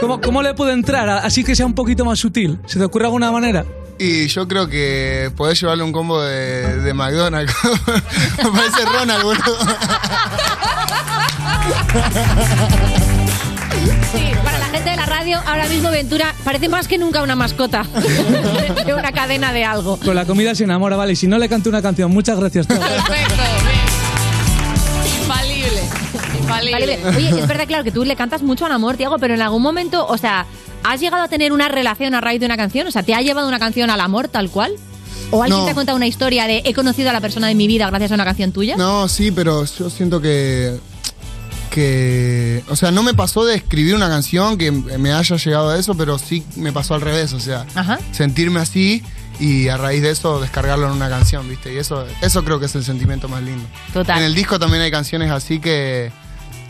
¿Cómo, 0.00 0.20
cómo 0.20 0.42
le 0.42 0.54
puedo 0.54 0.72
entrar? 0.72 1.08
Así 1.08 1.44
que 1.44 1.54
sea 1.54 1.66
un 1.66 1.74
poquito 1.74 2.04
más 2.04 2.18
sutil. 2.18 2.58
¿Se 2.66 2.80
te 2.80 2.84
ocurre 2.84 3.04
alguna 3.04 3.30
manera? 3.30 3.64
Y 3.96 4.26
yo 4.26 4.48
creo 4.48 4.66
que 4.66 5.30
podés 5.36 5.60
llevarle 5.60 5.84
un 5.84 5.92
combo 5.92 6.20
de, 6.20 6.80
de 6.80 6.92
McDonald's. 6.92 7.54
Me 8.42 8.50
parece 8.50 8.84
Ronald, 8.86 9.22
boludo. 9.22 9.56
Sí, 14.12 14.32
para 14.42 14.59
gente 14.70 14.90
de 14.90 14.96
la 14.96 15.06
radio, 15.06 15.38
ahora 15.46 15.66
mismo 15.68 15.90
Ventura 15.90 16.34
parece 16.44 16.68
más 16.68 16.88
que 16.88 16.98
nunca 16.98 17.22
una 17.22 17.36
mascota 17.36 17.84
de 18.86 18.94
una 18.94 19.12
cadena 19.12 19.52
de 19.52 19.64
algo. 19.64 19.98
Con 19.98 20.14
la 20.14 20.24
comida 20.24 20.54
se 20.54 20.64
enamora, 20.64 20.96
vale. 20.96 21.12
Y 21.12 21.16
si 21.16 21.26
no 21.26 21.38
le 21.38 21.48
canto 21.48 21.68
una 21.68 21.82
canción, 21.82 22.10
muchas 22.10 22.38
gracias. 22.38 22.66
Tiago. 22.66 22.82
Perfecto, 23.06 23.34
bien. 23.64 23.80
Infalible. 25.20 25.82
Infalible. 26.40 26.98
Oye, 27.16 27.40
es 27.40 27.48
verdad, 27.48 27.66
claro, 27.66 27.84
que 27.84 27.92
tú 27.92 28.04
le 28.04 28.16
cantas 28.16 28.42
mucho 28.42 28.66
al 28.66 28.72
amor, 28.72 28.96
Tiago, 28.96 29.18
pero 29.18 29.34
en 29.34 29.42
algún 29.42 29.62
momento, 29.62 30.06
o 30.06 30.18
sea, 30.18 30.46
¿has 30.84 31.00
llegado 31.00 31.22
a 31.22 31.28
tener 31.28 31.52
una 31.52 31.68
relación 31.68 32.14
a 32.14 32.20
raíz 32.20 32.40
de 32.40 32.46
una 32.46 32.56
canción? 32.56 32.86
O 32.86 32.90
sea, 32.90 33.02
¿te 33.02 33.14
ha 33.14 33.20
llevado 33.22 33.48
una 33.48 33.58
canción 33.58 33.90
al 33.90 34.00
amor 34.00 34.28
tal 34.28 34.50
cual? 34.50 34.72
¿O 35.32 35.42
alguien 35.42 35.60
No. 35.60 35.64
te 35.66 35.70
ha 35.72 35.74
contado 35.74 35.96
una 35.96 36.08
historia 36.08 36.46
de 36.46 36.62
he 36.64 36.74
conocido 36.74 37.10
a 37.10 37.12
la 37.12 37.20
persona 37.20 37.46
de 37.46 37.54
mi 37.54 37.68
vida 37.68 37.86
gracias 37.88 38.10
a 38.10 38.14
una 38.14 38.24
canción 38.24 38.50
tuya? 38.50 38.76
No, 38.76 39.06
sí, 39.08 39.30
pero 39.30 39.64
yo 39.64 39.88
siento 39.90 40.20
que. 40.20 40.76
Que. 41.70 42.62
O 42.68 42.76
sea, 42.76 42.90
no 42.90 43.02
me 43.02 43.14
pasó 43.14 43.44
de 43.44 43.54
escribir 43.54 43.94
una 43.94 44.08
canción 44.08 44.58
que 44.58 44.70
me 44.70 45.12
haya 45.12 45.36
llegado 45.36 45.70
a 45.70 45.78
eso, 45.78 45.94
pero 45.96 46.18
sí 46.18 46.44
me 46.56 46.72
pasó 46.72 46.94
al 46.94 47.00
revés. 47.00 47.32
O 47.32 47.40
sea, 47.40 47.64
Ajá. 47.74 47.98
sentirme 48.12 48.60
así 48.60 49.02
y 49.38 49.68
a 49.68 49.76
raíz 49.78 50.02
de 50.02 50.10
eso 50.10 50.40
descargarlo 50.40 50.86
en 50.86 50.92
una 50.92 51.08
canción, 51.08 51.48
¿viste? 51.48 51.72
Y 51.72 51.78
eso, 51.78 52.04
eso 52.20 52.44
creo 52.44 52.60
que 52.60 52.66
es 52.66 52.74
el 52.74 52.84
sentimiento 52.84 53.28
más 53.28 53.42
lindo. 53.42 53.64
Total. 53.92 54.18
En 54.18 54.24
el 54.24 54.34
disco 54.34 54.58
también 54.58 54.82
hay 54.82 54.90
canciones 54.90 55.30
así 55.30 55.60
que 55.60 56.12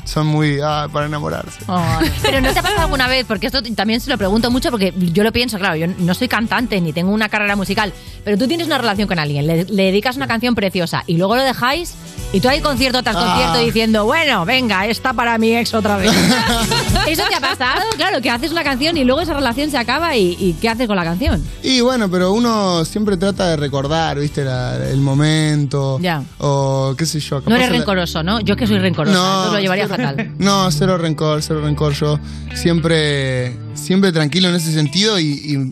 son 0.05 0.27
muy. 0.27 0.59
ah, 0.63 0.89
para 0.93 1.07
enamorarse. 1.07 1.61
Ay, 1.69 2.11
Pero 2.23 2.41
¿no 2.41 2.53
te 2.53 2.59
ha 2.59 2.63
pasado 2.63 2.83
alguna 2.83 3.07
vez? 3.09 3.25
Porque 3.27 3.47
esto 3.47 3.63
también 3.75 4.01
se 4.01 4.11
lo 4.11 4.19
pregunto 4.19 4.51
mucho 4.51 4.71
porque 4.71 4.93
yo 4.97 5.23
lo 5.25 5.33
pienso, 5.33 5.59
claro, 5.59 5.77
yo 5.77 5.87
no 5.99 6.15
soy 6.15 6.29
cantante 6.29 6.81
ni 6.81 6.93
tengo 6.93 7.11
una 7.13 7.29
carrera 7.29 7.57
musical, 7.57 7.93
pero 8.25 8.37
tú 8.39 8.47
tienes 8.49 8.67
una 8.67 8.79
relación 8.79 9.07
con 9.09 9.19
alguien, 9.19 9.47
le, 9.47 9.65
le 9.65 9.83
dedicas 9.85 10.17
una 10.17 10.27
canción 10.27 10.55
preciosa 10.55 11.03
y 11.07 11.17
luego 11.17 11.37
lo 11.37 11.43
dejáis 11.43 11.95
y 12.33 12.41
tú 12.41 12.49
hay 12.49 12.61
concierto 12.61 13.03
tras 13.03 13.17
Ah. 13.17 13.25
concierto 13.27 13.59
diciendo, 13.59 14.05
bueno, 14.05 14.45
venga, 14.45 14.87
esta 14.87 15.13
para 15.13 15.37
mi 15.39 15.57
ex 15.57 15.75
otra 15.75 15.97
vez. 15.97 16.13
¿Eso 17.09 17.23
te 17.29 17.35
ha 17.35 17.41
pasado? 17.41 17.81
Claro, 17.97 18.21
que 18.21 18.31
haces 18.31 18.53
una 18.53 18.63
canción 18.63 18.97
y 18.97 19.05
luego 19.05 19.21
esa 19.21 19.35
relación 19.35 19.71
se 19.71 19.79
acaba 19.79 20.17
y, 20.17 20.37
y 20.39 20.53
¿qué 20.61 20.69
haces 20.69 20.87
con 20.87 20.97
la 20.97 21.05
canción? 21.05 21.43
Y 21.63 21.81
bueno, 21.81 22.11
pero 22.11 22.33
uno 22.33 22.85
siempre 22.85 23.17
trata 23.17 23.49
de 23.49 23.57
recordar, 23.57 24.19
¿viste? 24.19 24.45
La- 24.45 24.77
el 24.77 25.01
momento. 25.01 25.99
Ya. 26.01 26.23
O 26.39 26.95
qué 26.97 27.07
sé 27.07 27.21
yo. 27.21 27.41
No 27.47 27.57
eres 27.57 27.71
rencoroso, 27.71 28.23
¿no? 28.23 28.41
Yo 28.41 28.57
que 28.57 28.67
soy 28.67 28.79
rencorosa, 28.79 29.17
No, 29.17 29.53
lo 29.53 29.59
llevaría 29.61 29.89
fatal. 29.91 30.33
No, 30.39 30.71
cero 30.71 30.97
rencor, 30.99 31.43
cero 31.43 31.61
rencor. 31.63 31.93
Yo 31.95 32.19
siempre, 32.55 33.57
siempre 33.75 34.13
tranquilo 34.13 34.49
en 34.49 34.55
ese 34.55 34.73
sentido 34.73 35.19
y, 35.19 35.27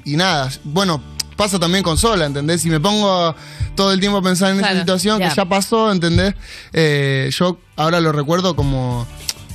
y- 0.04 0.12
y 0.12 0.16
nada. 0.16 0.50
Bueno, 0.64 1.00
pasa 1.36 1.58
también 1.58 1.84
con 1.84 1.96
sola, 1.96 2.26
¿entendés? 2.26 2.62
Si 2.62 2.68
me 2.70 2.80
pongo 2.80 3.34
todo 3.76 3.92
el 3.92 4.00
tiempo 4.00 4.18
a 4.18 4.22
pensar 4.22 4.50
en 4.50 4.58
Claro, 4.58 4.72
esa 4.74 4.82
situación 4.82 5.18
que 5.20 5.30
ya 5.34 5.44
pasó, 5.44 5.92
¿entendés? 5.92 6.34
Eh, 6.72 7.30
yo 7.32 7.58
ahora 7.76 8.00
lo 8.00 8.10
recuerdo 8.12 8.56
como 8.56 9.06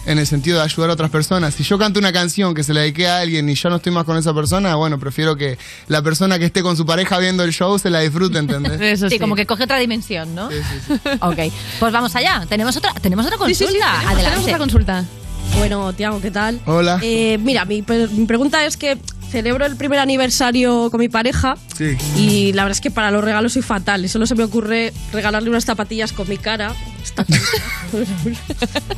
en 0.06 0.20
el 0.20 0.28
sentido 0.28 0.58
de 0.58 0.64
ayudar 0.64 0.90
a 0.90 0.94
otras 0.94 1.10
personas. 1.10 1.54
Si 1.54 1.64
yo 1.64 1.78
canto 1.78 2.00
una 2.00 2.12
canción 2.12 2.54
que 2.54 2.64
se 2.64 2.74
la 2.74 2.82
dediqué 2.82 3.08
a 3.08 3.20
alguien 3.20 3.48
y 3.50 3.56
yo 3.56 3.70
no 3.70 3.78
estoy 3.78 3.92
más 3.94 4.04
con 4.04 4.18
esa 4.18 4.34
persona, 4.34 4.76
bueno, 4.76 5.00
prefiero 5.00 5.36
que 5.36 5.58
la 5.88 6.02
persona 6.02 6.38
que 6.40 6.46
esté 6.46 6.62
con 6.62 6.76
su 6.76 6.86
pareja 6.86 7.18
viendo 7.20 7.44
el 7.44 7.54
show 7.54 7.78
se 7.80 7.90
la 7.90 8.00
disfrute, 8.02 8.38
¿entendés? 8.38 8.74
Eso 8.82 9.08
sí, 9.10 9.16
sí. 9.16 9.20
como 9.20 9.36
que 9.36 9.46
coge 9.46 9.64
otra 9.64 9.78
dimensión, 9.80 10.36
¿no? 10.36 10.50
Ok, 11.22 11.38
pues 11.80 11.94
vamos 11.94 12.16
allá. 12.16 12.46
Tenemos 12.50 12.76
otra, 12.76 12.94
tenemos 12.96 13.26
otra 13.26 13.38
consulta. 13.38 13.66
Sí, 13.72 13.74
sí, 13.74 13.80
sí, 13.80 13.80
tenemos- 13.80 13.98
Adelante. 14.06 14.24
tenemos 14.24 14.44
otra 14.46 14.58
consulta. 14.58 15.06
Bueno, 15.58 15.94
Tiago, 15.94 16.20
¿qué 16.22 16.32
tal? 16.32 16.60
Hola. 16.66 17.00
Eh, 17.02 17.38
mira, 17.40 17.64
mi, 17.66 17.84
mi 18.12 18.26
pregunta 18.26 18.66
es 18.66 18.76
que 18.78 18.98
celebro 19.34 19.66
el 19.66 19.76
primer 19.76 19.98
aniversario 20.00 20.90
con 20.92 21.00
mi 21.00 21.10
pareja 21.10 21.56
Sí. 21.76 21.98
y 22.16 22.54
la 22.54 22.64
verdad 22.64 22.78
es 22.78 22.82
que 22.82 22.92
para 22.92 23.10
los 23.10 23.24
regalos 23.24 23.54
soy 23.54 23.64
fatal. 23.64 24.08
Solo 24.08 24.28
se 24.28 24.36
me 24.36 24.44
ocurre 24.44 24.94
regalarle 25.12 25.50
unas 25.50 25.66
zapatillas 25.66 26.14
con 26.14 26.30
mi 26.30 26.38
cara. 26.38 26.74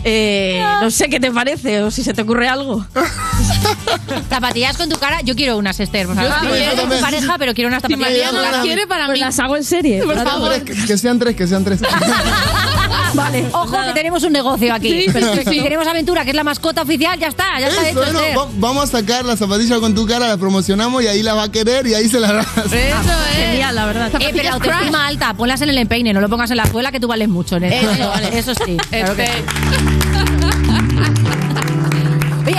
Eh, 0.07 0.63
no 0.81 0.91
sé 0.91 1.09
qué 1.09 1.19
te 1.19 1.31
parece 1.31 1.81
o 1.81 1.89
si 1.91 2.03
se 2.03 2.13
te 2.13 2.21
ocurre 2.21 2.47
algo. 2.47 2.85
Zapatillas 4.29 4.77
con 4.77 4.87
tu 4.87 4.97
cara, 4.97 5.21
yo 5.21 5.35
quiero 5.35 5.57
unas, 5.57 5.79
Esther. 5.79 6.05
por 6.05 6.15
favor. 6.15 6.29
Yo 6.31 6.35
también, 6.37 6.59
tengo 6.59 6.71
yo 6.75 6.81
también. 6.81 7.01
pareja, 7.01 7.35
pero 7.39 7.53
quiero 7.53 7.67
unas 7.69 7.81
zapatillas 7.81 8.29
con 8.31 8.39
tu 8.39 8.45
cara. 8.45 8.87
para 8.87 9.05
pues 9.07 9.19
las 9.19 9.39
hago 9.39 9.57
en 9.57 9.63
serie. 9.63 10.03
Por 10.03 10.15
favor. 10.23 10.53
Que, 10.63 10.73
que 10.75 10.97
sean 10.97 11.17
tres, 11.19 11.35
que 11.35 11.47
sean 11.47 11.63
tres. 11.65 11.79
Vale, 13.15 13.45
ojo 13.53 13.71
que 13.87 13.93
tenemos 13.93 14.23
un 14.23 14.33
negocio 14.33 14.73
aquí. 14.73 14.89
Sí, 15.05 15.11
perfecto. 15.11 15.49
Si 15.49 15.61
queremos 15.61 15.87
Aventura, 15.87 16.23
que 16.23 16.31
es 16.31 16.35
la 16.35 16.43
mascota 16.43 16.81
oficial, 16.81 17.17
ya 17.17 17.27
está, 17.27 17.59
ya 17.59 17.67
está 17.67 17.89
Eso, 17.89 18.03
hecho. 18.03 18.11
¿no? 18.13 18.19
Esther. 18.19 18.37
Va- 18.37 18.47
vamos 18.57 18.83
a 18.83 18.87
sacar 18.99 19.23
la 19.25 19.35
zapatilla 19.37 19.79
con 19.79 19.95
tu 19.95 20.05
cara, 20.05 20.24
la 20.27 20.37
promocionamos 20.37 21.03
y 21.03 21.07
ahí 21.07 21.23
la 21.23 21.33
va 21.33 21.43
a 21.43 21.51
querer 21.51 21.85
y 21.87 21.93
ahí 21.93 22.07
se 22.09 22.19
la 22.19 22.31
das. 22.33 22.47
Eso 22.57 22.75
es. 22.75 23.35
Genial, 23.35 23.75
la 23.75 23.85
verdad. 23.85 24.11
Eh, 24.21 24.31
pero 24.35 24.53
autoestima 24.53 25.07
alta, 25.07 25.33
ponlas 25.33 25.61
en 25.61 25.69
el 25.69 25.77
empeine, 25.77 26.13
no 26.13 26.21
lo 26.21 26.29
pongas 26.29 26.51
en 26.51 26.57
la 26.57 26.65
suela 26.67 26.91
que 26.91 26.99
tú 26.99 27.07
vales 27.07 27.29
mucho. 27.29 27.57
En 27.57 27.65
eso, 27.65 27.91
Eso, 27.91 28.07
vale. 28.09 28.37
eso 28.37 28.53
sí. 28.65 28.77
claro 28.89 29.15
que 29.15 29.23
Este, 29.23 29.41
sí. 29.41 30.04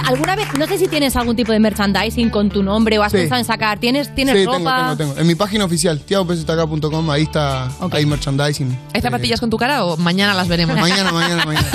¿Alguna 0.07 0.36
vez, 0.36 0.46
no 0.59 0.66
sé 0.66 0.78
si 0.78 0.88
tienes 0.88 1.14
algún 1.16 1.36
tipo 1.36 1.52
de 1.52 1.59
merchandising 1.59 2.30
con 2.30 2.48
tu 2.48 2.62
nombre 2.62 2.98
o 2.98 3.02
has 3.02 3.12
Sí. 3.12 3.18
pensado 3.18 3.38
en 3.40 3.44
sacar, 3.44 3.78
¿tienes, 3.78 4.14
tienes 4.14 4.36
sí, 4.36 4.44
ropa? 4.44 4.59
tengo, 4.59 4.74
tengo, 4.74 4.96
tengo. 4.96 5.20
En 5.20 5.26
mi 5.26 5.34
página 5.34 5.64
oficial, 5.64 6.00
tiagopesotacá.com, 6.00 7.11
ahí 7.11 7.22
está, 7.22 7.68
hay 7.90 8.07
merchandising. 8.07 8.78
¿Hay 8.94 9.00
zapatillas 9.00 9.40
con 9.40 9.50
tu 9.50 9.57
cara 9.57 9.84
o 9.84 9.96
mañana 9.96 10.34
las 10.34 10.48
veremos? 10.48 10.76
Mañana, 10.78 11.12
mañana, 11.12 11.44
mañana. 11.44 11.66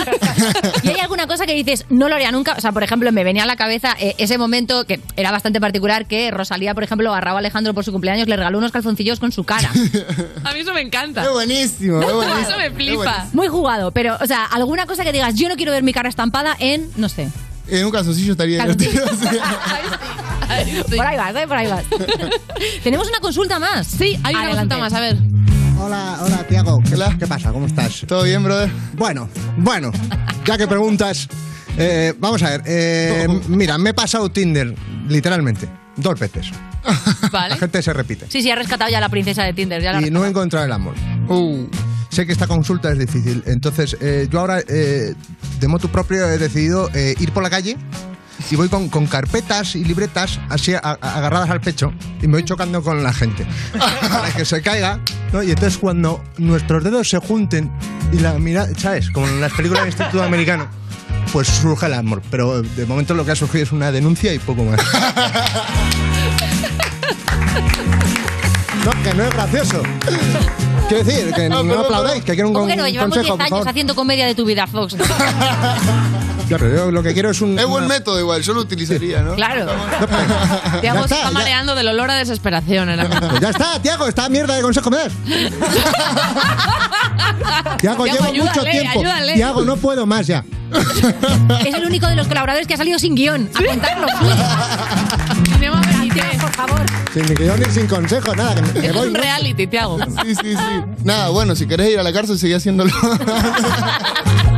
¿Y 0.84 0.90
hay 0.90 1.00
alguna 1.00 1.28
cosa 1.28 1.46
que 1.46 1.54
dices, 1.54 1.86
no 1.90 2.10
lo 2.10 2.16
haría 2.16 2.32
nunca? 2.32 2.56
O 2.58 2.62
sea, 2.62 2.72
por 2.72 2.84
ejemplo, 2.84 3.12
me 3.12 3.24
venía 3.24 3.44
a 3.44 3.46
la 3.46 3.56
cabeza 3.56 3.96
eh, 4.00 4.16
ese 4.18 4.38
momento 4.38 4.86
que 4.86 5.00
era 5.16 5.32
bastante 5.32 5.60
particular 5.60 6.06
que 6.06 6.32
Rosalía, 6.32 6.74
por 6.74 6.84
ejemplo, 6.84 7.14
a 7.14 7.22
Raúl 7.22 7.40
Alejandro 7.40 7.74
por 7.74 7.84
su 7.84 7.92
cumpleaños 7.92 8.28
le 8.28 8.36
regaló 8.38 8.58
unos 8.58 8.72
calzoncillos 8.72 9.20
con 9.20 9.32
su 9.32 9.44
cara. 9.44 9.70
A 10.44 10.54
mí 10.54 10.60
eso 10.60 10.74
me 10.74 10.82
encanta. 10.82 11.24
Es 11.24 11.32
buenísimo, 11.32 12.02
es 12.02 12.14
buenísimo. 12.14 12.48
Eso 12.50 12.58
me 12.58 12.72
flipa. 12.72 13.28
Muy 13.34 13.48
jugado, 13.48 13.92
pero, 13.92 14.18
o 14.22 14.26
sea, 14.26 14.46
alguna 14.46 14.86
cosa 14.86 15.04
que 15.04 15.12
digas, 15.12 15.36
yo 15.36 15.50
no 15.50 15.56
quiero 15.56 15.72
ver 15.72 15.84
mi 15.84 15.94
cara 15.94 16.10
estampada 16.10 16.56
en, 16.60 16.90
no 16.98 17.10
sé. 17.10 17.30
En 17.72 17.86
un 17.86 17.92
calzoncillo 17.92 18.34
estaría 18.34 18.62
divertido. 18.62 19.06
Por 20.96 21.06
ahí 21.08 21.18
vas, 21.18 21.36
¿eh? 21.36 21.48
Por 21.48 21.58
ahí 21.58 21.68
vas. 21.68 21.86
Tenemos 22.84 23.08
una 23.08 23.20
consulta 23.20 23.60
más. 23.60 23.88
Sí, 23.88 24.20
hay 24.24 24.36
una 24.36 24.50
consulta 24.50 24.78
más, 24.78 24.94
a 24.94 25.00
ver. 25.00 25.18
Hola, 25.80 26.20
hola, 26.22 26.44
Tiago. 26.48 26.82
¿Qué, 26.84 26.96
¿Qué 27.18 27.28
pasa? 27.28 27.52
¿Cómo 27.52 27.66
estás? 27.68 28.04
¿Todo 28.08 28.24
bien, 28.24 28.44
brother? 28.44 28.70
Bueno, 28.94 29.30
bueno, 29.58 29.92
ya 30.46 30.58
que 30.58 30.68
preguntas, 30.68 31.28
eh, 31.78 32.14
vamos 32.20 32.44
a 32.44 32.50
ver. 32.52 32.64
eh, 32.66 33.28
mira, 33.48 33.78
me 33.78 33.92
he 33.92 33.94
pasado 33.94 34.30
Tinder, 34.30 34.76
literalmente, 35.08 35.68
dos 35.96 36.20
veces. 36.20 36.48
Vale. 37.32 37.50
La 37.50 37.58
gente 37.58 37.82
se 37.82 37.94
repite. 37.94 38.26
Sí, 38.30 38.42
sí, 38.42 38.52
ha 38.52 38.56
rescatado 38.56 38.92
ya 38.92 38.98
a 38.98 39.02
la 39.02 39.10
princesa 39.10 39.44
de 39.44 39.54
Tinder. 39.54 39.82
Ya 39.82 39.94
la- 39.94 40.06
Y 40.06 40.12
no 40.12 40.26
he 40.26 40.28
encontrado 40.30 40.66
el 40.66 40.72
amor. 40.74 40.96
Uh. 41.30 41.68
Sé 42.12 42.26
que 42.26 42.34
esta 42.34 42.46
consulta 42.46 42.92
es 42.92 43.00
difícil. 43.00 43.42
Entonces, 43.46 43.96
eh, 44.02 44.28
yo 44.30 44.42
ahora, 44.42 44.60
eh, 44.68 45.16
de 45.60 45.68
motu 45.70 45.88
propio, 45.88 46.28
he 46.28 46.38
decidido 46.38 46.90
eh, 46.94 47.16
ir 47.20 47.32
por 47.32 47.42
la 47.42 47.50
calle 47.50 47.78
y 48.50 48.56
voy 48.58 48.68
con, 48.68 48.90
carpetas 49.08 49.76
y 49.76 49.86
libretas 49.86 50.40
así 50.50 50.74
agarradas 50.74 51.50
al 51.50 51.62
pecho 51.62 51.94
y 52.22 52.28
me 52.28 52.34
voy 52.34 52.44
chocando 52.44 52.82
con 52.82 53.02
la 53.02 53.14
gente 53.14 53.46
para 54.02 54.30
que 54.34 54.44
se 54.44 54.62
caiga. 54.62 55.00
¿no? 55.32 55.42
Y 55.42 55.52
entonces, 55.52 55.78
cuando 55.78 56.22
nuestros 56.38 56.84
dedos 56.84 57.08
se 57.08 57.18
junten 57.20 57.72
y 58.12 58.20
la 58.20 58.34
mira, 58.34 58.68
¿sabes? 58.78 59.10
Como 59.10 59.28
en 59.28 59.40
las 59.40 59.54
películas 59.54 59.84
del 59.84 59.94
Instituto 59.94 60.22
Americano. 60.22 60.68
Pues 61.32 61.48
surge 61.48 61.86
el 61.86 61.94
amor, 61.94 62.22
pero 62.30 62.62
de 62.62 62.86
momento 62.86 63.14
lo 63.14 63.24
que 63.24 63.32
ha 63.32 63.36
surgido 63.36 63.64
es 63.64 63.72
una 63.72 63.90
denuncia 63.90 64.34
y 64.34 64.40
poco 64.40 64.66
más. 64.66 64.82
No, 68.84 68.92
que 69.04 69.14
no 69.14 69.24
es 69.24 69.30
gracioso. 69.30 69.84
Quiero 70.92 71.04
decir, 71.06 71.34
que 71.34 71.50
no, 71.50 71.58
aplaudéis, 71.80 72.24
que 72.24 72.34
quiero 72.34 72.50
un, 72.50 72.54
¿Cómo 72.54 72.66
con- 72.66 72.70
que 72.70 72.76
no? 72.78 72.84
un 72.84 72.92
Llevamos 72.92 73.16
consejo, 73.16 73.38
10 73.38 73.50
por 73.50 73.56
años 73.58 73.68
haciendo 73.68 73.96
comedia 73.96 74.26
de 74.26 74.36
tu 74.36 74.46
vida, 74.46 74.68
Fox. 74.68 74.96
Claro, 76.52 76.68
yo 76.70 76.92
lo 76.92 77.02
que 77.02 77.14
quiero 77.14 77.30
es 77.32 77.40
un. 77.40 77.58
Es 77.58 77.66
buen 77.66 77.86
una- 77.86 77.94
método 77.96 78.20
igual, 78.20 78.42
yo 78.42 78.54
lo 78.54 78.60
utilizaría, 78.60 79.22
¿no? 79.22 79.36
Claro. 79.36 79.68
Tiago 80.82 81.00
se 81.00 81.04
está, 81.16 81.16
está 81.16 81.28
ya. 81.28 81.32
mareando 81.32 81.76
del 81.76 81.88
olor 81.88 82.12
a 82.12 82.16
desesperación. 82.16 82.90
Pues 83.30 83.40
ya 83.40 83.52
está, 83.52 83.82
Tiago, 83.82 84.06
esta 84.06 84.28
mierda 84.28 84.56
de 84.56 84.62
consejo 84.62 84.90
me 84.92 84.98
das. 84.98 85.14
Tiago, 87.78 88.06
llevo 88.06 88.24
mucho 88.34 88.42
ayúdale, 88.52 88.72
tiempo. 88.72 89.00
ayúdale. 89.00 89.34
Tiago, 89.36 89.62
no 89.64 89.78
puedo 89.78 90.06
más 90.06 90.28
ya. 90.28 90.44
es 91.66 91.74
el 91.74 91.86
único 91.86 92.08
de 92.08 92.16
los 92.16 92.28
colaboradores 92.28 92.68
que 92.68 92.74
ha 92.74 92.78
salido 92.78 93.00
sin 93.00 93.16
guion. 93.16 93.50
A 93.56 93.62
contarnos. 96.20 96.42
por 96.44 96.54
favor. 96.54 96.86
Sin 97.14 97.26
ni 97.26 97.34
guion 97.36 97.60
ni 97.60 97.66
sin 97.68 97.88
consejo, 97.88 98.36
nada, 98.36 98.56
que 98.56 98.62
me, 98.62 98.74
me 98.74 98.88
Es 98.88 98.94
voy. 98.94 99.08
un 99.08 99.14
¿no? 99.14 99.20
reality, 99.20 99.68
Tiago. 99.68 99.98
Sí, 100.24 100.36
sí, 100.36 100.56
sí. 100.56 100.84
Nada, 101.04 101.30
bueno, 101.30 101.56
si 101.56 101.66
querés 101.68 101.90
ir 101.92 102.00
a 102.00 102.04
la 102.04 102.14
cárcel, 102.14 102.38
seguí 102.40 102.54
haciéndolo. 102.54 102.92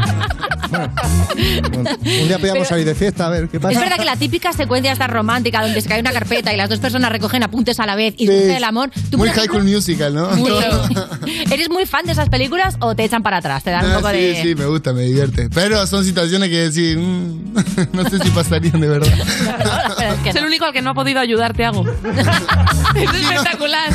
Un 0.74 2.28
día 2.28 2.38
podíamos 2.39 2.67
salir 2.67 2.86
de 2.86 2.95
fiesta, 2.95 3.28
a 3.28 3.30
ver 3.30 3.49
qué 3.49 3.59
pasa. 3.59 3.74
Es 3.74 3.80
verdad 3.80 3.97
que 3.97 4.05
la 4.05 4.15
típica 4.15 4.53
secuencia 4.53 4.91
esta 4.91 5.07
romántica 5.07 5.61
donde 5.61 5.82
se 5.82 5.88
cae 5.89 5.99
una 5.99 6.11
carpeta 6.11 6.53
y 6.53 6.57
las 6.57 6.69
dos 6.69 6.80
personas 6.80 7.11
recogen 7.11 7.43
apuntes 7.43 7.80
a 7.80 7.86
la 7.86 7.95
vez 7.95 8.13
y 8.17 8.26
surge 8.28 8.57
el 8.57 8.63
amor. 8.63 8.91
¿Tú, 9.09 9.17
Muy 9.17 9.30
High 9.30 9.45
School 9.47 9.63
Musical, 9.63 10.13
¿no? 10.13 10.30
Mucho. 10.32 10.59
¿Eres 11.51 11.69
muy 11.69 11.86
fan 11.86 12.05
de 12.05 12.11
esas 12.13 12.30
películas 12.30 12.76
o 12.80 12.95
te 12.95 13.03
echan 13.03 13.24
para 13.24 13.38
atrás? 13.38 13.63
Te 13.63 13.71
dan 13.71 13.86
un 13.86 13.91
Ah, 13.91 13.95
poco 13.97 14.09
sí, 14.09 14.17
de. 14.17 14.41
sí, 14.41 14.55
me 14.55 14.65
gusta, 14.65 14.93
me 14.93 15.01
divierte. 15.03 15.49
Pero 15.53 15.86
son 15.88 16.03
situaciones 16.05 16.49
que 16.49 16.57
decir, 16.57 16.97
mm, 16.97 17.53
no 17.93 18.09
sé 18.09 18.19
si 18.19 18.30
pasarían 18.30 18.80
de 18.80 18.88
verdad. 18.89 19.13
Es 20.26 20.36
el 20.36 20.45
único 20.45 20.65
al 20.65 20.74
que 20.74 20.82
no 20.82 20.91
ha 20.91 20.93
podido 20.93 21.19
ayudar, 21.19 21.53
Tiago. 21.53 21.84
es 22.95 23.03
espectacular. 23.13 23.91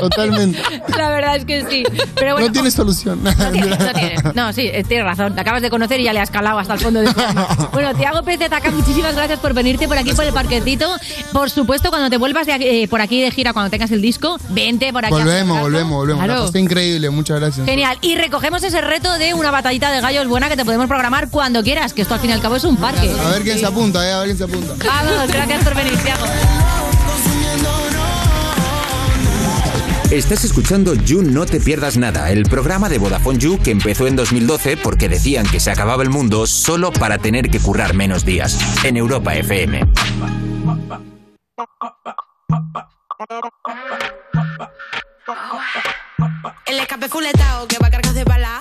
Totalmente. 0.00 0.58
La 0.96 1.10
verdad 1.10 1.36
es 1.36 1.44
que 1.44 1.64
sí. 1.68 1.82
Pero 2.14 2.32
bueno, 2.34 2.48
no 2.48 2.52
tiene 2.52 2.70
solución. 2.70 3.22
No 3.22 3.32
tiene, 3.52 3.68
no 3.68 3.76
tiene. 3.92 4.14
No, 4.34 4.52
sí, 4.52 4.62
eh, 4.72 4.84
tienes 4.86 5.06
razón. 5.06 5.34
Te 5.34 5.40
acabas 5.40 5.62
de 5.62 5.69
conocer 5.70 6.00
y 6.00 6.04
ya 6.04 6.12
le 6.12 6.20
has 6.20 6.30
calado 6.30 6.58
hasta 6.58 6.74
el 6.74 6.80
fondo 6.80 7.00
de 7.00 7.10
Bueno, 7.72 7.94
Tiago 7.94 8.22
Pérez 8.22 8.42
Ataca, 8.46 8.70
muchísimas 8.70 9.14
gracias 9.14 9.38
por 9.38 9.54
venirte 9.54 9.86
por 9.88 9.96
aquí, 9.98 10.12
por 10.12 10.24
el 10.24 10.32
parquecito. 10.32 10.94
Por 11.32 11.48
supuesto, 11.50 11.90
cuando 11.90 12.10
te 12.10 12.16
vuelvas 12.18 12.46
de 12.46 12.52
aquí- 12.52 12.66
eh, 12.66 12.88
por 12.88 13.00
aquí 13.00 13.22
de 13.22 13.30
gira, 13.30 13.52
cuando 13.52 13.70
tengas 13.70 13.90
el 13.90 14.02
disco, 14.02 14.38
vente 14.50 14.92
por 14.92 15.04
aquí. 15.04 15.12
Volvemos, 15.14 15.60
volvemos, 15.60 15.92
volvemos. 15.92 16.24
Claro. 16.24 16.46
Pasé 16.46 16.60
increíble, 16.60 17.08
muchas 17.10 17.40
gracias. 17.40 17.66
Genial. 17.66 17.96
Y 18.02 18.16
recogemos 18.16 18.62
ese 18.62 18.80
reto 18.80 19.12
de 19.18 19.34
una 19.34 19.50
batallita 19.50 19.90
de 19.90 20.00
gallos 20.00 20.26
buena 20.28 20.48
que 20.48 20.56
te 20.56 20.64
podemos 20.64 20.86
programar 20.88 21.28
cuando 21.30 21.62
quieras, 21.62 21.92
que 21.94 22.02
esto 22.02 22.14
al 22.14 22.20
fin 22.20 22.30
y 22.30 22.32
al 22.32 22.40
cabo 22.40 22.56
es 22.56 22.64
un 22.64 22.76
parque. 22.76 23.10
A 23.24 23.30
ver 23.30 23.42
quién 23.42 23.58
se 23.58 23.66
apunta, 23.66 24.06
eh, 24.08 24.12
a 24.12 24.18
ver 24.18 24.26
quién 24.26 24.38
se 24.38 24.44
apunta. 24.44 24.74
Vamos, 24.84 25.28
gracias 25.28 25.64
por 25.64 25.74
venir, 25.74 25.96
Tiago. 25.98 26.24
Estás 30.10 30.44
escuchando 30.44 30.94
You 30.94 31.22
No 31.22 31.46
Te 31.46 31.60
Pierdas 31.60 31.96
Nada, 31.96 32.32
el 32.32 32.42
programa 32.42 32.88
de 32.88 32.98
Vodafone 32.98 33.38
You 33.38 33.60
que 33.62 33.70
empezó 33.70 34.08
en 34.08 34.16
2012 34.16 34.76
porque 34.76 35.08
decían 35.08 35.46
que 35.46 35.60
se 35.60 35.70
acababa 35.70 36.02
el 36.02 36.10
mundo 36.10 36.48
solo 36.48 36.92
para 36.92 37.18
tener 37.18 37.48
que 37.48 37.60
currar 37.60 37.94
menos 37.94 38.24
días. 38.24 38.58
En 38.84 38.96
Europa 38.96 39.36
FM. 39.36 39.82
El 46.66 46.80
escape 46.80 47.08
fuletao 47.08 47.68
que 47.68 47.78
va 47.78 47.88
cargas 47.88 48.14
de 48.14 48.24
bala, 48.24 48.58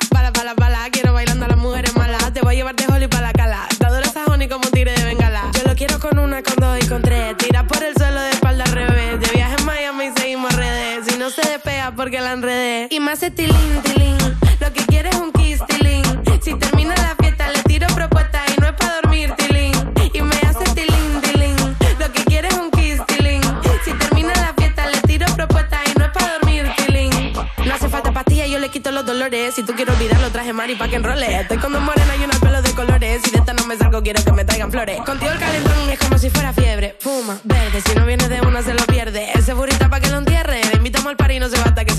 porque 12.09 12.21
la 12.21 12.31
enredé. 12.31 12.87
Y 12.89 12.99
más 12.99 13.19
tilín, 13.19 13.81
tilín. 13.83 14.17
Lo 14.59 14.73
que 14.73 14.83
quiere 14.87 15.09
es 15.09 15.15
un 15.15 15.31
kiss, 15.31 15.61
tilín. 15.67 16.03
Si 16.41 16.55
termina 16.55 16.95
la 16.95 17.15
fiesta, 17.19 17.51
le 17.51 17.61
tiro 17.61 17.85
propuesta 17.93 18.41
y 18.47 18.59
no 18.59 18.65
es 18.65 18.73
para 18.73 18.95
dormir, 18.95 19.31
tilín. 19.37 19.73
Y 20.11 20.21
me 20.23 20.35
hace 20.37 20.63
tilín, 20.73 21.21
tilín. 21.21 21.55
Lo 21.99 22.11
que 22.11 22.23
quiere 22.23 22.47
es 22.47 22.55
un 22.55 22.71
kiss, 22.71 22.99
tilín. 23.05 23.43
Si 23.85 23.93
termina 23.93 24.33
la 24.33 24.55
fiesta, 24.57 24.89
le 24.89 24.99
tiro 25.01 25.27
propuesta 25.35 25.77
y 25.85 25.99
no 25.99 26.05
es 26.05 26.11
para 26.11 26.33
dormir, 26.39 26.65
tilín. 26.77 27.11
No 27.63 27.73
hace 27.75 27.87
falta 27.87 28.11
pastilla, 28.11 28.47
yo 28.47 28.57
le 28.57 28.69
quito 28.69 28.91
los 28.91 29.05
dolores. 29.05 29.53
Si 29.53 29.61
tú 29.63 29.73
quieres 29.73 29.93
olvidarlo, 29.93 30.31
traje 30.31 30.51
mari 30.51 30.75
pa' 30.77 30.87
que 30.87 30.95
enrole. 30.95 31.41
Estoy 31.41 31.57
con 31.59 31.71
dos 31.73 31.81
morenas 31.83 32.17
y 32.19 32.23
una 32.23 32.39
pelo 32.39 32.59
de 32.63 32.71
colores. 32.71 33.21
Si 33.23 33.29
de 33.29 33.37
esta 33.37 33.53
no 33.53 33.67
me 33.67 33.77
salgo, 33.77 34.01
quiero 34.01 34.23
que 34.23 34.31
me 34.31 34.45
traigan 34.45 34.71
flores. 34.71 34.99
Contigo 35.05 35.31
el 35.31 35.37
calentón 35.37 35.89
es 35.91 35.99
como 35.99 36.17
si 36.17 36.31
fuera 36.31 36.53
fiebre. 36.53 36.95
Fuma, 36.99 37.37
verde, 37.43 37.81
si 37.81 37.93
no 37.93 38.07
viene 38.07 38.27
de 38.27 38.41
una 38.41 38.63
se 38.63 38.73
lo 38.73 38.83
pierde. 38.87 39.08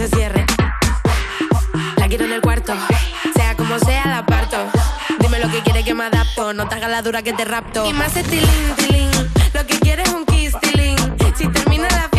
Se 0.01 0.17
cierre. 0.17 0.47
La 1.97 2.09
quiero 2.09 2.25
en 2.25 2.33
el 2.33 2.41
cuarto, 2.41 2.73
sea 3.35 3.55
como 3.55 3.79
sea, 3.81 4.07
la 4.07 4.25
parto. 4.25 4.57
Dime 5.19 5.39
lo 5.39 5.51
que 5.51 5.61
quiere 5.61 5.85
que 5.85 5.93
me 5.93 6.05
adapto, 6.05 6.55
no 6.55 6.67
te 6.67 6.77
hagas 6.77 6.91
la 6.91 7.03
dura 7.03 7.21
que 7.21 7.35
te 7.35 7.45
rapto. 7.45 7.85
Y 7.85 7.93
más 7.93 8.15
tilín, 8.15 8.49
tilín, 8.79 9.11
lo 9.53 9.67
que 9.67 9.79
quiere 9.79 10.03
es 10.05 10.09
un 10.09 10.25
kiss, 10.25 10.55
tilín. 10.59 10.97
Si 11.37 11.47
termina 11.49 11.87
la 11.91 12.10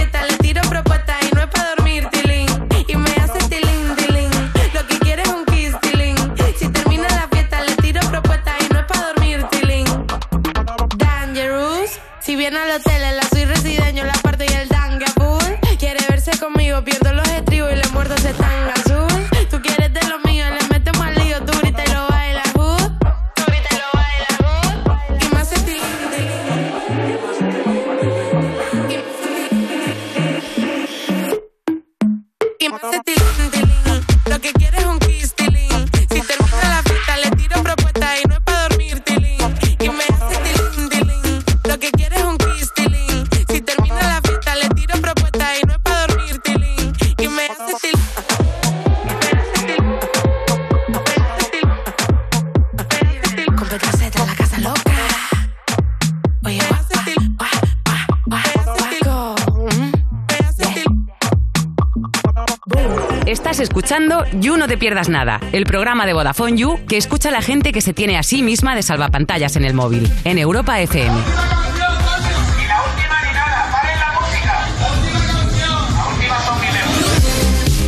escuchando 63.92 64.24
No 64.58 64.68
Te 64.70 64.78
Pierdas 64.78 65.10
Nada, 65.10 65.42
el 65.52 65.66
programa 65.66 66.06
de 66.06 66.14
Vodafone 66.14 66.56
You 66.56 66.80
que 66.88 66.96
escucha 66.96 67.28
a 67.28 67.32
la 67.34 67.42
gente 67.42 67.74
que 67.74 67.82
se 67.82 67.92
tiene 67.92 68.18
a 68.18 68.24
sí 68.24 68.42
misma 68.42 68.74
de 68.74 68.84
salvapantallas 68.84 69.58
en 69.58 69.66
el 69.66 69.74
móvil, 69.74 70.10
en 70.24 70.38
Europa 70.38 70.80
FM. 70.80 71.14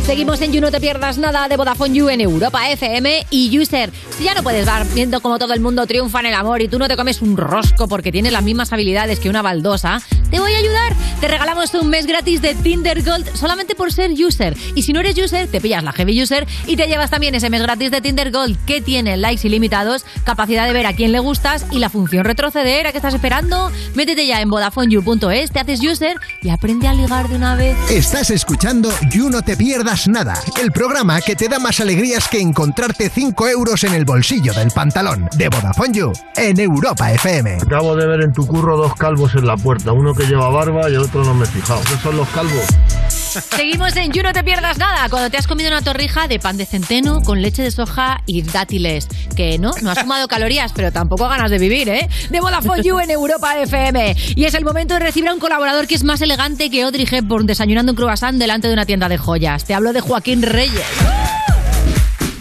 Seguimos 0.04 0.42
en 0.42 0.52
You 0.52 0.60
No 0.60 0.70
Te 0.70 0.78
Pierdas 0.78 1.16
Nada 1.16 1.48
de 1.48 1.56
Vodafone 1.56 1.94
You 1.94 2.10
en 2.10 2.20
Europa 2.20 2.68
FM 2.68 3.24
y 3.30 3.58
User. 3.58 3.90
Si 4.16 4.22
ya 4.22 4.34
no 4.34 4.44
puedes 4.44 4.64
ver 4.64 4.86
viendo 4.94 5.20
como 5.20 5.40
todo 5.40 5.54
el 5.54 5.60
mundo 5.60 5.86
triunfa 5.88 6.20
en 6.20 6.26
el 6.26 6.34
amor 6.34 6.62
y 6.62 6.68
tú 6.68 6.78
no 6.78 6.86
te 6.86 6.96
comes 6.96 7.20
un 7.20 7.36
rosco 7.36 7.88
porque 7.88 8.12
tienes 8.12 8.32
las 8.32 8.44
mismas 8.44 8.72
habilidades 8.72 9.18
que 9.18 9.28
una 9.28 9.42
baldosa, 9.42 10.00
te 10.30 10.38
voy 10.38 10.52
a 10.52 10.58
ayudar. 10.58 10.94
Te 11.20 11.26
regalamos 11.26 11.74
un 11.74 11.88
mes 11.88 12.06
gratis 12.06 12.40
de 12.40 12.54
Tinder 12.54 13.02
Gold 13.02 13.34
solamente 13.34 13.74
por 13.74 13.92
ser 13.92 14.12
User. 14.12 14.56
Y 14.76 14.82
si 14.82 14.92
no 14.92 15.00
eres 15.00 15.18
User, 15.18 15.48
te 15.48 15.60
pillas 15.60 15.82
la 15.82 15.92
Heavy 15.92 16.22
User 16.22 16.46
y 16.68 16.76
te 16.76 16.86
llevas 16.86 17.10
también 17.10 17.34
ese 17.34 17.50
mes 17.50 17.62
gratis 17.62 17.90
de 17.90 18.00
Tinder 18.00 18.30
Gold 18.30 18.56
que 18.66 18.80
tiene 18.80 19.16
likes 19.16 19.46
ilimitados, 19.46 20.04
capacidad 20.22 20.66
de 20.68 20.72
ver 20.72 20.86
a 20.86 20.92
quién 20.92 21.10
le 21.10 21.18
gustas 21.18 21.66
y 21.72 21.80
la 21.80 21.90
función 21.90 22.24
retroceder. 22.24 22.86
¿A 22.86 22.92
qué 22.92 22.98
estás 22.98 23.14
esperando? 23.14 23.72
Métete 23.94 24.26
ya 24.28 24.40
en 24.40 24.48
VodafoneYou.es, 24.48 25.50
te 25.50 25.58
haces 25.58 25.80
User 25.80 26.16
y 26.40 26.50
aprende 26.50 26.86
a 26.86 26.94
ligar 26.94 27.28
de 27.28 27.34
una 27.34 27.56
vez. 27.56 27.76
Estás 27.90 28.30
escuchando 28.30 28.92
You 29.10 29.28
No 29.28 29.42
Te 29.42 29.56
Pierdas 29.56 30.06
Nada, 30.06 30.40
el 30.60 30.70
programa 30.70 31.20
que 31.20 31.34
te 31.34 31.48
da 31.48 31.58
más 31.58 31.80
alegrías 31.80 32.28
que 32.28 32.40
encontrarte 32.40 33.10
5 33.12 33.48
euros 33.48 33.82
en 33.82 33.94
el 33.94 34.03
bolsillo 34.04 34.52
del 34.52 34.70
pantalón 34.70 35.28
de 35.36 35.48
Vodafone 35.48 35.92
You 35.92 36.12
en 36.36 36.60
Europa 36.60 37.12
FM. 37.12 37.58
Acabo 37.62 37.96
de 37.96 38.06
ver 38.06 38.22
en 38.22 38.32
tu 38.32 38.46
curro 38.46 38.76
dos 38.76 38.94
calvos 38.94 39.34
en 39.34 39.46
la 39.46 39.56
puerta, 39.56 39.92
uno 39.92 40.14
que 40.14 40.24
lleva 40.24 40.48
barba 40.50 40.88
y 40.90 40.94
el 40.94 41.00
otro 41.00 41.24
no 41.24 41.34
me 41.34 41.44
he 41.44 41.48
fijado. 41.48 41.80
¿Esos 41.82 42.00
son 42.00 42.16
los 42.16 42.28
calvos? 42.28 42.64
Seguimos 43.56 43.96
en 43.96 44.12
You 44.12 44.22
No 44.22 44.32
Te 44.32 44.44
Pierdas 44.44 44.78
Nada, 44.78 45.08
cuando 45.08 45.28
te 45.28 45.36
has 45.36 45.48
comido 45.48 45.68
una 45.68 45.82
torrija 45.82 46.28
de 46.28 46.38
pan 46.38 46.56
de 46.56 46.66
centeno 46.66 47.20
con 47.20 47.42
leche 47.42 47.62
de 47.62 47.70
soja 47.72 48.22
y 48.26 48.42
dátiles. 48.42 49.08
Que 49.34 49.58
no, 49.58 49.72
no 49.82 49.90
has 49.90 49.98
sumado 49.98 50.28
calorías, 50.28 50.72
pero 50.72 50.92
tampoco 50.92 51.28
ganas 51.28 51.50
de 51.50 51.58
vivir, 51.58 51.88
¿eh? 51.88 52.08
De 52.30 52.40
Vodafone 52.40 52.82
You 52.82 53.00
en 53.00 53.10
Europa 53.10 53.58
FM. 53.58 54.14
Y 54.36 54.44
es 54.44 54.54
el 54.54 54.64
momento 54.64 54.94
de 54.94 55.00
recibir 55.00 55.28
a 55.28 55.34
un 55.34 55.40
colaborador 55.40 55.88
que 55.88 55.96
es 55.96 56.04
más 56.04 56.20
elegante 56.20 56.70
que 56.70 56.82
Audrey 56.82 57.08
Hepburn 57.10 57.46
desayunando 57.46 57.92
un 57.92 57.96
croissant 57.96 58.38
delante 58.38 58.68
de 58.68 58.74
una 58.74 58.86
tienda 58.86 59.08
de 59.08 59.18
joyas. 59.18 59.64
Te 59.64 59.74
hablo 59.74 59.92
de 59.92 60.00
Joaquín 60.00 60.42
Reyes. 60.42 60.84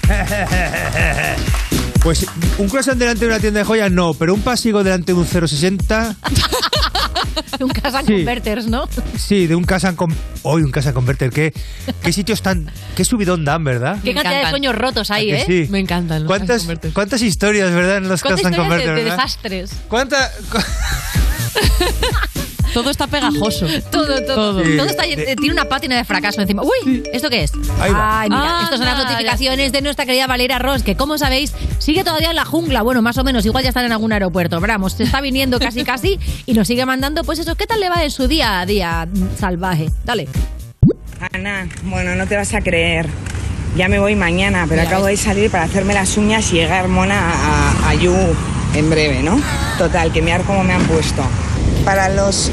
Pues 2.04 2.26
un 2.58 2.68
croissant 2.68 3.00
delante 3.00 3.22
de 3.22 3.28
una 3.28 3.40
tienda 3.40 3.62
de 3.62 3.64
joyas 3.64 3.90
no, 3.90 4.14
pero 4.14 4.34
un 4.34 4.42
pasigo 4.42 4.84
delante 4.84 5.14
de 5.14 5.20
un 5.20 5.26
060, 5.26 6.18
un 7.62 7.70
Casan 7.70 8.06
Sí. 8.06 8.16
Converters, 8.16 8.68
¿no? 8.68 8.90
sí, 9.18 9.48
de 9.48 9.56
un 9.56 9.64
Casan 9.64 9.96
con 9.96 10.14
hoy 10.42 10.64
un 10.64 10.72
Casan 10.72 10.94
Converter, 10.94 11.30
¿qué, 11.30 11.54
qué 12.04 12.12
sitios 12.12 12.42
tan 12.42 12.70
qué 12.98 13.06
subidón 13.06 13.46
dan, 13.46 13.64
¿verdad? 13.64 14.00
Qué 14.04 14.14
cantidad 14.14 14.44
de 14.44 14.50
sueños 14.50 14.76
rotos 14.76 15.12
hay, 15.12 15.32
¿A 15.32 15.38
¿eh? 15.38 15.44
sí? 15.48 15.68
Me 15.72 15.80
encantan. 15.80 16.24
los 16.24 16.28
¿Cuántas, 16.28 16.68
cuántas 16.92 17.22
historias, 17.22 17.72
verdad, 17.72 17.96
en 17.98 18.10
los 18.10 18.22
¿Cuántas 18.22 18.52
Casan 18.52 18.66
historias 18.66 18.96
de, 18.98 19.04
desastres? 19.06 19.72
¿Cuánta, 19.88 20.28
Todo 22.74 22.90
está 22.90 23.08
pegajoso. 23.08 23.68
Todo, 23.92 24.24
todo. 24.26 24.64
Sí. 24.64 24.78
Todo 24.78 24.88
está, 24.88 25.06
eh, 25.06 25.36
tiene 25.38 25.54
una 25.54 25.66
pátina 25.66 25.96
de 25.96 26.04
fracaso 26.04 26.42
encima. 26.42 26.64
Uy, 26.64 27.04
¿esto 27.14 27.30
qué 27.30 27.44
es? 27.44 27.52
Ahí 27.80 27.92
va. 27.92 28.22
Ay, 28.22 28.30
mira, 28.30 28.42
Ah, 28.44 28.62
estas 28.64 28.80
son 28.80 28.88
las 28.88 28.98
ya, 28.98 29.04
notificaciones 29.04 29.72
de 29.72 29.82
nuestra 29.82 30.06
querida 30.06 30.26
Valeria 30.28 30.58
Ross, 30.60 30.82
que 30.84 30.96
como 30.96 31.18
sabéis, 31.18 31.54
sigue 31.80 32.04
todavía 32.04 32.30
en 32.32 32.36
la 32.36 32.46
jungla. 32.46 32.82
Bueno, 32.82 33.02
más 33.02 33.18
o 33.18 33.24
menos, 33.24 33.46
igual 33.46 33.64
ya 33.64 33.70
están 33.70 33.86
en 33.86 33.92
algún 33.92 34.12
aeropuerto. 34.12 34.60
Veramos, 34.60 34.94
se 34.94 35.04
está 35.04 35.22
viniendo 35.22 35.60
casi 35.60 35.84
casi 35.86 36.20
y 36.46 36.54
nos 36.54 36.68
sigue 36.68 36.86
mandando, 36.86 37.24
pues 37.24 37.40
eso, 37.40 37.56
¿qué 37.56 37.68
tal 37.68 37.80
le 37.80 37.90
va 37.90 38.04
en 38.04 38.12
su 38.12 38.28
día 38.28 38.62
a 38.62 38.66
día 38.66 39.06
mm, 39.12 39.38
salvaje? 39.40 39.90
Dale. 40.04 40.28
Ana, 41.34 41.68
bueno, 41.84 42.16
no 42.16 42.28
te 42.28 42.36
vas 42.36 42.54
a 42.54 42.62
creer. 42.62 43.08
Ya 43.78 43.88
me 43.88 43.98
voy 44.00 44.16
mañana, 44.16 44.66
pero 44.68 44.82
Ya 44.84 44.88
acabo 44.88 45.06
ves. 45.06 45.20
de 45.20 45.26
salir 45.26 45.50
para 45.52 45.64
hacerme 45.64 45.94
las 45.94 46.16
uñas 46.18 46.52
y 46.52 46.56
llegar 46.56 46.88
mona 46.88 47.20
a, 47.20 47.90
a 47.90 47.94
Yu 47.96 48.14
en 48.76 48.90
breve, 48.90 49.24
¿no? 49.24 49.40
Total, 49.78 50.12
que 50.12 50.22
mirar 50.22 50.42
cómo 50.44 50.64
me 50.64 50.74
han 50.74 50.84
puesto. 50.84 51.24
Para 51.86 52.10
los, 52.10 52.50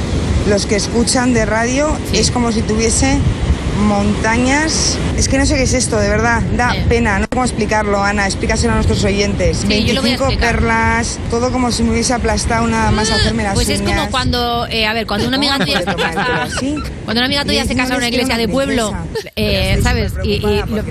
los 0.48 0.66
que 0.66 0.77
escuchan 0.77 1.32
de 1.35 1.47
radio, 1.47 1.97
es 2.12 2.31
como 2.31 2.52
si 2.52 2.62
tuviese 2.62 3.19
montañas. 3.86 4.98
Es 5.16 5.28
que 5.28 5.39
no 5.39 5.47
sé 5.47 5.55
qué 5.57 5.62
es 5.62 5.73
esto, 5.73 5.98
de 5.98 6.09
verdad. 6.09 6.43
Da 6.57 6.74
pena, 6.89 7.19
no 7.19 7.24
sé 7.24 7.28
cómo 7.31 7.44
explicarlo, 7.44 8.02
Ana. 8.02 8.27
Explícaselo 8.27 8.73
a 8.73 8.74
nuestros 8.77 9.02
oyentes. 9.05 9.65
Sí, 9.66 9.85
yo 9.85 9.94
lo 9.94 10.01
voy 10.02 10.11
a 10.11 10.19
25 10.19 10.24
explicar. 10.24 10.55
perlas, 10.57 11.19
todo 11.31 11.51
como 11.52 11.70
si 11.73 11.82
me 11.82 11.90
hubiese 11.93 12.12
aplastado 12.12 12.66
nada 12.66 12.90
más 12.90 13.11
hacerme 13.11 13.43
las 13.44 13.55
Pues 13.55 13.69
uñas. 13.69 13.81
es 13.81 13.86
como 13.86 14.11
cuando, 14.11 14.66
eh, 14.69 14.86
a 14.86 14.93
ver, 14.93 15.07
cuando 15.07 15.28
una 15.28 15.36
amiga 15.36 15.59
tuya 15.59 15.78
se 15.78 15.85
casa, 15.85 16.48
cuando 17.05 17.20
una 17.20 17.24
amiga 17.27 17.44
tuya 17.44 17.65
se 17.65 17.74
casa 17.77 17.93
en 17.93 17.98
una 17.98 18.09
iglesia 18.09 18.36
de 18.36 18.48
pueblo, 18.48 18.93
eh, 19.36 19.78
¿sabes? 19.82 20.12
Y, 20.24 20.40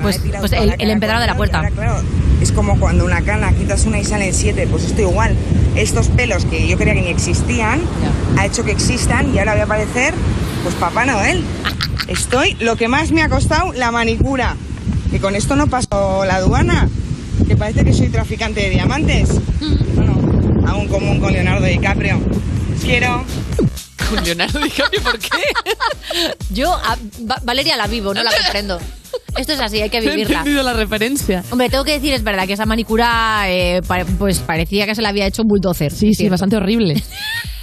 pues, 0.02 0.20
pues 0.40 0.52
el, 0.54 0.76
el 0.80 0.90
empedrado 0.90 1.22
de 1.22 1.28
la 1.28 1.36
puerta. 1.36 1.70
Claro, 1.76 2.02
es 2.50 2.56
como 2.56 2.80
cuando 2.80 3.06
una 3.06 3.22
cana 3.22 3.54
quitas 3.54 3.86
una 3.86 4.00
y 4.00 4.06
salen 4.06 4.34
siete, 4.34 4.66
pues 4.68 4.84
esto 4.84 5.02
igual. 5.02 5.36
Estos 5.76 6.08
pelos 6.08 6.46
que 6.46 6.68
yo 6.68 6.78
creía 6.78 6.96
que 6.96 7.02
ni 7.02 7.08
existían, 7.10 7.80
ha 8.38 8.46
hecho 8.46 8.64
que 8.64 8.72
existan 8.72 9.34
y 9.34 9.38
ahora 9.40 9.54
voy 9.54 9.62
a 9.62 9.66
parecer, 9.68 10.14
pues 10.64 10.74
Papá 10.76 11.06
Noel. 11.06 11.44
Estoy, 12.08 12.56
lo 12.60 12.76
que 12.76 12.88
más 12.88 13.12
me 13.12 13.22
ha 13.22 13.30
costado, 13.30 13.72
la 13.74 13.92
manicura. 13.92 14.56
Que 15.12 15.20
con 15.20 15.36
esto 15.36 15.56
no 15.56 15.68
paso 15.68 16.24
la 16.26 16.36
aduana. 16.36 16.90
Que 17.48 17.56
parece 17.56 17.86
que 17.86 17.94
soy 17.94 18.10
traficante 18.10 18.62
de 18.62 18.70
diamantes. 18.72 19.30
Bueno, 19.96 20.14
hago 20.68 20.80
un 20.80 20.88
común 20.88 21.20
con 21.20 21.32
Leonardo 21.32 21.66
DiCaprio. 21.68 22.20
Quiero. 22.82 23.24
Con 24.10 24.24
Leonardo 24.24 24.60
DiCaprio, 24.60 25.02
¿por 25.04 25.20
qué? 25.20 25.30
Yo, 26.52 26.74
a 26.74 26.98
Va- 27.30 27.42
Valeria 27.44 27.78
la 27.78 27.86
vivo, 27.88 28.12
no 28.14 28.24
la 28.24 28.32
comprendo. 28.32 28.80
Esto 29.38 29.54
es 29.54 29.60
así, 29.60 29.82
hay 29.82 29.90
que 29.90 30.02
No 30.02 30.12
he 30.12 30.16
vivirla. 30.16 30.40
entendido 30.40 30.64
la 30.64 30.74
referencia. 30.74 31.44
Hombre, 31.52 31.70
tengo 31.70 31.84
que 31.84 31.94
decir, 31.94 32.14
es 32.14 32.24
verdad 32.24 32.46
que 32.48 32.54
esa 32.54 32.66
manicura 32.66 33.44
eh, 33.48 33.82
pa- 33.88 34.06
pues 34.18 34.40
parecía 34.40 34.86
que 34.86 34.96
se 34.96 35.02
la 35.02 35.10
había 35.10 35.26
hecho 35.28 35.42
un 35.44 35.48
bulldozer. 35.48 35.92
Sí, 35.92 36.14
sí, 36.14 36.28
bastante 36.30 36.58
horrible. 36.58 37.02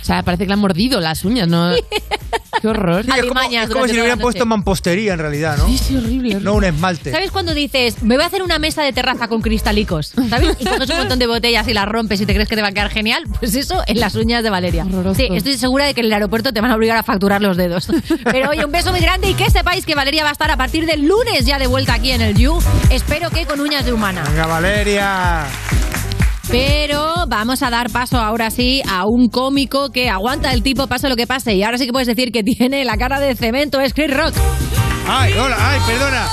O 0.06 0.08
sea, 0.08 0.22
parece 0.22 0.44
que 0.44 0.48
le 0.50 0.52
han 0.52 0.60
mordido 0.60 1.00
las 1.00 1.24
uñas, 1.24 1.48
¿no? 1.48 1.72
Qué 2.62 2.68
horror. 2.68 3.04
Sí, 3.04 3.10
es 3.10 3.26
como, 3.26 3.40
es 3.40 3.68
como 3.68 3.88
si 3.88 3.94
le 3.94 4.00
hubieran 4.02 4.20
puesto 4.20 4.46
mampostería 4.46 5.14
en 5.14 5.18
realidad, 5.18 5.58
¿no? 5.58 5.66
Sí, 5.66 5.78
sí, 5.78 5.96
horrible. 5.96 6.36
No 6.36 6.54
un 6.54 6.62
esmalte. 6.62 7.10
¿Sabes 7.10 7.32
cuando 7.32 7.54
dices, 7.54 8.04
me 8.04 8.14
voy 8.14 8.22
a 8.22 8.28
hacer 8.28 8.44
una 8.44 8.60
mesa 8.60 8.84
de 8.84 8.92
terraza 8.92 9.26
con 9.26 9.42
cristalicos? 9.42 10.12
¿Sabes? 10.30 10.56
Y 10.60 10.64
coges 10.64 10.88
un 10.90 10.98
montón 10.98 11.18
de 11.18 11.26
botellas 11.26 11.66
y 11.66 11.74
las 11.74 11.86
rompes 11.86 12.20
y 12.20 12.26
te 12.26 12.34
crees 12.34 12.48
que 12.48 12.54
te 12.54 12.62
va 12.62 12.68
a 12.68 12.72
quedar 12.72 12.88
genial. 12.88 13.24
Pues 13.40 13.56
eso 13.56 13.82
en 13.88 13.98
las 13.98 14.14
uñas 14.14 14.44
de 14.44 14.50
Valeria. 14.50 14.86
Sí, 15.16 15.26
estoy 15.32 15.58
segura 15.58 15.86
de 15.86 15.94
que 15.94 16.02
en 16.02 16.06
el 16.06 16.12
aeropuerto 16.12 16.52
te 16.52 16.60
van 16.60 16.70
a 16.70 16.76
obligar 16.76 16.96
a 16.96 17.02
facturar 17.02 17.42
los 17.42 17.56
dedos. 17.56 17.88
Pero 18.30 18.50
oye, 18.50 18.64
un 18.64 18.70
beso 18.70 18.92
muy 18.92 19.00
grande 19.00 19.28
y 19.30 19.34
que 19.34 19.50
sepáis 19.50 19.84
que 19.84 19.96
Valeria 19.96 20.22
va 20.22 20.28
a 20.28 20.32
estar 20.32 20.52
a 20.52 20.56
partir 20.56 20.86
del 20.86 21.04
lunes 21.04 21.44
ya 21.46 21.58
de 21.58 21.66
vuelta 21.66 21.94
aquí 21.94 22.12
en 22.12 22.20
el 22.20 22.36
You. 22.36 22.56
Espero 22.90 23.28
que 23.30 23.44
con 23.44 23.58
uñas 23.60 23.84
de 23.84 23.92
humana. 23.92 24.22
Venga, 24.28 24.46
Valeria. 24.46 25.46
Pero 26.50 27.26
vamos 27.26 27.62
a 27.62 27.70
dar 27.70 27.90
paso 27.90 28.18
ahora 28.18 28.50
sí 28.50 28.80
a 28.88 29.04
un 29.04 29.28
cómico 29.28 29.90
que 29.90 30.08
aguanta 30.08 30.52
el 30.52 30.62
tipo 30.62 30.86
pase 30.86 31.08
lo 31.08 31.16
que 31.16 31.26
pase. 31.26 31.54
Y 31.54 31.62
ahora 31.64 31.78
sí 31.78 31.86
que 31.86 31.92
puedes 31.92 32.06
decir 32.06 32.30
que 32.30 32.42
tiene 32.44 32.84
la 32.84 32.96
cara 32.96 33.18
de 33.18 33.34
cemento, 33.34 33.80
es 33.80 33.92
Chris 33.92 34.14
Rock. 34.16 34.34
Ay, 35.08 35.32
hola, 35.34 35.56
ay, 35.58 35.80
perdona. 35.86 36.26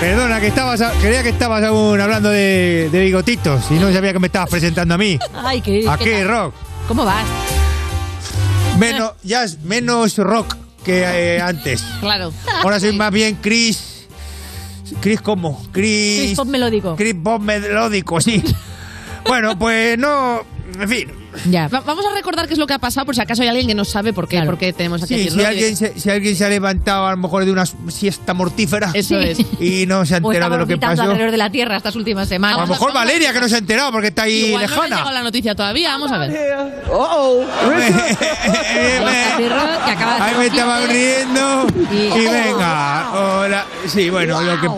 Perdona, 0.00 0.40
que 0.40 0.48
estabas, 0.48 0.82
creía 1.00 1.22
que 1.22 1.30
estabas 1.30 1.64
aún 1.64 2.00
hablando 2.00 2.28
de, 2.28 2.88
de 2.92 3.00
bigotitos 3.00 3.70
y 3.70 3.74
no 3.74 3.92
sabía 3.92 4.12
que 4.12 4.18
me 4.18 4.26
estabas 4.26 4.50
presentando 4.50 4.94
a 4.94 4.98
mí. 4.98 5.18
Ay, 5.34 5.60
qué, 5.60 5.88
¿A 5.88 5.96
qué 5.96 6.22
rock? 6.22 6.54
¿Cómo 6.86 7.04
vas? 7.04 7.24
Menos, 8.78 9.12
ya 9.22 9.42
es 9.44 9.60
menos 9.62 10.18
rock 10.18 10.54
que 10.84 11.00
eh, 11.00 11.40
antes. 11.40 11.82
Claro. 12.00 12.32
Ahora 12.62 12.78
soy 12.78 12.92
más 12.96 13.10
bien 13.10 13.38
Chris. 13.40 14.06
Chris, 15.00 15.20
¿cómo? 15.20 15.66
Chris. 15.72 16.18
Chris 16.20 16.36
Pop 16.36 16.46
melódico. 16.46 16.94
Chris 16.94 17.14
Pop 17.14 17.40
melódico, 17.42 18.20
sí. 18.20 18.42
bueno, 19.28 19.58
pues 19.58 19.98
no. 19.98 20.40
En 20.80 20.88
fin, 20.88 21.08
Ya. 21.48 21.68
Va- 21.68 21.80
vamos 21.80 22.04
a 22.04 22.12
recordar 22.14 22.46
qué 22.48 22.52
es 22.54 22.58
lo 22.58 22.66
que 22.66 22.74
ha 22.74 22.78
pasado 22.78 23.06
por 23.06 23.14
si 23.14 23.20
acaso 23.20 23.40
hay 23.42 23.48
alguien 23.48 23.68
que 23.68 23.74
no 23.74 23.84
sabe 23.84 24.12
por 24.12 24.26
qué, 24.28 24.42
por 24.42 24.58
qué 24.58 24.72
tenemos 24.74 25.02
aquí 25.02 25.14
Sí, 25.14 25.30
si 25.30 25.44
alguien, 25.44 25.76
se, 25.76 25.98
si 25.98 26.10
alguien 26.10 26.34
se 26.36 26.44
ha 26.44 26.48
levantado 26.50 27.06
a 27.06 27.12
lo 27.12 27.16
mejor 27.18 27.44
de 27.46 27.52
una 27.52 27.64
siesta 27.64 28.34
mortífera 28.34 28.90
Eso 28.92 29.18
es. 29.18 29.38
y 29.60 29.86
no 29.86 30.04
se 30.04 30.14
ha 30.14 30.16
enterado 30.18 30.52
de 30.54 30.58
lo 30.58 30.66
que 30.66 30.76
pasó. 30.76 31.02
alrededor 31.02 31.30
de 31.30 31.36
la 31.38 31.48
Tierra 31.50 31.76
estas 31.76 31.94
últimas 31.96 32.28
semanas. 32.28 32.58
A 32.58 32.62
lo 32.62 32.66
mejor 32.66 32.92
Valeria 32.92 33.32
que 33.32 33.40
no 33.40 33.48
se 33.48 33.54
ha 33.54 33.58
enterado 33.58 33.92
porque 33.92 34.08
está 34.08 34.24
ahí 34.24 34.46
Igual 34.46 34.52
no 34.52 34.58
le 34.58 34.64
ha 34.64 34.68
lejana. 34.68 34.96
llegado 34.96 35.12
la 35.14 35.22
noticia 35.22 35.54
todavía, 35.54 35.90
vamos 35.92 36.12
a 36.12 36.18
ver. 36.18 36.30
de 39.38 39.46
Ahí 40.20 40.34
me 40.38 40.46
estaba 40.46 40.80
riendo 40.86 41.66
Y- 41.92 41.96
y 42.18 42.26
venga, 42.26 43.10
hola. 43.12 43.64
Sí, 43.86 44.10
bueno, 44.10 44.40
lo 44.42 44.60
que 44.60 44.68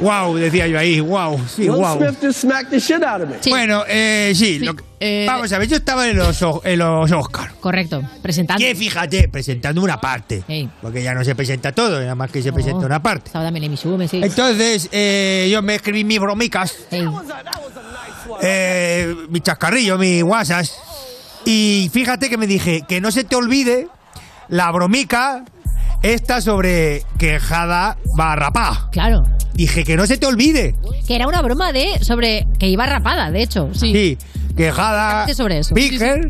wow, 0.00 0.34
decía 0.36 0.66
yo 0.66 0.78
ahí, 0.78 1.00
wow, 1.00 1.38
sí, 1.48 1.68
Will 1.68 1.80
wow. 1.80 1.96
Smith 1.98 2.18
just 2.22 2.40
smacked 2.40 2.70
the 2.70 2.78
shit 2.80 3.02
out 3.02 3.22
of 3.22 3.28
me. 3.28 3.36
Bueno, 3.48 3.82
eh, 3.88 4.32
sí, 4.34 4.58
lo 4.60 4.74
que- 4.74 5.26
vamos 5.28 5.52
a 5.52 5.58
ver, 5.58 5.68
yo 5.68 5.76
estaba 5.76 6.08
en 6.08 6.16
los, 6.16 6.42
o- 6.42 6.60
en 6.64 6.78
los 6.78 7.10
Oscars. 7.12 7.52
Correcto, 7.60 8.02
presentando. 8.22 8.60
Que 8.64 8.74
fíjate, 8.74 9.28
presentando 9.28 9.82
una 9.82 10.00
parte. 10.00 10.42
Porque 10.82 11.02
ya 11.02 11.14
no 11.14 11.24
se 11.24 11.34
presenta 11.34 11.72
todo, 11.72 12.00
nada 12.00 12.14
más 12.14 12.30
que 12.30 12.42
se 12.42 12.52
presenta 12.52 12.84
una 12.86 13.02
parte. 13.02 13.28
Estaba 13.28 13.44
también 13.44 13.64
en 13.64 13.70
mi 13.72 13.76
sube, 13.76 14.06
sí. 14.08 14.20
Entonces, 14.22 14.88
eh, 14.92 15.48
yo 15.50 15.62
me 15.62 15.74
escribí 15.76 16.04
mis 16.04 16.20
bromicas, 16.20 16.74
eh, 18.42 19.14
mi 19.30 19.40
chascarrillo, 19.40 19.98
mis 19.98 20.22
guasas. 20.22 20.76
Y 21.44 21.90
fíjate 21.92 22.28
que 22.28 22.36
me 22.36 22.46
dije 22.46 22.82
que 22.86 23.00
no 23.00 23.10
se 23.10 23.24
te 23.24 23.36
olvide 23.36 23.88
la 24.48 24.70
bromica 24.70 25.44
esta 26.02 26.40
sobre 26.40 27.02
que 27.18 27.40
Jada 27.40 27.96
va 28.18 28.32
a 28.32 28.36
rapar. 28.36 28.74
Claro. 28.92 29.22
Dije 29.58 29.82
que 29.82 29.96
no 29.96 30.06
se 30.06 30.16
te 30.18 30.24
olvide. 30.26 30.76
Que 31.06 31.16
era 31.16 31.26
una 31.26 31.42
broma 31.42 31.72
de 31.72 31.98
sobre 32.02 32.46
que 32.60 32.68
iba 32.68 32.86
rapada, 32.86 33.32
de 33.32 33.42
hecho. 33.42 33.70
Sí, 33.74 34.16
que 34.56 34.70
Jada 34.70 35.10
Hablaste 35.22 35.34
sobre 35.34 35.58
eso. 35.58 35.74
Picker 35.74 36.28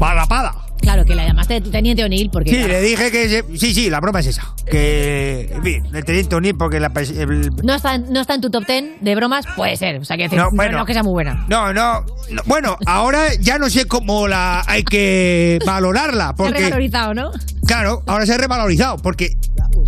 va 0.00 0.12
rapada. 0.12 0.54
Claro, 0.82 1.06
que 1.06 1.14
la 1.14 1.26
llamaste 1.26 1.62
Teniente 1.62 2.04
O'Neill 2.04 2.28
porque... 2.30 2.50
Sí, 2.50 2.56
le 2.68 2.80
dije 2.82 3.10
que... 3.10 3.42
sí, 3.58 3.72
sí, 3.74 3.88
la 3.90 3.98
broma 3.98 4.20
es 4.20 4.26
esa. 4.26 4.54
Que... 4.70 5.50
En 5.52 5.62
fin, 5.62 5.84
el 5.92 6.04
teniente 6.04 6.36
O'Neill 6.36 6.54
porque 6.56 6.78
la... 6.78 6.92
el- 6.94 7.50
No 7.64 7.74
está, 7.74 7.96
no 7.98 8.20
está 8.20 8.34
en 8.34 8.40
tu 8.42 8.50
top 8.50 8.66
ten 8.66 8.92
de 9.00 9.14
bromas, 9.16 9.46
puede 9.56 9.76
ser. 9.78 9.96
O 9.98 10.04
sea, 10.04 10.16
que 10.18 10.24
decir, 10.24 10.38
No, 10.38 10.44
no, 10.44 10.50
bueno. 10.52 10.78
no 10.78 10.84
que 10.84 10.92
sea 10.92 11.02
muy 11.02 11.12
buena. 11.12 11.46
No, 11.48 11.72
no, 11.72 12.02
no, 12.30 12.42
Bueno, 12.44 12.76
ahora 12.86 13.34
ya 13.40 13.56
no 13.58 13.68
sé 13.70 13.86
cómo 13.86 14.28
la 14.28 14.62
hay 14.66 14.84
que 14.84 15.58
valorarla. 15.66 16.26
Se 16.26 16.30
ha 16.30 16.34
Porque, 16.36 16.58
revalorizado, 16.58 17.14
¿no? 17.14 17.32
claro, 17.66 18.02
ahora 18.06 18.26
se 18.26 18.34
ha 18.34 18.38
revalorizado. 18.38 18.98
Porque 18.98 19.34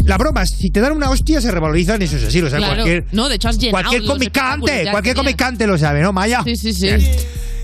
las 0.04 0.18
bromas, 0.18 0.50
si 0.50 0.70
te 0.70 0.80
dan 0.80 0.92
una 0.92 1.10
hostia, 1.10 1.40
se 1.40 1.50
revalorizan. 1.50 2.00
Eso 2.02 2.16
es 2.16 2.24
así, 2.24 2.40
lo 2.40 2.48
sabe 2.50 2.60
Claro. 2.62 2.74
cualquier. 2.82 3.06
No, 3.12 3.28
de 3.28 3.34
hecho 3.36 3.48
has 3.48 3.58
llenado 3.58 3.82
Cualquier 3.82 4.04
comicante, 4.04 4.88
cualquier 4.90 5.16
comicante 5.16 5.66
lo 5.66 5.76
sabe, 5.78 6.00
¿no, 6.00 6.12
Maya? 6.12 6.42
Sí, 6.44 6.56
sí, 6.56 6.72
sí. 6.72 6.88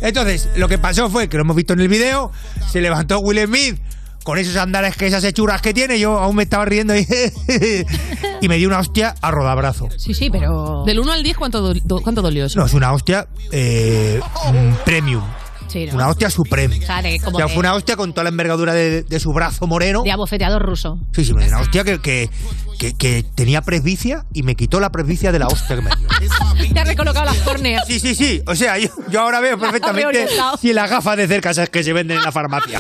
Entonces, 0.02 0.48
lo 0.56 0.68
que 0.68 0.76
pasó 0.78 1.08
fue 1.08 1.28
que 1.28 1.36
lo 1.38 1.42
hemos 1.44 1.56
visto 1.56 1.72
en 1.72 1.80
el 1.80 1.88
video. 1.88 2.30
Se 2.70 2.80
levantó 2.80 3.20
Will 3.20 3.44
Smith 3.46 3.78
con 4.22 4.38
esos 4.38 4.56
andares 4.56 4.96
que 4.96 5.06
esas 5.06 5.24
hechurras 5.24 5.62
que 5.62 5.72
tiene. 5.72 5.98
Yo 5.98 6.18
aún 6.18 6.36
me 6.36 6.42
estaba 6.42 6.64
riendo 6.66 6.94
y, 6.96 7.06
y 8.40 8.48
me 8.48 8.56
dio 8.58 8.68
una 8.68 8.78
hostia 8.80 9.14
a 9.20 9.30
rodabrazo. 9.30 9.88
Sí, 9.96 10.12
sí, 10.14 10.28
pero... 10.30 10.82
Del 10.84 10.98
1 11.00 11.12
al 11.12 11.22
10, 11.22 11.36
¿cuánto, 11.36 11.72
do- 11.74 12.00
cuánto 12.02 12.20
dolió 12.22 12.46
eso? 12.46 12.58
No, 12.58 12.66
es 12.66 12.74
una 12.74 12.92
hostia 12.92 13.26
eh, 13.52 14.20
mm, 14.52 14.84
premium. 14.84 15.22
Sí, 15.68 15.86
¿no? 15.86 15.94
Una 15.94 16.08
hostia 16.08 16.30
suprema. 16.30 16.74
O 16.76 16.86
sea, 16.86 17.02
de- 17.02 17.18
como 17.20 17.36
O 17.36 17.40
sea, 17.40 17.46
de- 17.46 17.52
fue 17.52 17.60
una 17.60 17.74
hostia 17.74 17.96
con 17.96 18.12
toda 18.12 18.24
la 18.24 18.30
envergadura 18.30 18.72
de, 18.74 19.02
de 19.02 19.20
su 19.20 19.32
brazo 19.32 19.66
moreno. 19.66 20.02
De 20.02 20.10
abofeteador 20.12 20.62
ruso. 20.62 20.98
Sí, 21.12 21.24
sí, 21.24 21.32
una 21.32 21.60
hostia 21.60 21.82
que, 21.84 21.98
que, 22.00 22.30
que- 22.78 22.94
que 22.94 23.24
tenía 23.34 23.62
presbicia 23.62 24.24
y 24.32 24.42
me 24.42 24.54
quitó 24.54 24.78
la 24.80 24.90
presbicia 24.90 25.32
de 25.32 25.38
la 25.38 25.46
hostia 25.48 25.76
que 25.76 25.82
me 25.82 25.90
dio. 25.96 26.72
Te 26.72 26.80
ha 26.80 26.84
recolocado 26.84 27.24
las 27.24 27.38
córneas. 27.38 27.86
Sí, 27.86 27.98
sí, 28.00 28.14
sí. 28.14 28.42
O 28.46 28.54
sea, 28.54 28.78
yo, 28.78 28.88
yo 29.10 29.20
ahora 29.20 29.40
veo 29.40 29.58
perfectamente 29.58 30.26
si 30.60 30.72
las 30.72 30.90
gafas 30.90 31.16
de 31.16 31.26
cerca 31.28 31.50
esas 31.50 31.68
que 31.70 31.82
se 31.82 31.92
venden 31.92 32.18
en 32.18 32.22
la 32.24 32.32
farmacia. 32.32 32.78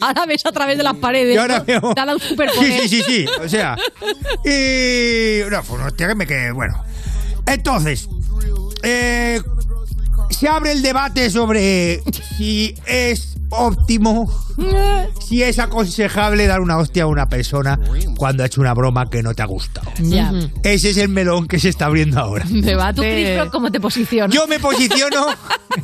Ahora 0.00 0.26
ves 0.26 0.44
a 0.46 0.52
través 0.52 0.76
de 0.76 0.82
las 0.84 0.94
paredes. 0.96 1.34
Y 1.34 1.38
ahora 1.38 1.58
¿no? 1.58 1.64
veo- 1.64 1.94
Te 1.94 2.00
ha 2.00 2.04
dado 2.06 2.18
un 2.18 2.22
superpoder. 2.22 2.82
Sí, 2.82 2.88
sí, 2.88 3.02
sí, 3.02 3.02
sí. 3.06 3.26
O 3.42 3.48
sea. 3.48 3.76
Y. 4.44 5.40
No, 5.50 5.62
fue 5.62 5.76
una 5.76 5.86
hostia 5.86 6.08
que 6.08 6.14
me 6.14 6.26
quedé. 6.26 6.52
Bueno. 6.52 6.82
Entonces. 7.46 8.08
eh, 8.82 9.40
se 10.30 10.48
abre 10.48 10.72
el 10.72 10.82
debate 10.82 11.30
sobre 11.30 12.02
si 12.36 12.74
es 12.86 13.36
óptimo, 13.50 14.32
si 15.20 15.42
es 15.42 15.58
aconsejable 15.58 16.46
dar 16.46 16.60
una 16.60 16.78
hostia 16.78 17.04
a 17.04 17.06
una 17.06 17.28
persona 17.28 17.78
cuando 18.16 18.42
ha 18.42 18.46
hecho 18.46 18.60
una 18.60 18.74
broma 18.74 19.08
que 19.08 19.22
no 19.22 19.34
te 19.34 19.42
ha 19.42 19.46
gustado. 19.46 19.90
Ya. 19.98 20.32
Ese 20.62 20.90
es 20.90 20.96
el 20.96 21.08
melón 21.08 21.46
que 21.46 21.58
se 21.58 21.68
está 21.68 21.86
abriendo 21.86 22.18
ahora. 22.20 22.44
¿Tú, 22.44 23.02
Chris 23.02 23.40
cómo 23.50 23.70
te 23.70 23.80
posicionas? 23.80 24.34
Yo 24.34 24.46
me 24.46 24.58
posiciono. 24.58 25.26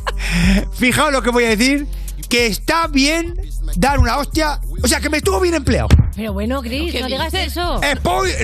Fijaos 0.73 1.11
lo 1.11 1.21
que 1.21 1.29
voy 1.29 1.45
a 1.45 1.49
decir. 1.49 1.87
Que 2.29 2.47
está 2.47 2.87
bien 2.87 3.35
dar 3.75 3.99
una 3.99 4.17
hostia. 4.17 4.61
O 4.81 4.87
sea, 4.87 5.01
que 5.01 5.09
me 5.09 5.17
estuvo 5.17 5.39
bien 5.41 5.53
empleado. 5.53 5.89
Pero 6.15 6.31
bueno, 6.31 6.61
Chris, 6.61 6.93
no 6.99 7.07
digas 7.07 7.33
eso. 7.33 7.81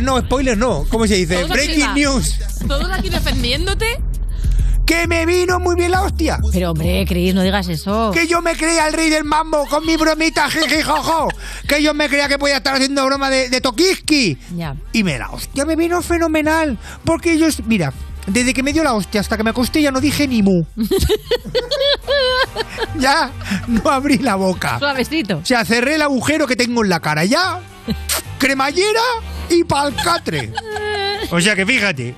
No, 0.01 0.19
spoiler 0.19 0.57
no. 0.57 0.85
¿Cómo 0.89 1.07
se 1.07 1.15
dice? 1.15 1.35
Todos 1.35 1.49
Breaking 1.49 1.93
news. 1.93 2.37
Todos 2.67 2.89
aquí 2.91 3.09
defendiéndote. 3.09 3.97
Que 4.87 5.05
me 5.05 5.25
vino 5.25 5.59
muy 5.59 5.75
bien 5.75 5.91
la 5.91 6.03
hostia. 6.03 6.39
Pero 6.53 6.71
hombre, 6.71 7.05
Chris, 7.05 7.35
no 7.35 7.43
digas 7.43 7.67
eso. 7.67 8.11
Que 8.13 8.25
yo 8.25 8.41
me 8.41 8.55
creía 8.55 8.87
el 8.87 8.93
rey 8.93 9.09
del 9.09 9.25
mambo 9.25 9.65
con 9.67 9.85
mi 9.85 9.97
bromita 9.97 10.49
jijijojo. 10.49 11.27
Que 11.67 11.83
yo 11.83 11.93
me 11.93 12.07
creía 12.07 12.29
que 12.29 12.39
podía 12.39 12.57
estar 12.57 12.75
haciendo 12.75 13.05
broma 13.05 13.29
de, 13.29 13.49
de 13.49 13.59
Tokiski. 13.59 14.37
Ya. 14.55 14.75
Y 14.93 15.03
me 15.03 15.19
la 15.19 15.29
hostia 15.29 15.65
me 15.65 15.75
vino 15.75 16.01
fenomenal. 16.01 16.77
Porque 17.03 17.33
ellos, 17.33 17.61
mira, 17.65 17.91
desde 18.27 18.53
que 18.53 18.63
me 18.63 18.71
dio 18.71 18.83
la 18.83 18.93
hostia 18.93 19.19
hasta 19.19 19.35
que 19.35 19.43
me 19.43 19.49
acosté 19.49 19.81
ya 19.81 19.91
no 19.91 19.99
dije 19.99 20.25
ni 20.25 20.41
mu. 20.41 20.63
ya 22.97 23.29
no 23.67 23.91
abrí 23.91 24.19
la 24.19 24.35
boca. 24.35 24.79
Suavecito. 24.79 25.37
O 25.37 25.45
sea, 25.45 25.65
cerré 25.65 25.95
el 25.95 26.01
agujero 26.01 26.47
que 26.47 26.55
tengo 26.55 26.83
en 26.83 26.89
la 26.89 27.01
cara. 27.01 27.25
Ya, 27.25 27.59
cremallera 28.39 29.01
y 29.49 29.65
palcatre. 29.65 30.53
O 31.29 31.41
sea 31.41 31.55
que 31.55 31.65
fíjate, 31.65 32.15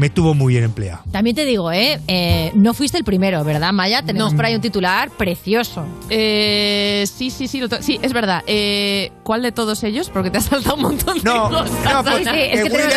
me 0.00 0.06
estuvo 0.06 0.34
muy 0.34 0.54
bien 0.54 0.64
empleado. 0.64 1.02
También 1.12 1.36
te 1.36 1.44
digo, 1.44 1.70
¿eh? 1.70 2.00
Eh, 2.08 2.50
No 2.54 2.74
fuiste 2.74 2.96
el 2.98 3.04
primero, 3.04 3.44
¿verdad, 3.44 3.72
Maya? 3.72 4.02
Tenemos 4.02 4.32
No. 4.32 4.36
por 4.36 4.46
ahí 4.46 4.54
un 4.54 4.60
titular 4.60 5.10
precioso. 5.10 5.84
Eh, 6.08 7.04
sí, 7.14 7.30
sí, 7.30 7.46
sí, 7.46 7.62
sí, 7.80 7.98
es 8.02 8.12
verdad. 8.12 8.42
Eh, 8.46 9.12
¿Cuál 9.22 9.42
de 9.42 9.52
todos 9.52 9.84
ellos? 9.84 10.08
Porque 10.10 10.30
te 10.30 10.38
has 10.38 10.44
saltado 10.46 10.76
un 10.76 10.82
montón 10.82 11.18
de 11.18 11.22
No, 11.24 11.48
cosas. 11.50 11.70
no, 11.84 12.02
pues, 12.02 12.16
Sí, 12.18 12.24
sí, 12.24 12.30
es 12.40 12.60
eh, 12.60 12.62
que 12.64 12.70
tenemos 12.70 12.92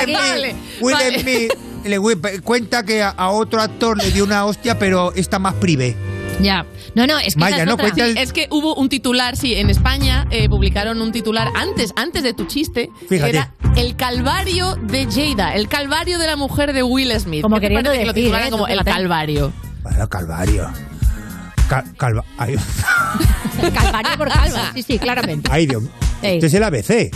Will 0.82 0.96
Smith- 1.20 1.52
Vale, 1.84 2.00
vale. 2.00 2.42
Cuenta 2.42 2.84
que 2.84 3.04
a, 3.04 3.10
a 3.10 3.30
otro 3.32 3.62
actor 3.62 3.98
le 3.98 4.10
dio 4.12 4.24
una 4.24 4.46
hostia, 4.46 4.80
pero 4.80 5.14
está 5.14 5.38
más 5.40 5.54
privé. 5.56 5.96
Ya. 6.42 6.66
No, 6.96 7.06
no, 7.08 7.18
es 7.20 7.34
que 7.36 7.40
Maya, 7.40 7.58
es 7.60 7.66
no 7.66 7.74
otra. 7.74 7.86
cuenta 7.90 8.06
el- 8.06 8.18
Es 8.18 8.34
que 8.34 8.48
hubo 8.52 8.76
un 8.76 8.90
titular, 8.90 9.38
sí, 9.38 9.56
en 9.56 9.70
España 9.70 10.28
eh, 10.32 10.50
publicaron 10.50 11.02
un 11.02 11.12
titular 11.12 11.50
antes, 11.56 11.94
antes 11.96 12.24
de 12.24 12.34
tu 12.34 12.46
chiste, 12.46 12.90
Fíjate. 13.10 13.32
que 13.32 13.38
era 13.38 13.54
el 13.76 13.96
calvario 13.96 14.76
de 14.76 15.08
Jada, 15.10 15.56
el 15.56 15.68
calvario 15.68 16.18
de 16.20 16.28
la 16.28 16.36
mujer 16.36 16.74
de 16.74 16.84
Will 16.84 17.12
Smith. 17.20 17.42
Como 17.42 17.56
¿Qué 17.56 17.62
te 17.62 17.68
queriendo 17.68 17.90
parece 17.90 18.02
que 18.02 18.08
lo 18.08 18.14
decir, 18.14 18.24
titularan 18.26 18.48
¿eh? 18.48 18.52
como 18.52 18.68
el 18.68 18.84
calvario. 18.84 19.54
Bueno, 19.84 20.08
Calvario. 20.10 20.70
Ca- 21.68 21.84
calva- 21.98 22.26
ay, 22.38 22.56
Calvario 23.74 24.18
por 24.18 24.30
calva. 24.30 24.72
Sí, 24.74 24.84
sí, 24.84 25.00
claramente. 25.00 25.50
ay, 25.52 25.66
Dios. 25.66 25.84
Este 26.24 26.46
es 26.48 26.54
el 26.54 26.64
ABC. 26.64 27.12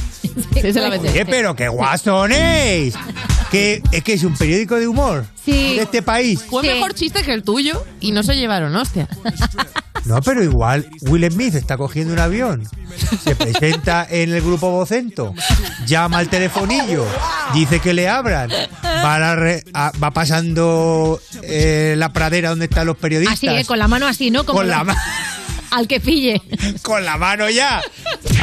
Sí, 0.62 0.74
se 0.74 0.82
la 0.82 0.90
mete. 0.90 1.10
Oye, 1.10 1.26
pero 1.26 1.56
qué 1.56 1.68
guasonéis. 1.68 2.96
Que 3.52 3.82
es 3.92 4.04
que 4.04 4.14
es 4.14 4.24
un 4.24 4.36
periódico 4.36 4.76
de 4.76 4.88
humor 4.88 5.26
Sí. 5.46 5.76
de 5.78 5.84
este 5.84 6.02
país. 6.02 6.42
Fue 6.50 6.62
Sí. 6.64 6.68
mejor 6.70 6.94
chiste 6.94 7.24
que 7.24 7.32
el 7.34 7.44
tuyo 7.44 7.84
y 8.02 8.12
no 8.12 8.22
se 8.24 8.36
llevaron, 8.36 8.76
hostia. 8.76 9.08
No, 10.06 10.22
pero 10.22 10.44
igual 10.44 10.88
Will 11.02 11.30
Smith 11.32 11.56
está 11.56 11.76
cogiendo 11.78 12.14
un 12.14 12.20
avión, 12.20 12.64
se 13.24 13.36
presenta 13.36 14.06
en 14.10 14.34
el 14.34 14.42
grupo 14.42 14.70
Vocento, 14.72 15.34
llama 15.86 16.20
al 16.20 16.30
telefonillo, 16.30 17.06
dice 17.54 17.80
que 17.82 17.94
le 17.94 18.08
abran, 18.08 18.50
va, 18.84 19.16
a 19.16 19.20
la 19.20 19.36
re- 19.36 19.64
a- 19.74 19.92
va 20.02 20.12
pasando 20.12 21.20
eh, 21.44 21.96
la 21.98 22.14
pradera 22.14 22.50
donde 22.50 22.66
están 22.66 22.88
los 22.88 22.96
periodistas. 22.98 23.38
Así, 23.38 23.48
¿eh? 23.50 23.66
Con 23.66 23.80
la 23.80 23.88
mano 23.90 24.08
así, 24.08 24.32
¿no? 24.32 24.46
Como 24.46 24.60
Con 24.60 24.70
la 24.70 24.84
ma- 24.86 24.96
Al 25.72 25.88
que 25.88 26.00
pille. 26.00 26.42
con 26.82 27.04
la 27.04 27.18
mano 27.18 27.50
ya, 27.50 27.82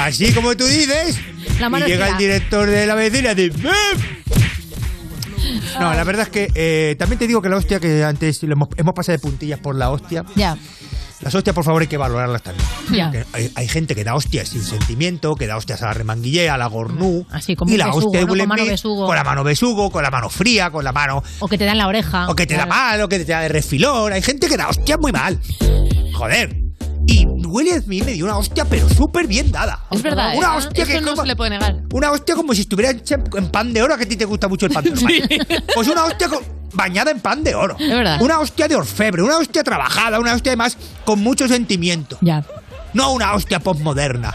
así 0.01 0.33
como 0.33 0.57
tú 0.57 0.65
dices, 0.65 1.19
La 1.59 1.69
mano 1.69 1.87
y 1.87 1.91
llega 1.91 2.09
el 2.09 2.17
director 2.19 2.69
de 2.69 2.87
la 2.87 2.95
vecina 2.95 3.33
y 3.33 3.35
dice... 3.35 3.59
No, 5.79 5.93
la 5.93 6.05
verdad 6.05 6.23
es 6.25 6.29
que 6.31 6.51
eh, 6.55 6.97
también 6.99 7.19
te 7.19 7.27
digo 7.27 7.43
que 7.43 7.49
la 7.49 7.57
hostia 7.57 7.81
que 7.81 8.05
antes 8.05 8.43
hemos, 8.43 8.69
hemos 8.77 8.95
pasado 8.95 9.19
de 9.19 9.23
puntillas 9.23 9.59
por 9.59 9.75
la 9.75 9.91
hostia. 9.91 10.25
Ya. 10.37 10.57
Las 11.21 11.35
hostias, 11.35 11.55
por 11.55 11.65
favor, 11.65 11.81
hay 11.81 11.89
que 11.89 11.97
valorarlas 11.97 12.43
también. 12.43 12.67
Ya. 12.93 13.27
Hay, 13.33 13.51
hay 13.55 13.69
gente 13.69 13.95
que 13.95 14.05
da 14.05 14.15
hostias 14.15 14.49
sin 14.49 14.63
sentimiento, 14.63 15.35
que 15.37 15.47
da 15.47 15.57
hostias 15.57 15.83
a 15.83 15.87
la 15.87 15.95
remanguillea, 15.95 16.55
a 16.55 16.59
la 16.59 16.67
gornú. 16.67 17.27
Así 17.31 17.57
como 17.57 17.73
y 17.73 17.77
la 17.77 17.87
besugo, 17.87 18.07
hostia 18.07 18.21
¿no? 18.21 18.27
Con 18.27 18.49
mano 18.49 18.67
besugo. 18.67 19.07
Con 19.07 19.17
la 19.17 19.25
mano 19.25 19.45
besugo, 19.45 19.91
con 19.91 20.03
la 20.03 20.11
mano 20.11 20.29
fría, 20.29 20.71
con 20.71 20.85
la 20.85 20.93
mano. 20.93 21.23
O 21.39 21.49
que 21.49 21.57
te 21.57 21.65
dan 21.65 21.79
la 21.79 21.87
oreja. 21.87 22.29
O 22.29 22.35
que 22.37 22.47
te 22.47 22.57
da 22.57 22.67
mal, 22.67 23.01
o 23.01 23.09
que 23.09 23.19
te 23.19 23.25
da 23.25 23.41
de 23.41 23.49
refilón. 23.49 24.13
Hay 24.13 24.23
gente 24.23 24.49
que 24.49 24.57
da 24.57 24.69
hostias 24.69 24.99
muy 25.01 25.13
mal. 25.13 25.39
Joder. 26.15 26.64
Y 27.07 27.27
Will 27.27 27.69
Smith 27.83 28.05
me 28.05 28.13
dio 28.13 28.25
una 28.25 28.37
hostia, 28.39 28.65
pero 28.65 28.89
súper 28.89 29.27
bien 29.27 29.51
dada. 29.53 29.81
Es 29.91 30.03
verdad, 30.03 30.35
Una 30.37 30.55
¿eh? 30.55 30.57
hostia 30.59 30.85
Eso 30.85 30.93
que 30.93 31.01
no 31.01 31.11
como- 31.11 31.23
se 31.23 31.29
le 31.29 31.37
puede 31.37 31.51
negar. 31.51 31.77
Una 31.93 32.11
hostia 32.13 32.35
como 32.35 32.55
si 32.55 32.63
estuviera 32.63 32.91
en 32.91 33.49
pan 33.51 33.73
de 33.73 33.83
oro, 33.83 33.97
que 33.97 34.05
a 34.05 34.09
ti 34.09 34.17
te 34.17 34.25
gusta 34.25 34.49
mucho 34.49 34.67
el 34.67 34.73
pan 34.73 34.85
de 34.85 34.91
oro. 34.91 35.01
Sí. 35.01 35.23
Pues 35.75 35.89
una 35.89 36.05
hostia 36.05 36.29
con- 36.29 36.43
bañada 36.73 37.11
en 37.11 37.21
pan 37.21 37.45
de 37.45 37.55
oro. 37.55 37.77
Es 37.79 37.89
verdad. 37.89 38.21
Una 38.23 38.41
hostia 38.41 38.67
de 38.69 38.77
orfebre, 38.77 39.23
una 39.23 39.37
hostia 39.39 39.63
trabajada, 39.63 40.19
una 40.19 40.35
hostia 40.35 40.51
además 40.53 40.77
con 41.05 41.21
mucho 41.21 41.47
sentimiento. 41.47 42.17
Ya. 42.21 42.45
No 42.95 43.13
una 43.13 43.35
hostia 43.35 43.61
postmoderna. 43.61 44.33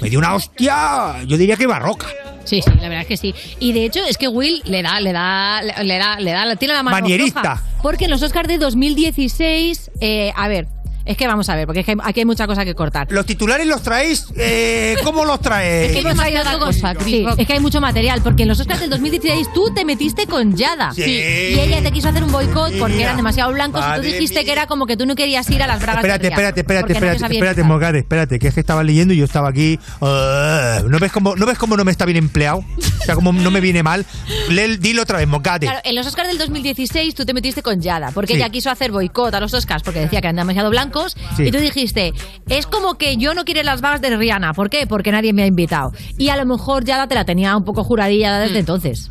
Me 0.00 0.08
dio 0.08 0.18
una 0.18 0.34
hostia, 0.34 1.22
yo 1.26 1.36
diría 1.36 1.56
que 1.56 1.66
barroca. 1.66 2.06
Sí, 2.44 2.62
sí, 2.62 2.70
la 2.80 2.88
verdad 2.88 3.00
es 3.02 3.06
que 3.08 3.16
sí. 3.18 3.34
Y 3.60 3.72
de 3.72 3.84
hecho 3.84 4.00
es 4.08 4.16
que 4.16 4.26
Will 4.28 4.62
le 4.64 4.82
da, 4.82 5.00
le 5.00 5.12
da, 5.12 5.60
le 5.60 5.84
le 5.84 5.98
da, 5.98 6.18
le 6.18 6.30
da, 6.32 6.56
tiene 6.56 6.72
la 6.74 6.82
mano 6.82 6.96
Manierista. 6.96 7.40
floja. 7.56 7.62
Porque 7.82 8.06
en 8.06 8.10
los 8.10 8.22
Oscars 8.22 8.48
de 8.48 8.56
2016, 8.58 9.90
eh, 10.00 10.32
a 10.34 10.48
ver, 10.48 10.66
es 11.08 11.16
que 11.16 11.26
vamos 11.26 11.48
a 11.48 11.56
ver, 11.56 11.66
porque 11.66 11.80
es 11.80 11.86
que 11.86 11.92
hay- 11.92 11.98
aquí 12.04 12.20
hay 12.20 12.26
mucha 12.26 12.46
cosa 12.46 12.64
que 12.64 12.74
cortar. 12.74 13.06
Los 13.10 13.26
titulares 13.26 13.66
los 13.66 13.82
traéis, 13.82 14.26
eh, 14.36 14.96
¿cómo 15.04 15.24
los 15.24 15.40
traéis? 15.40 15.86
Es 15.88 15.92
que 15.94 15.98
hemos 16.00 16.14
traído 16.16 16.42
algo- 16.48 16.72
sí, 16.72 17.26
es 17.38 17.46
que 17.46 17.52
hay 17.54 17.60
mucho 17.60 17.80
material, 17.80 18.20
porque 18.22 18.42
en 18.42 18.48
los 18.48 18.60
Oscars 18.60 18.80
del 18.80 18.90
2016 18.90 19.48
tú 19.54 19.72
te 19.74 19.84
metiste 19.84 20.26
con 20.26 20.54
Yada. 20.56 20.92
Sí. 20.92 21.02
Y 21.04 21.58
ella 21.58 21.82
te 21.82 21.90
quiso 21.92 22.08
hacer 22.08 22.22
un 22.22 22.30
boicot 22.30 22.78
porque 22.78 23.02
eran 23.02 23.16
demasiado 23.16 23.52
blancos 23.52 23.82
y 23.92 23.96
tú 23.96 24.02
dijiste 24.02 24.44
que 24.44 24.52
era 24.52 24.66
como 24.66 24.86
que 24.86 24.96
tú 24.96 25.06
no 25.06 25.14
querías 25.14 25.48
ir 25.50 25.62
a 25.62 25.66
las 25.66 25.80
bragas 25.80 25.96
Espérate, 26.04 26.22
de 26.22 26.28
espérate, 26.28 26.60
espérate, 26.60 26.82
porque 26.82 26.94
no 26.94 27.00
te 27.00 27.34
espérate, 27.34 27.60
espérate, 27.62 27.98
espérate, 27.98 28.38
que 28.38 28.48
es 28.48 28.54
que 28.54 28.60
estaba 28.60 28.82
leyendo 28.84 29.14
y 29.14 29.16
yo 29.16 29.24
estaba 29.24 29.48
aquí. 29.48 29.78
ah, 30.02 30.82
¿no, 30.86 30.98
ves 30.98 31.12
cómo, 31.12 31.36
¿No 31.36 31.46
ves 31.46 31.58
cómo 31.58 31.76
no 31.76 31.84
me 31.84 31.90
está 31.90 32.04
bien 32.04 32.18
empleado? 32.18 32.58
O 32.58 33.04
sea, 33.04 33.14
como 33.14 33.32
no 33.32 33.50
me 33.50 33.60
viene 33.60 33.82
mal. 33.82 34.04
Lee- 34.50 34.76
dilo 34.76 35.02
otra 35.02 35.18
vez, 35.18 35.26
Morgade. 35.28 35.66
Claro, 35.66 35.80
en 35.84 35.94
los 35.94 36.06
Oscars 36.06 36.28
del 36.28 36.38
2016 36.38 37.14
tú 37.14 37.24
te 37.24 37.32
metiste 37.32 37.62
con 37.62 37.80
Yada, 37.80 38.10
porque 38.12 38.34
Sí. 38.34 38.38
ella 38.40 38.50
quiso 38.50 38.70
hacer 38.70 38.90
boicot 38.92 39.32
a 39.34 39.40
los 39.40 39.54
Oscars 39.54 39.82
porque 39.82 40.00
decía 40.00 40.20
que 40.20 40.26
eran 40.26 40.36
demasiado 40.36 40.68
blancos, 40.70 40.97
Sí. 41.36 41.44
y 41.44 41.50
tú 41.50 41.58
dijiste, 41.58 42.12
es 42.48 42.66
como 42.66 42.96
que 42.96 43.16
yo 43.16 43.34
no 43.34 43.44
quiero 43.44 43.62
las 43.62 43.80
vagas 43.80 44.00
de 44.00 44.16
Rihanna, 44.16 44.54
¿por 44.54 44.70
qué? 44.70 44.86
Porque 44.86 45.12
nadie 45.12 45.32
me 45.32 45.42
ha 45.42 45.46
invitado. 45.46 45.92
Y 46.16 46.28
a 46.30 46.36
lo 46.36 46.44
mejor 46.46 46.84
Yada 46.84 47.06
te 47.08 47.14
la 47.14 47.24
tenía 47.24 47.56
un 47.56 47.64
poco 47.64 47.84
juradilla 47.84 48.38
Mm. 48.38 48.42
desde 48.42 48.58
entonces. 48.58 49.10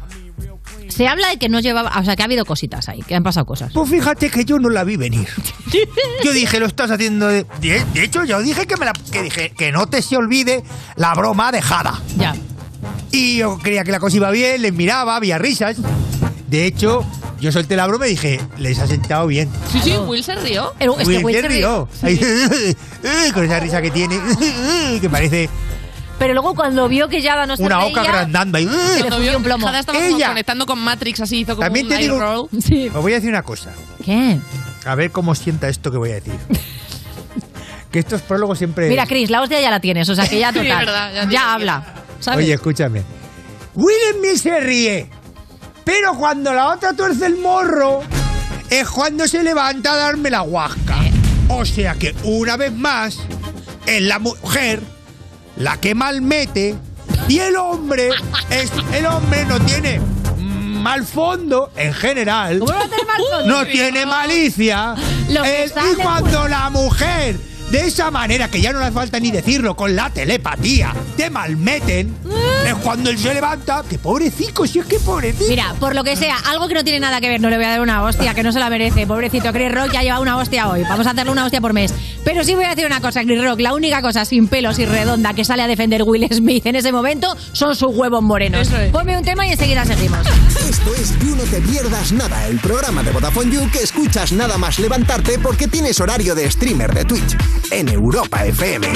Se 0.90 1.08
habla 1.08 1.30
de 1.30 1.38
que 1.38 1.50
no 1.50 1.60
llevaba, 1.60 1.92
o 2.00 2.04
sea, 2.04 2.16
que 2.16 2.24
ha 2.24 2.26
habido 2.26 2.46
cositas 2.46 2.88
ahí, 2.90 3.02
que 3.04 3.14
han 3.14 3.22
pasado 3.24 3.46
cosas. 3.46 3.72
Pues 3.74 3.90
fíjate 3.90 4.30
que 4.30 4.46
yo 4.46 4.58
no 4.58 4.70
la 4.70 4.84
vi 4.84 4.96
venir. 4.96 5.28
Yo 6.24 6.32
dije, 6.32 6.60
lo 6.60 6.66
estás 6.66 6.90
haciendo 6.92 7.28
de... 7.28 7.46
De, 7.62 7.84
de 7.94 8.04
hecho, 8.04 8.24
yo 8.24 8.42
dije 8.42 8.66
que 8.66 8.78
me 8.78 8.86
la... 8.86 8.94
Que 9.12 9.22
dije, 9.22 9.52
que 9.52 9.72
no 9.72 9.88
te 9.88 10.02
se 10.02 10.16
olvide 10.18 10.64
la 10.96 11.14
broma 11.14 11.52
dejada. 11.52 12.02
Ya. 12.18 12.36
Y 13.12 13.38
yo 13.38 13.58
creía 13.60 13.84
que 13.84 13.92
la 13.92 14.00
cosa 14.00 14.16
iba 14.18 14.32
bien, 14.32 14.62
les 14.62 14.74
miraba, 14.74 15.16
había 15.18 15.38
risas. 15.38 15.78
De 16.48 16.66
hecho, 16.66 17.06
yo 17.42 17.52
solté 17.52 17.76
la 17.76 17.86
broma 17.88 18.08
y 18.08 18.12
dije, 18.12 18.40
les 18.58 18.80
ha 18.80 18.88
sentado 18.88 19.28
bien. 19.28 19.50
Sí, 19.72 19.80
sí, 19.84 19.92
Will 19.98 20.24
se 20.24 20.36
rió. 20.36 20.74
El- 20.80 20.92
es 20.92 20.98
que 21.00 21.04
Will 21.18 21.26
Will 21.26 21.36
se 21.36 21.42
se 21.42 21.48
rió. 21.50 21.90
Ahí, 22.02 22.18
con 23.34 23.44
esa 23.46 23.60
risa 23.60 23.82
que 23.82 23.92
tiene, 23.92 24.18
que 25.02 25.10
parece 25.10 25.50
Pero 26.18 26.34
luego 26.34 26.56
cuando 26.56 26.88
vio 26.88 27.10
que 27.10 27.22
Yada 27.22 27.46
no 27.46 27.58
se 27.58 27.64
una 27.64 27.84
oca 27.86 28.02
se 28.04 28.12
le 28.12 29.00
Cuando 29.02 29.20
vio 29.20 29.36
un 29.38 29.44
plomo. 29.44 29.66
Jada 29.68 29.80
estaba 29.80 30.00
como 30.00 30.16
Ella. 30.16 30.28
conectando 30.30 30.66
con 30.66 30.80
Matrix, 30.80 31.20
así 31.22 31.40
hizo 31.40 31.56
como 31.56 31.66
También 31.66 31.86
un 31.88 31.90
te 31.92 31.96
eye 31.98 32.04
digo, 32.06 32.20
roll. 32.20 32.50
os 32.96 33.02
voy 33.02 33.12
a 33.12 33.16
decir 33.16 33.30
una 33.30 33.44
cosa. 33.44 33.74
¿Qué? 34.04 34.40
A 34.86 34.96
ver 34.96 35.12
cómo 35.12 35.36
sienta 35.36 35.68
esto 35.68 35.92
que 35.92 35.98
voy 35.98 36.12
a 36.12 36.16
decir. 36.16 36.34
que 37.92 38.00
estos 38.00 38.22
prólogos 38.22 38.58
siempre... 38.58 38.88
Mira, 38.90 39.06
Chris, 39.06 39.30
la 39.30 39.42
hostia 39.42 39.60
ya 39.60 39.70
la 39.70 39.80
tienes, 39.82 40.08
o 40.10 40.16
sea 40.16 40.28
que 40.28 40.40
ya 40.40 40.52
Sí, 40.54 40.60
total. 40.60 40.86
verdad, 40.86 41.10
ya 41.14 41.22
ya 41.24 41.28
tiene 41.30 41.44
habla. 41.46 41.94
¿sabes? 42.22 42.46
Oye, 42.46 42.54
escúchame. 42.54 43.04
Will 43.76 43.94
Smith 44.18 44.38
se 44.42 44.60
ríe, 44.60 45.10
pero 45.88 46.16
cuando 46.16 46.54
la 46.54 46.68
otra 46.68 46.92
tuerce 46.92 47.28
el 47.28 47.38
morro 47.38 48.02
es 48.70 48.90
cuando 48.90 49.26
se 49.26 49.42
levanta 49.42 49.94
a 49.94 49.96
darme 49.96 50.30
la 50.30 50.42
huasca. 50.42 50.98
O 51.48 51.64
sea 51.64 51.96
que 51.96 52.14
una 52.26 52.58
vez 52.58 52.74
más 52.74 53.20
es 53.86 54.02
la 54.02 54.20
mujer 54.20 54.82
la 55.56 55.78
que 55.80 55.96
mal 55.96 56.22
mete 56.22 56.76
y 57.30 57.40
el 57.40 57.56
hombre 57.56 58.10
es 58.50 58.70
el 58.94 59.06
hombre 59.06 59.46
no 59.46 59.62
tiene 59.62 60.02
mal 60.38 61.06
fondo 61.06 61.72
en 61.78 61.94
general. 61.94 62.60
¿Cómo 62.60 62.74
no 62.74 62.80
mal 62.80 63.22
fondo? 63.32 63.48
No 63.48 63.66
tiene 63.66 64.06
malicia. 64.06 64.94
Y 65.30 65.96
cuando 66.02 66.50
la 66.50 66.70
mujer, 66.70 67.40
de 67.72 67.86
esa 67.86 68.10
manera, 68.12 68.50
que 68.50 68.62
ya 68.62 68.72
no 68.72 68.80
le 68.80 68.86
hace 68.86 68.94
falta 68.94 69.20
ni 69.20 69.30
decirlo, 69.30 69.76
con 69.76 69.96
la 69.96 70.10
telepatía, 70.10 70.94
te 71.18 71.30
malmeten, 71.30 72.16
es 72.66 72.74
cuando 72.76 73.10
él 73.10 73.18
se 73.18 73.34
levanta, 73.34 73.84
que 73.90 74.00
pobrecito, 74.00 74.66
si 74.66 74.80
es 74.80 74.86
que 74.86 75.00
pobrecito. 75.00 75.50
Mira, 75.50 75.76
por 75.80 75.94
lo 75.94 76.04
que 76.04 76.16
sea, 76.16 76.38
algo 76.48 76.68
que 76.68 76.74
no 76.74 76.84
tiene 76.84 77.02
nada 77.02 77.20
que 77.20 77.28
ver, 77.28 77.42
no 77.42 77.50
le 77.50 77.58
voy 77.58 77.66
a 77.66 77.70
dar 77.70 77.82
una 77.82 78.04
hostia, 78.04 78.34
que 78.34 78.44
no 78.44 78.54
se 78.54 78.60
la 78.60 78.70
merece. 78.70 79.06
Pobrecito, 79.06 79.52
Chris 79.52 79.72
Rock 79.72 79.92
ya 79.92 80.02
lleva 80.02 80.20
una 80.20 80.38
hostia 80.38 80.70
hoy. 80.70 80.84
Vamos 80.84 81.08
a 81.08 81.12
hacerle 81.12 81.32
una 81.32 81.46
hostia 81.46 81.60
por 81.60 81.74
mes. 81.74 81.94
Pero 82.24 82.44
sí 82.44 82.56
voy 82.56 82.66
a 82.66 82.70
decir 82.70 82.86
una 82.86 83.02
cosa, 83.02 83.24
Chris 83.24 83.44
Rock, 83.44 83.60
la 83.60 83.74
única 83.74 84.02
cosa 84.02 84.24
sin 84.24 84.48
pelos 84.48 84.80
y 84.80 84.86
redonda 84.86 85.34
que 85.34 85.44
sale 85.44 85.64
a 85.64 85.68
defender 85.68 86.04
Will 86.04 86.28
Smith 86.32 86.66
en 86.66 86.76
ese 86.76 86.92
momento 86.92 87.36
son 87.52 87.76
sus 87.76 87.94
huevos 87.94 88.22
morenos. 88.22 88.68
Eso 88.68 88.78
es. 88.78 88.92
Ponme 88.92 89.18
un 89.18 89.24
tema 89.24 89.46
y 89.46 89.52
enseguida 89.52 89.86
seguimos. 89.86 90.26
Esto 90.70 90.96
es 90.96 91.18
You 91.20 91.36
No 91.36 91.44
Te 91.44 91.62
Pierdas 91.62 92.12
Nada, 92.12 92.48
el 92.48 92.60
programa 92.60 93.04
de 93.04 93.12
Vodafone 93.12 93.52
You 93.52 93.70
que 93.72 93.80
escuchas 93.80 94.32
nada 94.32 94.58
más 94.58 94.80
levantarte 94.80 95.40
porque 95.40 95.68
tienes 95.68 96.00
horario 96.00 96.36
de 96.36 96.50
streamer 96.50 96.94
de 96.94 97.06
Twitch 97.06 97.38
en 97.72 97.90
Europa 97.90 98.46
FM. 98.46 98.88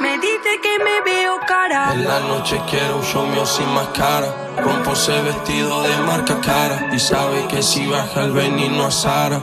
Me 0.00 0.18
dice 0.18 0.52
que 0.62 0.78
me 0.84 1.00
veo 1.04 1.38
cara. 1.46 1.92
En 1.94 2.04
la 2.06 2.20
noche 2.20 2.60
quiero 2.68 2.98
un 2.98 3.04
show 3.04 3.26
mío 3.26 3.44
sin 3.44 3.68
máscara. 3.74 4.34
Rompo 4.58 4.92
ese 4.92 5.20
vestido 5.22 5.82
de 5.82 5.96
marca 6.06 6.40
cara. 6.40 6.88
Y 6.92 6.98
sabe 6.98 7.46
que 7.48 7.62
si 7.62 7.86
baja 7.86 8.22
el 8.24 8.32
veneno 8.32 8.86
a 8.86 8.90
Sara. 8.90 9.40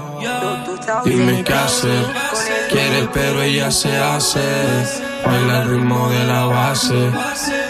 Dime 1.05 1.43
qué 1.43 1.53
hacer. 1.53 2.05
Quiere, 2.69 3.07
pero 3.13 3.41
ella 3.41 3.71
se 3.71 3.95
hace. 3.97 4.39
Baila 5.25 5.61
el 5.63 5.69
ritmo 5.69 6.09
de 6.09 6.23
la 6.25 6.45
base. 6.45 7.11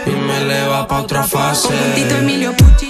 Y 0.06 0.11
me 0.11 0.41
eleva 0.41 0.88
pa' 0.88 1.02
otra 1.02 1.23
fase. 1.23 1.73
Tito 1.95 2.15
Emilio 2.15 2.56
Pucci. 2.56 2.86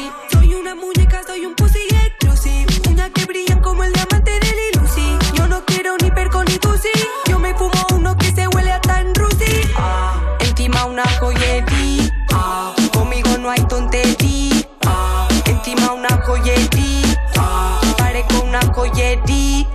Una 10.98 11.08
joyería. 11.20 12.12
Conmigo 12.92 13.38
no 13.38 13.52
hay 13.52 13.62
tontería. 13.68 14.68
Encima 15.46 15.94
una 15.94 16.10
joyería. 16.26 17.30
Parezco 17.98 18.42
una 18.42 18.62
joyería. 18.74 19.68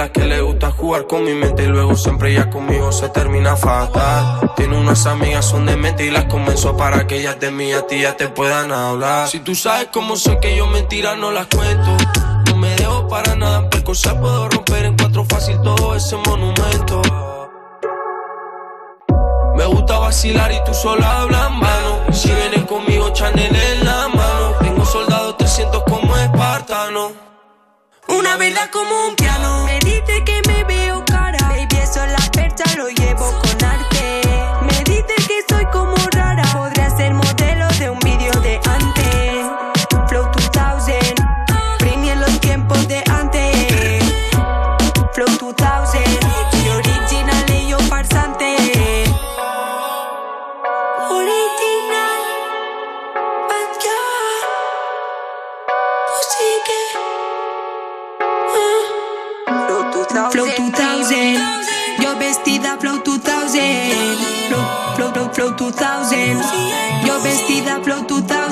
Las 0.00 0.10
que 0.12 0.24
le 0.24 0.40
gusta 0.40 0.70
jugar 0.70 1.06
con 1.06 1.24
mi 1.24 1.34
mente 1.34 1.64
y 1.64 1.66
luego 1.66 1.94
siempre 1.94 2.32
ya 2.32 2.48
conmigo 2.48 2.90
se 2.90 3.10
termina 3.10 3.54
fatal. 3.54 4.50
Tiene 4.56 4.78
unas 4.78 5.04
amigas 5.04 5.44
son 5.44 5.66
de 5.66 5.76
mente 5.76 6.06
y 6.06 6.10
las 6.10 6.24
convenzo 6.24 6.74
para 6.74 7.06
que 7.06 7.18
ellas 7.18 7.38
de 7.38 7.50
mí 7.50 7.70
a 7.74 7.86
ti 7.86 8.00
ya 8.00 8.16
te 8.16 8.28
puedan 8.28 8.72
hablar. 8.72 9.28
Si 9.28 9.40
tú 9.40 9.54
sabes 9.54 9.88
cómo 9.92 10.16
soy 10.16 10.38
que 10.40 10.56
yo 10.56 10.66
mentiras 10.68 11.18
no 11.18 11.30
las 11.30 11.48
cuento. 11.48 11.98
No 12.46 12.56
me 12.56 12.74
dejo 12.76 13.08
para 13.08 13.36
nada, 13.36 13.68
por 13.68 13.84
cosas 13.84 14.14
puedo 14.14 14.48
romper 14.48 14.86
en 14.86 14.96
cuatro 14.96 15.22
fácil 15.26 15.60
todo 15.60 15.94
ese 15.94 16.16
monumento. 16.16 17.02
Me 19.54 19.66
gusta 19.66 19.98
vacilar 19.98 20.50
y 20.50 20.64
tú 20.64 20.72
sola 20.72 21.20
hablas 21.20 21.50
en 21.50 21.60
vano. 21.60 22.12
Si 22.12 22.30
vienes 22.30 22.64
conmigo, 22.64 23.10
Chanel 23.10 23.54
en 23.54 23.84
la 23.84 24.08
mano. 24.08 24.54
Tengo 24.62 24.82
soldados 24.86 25.36
300 25.36 25.82
como 25.82 26.16
espartano. 26.16 27.29
Una 28.10 28.36
verdad 28.36 28.70
como 28.70 29.08
un 29.08 29.14
piano. 29.14 29.66
Me 29.66 29.78
dice 29.78 30.24
que 30.24 30.42
me 30.48 30.64
veo 30.64 31.04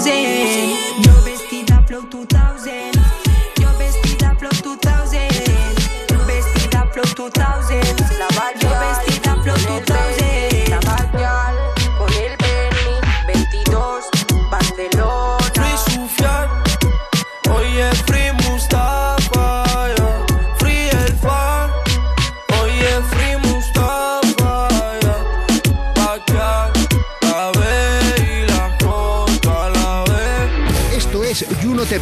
2000. 0.09 0.48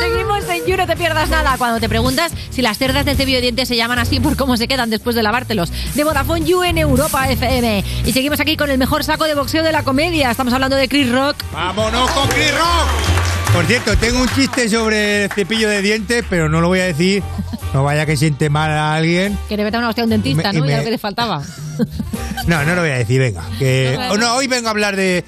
Seguimos 0.00 0.48
en 0.48 0.66
You, 0.66 0.76
no 0.76 0.86
te 0.86 0.96
pierdas 0.96 1.28
nada. 1.28 1.56
Cuando 1.58 1.78
te 1.80 1.88
preguntas 1.88 2.32
si 2.50 2.62
las 2.62 2.78
cerdas 2.78 3.04
del 3.04 3.16
cepillo 3.16 3.36
de 3.36 3.42
dientes 3.42 3.68
se 3.68 3.76
llaman 3.76 3.98
así 3.98 4.20
por 4.20 4.36
cómo 4.36 4.56
se 4.56 4.66
quedan 4.68 4.90
después 4.90 5.14
de 5.16 5.22
lavártelos. 5.22 5.70
De 5.94 6.04
Vodafone 6.04 6.44
You 6.44 6.62
en 6.64 6.78
Europa 6.78 7.28
FM. 7.30 7.84
Y 8.04 8.12
seguimos 8.12 8.40
aquí 8.40 8.56
con 8.56 8.70
el 8.70 8.78
mejor 8.78 9.04
saco 9.04 9.24
de 9.24 9.34
boxeo 9.34 9.62
de 9.62 9.72
la 9.72 9.82
comedia. 9.84 10.30
Estamos 10.30 10.52
hablando 10.52 10.76
de 10.76 10.88
Chris 10.88 11.10
Rock. 11.10 11.36
¡Vámonos 11.52 12.10
con 12.10 12.28
Chris 12.28 12.52
Rock! 12.52 13.52
Por 13.52 13.66
cierto, 13.66 13.96
tengo 13.98 14.20
un 14.22 14.28
chiste 14.30 14.68
sobre 14.68 15.24
el 15.24 15.30
cepillo 15.32 15.68
de 15.68 15.82
dientes, 15.82 16.24
pero 16.30 16.48
no 16.48 16.60
lo 16.60 16.68
voy 16.68 16.80
a 16.80 16.84
decir. 16.84 17.22
No 17.74 17.84
vaya 17.84 18.06
que 18.06 18.16
siente 18.16 18.48
mal 18.50 18.70
a 18.70 18.94
alguien. 18.94 19.38
Que 19.48 19.56
le 19.56 19.64
meta 19.64 19.78
una 19.78 19.88
hostia 19.88 20.02
a 20.02 20.04
un 20.04 20.10
dentista, 20.10 20.52
me- 20.52 20.58
y 20.58 20.60
¿no? 20.60 20.66
Ya 20.68 20.72
me- 20.76 20.78
lo 20.78 20.84
que 20.84 20.90
te 20.92 20.98
faltaba. 20.98 21.42
No, 22.46 22.64
no 22.64 22.74
lo 22.74 22.80
voy 22.80 22.90
a 22.90 22.94
decir, 22.98 23.20
venga. 23.20 23.44
Que, 23.58 23.94
No, 23.96 24.16
no, 24.16 24.34
hoy 24.34 24.48
vengo 24.48 24.66
a 24.66 24.72
hablar 24.72 24.96
de. 24.96 25.24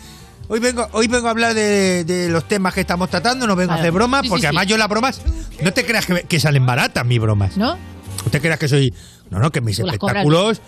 Hoy 0.48 0.60
vengo, 0.60 0.86
hoy 0.92 1.08
vengo 1.08 1.26
a 1.28 1.30
hablar 1.30 1.54
de, 1.54 2.04
de 2.04 2.28
los 2.28 2.46
temas 2.46 2.74
que 2.74 2.80
estamos 2.82 3.08
tratando, 3.08 3.46
no 3.46 3.56
vengo 3.56 3.72
a 3.72 3.76
Claro. 3.76 3.80
hacer 3.80 3.92
bromas, 3.92 4.20
Sí, 4.20 4.26
sí, 4.26 4.30
porque 4.30 4.40
sí. 4.42 4.46
además 4.46 4.66
yo 4.66 4.76
las 4.76 4.88
bromas, 4.88 5.20
no 5.62 5.72
te 5.72 5.84
creas 5.86 6.06
que, 6.06 6.22
que 6.22 6.38
salen 6.40 6.66
baratas 6.66 7.04
mis 7.06 7.18
bromas. 7.20 7.56
¿No? 7.56 7.76
No 7.76 8.30
te 8.30 8.40
creas 8.40 8.58
que 8.58 8.68
soy. 8.68 8.92
No, 9.30 9.38
no, 9.38 9.50
que 9.50 9.60
mis 9.62 9.78
las 9.78 9.94
espectáculos, 9.94 10.60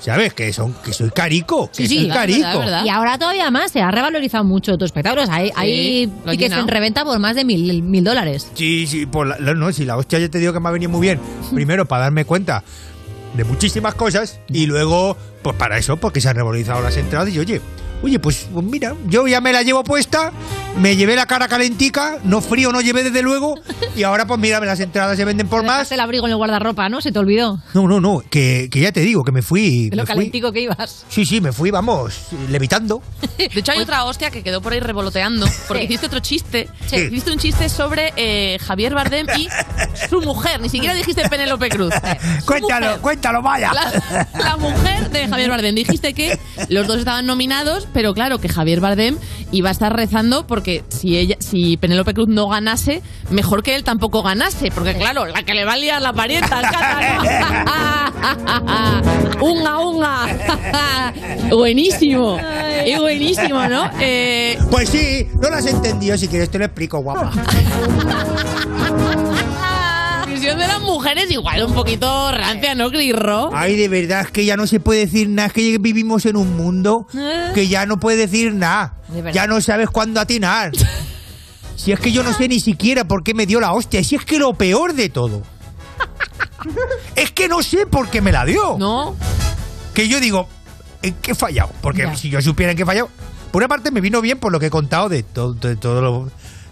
¿sabes? 0.00 0.34
Que 0.34 0.52
son, 0.52 0.74
que 0.84 0.92
soy 0.92 1.10
carico. 1.10 1.70
Que 1.70 1.86
soy 1.86 2.08
carico. 2.08 2.62
Y 2.84 2.88
ahora 2.88 3.18
todavía 3.18 3.50
más, 3.52 3.70
se 3.70 3.80
ha 3.80 3.90
revalorizado 3.90 4.42
mucho 4.44 4.76
tus 4.76 4.86
espectáculos. 4.86 5.28
Hay, 5.30 5.50
hay 5.54 6.06
lo 6.06 6.12
tickets 6.32 6.40
llenado. 6.40 6.62
en 6.62 6.68
reventa 6.68 7.04
por 7.04 7.18
más 7.20 7.36
de 7.36 7.44
mil, 7.44 7.82
mil 7.84 8.02
dólares. 8.04 8.50
Sí, 8.54 8.86
sí, 8.88 9.06
por 9.06 9.26
la, 9.28 9.38
la- 9.38 9.54
no, 9.54 9.72
si 9.72 9.84
la 9.84 9.96
hostia 9.96 10.18
ya 10.18 10.28
te 10.28 10.38
digo 10.38 10.52
que 10.52 10.60
me 10.60 10.68
ha 10.68 10.72
venido 10.72 10.90
muy 10.90 11.00
bien. 11.02 11.20
Primero, 11.54 11.86
para 11.86 12.02
darme 12.04 12.24
cuenta 12.24 12.64
de 13.36 13.44
muchísimas 13.44 13.94
cosas 13.94 14.40
y 14.48 14.66
luego, 14.66 15.16
pues 15.42 15.54
para 15.56 15.78
eso, 15.78 15.96
porque 15.98 16.20
se 16.20 16.28
han 16.28 16.36
revalorizado 16.36 16.82
las 16.82 16.96
entradas 16.96 17.28
y 17.30 17.38
oye, 17.38 17.60
oye, 18.02 18.18
pues, 18.18 18.48
pues 18.52 18.64
mira, 18.64 18.94
yo 19.06 19.26
ya 19.26 19.40
me 19.40 19.52
la 19.52 19.62
llevo 19.62 19.84
puesta, 19.84 20.32
me 20.78 20.96
llevé 20.96 21.16
la 21.16 21.26
cara 21.26 21.48
calentica, 21.48 22.18
no 22.24 22.40
frío 22.40 22.72
no 22.72 22.80
llevé 22.80 23.02
desde 23.02 23.22
luego 23.22 23.54
y 23.96 24.02
ahora 24.04 24.26
pues 24.26 24.38
mira, 24.40 24.60
las 24.60 24.80
entradas 24.80 25.16
se 25.16 25.24
venden 25.24 25.48
por 25.48 25.64
más. 25.64 25.90
El 25.92 26.00
abrigo 26.00 26.26
en 26.26 26.30
el 26.32 26.36
guardarropa, 26.36 26.88
¿no? 26.88 27.00
Se 27.00 27.12
te 27.12 27.18
olvidó. 27.18 27.58
No, 27.74 27.86
no, 27.88 28.00
no, 28.00 28.20
que, 28.30 28.68
que 28.70 28.80
ya 28.80 28.92
te 28.92 29.00
digo, 29.00 29.22
que 29.24 29.32
me 29.32 29.42
fui... 29.42 29.90
De 29.90 29.96
lo 29.96 30.02
me 30.02 30.06
fui- 30.06 30.14
calentico 30.14 30.52
que 30.52 30.60
ibas. 30.60 31.04
Sí, 31.08 31.24
sí, 31.26 31.40
me 31.40 31.52
fui, 31.52 31.70
vamos, 31.70 32.28
levitando. 32.48 33.02
De 33.36 33.50
hecho, 33.54 33.72
hay 33.72 33.80
otra 33.80 34.04
hostia 34.04 34.30
que 34.30 34.42
quedó 34.42 34.60
por 34.60 34.72
ahí 34.72 34.80
revoloteando, 34.80 35.46
porque 35.68 35.84
hiciste 35.84 36.06
otro 36.06 36.20
chiste. 36.20 36.68
Sí. 36.86 36.96
Hiciste 36.96 37.30
un 37.32 37.38
chiste 37.38 37.68
sobre 37.68 38.12
eh, 38.16 38.58
Javier 38.60 38.94
Bardem 38.94 39.26
y 39.36 39.48
su 40.08 40.20
mujer. 40.20 40.60
Ni 40.60 40.68
siquiera 40.68 40.94
dijiste 40.94 41.28
Penélope 41.28 41.68
Cruz. 41.70 41.92
Su 42.40 42.46
Cuéntalo, 42.46 42.86
mujer. 42.86 43.00
cuéntalo, 43.00 43.42
vaya. 43.42 43.72
La, 43.72 44.28
la 44.38 44.56
mujer 44.56 45.10
de 45.10 45.28
Javier 45.28 45.50
Bardem. 45.50 45.74
Dijiste 45.74 46.14
que 46.14 46.38
los 46.68 46.86
dos 46.86 46.98
estaban 46.98 47.26
nominados, 47.26 47.86
pero 47.92 48.14
claro, 48.14 48.38
que 48.38 48.48
Javier 48.48 48.80
Bardem 48.80 49.16
iba 49.52 49.68
a 49.68 49.72
estar 49.72 49.94
rezando 49.94 50.46
porque 50.46 50.84
si 50.88 51.18
ella, 51.18 51.36
si 51.38 51.76
Penélope 51.76 52.14
Cruz 52.14 52.28
no 52.28 52.48
ganase, 52.48 53.02
mejor 53.30 53.62
que 53.62 53.74
él 53.74 53.84
tampoco 53.84 54.22
ganase. 54.22 54.70
Porque 54.70 54.94
claro, 54.94 55.26
la 55.26 55.42
que 55.42 55.54
le 55.54 55.64
va 55.64 55.74
a 55.74 55.76
liar 55.76 56.02
la 56.02 56.12
parienta 56.12 56.58
al 56.58 56.64
unga, 59.40 59.78
unga. 59.78 60.26
buenísimo. 61.50 62.38
Y 62.86 62.96
buenísimo, 62.96 63.66
¿no? 63.68 63.90
Eh, 64.00 64.58
Pues 64.70 64.88
sí, 64.88 65.28
no 65.40 65.50
lo 65.50 65.56
has 65.56 65.66
entendido, 65.66 66.16
si 66.16 66.28
quieres 66.28 66.50
te 66.50 66.58
lo 66.58 66.64
explico, 66.64 66.98
guapa. 67.00 67.32
visión 70.54 70.58
de 70.58 70.66
las 70.68 70.80
mujeres 70.80 71.30
igual 71.30 71.64
un 71.64 71.74
poquito 71.74 72.30
rancia, 72.32 72.74
¿no, 72.74 72.90
Clirro? 72.90 73.50
Ay, 73.54 73.76
de 73.76 73.88
verdad, 73.88 74.22
es 74.22 74.30
que 74.30 74.44
ya 74.44 74.56
no 74.56 74.66
se 74.66 74.80
puede 74.80 75.00
decir 75.00 75.28
nada, 75.28 75.48
es 75.48 75.52
que 75.52 75.78
vivimos 75.78 76.26
en 76.26 76.36
un 76.36 76.56
mundo 76.56 77.06
que 77.54 77.68
ya 77.68 77.86
no 77.86 77.98
puede 77.98 78.16
decir 78.18 78.52
nada. 78.54 78.94
De. 79.08 79.32
Ya 79.32 79.46
no 79.46 79.60
sabes 79.60 79.88
cuándo 79.90 80.20
atinar. 80.20 80.72
Si 81.76 81.92
es 81.92 81.98
que 82.00 82.12
yo 82.12 82.22
no 82.22 82.34
sé 82.34 82.46
ni 82.46 82.60
siquiera 82.60 83.04
por 83.04 83.22
qué 83.24 83.32
me 83.32 83.46
dio 83.46 83.58
la 83.58 83.72
hostia, 83.72 84.04
si 84.04 84.14
es 84.14 84.22
que 84.26 84.38
lo 84.38 84.52
peor 84.52 84.92
de 84.92 85.08
todo. 85.08 85.42
Es 87.16 87.30
que 87.30 87.48
no 87.48 87.62
sé 87.62 87.86
por 87.86 88.10
qué 88.10 88.20
me 88.20 88.32
la 88.32 88.44
dio. 88.44 88.76
No. 88.78 89.16
Que 89.94 90.06
yo 90.06 90.20
digo, 90.20 90.46
¿en 91.00 91.14
qué 91.14 91.30
he 91.30 91.34
fallado? 91.34 91.70
Porque 91.80 92.02
Ya. 92.02 92.14
si 92.16 92.28
yo 92.28 92.42
supiera 92.42 92.72
en 92.72 92.76
qué 92.76 92.82
he 92.82 92.86
fallado. 92.86 93.08
Por 93.50 93.62
una 93.62 93.68
parte 93.68 93.90
me 93.90 94.02
vino 94.02 94.20
bien 94.20 94.38
por 94.38 94.52
lo 94.52 94.60
que 94.60 94.66
he 94.66 94.70
contado 94.70 95.08
de 95.08 95.22
todo, 95.22 95.54
de 95.54 95.74
todo 95.76 96.02
lo 96.02 96.30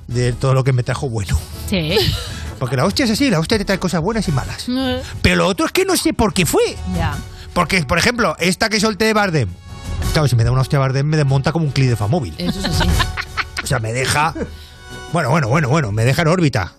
de 0.08 0.34
todo 0.34 0.52
lo 0.52 0.62
que 0.62 0.74
me 0.74 0.82
trajo 0.82 1.08
bueno. 1.08 1.38
Sí. 1.70 1.96
Porque 2.58 2.76
la 2.76 2.84
hostia 2.84 3.04
es 3.04 3.10
así, 3.12 3.30
la 3.30 3.38
hostia 3.38 3.58
te 3.58 3.64
trae 3.64 3.78
cosas 3.78 4.00
buenas 4.00 4.26
y 4.28 4.32
malas. 4.32 4.66
Pero 5.22 5.36
lo 5.36 5.46
otro 5.46 5.66
es 5.66 5.72
que 5.72 5.84
no 5.84 5.96
sé 5.96 6.12
por 6.12 6.32
qué 6.34 6.44
fue. 6.46 6.76
Ya. 6.96 7.16
Porque, 7.52 7.84
por 7.84 7.98
ejemplo, 7.98 8.36
esta 8.38 8.68
que 8.68 8.80
solté 8.80 9.06
de 9.06 9.12
Bardem. 9.12 9.48
Claro, 10.12 10.28
si 10.28 10.36
me 10.36 10.44
da 10.44 10.50
una 10.50 10.60
hostia 10.62 10.78
Bardem 10.78 11.06
me 11.06 11.16
desmonta 11.16 11.52
como 11.52 11.64
un 11.64 11.72
clip 11.72 11.88
de 11.88 11.96
Famóvil. 11.96 12.34
Eso 12.38 12.60
es 12.60 12.66
así. 12.66 12.88
O 13.62 13.66
sea, 13.66 13.80
me 13.80 13.92
deja. 13.92 14.32
Bueno, 15.12 15.30
bueno, 15.30 15.48
bueno, 15.48 15.68
bueno, 15.68 15.92
me 15.92 16.04
deja 16.04 16.22
en 16.22 16.28
órbita. 16.28 16.72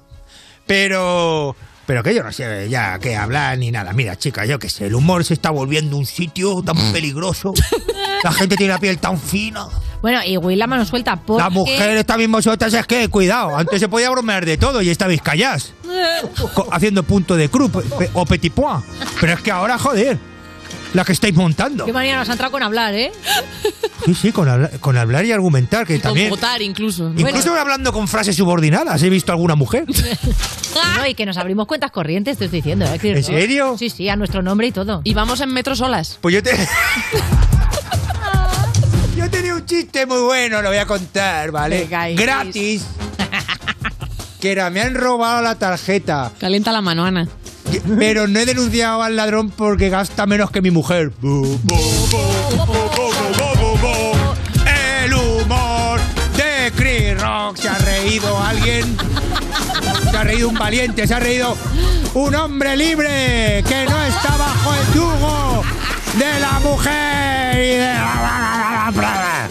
Pero. 0.65 1.55
Pero 1.85 2.03
que 2.03 2.15
yo 2.15 2.23
no 2.23 2.31
sé 2.31 2.69
ya 2.69 2.97
qué 2.99 3.15
hablar 3.17 3.57
ni 3.57 3.69
nada. 3.69 3.91
Mira, 3.93 4.15
chica, 4.15 4.45
yo 4.45 4.59
qué 4.59 4.69
sé, 4.69 4.87
el 4.87 4.95
humor 4.95 5.25
se 5.25 5.33
está 5.33 5.49
volviendo 5.49 5.97
un 5.97 6.05
sitio 6.05 6.63
tan 6.63 6.77
peligroso. 6.93 7.53
La 8.23 8.31
gente 8.31 8.55
tiene 8.55 8.73
la 8.73 8.79
piel 8.79 8.97
tan 8.97 9.19
fina. 9.19 9.67
Bueno, 10.01 10.19
y 10.25 10.37
Will 10.37 10.57
la 10.57 10.67
mano 10.67 10.85
suelta 10.85 11.15
porque... 11.17 11.43
Las 11.43 11.51
mujeres 11.51 12.05
también 12.05 12.31
vosotras 12.31 12.73
es 12.73 12.85
que, 12.87 13.07
cuidado, 13.09 13.55
antes 13.57 13.79
se 13.79 13.87
podía 13.89 14.09
bromear 14.09 14.45
de 14.45 14.57
todo 14.57 14.81
y 14.81 14.89
estabais 14.89 15.21
calladas. 15.21 15.73
co- 16.53 16.67
haciendo 16.71 17.03
punto 17.03 17.35
de 17.35 17.49
cruz 17.49 17.71
o 18.13 18.25
petit 18.25 18.53
point. 18.53 18.83
Pero 19.19 19.33
es 19.33 19.41
que 19.41 19.51
ahora, 19.51 19.77
joder, 19.77 20.17
la 20.93 21.03
que 21.03 21.11
estáis 21.11 21.35
montando. 21.35 21.85
Qué 21.85 21.93
manía 21.93 22.15
nos 22.17 22.29
ha 22.29 22.31
entrado 22.31 22.51
con 22.51 22.63
hablar, 22.63 22.93
¿eh? 22.95 23.11
Sí, 24.05 24.15
sí, 24.15 24.31
con, 24.31 24.47
habla- 24.47 24.69
con 24.79 24.95
hablar 24.97 25.25
y 25.25 25.33
argumentar, 25.33 25.85
que 25.85 25.99
también... 25.99 26.29
Con 26.29 26.39
votar 26.39 26.61
incluso. 26.61 27.11
Incluso 27.15 27.53
hablando 27.53 27.91
con 27.91 28.07
frases 28.07 28.37
subordinadas, 28.37 29.03
he 29.03 29.09
visto 29.09 29.31
alguna 29.31 29.55
mujer. 29.55 29.85
No, 30.95 31.05
y 31.05 31.15
que 31.15 31.25
nos 31.25 31.35
abrimos 31.37 31.65
cuentas 31.65 31.89
corrientes, 31.91 32.37
te 32.37 32.45
estoy 32.45 32.59
diciendo, 32.59 32.85
¿eh? 32.85 32.99
¿En 33.01 33.23
serio? 33.23 33.75
Sí, 33.77 33.89
sí, 33.89 34.07
a 34.07 34.15
nuestro 34.15 34.41
nombre 34.43 34.67
y 34.67 34.71
todo. 34.71 35.01
Y 35.03 35.13
vamos 35.15 35.41
en 35.41 35.51
metro 35.51 35.75
solas. 35.75 36.19
Pues 36.21 36.35
yo 36.35 36.43
te... 36.43 36.51
yo 39.29 39.37
tenía 39.37 39.55
un 39.55 39.65
chiste 39.65 40.05
muy 40.05 40.21
bueno, 40.21 40.61
lo 40.61 40.69
voy 40.69 40.77
a 40.77 40.85
contar, 40.85 41.51
¿vale? 41.51 41.81
Venga, 41.81 42.07
Gratis. 42.09 42.85
que 44.39 44.51
era, 44.51 44.69
me 44.69 44.81
han 44.81 44.95
robado 44.95 45.41
la 45.41 45.55
tarjeta. 45.55 46.31
Calienta 46.39 46.71
la 46.71 46.81
mano, 46.81 47.05
Ana. 47.05 47.27
Pero 47.97 48.27
no 48.27 48.39
he 48.39 48.45
denunciado 48.45 49.03
al 49.03 49.15
ladrón 49.15 49.51
porque 49.51 49.89
gasta 49.89 50.25
menos 50.25 50.49
que 50.49 50.61
mi 50.61 50.71
mujer. 50.71 51.11
El 51.23 51.29
humor 55.13 55.99
de 56.35 56.71
Chris 56.75 57.21
Rock. 57.21 57.57
Se 57.57 57.69
ha 57.69 57.77
reído 57.77 58.41
alguien. 58.41 58.97
Se 60.09 60.17
ha 60.17 60.23
reído 60.23 60.49
un 60.49 60.55
valiente. 60.55 61.05
Se 61.05 61.13
ha 61.13 61.19
reído 61.19 61.55
un 62.15 62.33
hombre 62.33 62.75
libre 62.75 63.63
que 63.67 63.85
no 63.87 64.03
está 64.03 64.35
bajo 64.37 64.73
el 64.73 64.93
yugo 64.95 65.63
de 66.17 66.39
la 66.39 66.59
mujer 66.59 67.55
y 67.55 67.75
de 67.77 67.93
la... 67.93 69.49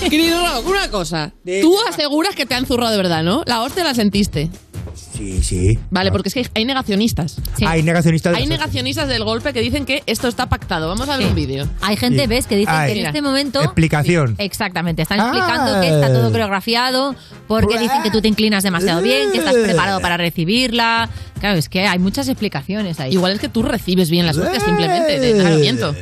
Querido 0.08 0.40
Rock, 0.46 0.66
una 0.66 0.90
cosa. 0.90 1.32
Tú 1.60 1.76
aseguras 1.88 2.34
que 2.34 2.46
te 2.46 2.54
han 2.54 2.66
zurrado 2.66 2.92
de 2.92 2.96
verdad, 2.96 3.22
¿no? 3.22 3.42
La 3.46 3.62
hostia 3.62 3.84
la 3.84 3.94
sentiste. 3.94 4.50
Sí, 4.94 5.42
sí. 5.42 5.78
Vale, 5.90 6.10
porque 6.12 6.28
es 6.28 6.34
que 6.34 6.46
hay 6.54 6.64
negacionistas. 6.64 7.36
Hay 7.66 7.82
negacionistas 7.82 8.32
de 8.32 8.38
Hay 8.38 8.46
las 8.46 8.58
negacionistas 8.58 9.08
del 9.08 9.24
golpe 9.24 9.52
que 9.52 9.60
dicen 9.60 9.84
que 9.84 10.02
esto 10.06 10.28
está 10.28 10.48
pactado. 10.48 10.88
Vamos 10.88 11.08
a 11.08 11.16
ver 11.16 11.26
un 11.26 11.34
vídeo. 11.34 11.68
Hay 11.80 11.96
gente, 11.96 12.22
Sí. 12.22 12.26
¿ves? 12.26 12.46
Que 12.46 12.56
dicen 12.56 12.74
Ay. 12.74 12.92
que 12.94 13.00
en 13.00 13.06
este 13.06 13.22
momento... 13.22 13.62
Explicación. 13.62 14.34
Exactamente, 14.38 15.02
están 15.02 15.20
Ah. 15.20 15.24
explicando 15.28 15.80
que 15.80 15.88
está 15.88 16.12
todo 16.12 16.30
coreografiado 16.30 17.14
porque 17.48 17.78
dicen 17.78 18.02
que 18.02 18.10
tú 18.10 18.20
te 18.20 18.28
inclinas 18.28 18.62
demasiado 18.62 19.02
bien, 19.02 19.32
que 19.32 19.38
estás 19.38 19.54
preparado 19.54 20.00
para 20.00 20.16
recibirla. 20.16 21.08
Claro, 21.40 21.58
es 21.58 21.68
que 21.68 21.86
hay 21.86 21.98
muchas 21.98 22.28
explicaciones 22.28 23.00
ahí. 23.00 23.12
Igual 23.12 23.32
es 23.32 23.40
que 23.40 23.48
tú 23.48 23.62
recibes 23.62 24.10
bien 24.10 24.26
la 24.26 24.32
suerte 24.34 24.60
simplemente 24.60 25.18
de 25.18 25.34
nacimiento. 25.42 25.94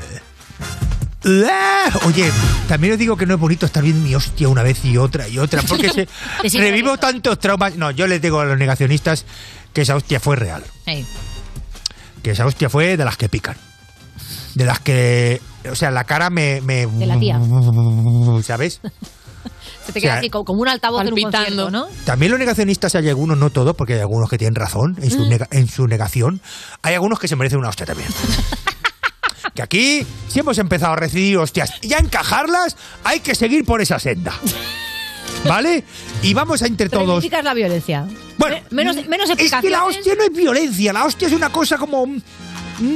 Oye, 2.07 2.31
también 2.69 2.93
os 2.93 2.99
digo 2.99 3.17
que 3.17 3.27
no 3.27 3.35
es 3.35 3.41
bonito 3.41 3.67
estar 3.67 3.83
viendo 3.83 4.07
mi 4.07 4.15
hostia 4.15 4.49
una 4.49 4.63
vez 4.63 4.85
y 4.85 4.97
otra 4.99 5.29
y 5.29 5.39
otra, 5.39 5.63
porque 5.63 5.91
se 6.49 6.59
revivo 6.59 6.97
tantos 6.99 7.39
traumas. 7.39 7.77
No, 7.77 7.91
yo 7.91 8.07
les 8.07 8.23
digo 8.23 8.41
a 8.41 8.45
los 8.45 8.59
negacionistas 8.59 9.25
que 9.73 9.83
esa 9.83 9.97
hostia 9.97 10.21
fue 10.21 10.37
real. 10.37 10.63
Que 12.23 12.31
esa 12.33 12.47
hostia 12.47 12.69
fue 12.71 12.97
de 12.97 13.05
las 13.05 13.17
que 13.17 13.29
pican. 13.29 13.57
De 14.55 14.65
las 14.65 14.81
que. 14.81 15.41
O 15.71 15.75
sea, 15.75 15.91
la 15.91 16.05
cara 16.05 16.31
me. 16.31 16.61
me 16.61 16.87
De 16.87 17.07
la 17.07 17.19
tía. 17.19 17.41
¿Sabes? 18.45 18.81
Se 19.87 19.93
te 19.93 20.01
queda 20.01 20.11
O 20.11 20.15
sea, 20.15 20.19
así 20.21 20.31
como 20.31 20.53
un 20.61 20.69
altavoz 20.69 21.01
en 21.03 21.09
un 21.15 21.21
palpitando. 21.23 21.71
¿no? 21.71 21.87
También 22.05 22.31
los 22.31 22.39
negacionistas 22.39 22.95
hay 22.95 23.09
algunos, 23.09 23.39
no 23.39 23.51
todos, 23.51 23.75
porque 23.75 23.95
hay 23.95 24.01
algunos 24.01 24.29
que 24.29 24.37
tienen 24.37 24.55
razón 24.55 24.97
en 25.01 25.11
su, 25.11 25.25
nega- 25.27 25.49
en 25.51 25.67
su 25.69 25.87
negación. 25.89 26.41
Hay 26.83 26.95
algunos 26.95 27.19
que 27.19 27.27
se 27.29 27.37
merecen 27.37 27.59
una 27.59 27.69
hostia 27.71 27.87
también. 27.87 28.09
que 29.59 29.63
aquí, 29.63 30.07
si 30.29 30.39
hemos 30.39 30.57
empezado 30.59 30.93
a 30.93 30.97
recibir 30.97 31.37
hostias 31.37 31.73
y 31.83 31.93
a 31.93 31.99
encajarlas, 31.99 32.77
hay 33.03 33.19
que 33.19 33.35
seguir 33.35 33.65
por 33.65 33.81
esa 33.81 33.99
senda. 33.99 34.33
¿Vale? 35.49 35.83
Y 36.23 36.33
vamos 36.33 36.63
a 36.63 36.67
entre 36.67 36.89
todos. 36.89 37.07
Reivindicar 37.07 37.43
la 37.43 37.55
violencia. 37.55 38.07
Bueno, 38.37 38.59
menos, 38.71 39.05
menos 39.09 39.31
Es 39.31 39.53
que 39.53 39.69
la 39.71 39.85
hostia 39.85 40.15
no 40.15 40.23
es 40.23 40.33
violencia, 40.33 40.93
la 40.93 41.05
hostia 41.05 41.27
es 41.27 41.35
una 41.35 41.51
cosa 41.51 41.77
como. 41.77 42.07
mm, 42.07 42.21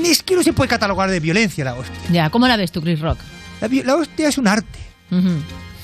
Es 0.05 0.22
que 0.22 0.36
no 0.36 0.44
se 0.44 0.52
puede 0.52 0.68
catalogar 0.68 1.10
de 1.10 1.18
violencia 1.18 1.64
la 1.64 1.74
hostia. 1.74 1.98
Ya, 2.12 2.30
¿cómo 2.30 2.47
la 2.47 2.56
ves 2.56 2.70
tú, 2.70 2.80
Chris 2.80 3.01
Rock? 3.01 3.18
La, 3.60 3.97
hostia 3.97 4.28
es 4.28 4.39
un 4.39 4.47
arte. 4.47 4.78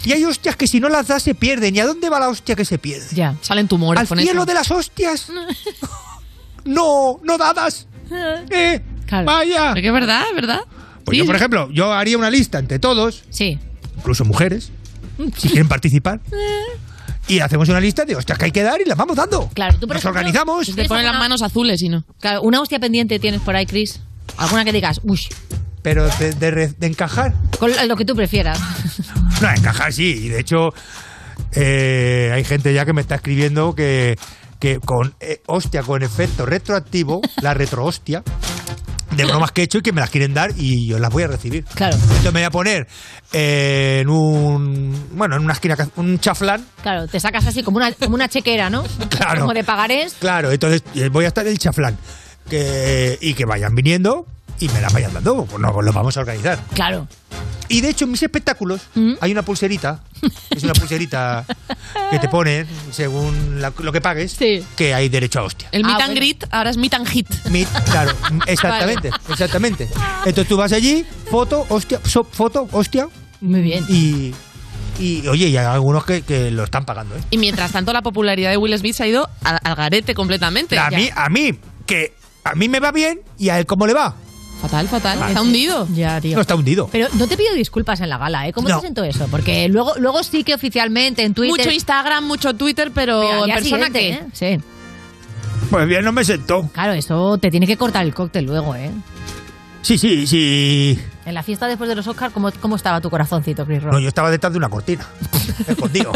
Y 0.04 0.12
hay 0.12 0.24
hostias 0.24 0.54
que 0.54 0.68
si 0.68 0.78
no 0.78 0.88
las 0.88 1.08
das 1.08 1.24
se 1.24 1.34
pierden. 1.34 1.74
¿Y 1.74 1.80
a 1.80 1.86
dónde 1.86 2.08
va 2.08 2.20
la 2.20 2.28
hostia 2.28 2.54
que 2.54 2.64
se 2.64 2.78
pierde? 2.78 3.08
Ya. 3.16 3.34
Salen 3.42 3.66
tumores 3.66 4.00
Al 4.00 4.06
con 4.06 4.18
cielo 4.18 4.42
eso. 4.42 4.46
de 4.46 4.54
las 4.54 4.70
hostias. 4.70 5.26
no, 6.64 7.18
no 7.24 7.36
dadas. 7.36 7.88
Eh, 8.50 8.80
Vaya. 9.10 9.74
Que 9.74 9.86
es 9.86 9.92
verdad, 9.92 10.22
es 10.28 10.34
verdad. 10.34 10.60
Pues 11.04 11.16
Sí, 11.16 11.20
yo, 11.20 11.26
por 11.26 11.36
ejemplo, 11.36 11.70
yo 11.72 11.92
haría 11.92 12.18
una 12.18 12.30
lista 12.30 12.58
entre 12.58 12.78
todos. 12.78 13.24
Sí. 13.30 13.58
Incluso 13.96 14.24
mujeres. 14.24 14.70
Si 15.36 15.48
quieren 15.48 15.68
participar. 15.68 16.20
Y 17.30 17.40
hacemos 17.40 17.68
una 17.68 17.78
lista 17.78 18.06
de 18.06 18.16
hostias 18.16 18.38
que 18.38 18.46
hay 18.46 18.52
que 18.52 18.62
dar 18.62 18.80
y 18.80 18.86
las 18.86 18.96
vamos 18.96 19.14
dando. 19.14 19.50
Claro, 19.52 19.74
tú 19.78 19.86
por 19.86 19.96
Nos 19.96 20.02
ejemplo, 20.02 20.18
organizamos. 20.18 20.74
Te 20.74 20.84
ponen 20.86 21.04
las 21.04 21.16
manos 21.18 21.42
azules 21.42 21.82
y 21.82 21.90
no. 21.90 22.02
Claro, 22.20 22.40
una 22.40 22.58
hostia 22.58 22.78
pendiente 22.78 23.18
tienes 23.18 23.42
por 23.42 23.54
ahí, 23.54 23.66
Chris. 23.66 24.00
Alguna 24.38 24.64
que 24.64 24.72
digas, 24.72 25.02
uy, 25.04 25.20
Pero 25.82 26.08
de, 26.18 26.32
de 26.32 26.50
re- 26.50 26.68
de 26.78 26.86
encajar. 26.86 27.34
con 27.58 27.70
lo 27.86 27.96
que 27.96 28.06
tú 28.06 28.16
prefieras. 28.16 28.58
No, 29.42 29.50
encajar 29.50 29.92
sí. 29.92 30.04
Y 30.24 30.28
de 30.30 30.40
hecho, 30.40 30.72
eh, 31.52 32.30
hay 32.34 32.44
gente 32.44 32.72
ya 32.72 32.86
que 32.86 32.94
me 32.94 33.02
está 33.02 33.16
escribiendo 33.16 33.74
que, 33.74 34.16
que 34.58 34.80
con 34.80 35.14
eh, 35.20 35.42
hostia, 35.46 35.82
con 35.82 36.02
efecto 36.02 36.46
retroactivo, 36.46 37.20
la 37.42 37.52
retrohostia, 37.52 38.22
de 39.18 39.24
bromas 39.30 39.52
que 39.52 39.60
he 39.60 39.64
hecho 39.64 39.78
y 39.78 39.82
que 39.82 39.92
me 39.92 40.00
las 40.00 40.10
quieren 40.10 40.32
dar 40.32 40.52
y 40.56 40.86
yo 40.86 40.98
las 40.98 41.12
voy 41.12 41.24
a 41.24 41.26
recibir. 41.26 41.64
Claro. 41.74 41.96
Entonces 41.96 42.24
me 42.24 42.40
voy 42.40 42.44
a 42.44 42.50
poner 42.50 42.86
eh, 43.32 43.98
en 44.02 44.08
un. 44.08 45.08
Bueno, 45.12 45.36
en 45.36 45.44
una 45.44 45.52
esquina, 45.52 45.76
un 45.96 46.18
chaflán. 46.18 46.64
Claro, 46.82 47.06
te 47.06 47.20
sacas 47.20 47.46
así 47.46 47.62
como 47.62 47.76
una, 47.76 47.92
como 47.92 48.14
una 48.14 48.28
chequera, 48.28 48.70
¿no? 48.70 48.84
Claro. 49.10 49.40
Como 49.42 49.54
de 49.54 49.64
pagarés. 49.64 50.14
Claro, 50.20 50.52
entonces 50.52 50.82
eh, 50.94 51.08
voy 51.08 51.24
a 51.24 51.28
estar 51.28 51.44
en 51.44 51.52
el 51.52 51.58
chaflán. 51.58 51.98
Que, 52.48 53.18
y 53.20 53.34
que 53.34 53.44
vayan 53.44 53.74
viniendo 53.74 54.26
y 54.58 54.68
me 54.70 54.80
las 54.80 54.92
vayan 54.92 55.12
dando. 55.12 55.44
Pues 55.44 55.60
no, 55.60 55.72
pues 55.72 55.84
lo 55.84 55.92
vamos 55.92 56.16
a 56.16 56.20
organizar. 56.20 56.58
Claro. 56.74 57.06
Y 57.68 57.80
de 57.82 57.90
hecho, 57.90 58.04
en 58.06 58.12
mis 58.12 58.22
espectáculos 58.22 58.80
hay 59.20 59.32
una 59.32 59.42
pulserita, 59.42 60.02
es 60.50 60.62
una 60.64 60.72
pulserita 60.72 61.44
que 62.10 62.18
te 62.18 62.28
ponen 62.28 62.66
según 62.90 63.60
la- 63.60 63.72
lo 63.78 63.92
que 63.92 64.00
pagues, 64.00 64.34
que 64.76 64.94
hay 64.94 65.08
derecho 65.08 65.40
a 65.40 65.42
hostia. 65.42 65.68
El 65.72 65.84
meet 65.84 66.00
and 66.00 66.14
greet 66.16 66.44
ahora 66.50 66.70
es 66.70 66.76
meet 66.76 66.94
and 66.94 67.06
hit. 67.08 67.28
Meet, 67.50 67.68
claro, 67.90 68.12
exactamente, 68.46 69.10
exactamente. 69.28 69.88
Entonces 70.24 70.48
tú 70.48 70.56
vas 70.56 70.72
allí, 70.72 71.04
foto, 71.30 71.66
hostia, 71.68 72.00
so- 72.04 72.24
foto, 72.24 72.68
hostia. 72.72 73.08
Muy 73.40 73.60
bien. 73.60 73.84
Y, 73.88 74.34
y 74.98 75.26
oye, 75.28 75.48
y 75.48 75.56
hay 75.56 75.66
algunos 75.66 76.04
que, 76.04 76.22
que 76.22 76.50
lo 76.50 76.64
están 76.64 76.84
pagando, 76.84 77.16
¿eh? 77.16 77.20
Y 77.30 77.38
mientras 77.38 77.70
tanto, 77.72 77.92
la 77.92 78.02
popularidad 78.02 78.50
de 78.50 78.56
Will 78.56 78.76
Smith 78.78 78.94
se 78.94 79.04
ha 79.04 79.06
ido 79.06 79.28
al, 79.44 79.58
al 79.62 79.74
garete 79.76 80.14
completamente. 80.14 80.78
A 80.78 80.90
mí, 80.90 81.10
a 81.14 81.28
mí, 81.28 81.58
que 81.86 82.14
a 82.44 82.54
mí 82.54 82.68
me 82.68 82.80
va 82.80 82.90
bien 82.92 83.20
y 83.38 83.50
a 83.50 83.58
él 83.58 83.66
cómo 83.66 83.86
le 83.86 83.94
va. 83.94 84.16
Fatal, 84.60 84.88
fatal. 84.88 85.28
Está 85.28 85.42
hundido. 85.42 85.86
Ya, 85.94 86.20
tío. 86.20 86.34
No 86.34 86.40
está 86.42 86.54
hundido. 86.56 86.88
Pero 86.90 87.06
no 87.14 87.26
te 87.28 87.36
pido 87.36 87.54
disculpas 87.54 88.00
en 88.00 88.08
la 88.08 88.18
gala, 88.18 88.48
¿eh? 88.48 88.52
¿Cómo 88.52 88.68
No. 88.68 88.76
te 88.76 88.80
siento 88.80 89.04
eso? 89.04 89.28
Porque 89.30 89.68
luego, 89.68 89.94
luego 89.98 90.22
sí 90.24 90.42
que 90.42 90.54
oficialmente 90.54 91.22
en 91.24 91.32
Twitter... 91.34 91.56
Mucho 91.58 91.70
Instagram, 91.70 92.24
mucho 92.26 92.54
Twitter, 92.54 92.90
pero 92.92 93.46
en 93.46 93.54
persona 93.54 93.90
que. 93.90 94.08
¿eh? 94.10 94.20
Sí. 94.32 94.58
Pues 95.70 95.86
bien, 95.86 96.04
no 96.04 96.12
me 96.12 96.24
sentó. 96.24 96.68
Claro, 96.72 96.92
eso 96.92 97.38
te 97.38 97.50
tiene 97.50 97.66
que 97.66 97.76
cortar 97.76 98.04
el 98.04 98.14
cóctel 98.14 98.46
luego, 98.46 98.74
¿eh? 98.74 98.90
Sí, 99.82 99.96
sí, 99.96 100.26
sí. 100.26 100.98
En 101.28 101.34
la 101.34 101.42
fiesta 101.42 101.66
después 101.66 101.90
de 101.90 101.94
los 101.94 102.06
Oscars, 102.06 102.32
¿cómo, 102.32 102.50
cómo 102.58 102.76
estaba 102.76 103.02
tu 103.02 103.10
corazoncito, 103.10 103.66
Chris 103.66 103.82
Rock? 103.82 103.92
No, 103.92 104.00
yo 104.00 104.08
estaba 104.08 104.30
detrás 104.30 104.50
de 104.50 104.56
una 104.58 104.70
cortina, 104.70 105.06
escondido. 105.66 106.10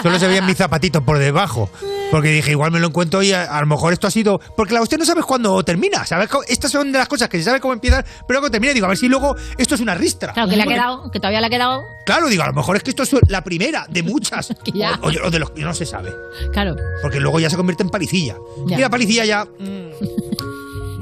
Solo 0.00 0.16
se 0.20 0.28
veían 0.28 0.46
mis 0.46 0.56
zapatitos 0.56 1.02
por 1.02 1.18
debajo. 1.18 1.68
Porque 2.12 2.28
dije, 2.28 2.52
igual 2.52 2.70
me 2.70 2.78
lo 2.78 2.86
encuentro 2.86 3.20
y 3.24 3.32
a, 3.32 3.42
a 3.44 3.60
lo 3.60 3.66
mejor 3.66 3.92
esto 3.92 4.06
ha 4.06 4.12
sido. 4.12 4.40
Porque 4.56 4.72
la 4.72 4.80
usted 4.80 4.96
no 4.96 5.04
sabes 5.04 5.24
cuándo 5.24 5.60
termina. 5.64 6.06
¿sabes? 6.06 6.28
Estas 6.46 6.70
son 6.70 6.92
de 6.92 6.98
las 6.98 7.08
cosas 7.08 7.28
que 7.28 7.38
se 7.38 7.42
sabe 7.42 7.58
cómo 7.58 7.74
empiezan, 7.74 8.04
pero 8.28 8.38
luego 8.38 8.48
termina. 8.52 8.72
Digo, 8.72 8.86
a 8.86 8.90
ver 8.90 8.96
si 8.98 9.08
luego 9.08 9.34
esto 9.58 9.74
es 9.74 9.80
una 9.80 9.96
ristra. 9.96 10.32
Claro, 10.32 10.48
que 10.48 10.54
le 10.54 10.62
ha 10.62 10.64
Porque- 10.66 10.78
quedado, 10.78 11.10
que 11.10 11.18
todavía 11.18 11.40
le 11.40 11.46
ha 11.48 11.50
quedado... 11.50 11.82
Claro, 12.06 12.28
digo, 12.28 12.44
a 12.44 12.46
lo 12.46 12.52
mejor 12.52 12.76
es 12.76 12.84
que 12.84 12.90
esto 12.90 13.02
es 13.02 13.10
la 13.26 13.42
primera 13.42 13.86
de 13.88 14.04
muchas. 14.04 14.54
Ya. 14.72 15.00
O, 15.02 15.08
o- 15.08 15.30
de 15.32 15.38
los 15.40 15.50
que 15.50 15.62
no 15.62 15.74
se 15.74 15.84
sabe. 15.84 16.12
Claro. 16.52 16.76
Porque 17.02 17.18
luego 17.18 17.40
ya 17.40 17.50
se 17.50 17.56
convierte 17.56 17.82
en 17.82 17.88
palicilla. 17.90 18.36
Ya. 18.68 18.78
Y 18.78 18.80
la 18.80 18.90
palicilla 18.90 19.24
ya. 19.24 19.44
mm, 19.44 19.90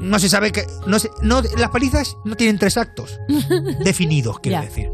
no 0.03 0.19
se 0.19 0.29
sabe 0.29 0.51
que. 0.51 0.65
No 0.85 0.99
se, 0.99 1.09
no, 1.21 1.41
las 1.57 1.69
palizas 1.69 2.17
no 2.25 2.35
tienen 2.35 2.59
tres 2.59 2.77
actos 2.77 3.19
definidos, 3.83 4.39
quiero 4.39 4.61
decir. 4.61 4.89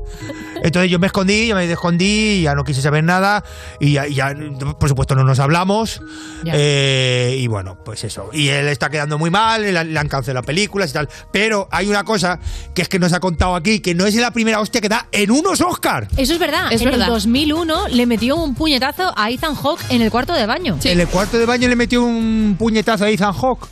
Entonces 0.63 0.91
yo 0.91 0.99
me 0.99 1.07
escondí, 1.07 1.47
yo 1.47 1.55
me 1.55 1.71
escondí, 1.71 2.41
ya 2.41 2.55
no 2.55 2.63
quise 2.63 2.81
saber 2.81 3.03
nada. 3.03 3.43
Y 3.79 3.93
ya, 3.93 4.07
y 4.07 4.13
ya, 4.15 4.33
por 4.79 4.89
supuesto, 4.89 5.15
no 5.15 5.23
nos 5.23 5.39
hablamos. 5.39 6.01
Eh, 6.45 7.37
y 7.39 7.47
bueno, 7.47 7.77
pues 7.83 8.03
eso. 8.03 8.29
Y 8.33 8.49
él 8.49 8.67
está 8.67 8.89
quedando 8.89 9.17
muy 9.17 9.29
mal, 9.29 9.61
le, 9.61 9.77
han- 9.77 9.93
le 9.93 9.99
han 9.99 10.07
cancelado 10.07 10.45
películas 10.45 10.89
y 10.91 10.93
tal. 10.93 11.09
Pero 11.31 11.67
hay 11.71 11.87
una 11.87 12.03
cosa 12.03 12.39
que 12.73 12.81
es 12.81 12.89
que 12.89 12.99
nos 12.99 13.13
ha 13.13 13.19
contado 13.19 13.55
aquí, 13.55 13.79
que 13.79 13.95
no 13.95 14.05
es 14.05 14.15
la 14.15 14.31
primera 14.31 14.59
hostia 14.59 14.81
que 14.81 14.89
da 14.89 15.07
en 15.11 15.31
unos 15.31 15.61
Oscars. 15.61 16.07
Eso 16.17 16.33
es 16.33 16.39
verdad. 16.39 16.71
Es 16.71 16.81
en 16.81 16.91
verdad. 16.91 17.07
el 17.07 17.13
2001 17.13 17.87
le 17.89 18.05
metió 18.05 18.35
un 18.35 18.55
puñetazo 18.55 19.13
a 19.15 19.29
Ethan 19.29 19.55
Hawke 19.55 19.81
en 19.89 20.01
el 20.01 20.11
cuarto 20.11 20.33
de 20.33 20.45
baño. 20.45 20.77
En 20.83 20.99
el 20.99 21.07
cuarto 21.07 21.37
de 21.37 21.45
baño 21.45 21.67
le 21.67 21.75
metió 21.75 22.03
un 22.03 22.55
puñetazo 22.57 23.05
a 23.05 23.09
Ethan 23.09 23.33
Hawke. 23.33 23.67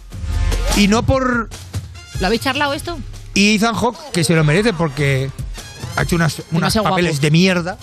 Y 0.77 0.87
no 0.87 1.03
por. 1.03 1.49
¿Lo 2.19 2.25
habéis 2.27 2.41
charlado 2.41 2.73
esto? 2.73 2.97
Y 3.33 3.55
Ethan 3.55 3.75
Hawke, 3.75 3.97
que 4.11 4.23
se 4.23 4.35
lo 4.35 4.43
merece 4.43 4.73
porque 4.73 5.29
ha 5.95 6.03
hecho 6.03 6.15
unas, 6.15 6.41
guapo. 6.51 6.83
papeles 6.89 7.19
de 7.21 7.31
mierda. 7.31 7.77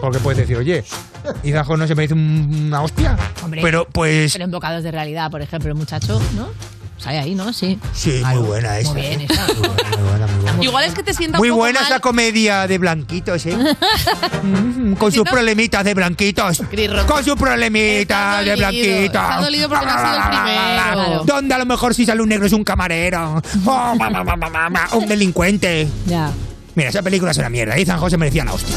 Porque 0.00 0.18
puedes 0.18 0.38
decir, 0.38 0.56
oye, 0.56 0.84
Ethan 1.42 1.64
Hawke 1.64 1.78
no 1.78 1.86
se 1.86 1.94
merece 1.94 2.14
un- 2.14 2.64
una 2.66 2.82
hostia. 2.82 3.16
Hombre. 3.42 3.60
Pero 3.62 3.86
pues. 3.90 4.32
Pero 4.32 4.44
en 4.44 4.50
Bocados 4.50 4.82
de 4.84 4.90
Realidad, 4.90 5.30
por 5.30 5.40
ejemplo, 5.42 5.70
el 5.70 5.76
muchacho, 5.78 6.20
¿no? 6.36 6.48
Sale 7.04 7.18
ahí, 7.18 7.34
¿no? 7.34 7.52
Sí. 7.52 7.78
Sí, 7.92 8.22
muy 8.24 8.38
buena 8.46 8.78
esa. 8.78 8.92
Muy 8.94 9.02
bien, 9.02 9.20
¿eh? 9.20 9.26
esa. 9.28 9.46
Muy 9.46 9.56
buena, 9.68 9.96
muy 9.98 10.08
buena, 10.08 10.26
muy 10.26 10.42
buena. 10.42 10.64
Igual 10.64 10.84
es 10.86 10.94
que 10.94 11.02
te 11.02 11.12
sienta 11.12 11.36
Muy 11.36 11.50
un 11.50 11.52
poco 11.56 11.64
buena 11.64 11.80
mal. 11.80 11.90
esa 11.90 12.00
comedia 12.00 12.66
de 12.66 12.78
blanquitos, 12.78 13.44
¿eh? 13.44 13.58
Mm, 14.42 14.94
Con 14.94 15.10
sus 15.12 15.24
problemitas 15.24 15.84
de 15.84 15.92
blanquitos. 15.94 16.62
Con 17.06 17.24
sus 17.24 17.34
problemitas 17.36 18.38
de 18.44 18.50
dolido, 18.50 18.56
blanquitos. 18.56 19.04
está 19.04 19.40
dolido 19.40 19.68
porque 19.68 19.86
no 19.86 19.92
ha 19.92 19.98
sido 19.98 20.16
el 20.16 21.02
primero. 21.02 21.24
Donde 21.24 21.54
a 21.54 21.58
lo 21.58 21.66
mejor 21.66 21.94
si 21.94 22.04
sale 22.06 22.22
un 22.22 22.28
negro 22.28 22.46
es 22.46 22.52
un 22.52 22.64
camarero. 22.64 23.42
Oh, 23.66 23.94
ma, 23.96 24.08
ma, 24.10 24.22
ma, 24.24 24.36
ma, 24.36 24.48
ma, 24.50 24.68
ma, 24.70 24.88
un 24.92 25.06
delincuente. 25.08 25.88
Ya. 26.06 26.30
Mira, 26.74 26.88
esa 26.90 27.02
película 27.02 27.30
es 27.30 27.38
una 27.38 27.50
mierda. 27.50 27.76
Ethan 27.76 27.98
Hawke 27.98 28.10
se 28.10 28.16
merecía 28.18 28.44
la 28.44 28.52
hostia. 28.54 28.74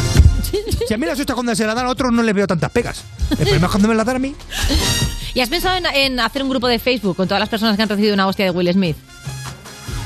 Si 0.88 0.94
a 0.94 0.98
mí 0.98 1.06
las 1.06 1.20
hostias 1.20 1.34
cuando 1.36 1.56
se 1.56 1.66
la 1.66 1.74
dan 1.74 1.86
a 1.88 1.90
otros 1.90 2.12
no 2.14 2.22
les 2.24 2.34
veo 2.34 2.48
tantas 2.48 2.72
pegas. 2.72 3.04
El 3.32 3.38
problema 3.38 3.66
es 3.68 3.72
cuando 3.72 3.88
me 3.90 3.96
la 3.96 4.04
dan 4.04 4.16
a 4.16 4.20
mí. 4.20 4.36
¿Y 5.34 5.42
has 5.42 5.50
pensado 5.50 5.78
en, 5.78 5.86
en 5.88 6.20
hacer 6.20 6.44
un 6.44 6.50
grupo 6.50 6.68
de 6.68 6.80
Facebook 6.80 7.16
con 7.18 7.28
todas 7.28 7.40
las 7.40 7.50
personas 7.50 7.76
que 7.76 7.84
han 7.84 7.90
recibido 7.90 8.14
una 8.14 8.28
hostia 8.28 8.46
de 8.46 8.52
Will 8.52 8.72
Smith? 8.72 8.96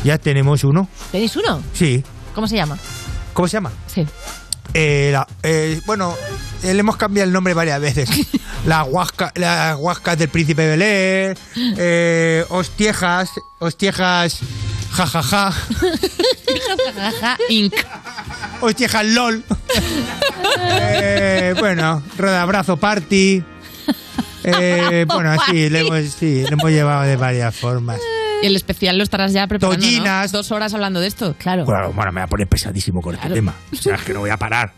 Ya 0.03 0.18
tenemos 0.18 0.63
uno. 0.63 0.88
¿Tenéis 1.11 1.35
uno? 1.35 1.61
Sí. 1.73 2.03
¿Cómo 2.34 2.47
se 2.47 2.55
llama? 2.55 2.77
¿Cómo 3.34 3.47
se 3.47 3.53
llama? 3.57 3.72
Sí. 3.88 4.05
Eh, 4.73 5.09
la- 5.11 5.27
eh, 5.43 5.80
bueno, 5.85 6.15
eh, 6.63 6.73
le 6.73 6.80
hemos 6.80 6.95
cambiado 6.97 7.27
el 7.27 7.34
nombre 7.34 7.53
varias 7.53 7.80
veces. 7.81 8.09
La 8.65 8.84
huasca, 8.84 9.31
las 9.35 9.76
huascas 9.80 10.19
del 10.19 10.30
príncipe 10.30 10.68
Belé, 10.68 11.34
eh, 11.55 12.45
hostiejas, 12.49 13.31
hostiejas, 13.59 14.38
jajaja, 14.91 15.53
Inc. 17.49 17.73
hostiejas 18.61 19.05
LOL. 19.05 19.43
Eh, 20.59 21.55
bueno, 21.59 22.03
rodabrazo 22.18 22.77
party. 22.77 23.43
Eh, 24.43 25.05
bueno, 25.07 25.31
así, 25.39 25.69
le 25.69 25.81
hemos, 25.81 26.11
sí, 26.11 26.43
le 26.43 26.49
hemos 26.53 26.69
llevado 26.69 27.03
de 27.03 27.15
varias 27.15 27.55
formas. 27.55 27.99
Y 28.41 28.47
el 28.47 28.55
especial 28.55 28.97
lo 28.97 29.03
estarás 29.03 29.34
ya 29.34 29.45
preparando. 29.47 29.85
Dos 30.31 30.51
horas 30.51 30.73
hablando 30.73 30.99
de 30.99 31.07
esto. 31.07 31.35
Claro. 31.38 31.65
Claro, 31.65 31.93
bueno, 31.93 32.11
me 32.11 32.22
voy 32.22 32.26
a 32.26 32.27
poner 32.27 32.47
pesadísimo 32.47 33.01
con 33.01 33.15
este 33.15 33.30
tema. 33.30 33.53
O 33.72 33.76
sea, 33.76 33.95
es 33.95 34.01
que 34.01 34.13
no 34.13 34.19
voy 34.22 34.31
a 34.31 34.38
parar. 34.38 34.73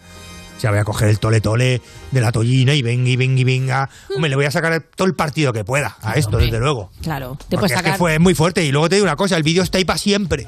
Sea, 0.63 0.71
voy 0.71 0.79
a 0.79 0.85
coger 0.85 1.09
el 1.09 1.19
tole 1.19 1.41
tole 1.41 1.81
de 2.11 2.21
la 2.21 2.31
tollina 2.31 2.73
y 2.73 2.81
venga 2.81 3.09
y 3.09 3.17
venga 3.17 3.41
y 3.41 3.43
venga. 3.43 3.89
Hombre, 4.15 4.29
le 4.29 4.37
voy 4.37 4.45
a 4.45 4.51
sacar 4.51 4.81
todo 4.95 5.05
el 5.05 5.13
partido 5.13 5.51
que 5.51 5.65
pueda 5.65 5.97
a 6.01 6.13
esto, 6.13 6.37
desde 6.37 6.57
luego. 6.57 6.89
Claro. 7.01 7.31
Porque 7.31 7.45
Te 7.49 7.57
puedes 7.57 7.71
es 7.73 7.77
sacar... 7.77 7.91
que 7.91 7.97
fue 7.97 8.17
muy 8.17 8.33
fuerte. 8.33 8.63
Y 8.63 8.71
luego 8.71 8.87
te 8.87 8.95
digo 8.95 9.03
una 9.03 9.17
cosa, 9.17 9.35
el 9.35 9.43
vídeo 9.43 9.61
está 9.61 9.77
ahí 9.77 9.83
para 9.83 9.99
siempre. 9.99 10.47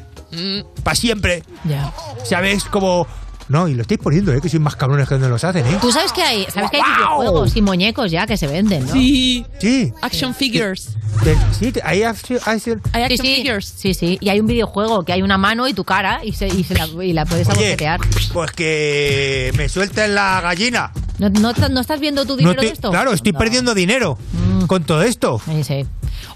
Para 0.83 0.95
siempre. 0.95 1.43
Ya. 1.65 1.93
¿Sabes? 2.23 2.63
Como... 2.63 3.05
No, 3.47 3.67
y 3.67 3.75
lo 3.75 3.81
estáis 3.83 3.99
poniendo, 3.99 4.33
¿eh? 4.33 4.41
Que 4.41 4.49
sois 4.49 4.61
más 4.61 4.75
cabrones 4.75 5.07
que 5.07 5.15
donde 5.15 5.29
los 5.29 5.43
hacen, 5.43 5.65
¿eh? 5.67 5.77
Tú 5.79 5.91
sabes 5.91 6.11
que 6.11 6.23
hay, 6.23 6.45
sabes 6.53 6.71
que 6.71 6.77
hay 6.77 6.83
videojuegos 6.95 7.55
y 7.55 7.61
muñecos 7.61 8.09
ya 8.11 8.25
que 8.25 8.37
se 8.37 8.47
venden, 8.47 8.85
¿no? 8.87 8.93
Sí. 8.93 9.45
Sí. 9.59 9.93
Action 10.01 10.33
figures. 10.33 10.89
Te- 11.23 11.37
sí, 11.57 11.71
te- 11.71 11.81
ahí 11.83 12.03
hace- 12.03 12.39
hace- 12.45 12.77
Hay 12.91 13.03
Sí, 13.07 13.13
action 13.13 13.25
sí, 13.27 13.35
figures. 13.35 13.73
sí, 13.77 13.93
sí. 13.93 14.17
Y 14.19 14.29
hay 14.29 14.39
un 14.39 14.47
videojuego 14.47 15.03
que 15.05 15.13
hay 15.13 15.21
una 15.21 15.37
mano 15.37 15.67
y 15.67 15.73
tu 15.73 15.83
cara 15.83 16.21
y, 16.23 16.33
se, 16.33 16.47
y, 16.47 16.63
se 16.63 16.73
la, 16.73 16.87
y 17.03 17.13
la 17.13 17.25
puedes 17.25 17.47
Oye, 17.49 17.77
pues 18.33 18.51
que 18.51 19.51
me 19.55 19.69
suelten 19.69 20.15
la 20.15 20.41
gallina. 20.41 20.91
¿No, 21.19 21.29
no, 21.29 21.53
no 21.69 21.79
estás 21.79 21.99
viendo 21.99 22.23
tu 22.25 22.31
No 22.33 22.37
dinero 22.37 22.53
estoy- 22.53 22.67
de 22.67 22.73
esto? 22.73 22.89
claro, 22.91 23.13
estoy 23.13 23.31
No. 23.31 23.39
perdiendo 23.39 23.73
dinero 23.73 24.17
con 24.67 24.83
todo 24.83 25.03
esto. 25.03 25.39
Sí, 25.45 25.63
sí. 25.63 25.85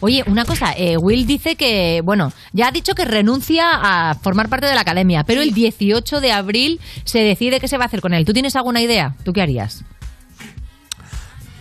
Oye, 0.02 0.24
una 0.28 0.46
cosa, 0.46 0.72
eh, 0.78 0.96
Will 0.96 1.26
dice 1.28 1.58
que, 1.58 2.02
bueno, 2.06 2.32
ya 2.54 2.68
ha 2.68 2.72
dicho 2.72 2.94
que 2.96 3.04
renuncia 3.04 3.66
a 3.74 4.16
formar 4.16 4.48
parte 4.48 4.66
de 4.68 4.76
la 4.76 4.82
academia, 4.82 5.26
pero 5.26 5.42
el 5.42 5.54
18 5.54 6.22
de 6.22 6.32
abril 6.32 6.80
se 7.04 7.20
decide 7.20 7.60
qué 7.60 7.68
se 7.68 7.78
va 7.78 7.86
a 7.86 7.88
hacer 7.88 8.02
con 8.02 8.14
él. 8.14 8.26
¿Tú 8.26 8.34
tienes 8.34 8.56
alguna 8.56 8.82
idea? 8.82 9.16
¿Tú 9.24 9.34
qué 9.34 9.42
harías? 9.42 9.84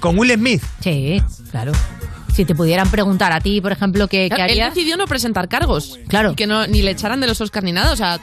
¿Con 0.01 0.19
Will 0.19 0.33
Smith? 0.35 0.63
Sí, 0.81 1.21
claro. 1.51 1.73
Si 2.35 2.45
te 2.45 2.55
pudieran 2.55 2.89
preguntar 2.91 3.33
a 3.33 3.41
ti, 3.41 3.61
por 3.61 3.73
ejemplo, 3.73 4.07
qué, 4.07 4.29
qué 4.29 4.37
Él 4.37 4.41
harías. 4.43 4.75
decidió 4.75 4.97
no 4.97 5.07
presentar 5.07 5.49
cargos. 5.49 5.99
Claro. 6.07 6.33
Y 6.33 6.35
que 6.37 6.47
no, 6.47 6.67
ni 6.69 6.83
le 6.83 6.93
echaran 6.93 7.21
de 7.21 7.27
los 7.27 7.41
Oscars 7.41 7.65
ni 7.65 7.73
nada. 7.73 7.93
O 7.93 7.97
sea, 7.97 8.21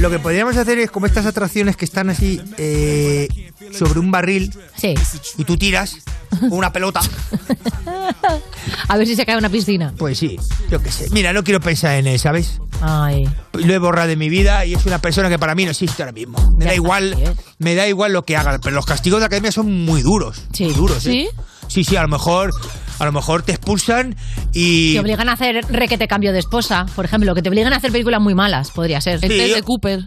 Lo 0.00 0.08
que 0.10 0.18
podríamos 0.18 0.56
hacer 0.56 0.78
es 0.78 0.90
como 0.90 1.04
estas 1.06 1.26
atracciones 1.26 1.76
que 1.76 1.84
están 1.84 2.08
así 2.08 2.40
eh, 2.56 3.28
sobre 3.72 4.00
un 4.00 4.10
barril 4.10 4.50
Sí. 4.76 4.94
y 5.36 5.44
tú 5.44 5.56
tiras 5.58 5.96
con 6.40 6.52
una 6.52 6.72
pelota. 6.72 7.00
A 8.88 8.96
ver 8.96 9.06
si 9.06 9.14
se 9.14 9.26
cae 9.26 9.36
una 9.36 9.50
piscina. 9.50 9.92
Pues 9.98 10.18
sí, 10.18 10.38
yo 10.70 10.80
qué 10.82 10.90
sé. 10.90 11.08
Mira, 11.10 11.32
no 11.32 11.44
quiero 11.44 11.60
pensar 11.60 11.96
en 11.96 12.06
él, 12.06 12.18
¿sabes? 12.18 12.60
Ay. 12.80 13.28
Lo 13.52 13.74
he 13.74 13.78
borrado 13.78 14.08
de 14.08 14.16
mi 14.16 14.28
vida 14.30 14.64
y 14.64 14.74
es 14.74 14.86
una 14.86 15.00
persona 15.00 15.28
que 15.28 15.38
para 15.38 15.54
mí 15.54 15.64
no 15.64 15.70
existe 15.70 16.02
ahora 16.02 16.12
mismo. 16.12 16.38
Me 16.56 16.64
da 16.64 16.74
igual, 16.74 17.16
me 17.58 17.74
da 17.74 17.86
igual 17.86 18.12
lo 18.12 18.24
que 18.24 18.36
haga, 18.36 18.58
pero 18.58 18.74
los 18.74 18.86
castigos 18.86 19.20
de 19.20 19.26
academia 19.26 19.52
son 19.52 19.84
muy 19.84 20.02
duros. 20.02 20.42
Muy 20.58 20.72
duros, 20.72 21.04
¿eh? 21.06 21.10
¿Sí? 21.10 21.28
Sí, 21.70 21.84
sí, 21.84 21.94
a 21.96 22.02
lo 22.02 22.08
mejor, 22.08 22.50
a 22.98 23.04
lo 23.04 23.12
mejor 23.12 23.42
te 23.42 23.52
expulsan 23.52 24.16
y. 24.52 24.94
Te 24.94 25.00
obligan 25.00 25.28
a 25.28 25.34
hacer 25.34 25.64
requete 25.70 26.08
cambio 26.08 26.32
de 26.32 26.40
esposa, 26.40 26.84
por 26.96 27.04
ejemplo, 27.04 27.32
que 27.34 27.42
te 27.42 27.48
obligan 27.48 27.72
a 27.72 27.76
hacer 27.76 27.92
películas 27.92 28.20
muy 28.20 28.34
malas, 28.34 28.72
podría 28.72 29.00
ser. 29.00 29.20
Sí, 29.20 29.28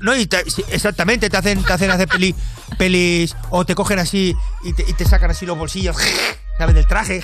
No, 0.01 0.13
y 0.15 0.25
te- 0.25 0.43
exactamente, 0.71 1.29
te 1.29 1.37
hacen, 1.37 1.63
te 1.63 1.71
hacen 1.71 1.89
hacer 1.89 2.09
peli, 2.09 2.35
pelis 2.77 3.33
o 3.49 3.63
te 3.65 3.75
cogen 3.75 3.99
así 3.99 4.35
y 4.65 4.73
te, 4.73 4.83
y 4.87 4.93
te 4.93 5.05
sacan 5.05 5.31
así 5.31 5.45
los 5.45 5.57
bolsillos, 5.57 5.95
¿sabes? 6.57 6.75
Del 6.75 6.85
traje. 6.85 7.21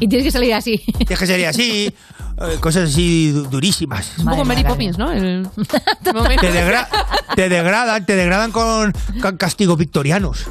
Y 0.00 0.08
tienes 0.08 0.24
que 0.24 0.32
salir 0.32 0.54
así. 0.54 0.78
Tienes 0.78 1.18
que 1.18 1.26
salir 1.26 1.46
así, 1.46 1.94
cosas 2.60 2.90
así 2.90 3.30
du- 3.30 3.44
durísimas. 3.48 4.12
un 4.18 4.26
poco 4.26 4.44
Mary 4.44 4.64
Poppins, 4.64 4.98
¿no? 4.98 5.12
El- 5.12 5.48
Te, 6.02 6.52
degra- 6.52 6.88
te 7.34 7.48
degradan, 7.48 8.04
te 8.04 8.16
degradan 8.16 8.50
con, 8.52 8.92
con 9.20 9.36
castigos 9.36 9.78
victorianos. 9.78 10.44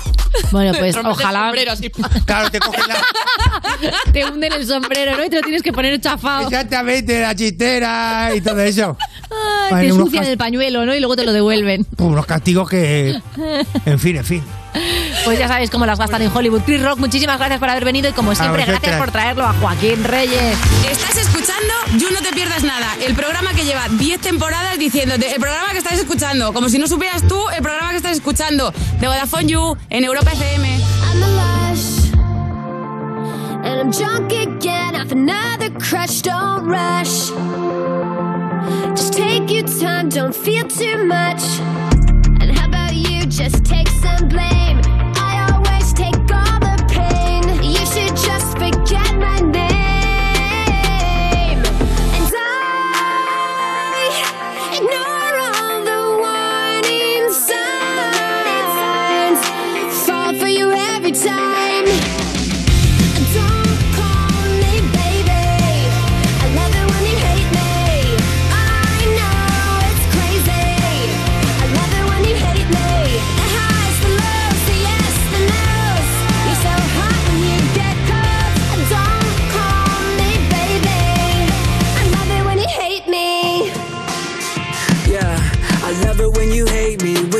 Bueno, 0.51 0.73
pues 0.77 0.95
ojalá 0.95 1.45
sombrero 1.47 1.71
así. 1.71 1.89
Claro, 2.25 2.49
te 2.49 2.59
cogen 2.59 2.83
la... 2.87 3.91
te 4.13 4.25
hunden 4.25 4.53
el 4.53 4.65
sombrero, 4.65 5.17
¿no? 5.17 5.23
Y 5.25 5.29
te 5.29 5.35
lo 5.37 5.41
tienes 5.41 5.61
que 5.61 5.73
poner 5.73 5.99
chafado. 6.01 6.47
Exactamente, 6.47 7.21
la 7.21 7.35
chistera 7.35 8.31
y 8.35 8.41
todo 8.41 8.59
eso. 8.61 8.97
Ay, 9.29 9.67
te 9.69 9.73
Vale, 9.73 9.87
ensucian 9.89 10.25
el 10.25 10.37
pañuelo, 10.37 10.85
¿no? 10.85 10.95
Y 10.95 10.99
luego 10.99 11.15
te 11.15 11.25
lo 11.25 11.33
devuelven. 11.33 11.85
Unos 11.97 12.25
castigos 12.25 12.69
que... 12.69 13.21
En 13.85 13.99
fin, 13.99 14.17
en 14.17 14.25
fin. 14.25 14.43
Pues 15.23 15.37
ya 15.37 15.47
sabéis 15.47 15.69
cómo 15.69 15.85
las 15.85 15.99
gastan 15.99 16.21
en 16.23 16.35
Hollywood. 16.35 16.61
Chris 16.65 16.81
Rock, 16.81 16.97
muchísimas 16.97 17.37
gracias 17.37 17.59
por 17.59 17.69
haber 17.69 17.85
venido 17.85 18.09
y 18.09 18.13
como 18.13 18.33
siempre, 18.33 18.65
gracias 18.65 18.97
por 18.97 19.11
traerlo 19.11 19.45
a 19.45 19.53
Joaquín 19.53 20.03
Reyes. 20.03 20.57
Estás 20.89 21.15
escuchando 21.17 21.73
You 21.97 22.07
No 22.11 22.21
Te 22.21 22.33
Pierdas 22.33 22.63
Nada, 22.63 22.87
el 23.05 23.13
programa 23.13 23.53
que 23.53 23.63
lleva 23.63 23.87
10 23.87 24.19
temporadas 24.19 24.79
diciéndote, 24.79 25.33
el 25.33 25.39
programa 25.39 25.71
que 25.73 25.77
estás 25.77 25.99
escuchando, 25.99 26.53
como 26.53 26.69
si 26.69 26.79
no 26.79 26.87
supieras 26.87 27.27
tú 27.27 27.39
el 27.55 27.61
programa 27.61 27.91
que 27.91 27.97
estás 27.97 28.13
escuchando, 28.13 28.73
de 28.99 29.07
Vodafone 29.07 29.45
You, 29.45 29.77
en 29.89 30.03
Europa 30.05 30.31
FM. 30.31 30.67
I'm 30.67 31.23
a 31.23 31.27
lush, 31.27 32.13
and 33.63 33.79
I'm 33.79 33.91
drunk 33.91 34.31
again 34.31 34.95
off 34.95 35.11
another 35.11 35.69
crush. 35.77 36.21
Don't 36.21 36.65
rush, 36.65 37.29
just 38.95 39.13
take 39.13 39.53
your 39.53 39.67
time, 39.67 40.09
don't 40.09 40.35
feel 40.35 40.67
too 40.67 41.05
much. 41.05 41.90
Just 43.41 43.65
take 43.65 43.87
some 43.87 44.27
blame? 44.27 44.70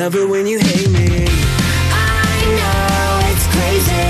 Love 0.00 0.16
it 0.16 0.28
when 0.30 0.46
you 0.46 0.58
hate 0.58 0.88
me. 0.88 1.28
I 1.92 2.40
know 2.56 3.20
it's 3.28 3.46
crazy. 3.52 4.08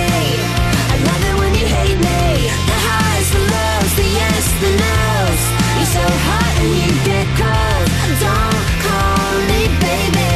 I 0.93 0.97
love 1.09 1.23
it 1.31 1.37
when 1.41 1.53
you 1.59 1.67
hate 1.67 1.99
me. 1.99 2.47
The 2.71 2.79
highs, 2.87 3.29
the 3.35 3.43
lows, 3.53 3.93
the 3.99 4.07
yes, 4.21 4.45
the 4.63 4.71
no's. 4.85 5.43
You're 5.79 5.93
so 5.99 6.07
hot 6.27 6.55
and 6.63 6.73
you 6.79 6.91
get 7.11 7.27
cold. 7.43 7.87
Don't 8.23 8.69
call 8.87 9.35
me 9.51 9.61
baby. 9.83 10.31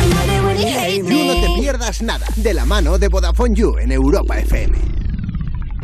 I 0.00 0.04
love 0.16 0.30
it 0.36 0.42
when 0.46 0.56
you 0.58 0.70
hate 0.80 1.04
You 1.04 1.24
no 1.30 1.34
te 1.34 1.62
pierdas 1.62 2.02
nada, 2.02 2.26
de 2.34 2.52
la 2.52 2.64
mano 2.64 2.98
de 2.98 3.06
Vodafone 3.06 3.54
You, 3.54 3.78
en 3.78 3.92
Europa 3.92 4.38
FM. 4.40 4.87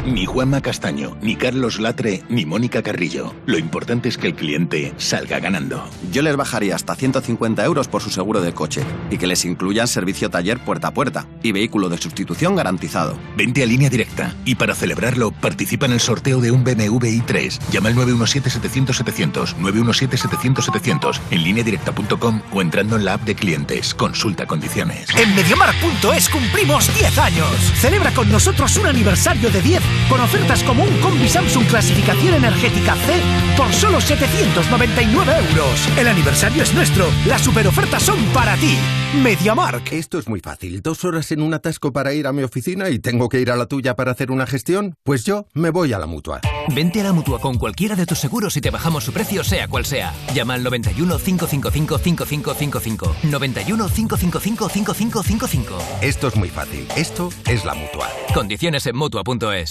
Ni 0.06 0.26
Juanma 0.26 0.60
Castaño, 0.60 1.16
ni 1.22 1.35
Carlos 1.35 1.81
Latre, 1.81 2.22
ni 2.28 2.44
Mónica 2.44 2.82
Carrillo. 2.82 3.35
Lo 3.47 3.56
importante 3.56 4.10
es 4.10 4.18
que 4.18 4.26
el 4.26 4.35
cliente 4.35 4.93
salga 4.98 5.40
ganando. 5.40 5.89
Yo 6.12 6.20
les 6.20 6.36
bajaría 6.36 6.74
hasta 6.74 6.94
150 6.94 7.64
euros 7.64 7.89
por 7.89 8.02
su 8.02 8.10
seguro 8.10 8.43
de 8.43 8.52
coche 8.52 8.82
y 9.10 9.16
que 9.16 9.26
les 9.26 9.47
incluyan 9.47 9.89
servicio 9.89 10.28
taller 10.28 10.62
puerta 10.62 10.89
a 10.89 10.90
puerta 10.94 11.26
y 11.43 11.52
vehículo 11.52 11.89
de 11.89 11.97
sustitución 11.97 12.55
garantizado. 12.55 13.16
Vente 13.35 13.62
a 13.62 13.66
línea 13.66 13.89
directa 13.89 14.35
y 14.44 14.56
para 14.56 14.74
celebrarlo 14.74 15.31
participa 15.31 15.86
en 15.86 15.93
el 15.93 16.01
sorteo 16.01 16.39
de 16.43 16.51
un 16.51 16.64
BMW 16.64 17.22
i3. 17.22 17.59
Llama 17.70 17.89
al 17.89 17.97
917-700-700, 17.97 19.56
917-700-700 19.56 21.18
en 21.31 21.43
lineadirecta.com 21.43 22.43
o 22.52 22.60
entrando 22.60 22.97
en 22.97 23.06
la 23.06 23.14
app 23.14 23.22
de 23.22 23.35
clientes. 23.35 23.94
Consulta 23.94 24.47
condiciones. 24.47 25.09
En 25.16 25.35
Mediamar.es 25.35 26.28
cumplimos 26.28 26.94
10 26.94 27.18
años. 27.18 27.48
Celebra 27.76 28.10
con 28.12 28.31
nosotros 28.31 28.76
un 28.76 28.86
aniversario 28.86 29.48
de 29.48 29.62
10 29.62 29.94
con 30.09 30.21
ofertas 30.21 30.62
como 30.65 30.85
un 30.85 31.01
combi 31.01 31.29
Samsung 31.29 31.66
clasificación 31.66 32.35
energética 32.35 32.95
C 32.95 33.21
por 33.57 33.73
solo 33.73 34.01
799 34.01 35.33
euros. 35.51 35.89
El 35.99 36.09
aniversario 36.09 36.62
es 36.62 36.75
nuestro, 36.75 37.07
las 37.27 37.43
superofertas 37.43 38.03
son 38.03 38.19
para 38.33 38.57
ti. 38.57 38.77
MediaMark. 39.23 39.93
Esto 39.93 40.19
es 40.19 40.29
muy 40.29 40.41
fácil. 40.41 40.83
Dos 40.83 41.05
horas 41.05 41.31
en 41.31 41.41
un 41.41 41.55
atasco 41.55 41.93
para 41.93 42.15
ir 42.15 42.27
a 42.27 42.33
mi 42.33 42.43
oficina 42.43 42.91
y 42.91 42.99
tengo 42.99 43.29
que 43.29 43.41
ir 43.41 43.51
a 43.51 43.57
la 43.57 43.66
tuya 43.66 43.95
para 43.95 44.11
hacer 44.11 44.31
una 44.31 44.47
gestión. 44.47 44.97
Pues 45.05 45.25
yo 45.25 45.47
me 45.55 45.71
voy 45.71 45.93
a 45.93 45.99
la 45.99 46.07
mutua. 46.07 46.41
Vente 46.75 47.01
a 47.01 47.05
la 47.05 47.12
mutua 47.12 47.41
con 47.41 47.59
cualquiera 47.59 47.95
de 47.95 48.07
tus 48.07 48.19
seguros 48.19 48.57
y 48.57 48.61
te 48.61 48.71
bajamos 48.71 49.05
su 49.05 49.12
precio, 49.12 49.45
sea 49.45 49.69
cual 49.69 49.85
sea. 49.85 50.12
Llama 50.35 50.55
al 50.55 50.65
91 50.65 51.19
555 51.19 51.99
5555. 51.99 53.16
91 53.25 53.89
555 53.89 54.69
5555. 54.69 55.79
Esto 56.01 56.29
es 56.29 56.37
muy 56.37 56.49
fácil. 56.49 56.87
Esto 56.97 57.31
es 57.47 57.65
la 57.65 57.75
mutua. 57.75 58.09
Condiciones 58.35 58.87
en 58.87 58.97
mutua.es. 58.97 59.71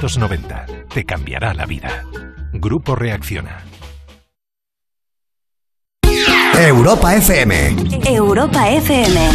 Te 0.01 1.05
cambiará 1.05 1.53
la 1.53 1.67
vida. 1.67 2.03
Grupo 2.53 2.95
Reacciona. 2.95 3.63
Europa 6.57 7.15
FM. 7.15 7.75
Europa 8.07 8.67
FM. 8.67 9.29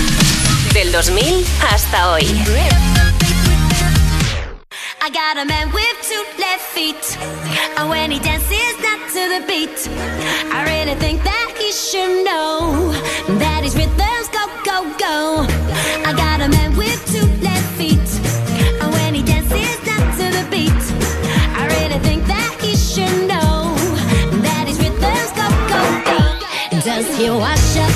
Del 0.74 0.90
2000 0.90 1.44
hasta 1.70 2.10
hoy. 2.10 2.24
I 5.02 5.10
got 5.10 5.38
a 5.38 5.44
man 5.44 5.70
with 5.72 5.96
two 6.02 6.24
left 6.36 6.62
feet. 6.74 7.16
And 7.76 7.88
when 7.88 8.10
he 8.10 8.18
dances 8.18 8.76
not 8.82 8.98
to 9.14 9.22
the 9.28 9.44
beat, 9.46 9.88
I 10.52 10.64
really 10.64 10.98
think 10.98 11.22
that 11.22 11.54
he 11.56 11.70
should 11.70 12.24
know 12.24 12.90
that 13.38 13.62
his 13.62 13.76
rhythms 13.76 14.28
go, 14.34 14.48
go, 14.64 14.82
go. 14.98 15.46
I 16.04 16.12
got 16.12 16.40
a 16.40 16.48
man 16.48 16.65
you 27.18 27.32
wash 27.32 27.78
up 27.78 27.95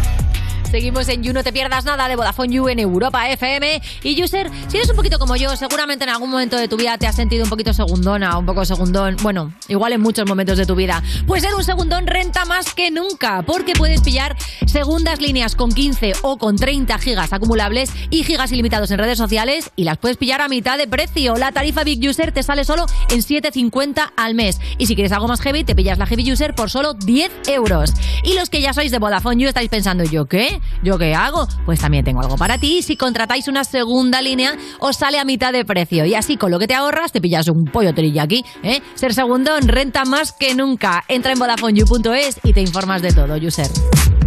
Seguimos 0.71 1.09
en 1.09 1.21
You 1.21 1.33
No 1.33 1.43
Te 1.43 1.51
Pierdas 1.51 1.83
Nada 1.83 2.07
de 2.07 2.15
Vodafone 2.15 2.53
You 2.53 2.69
en 2.69 2.79
Europa 2.79 3.29
FM. 3.29 3.81
Y 4.03 4.23
User, 4.23 4.49
si 4.69 4.77
eres 4.77 4.89
un 4.89 4.95
poquito 4.95 5.19
como 5.19 5.35
yo, 5.35 5.53
seguramente 5.57 6.05
en 6.05 6.11
algún 6.11 6.29
momento 6.29 6.55
de 6.55 6.69
tu 6.69 6.77
vida 6.77 6.97
te 6.97 7.07
has 7.07 7.15
sentido 7.17 7.43
un 7.43 7.49
poquito 7.49 7.73
segundona, 7.73 8.37
un 8.37 8.45
poco 8.45 8.63
segundón. 8.63 9.17
Bueno, 9.21 9.53
igual 9.67 9.91
en 9.91 9.99
muchos 9.99 10.25
momentos 10.25 10.57
de 10.57 10.65
tu 10.65 10.75
vida. 10.75 11.03
Pues 11.27 11.41
ser 11.41 11.53
un 11.55 11.65
segundón 11.65 12.07
renta 12.07 12.45
más 12.45 12.73
que 12.73 12.89
nunca, 12.89 13.41
porque 13.41 13.73
puedes 13.73 13.99
pillar 13.99 14.37
segundas 14.65 15.19
líneas 15.19 15.55
con 15.55 15.73
15 15.73 16.13
o 16.21 16.37
con 16.37 16.55
30 16.55 16.97
gigas 16.99 17.33
acumulables 17.33 17.91
y 18.09 18.23
gigas 18.23 18.53
ilimitados 18.53 18.91
en 18.91 18.99
redes 18.99 19.17
sociales 19.17 19.71
y 19.75 19.83
las 19.83 19.97
puedes 19.97 20.15
pillar 20.15 20.39
a 20.39 20.47
mitad 20.47 20.77
de 20.77 20.87
precio. 20.87 21.35
La 21.35 21.51
tarifa 21.51 21.83
Big 21.83 21.99
User 22.07 22.31
te 22.31 22.43
sale 22.43 22.63
solo 22.63 22.85
en 23.09 23.19
7,50 23.19 24.13
al 24.15 24.35
mes. 24.35 24.61
Y 24.77 24.85
si 24.85 24.95
quieres 24.95 25.11
algo 25.11 25.27
más 25.27 25.41
heavy, 25.41 25.65
te 25.65 25.75
pillas 25.75 25.97
la 25.97 26.05
Heavy 26.05 26.31
User 26.31 26.55
por 26.55 26.69
solo 26.69 26.93
10 26.93 27.29
euros. 27.49 27.91
Y 28.23 28.35
los 28.35 28.49
que 28.49 28.61
ya 28.61 28.73
sois 28.73 28.89
de 28.91 28.99
Vodafone 28.99 29.43
You 29.43 29.49
estáis 29.49 29.67
pensando, 29.67 30.05
¿yo 30.05 30.27
qué? 30.27 30.60
¿Yo 30.83 30.97
qué 30.97 31.13
hago? 31.15 31.47
Pues 31.65 31.79
también 31.79 32.03
tengo 32.03 32.21
algo 32.21 32.37
para 32.37 32.57
ti. 32.57 32.81
Si 32.81 32.95
contratáis 32.95 33.47
una 33.47 33.63
segunda 33.63 34.21
línea, 34.21 34.53
os 34.79 34.97
sale 34.97 35.19
a 35.19 35.25
mitad 35.25 35.53
de 35.53 35.65
precio. 35.65 36.05
Y 36.05 36.15
así 36.15 36.37
con 36.37 36.51
lo 36.51 36.59
que 36.59 36.67
te 36.67 36.73
ahorras, 36.73 37.11
te 37.11 37.21
pillas 37.21 37.47
un 37.47 37.65
pollo 37.65 37.93
aquí, 38.19 38.43
¿eh? 38.63 38.81
Ser 38.95 39.13
segundón 39.13 39.67
renta 39.67 40.05
más 40.05 40.31
que 40.31 40.55
nunca. 40.55 41.03
Entra 41.07 41.31
en 41.33 41.39
VodafoneYou.es 41.39 42.39
y 42.43 42.53
te 42.53 42.61
informas 42.61 43.01
de 43.01 43.11
todo, 43.11 43.35
user. 43.35 43.67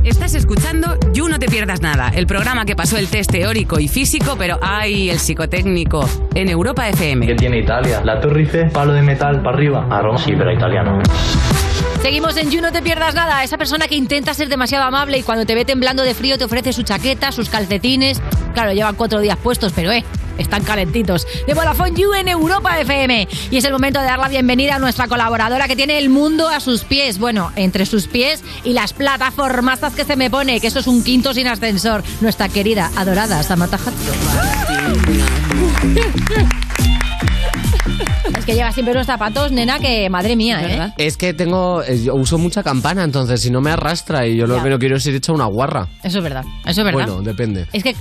Estás 0.05 0.35
escuchando 0.35 0.99
You 1.15 1.29
No 1.29 1.39
Te 1.39 1.47
Pierdas 1.47 1.81
Nada, 1.81 2.11
el 2.15 2.27
programa 2.27 2.67
que 2.67 2.77
pasó 2.77 2.99
el 2.99 3.09
test 3.09 3.31
teórico 3.33 3.81
y 3.81 3.89
físico, 3.89 4.35
pero 4.39 4.59
¡ay! 4.61 5.09
el 5.09 5.19
psicotécnico, 5.19 6.07
en 6.35 6.51
Europa 6.51 6.87
FM. 6.91 7.27
¿Qué 7.27 7.35
tiene 7.35 7.61
Italia? 7.61 8.03
La 8.05 8.21
Torre 8.21 8.41
Eiffel, 8.41 8.71
palo 8.71 8.93
de 8.93 9.01
metal 9.01 9.41
para 9.43 9.57
arriba. 9.57 9.87
A 9.91 10.03
Roma. 10.03 10.19
Sí, 10.19 10.33
pero 10.37 10.53
italiano. 10.53 11.01
Seguimos 12.03 12.37
en 12.37 12.51
You, 12.51 12.61
no 12.61 12.71
te 12.71 12.83
pierdas 12.83 13.15
nada. 13.15 13.43
Esa 13.45 13.57
persona 13.57 13.89
que 13.89 13.95
intenta 13.95 14.35
ser 14.35 14.49
demasiado 14.49 14.85
amable 14.85 15.19
y 15.19 15.23
cuando 15.23 15.47
te 15.47 15.55
ve 15.55 15.65
temblando 15.65 16.03
de 16.03 16.15
frío 16.15 16.37
te 16.37 16.45
ofrece 16.45 16.73
su 16.73 16.83
chaqueta, 16.83 17.33
sus 17.33 17.49
calcetines. 17.49 18.21
Claro, 18.53 18.73
llevan 18.73 18.95
cuatro 18.95 19.21
días 19.21 19.39
puestos, 19.39 19.73
pero 19.75 19.91
eh, 19.91 20.05
están 20.39 20.65
calentitos. 20.65 21.27
De 21.47 21.55
Vodafone 21.55 21.95
You 21.95 22.13
en 22.15 22.29
Europa 22.29 22.79
FM. 22.79 23.29
Y 23.51 23.57
es 23.57 23.65
el 23.65 23.73
momento 23.73 24.01
de 24.01 24.07
dar 24.07 24.19
la 24.19 24.29
bienvenida 24.29 24.77
a 24.77 24.79
nuestra 24.79 25.09
colaboradora 25.09 25.67
que 25.67 25.77
tiene 25.77 25.99
el 25.99 26.09
mundo 26.11 26.49
a 26.49 26.61
sus 26.61 26.85
pies. 26.85 27.19
Bueno, 27.19 27.53
entre 27.57 27.87
sus 27.87 28.07
pies 28.07 28.43
y 28.65 28.73
las 28.75 28.93
plataformazas 28.93 29.95
que 29.95 30.05
se 30.05 30.17
me 30.17 30.31
pone, 30.31 30.61
que 30.61 30.67
eso 30.67 30.81
es 30.81 30.87
un 30.87 31.03
quinto 31.03 31.33
sin 31.35 31.49
ascensor. 31.49 32.05
Nuestra 32.21 32.49
querida, 32.49 32.91
adorada 32.97 33.43
Samantha 33.43 33.77
Hudson. 33.79 34.15
Es 38.39 38.45
que 38.45 38.55
lleva 38.55 38.73
siempre 38.73 38.93
unos 38.95 39.07
zapatos, 39.07 39.53
nena, 39.53 39.79
que 39.79 40.09
madre 40.11 40.37
mía, 40.37 40.61
¿eh? 40.89 40.93
Es 40.99 41.17
que 41.17 41.33
tengo. 41.35 41.83
eh, 41.83 42.03
yo 42.05 42.15
uso 42.15 42.37
mucha 42.39 42.63
campana, 42.63 43.05
entonces 43.05 43.41
si 43.41 43.51
no 43.51 43.61
me 43.61 43.71
arrastra 43.71 44.27
y 44.27 44.37
yo 44.37 44.47
lo 44.47 44.57
Ya. 44.57 44.63
que 44.63 44.71
no 44.71 44.79
quiero 44.79 44.97
es 44.97 45.07
ir 45.07 45.15
hecha 45.15 45.33
una 45.33 45.47
guarra. 45.47 45.89
Eso 46.03 46.19
es 46.19 46.25
verdad, 46.25 46.45
eso 46.67 46.81
es 46.81 46.85
verdad. 46.85 46.93
Bueno, 47.07 47.23
depende. 47.23 47.67
Es 47.73 47.83
que. 47.83 47.95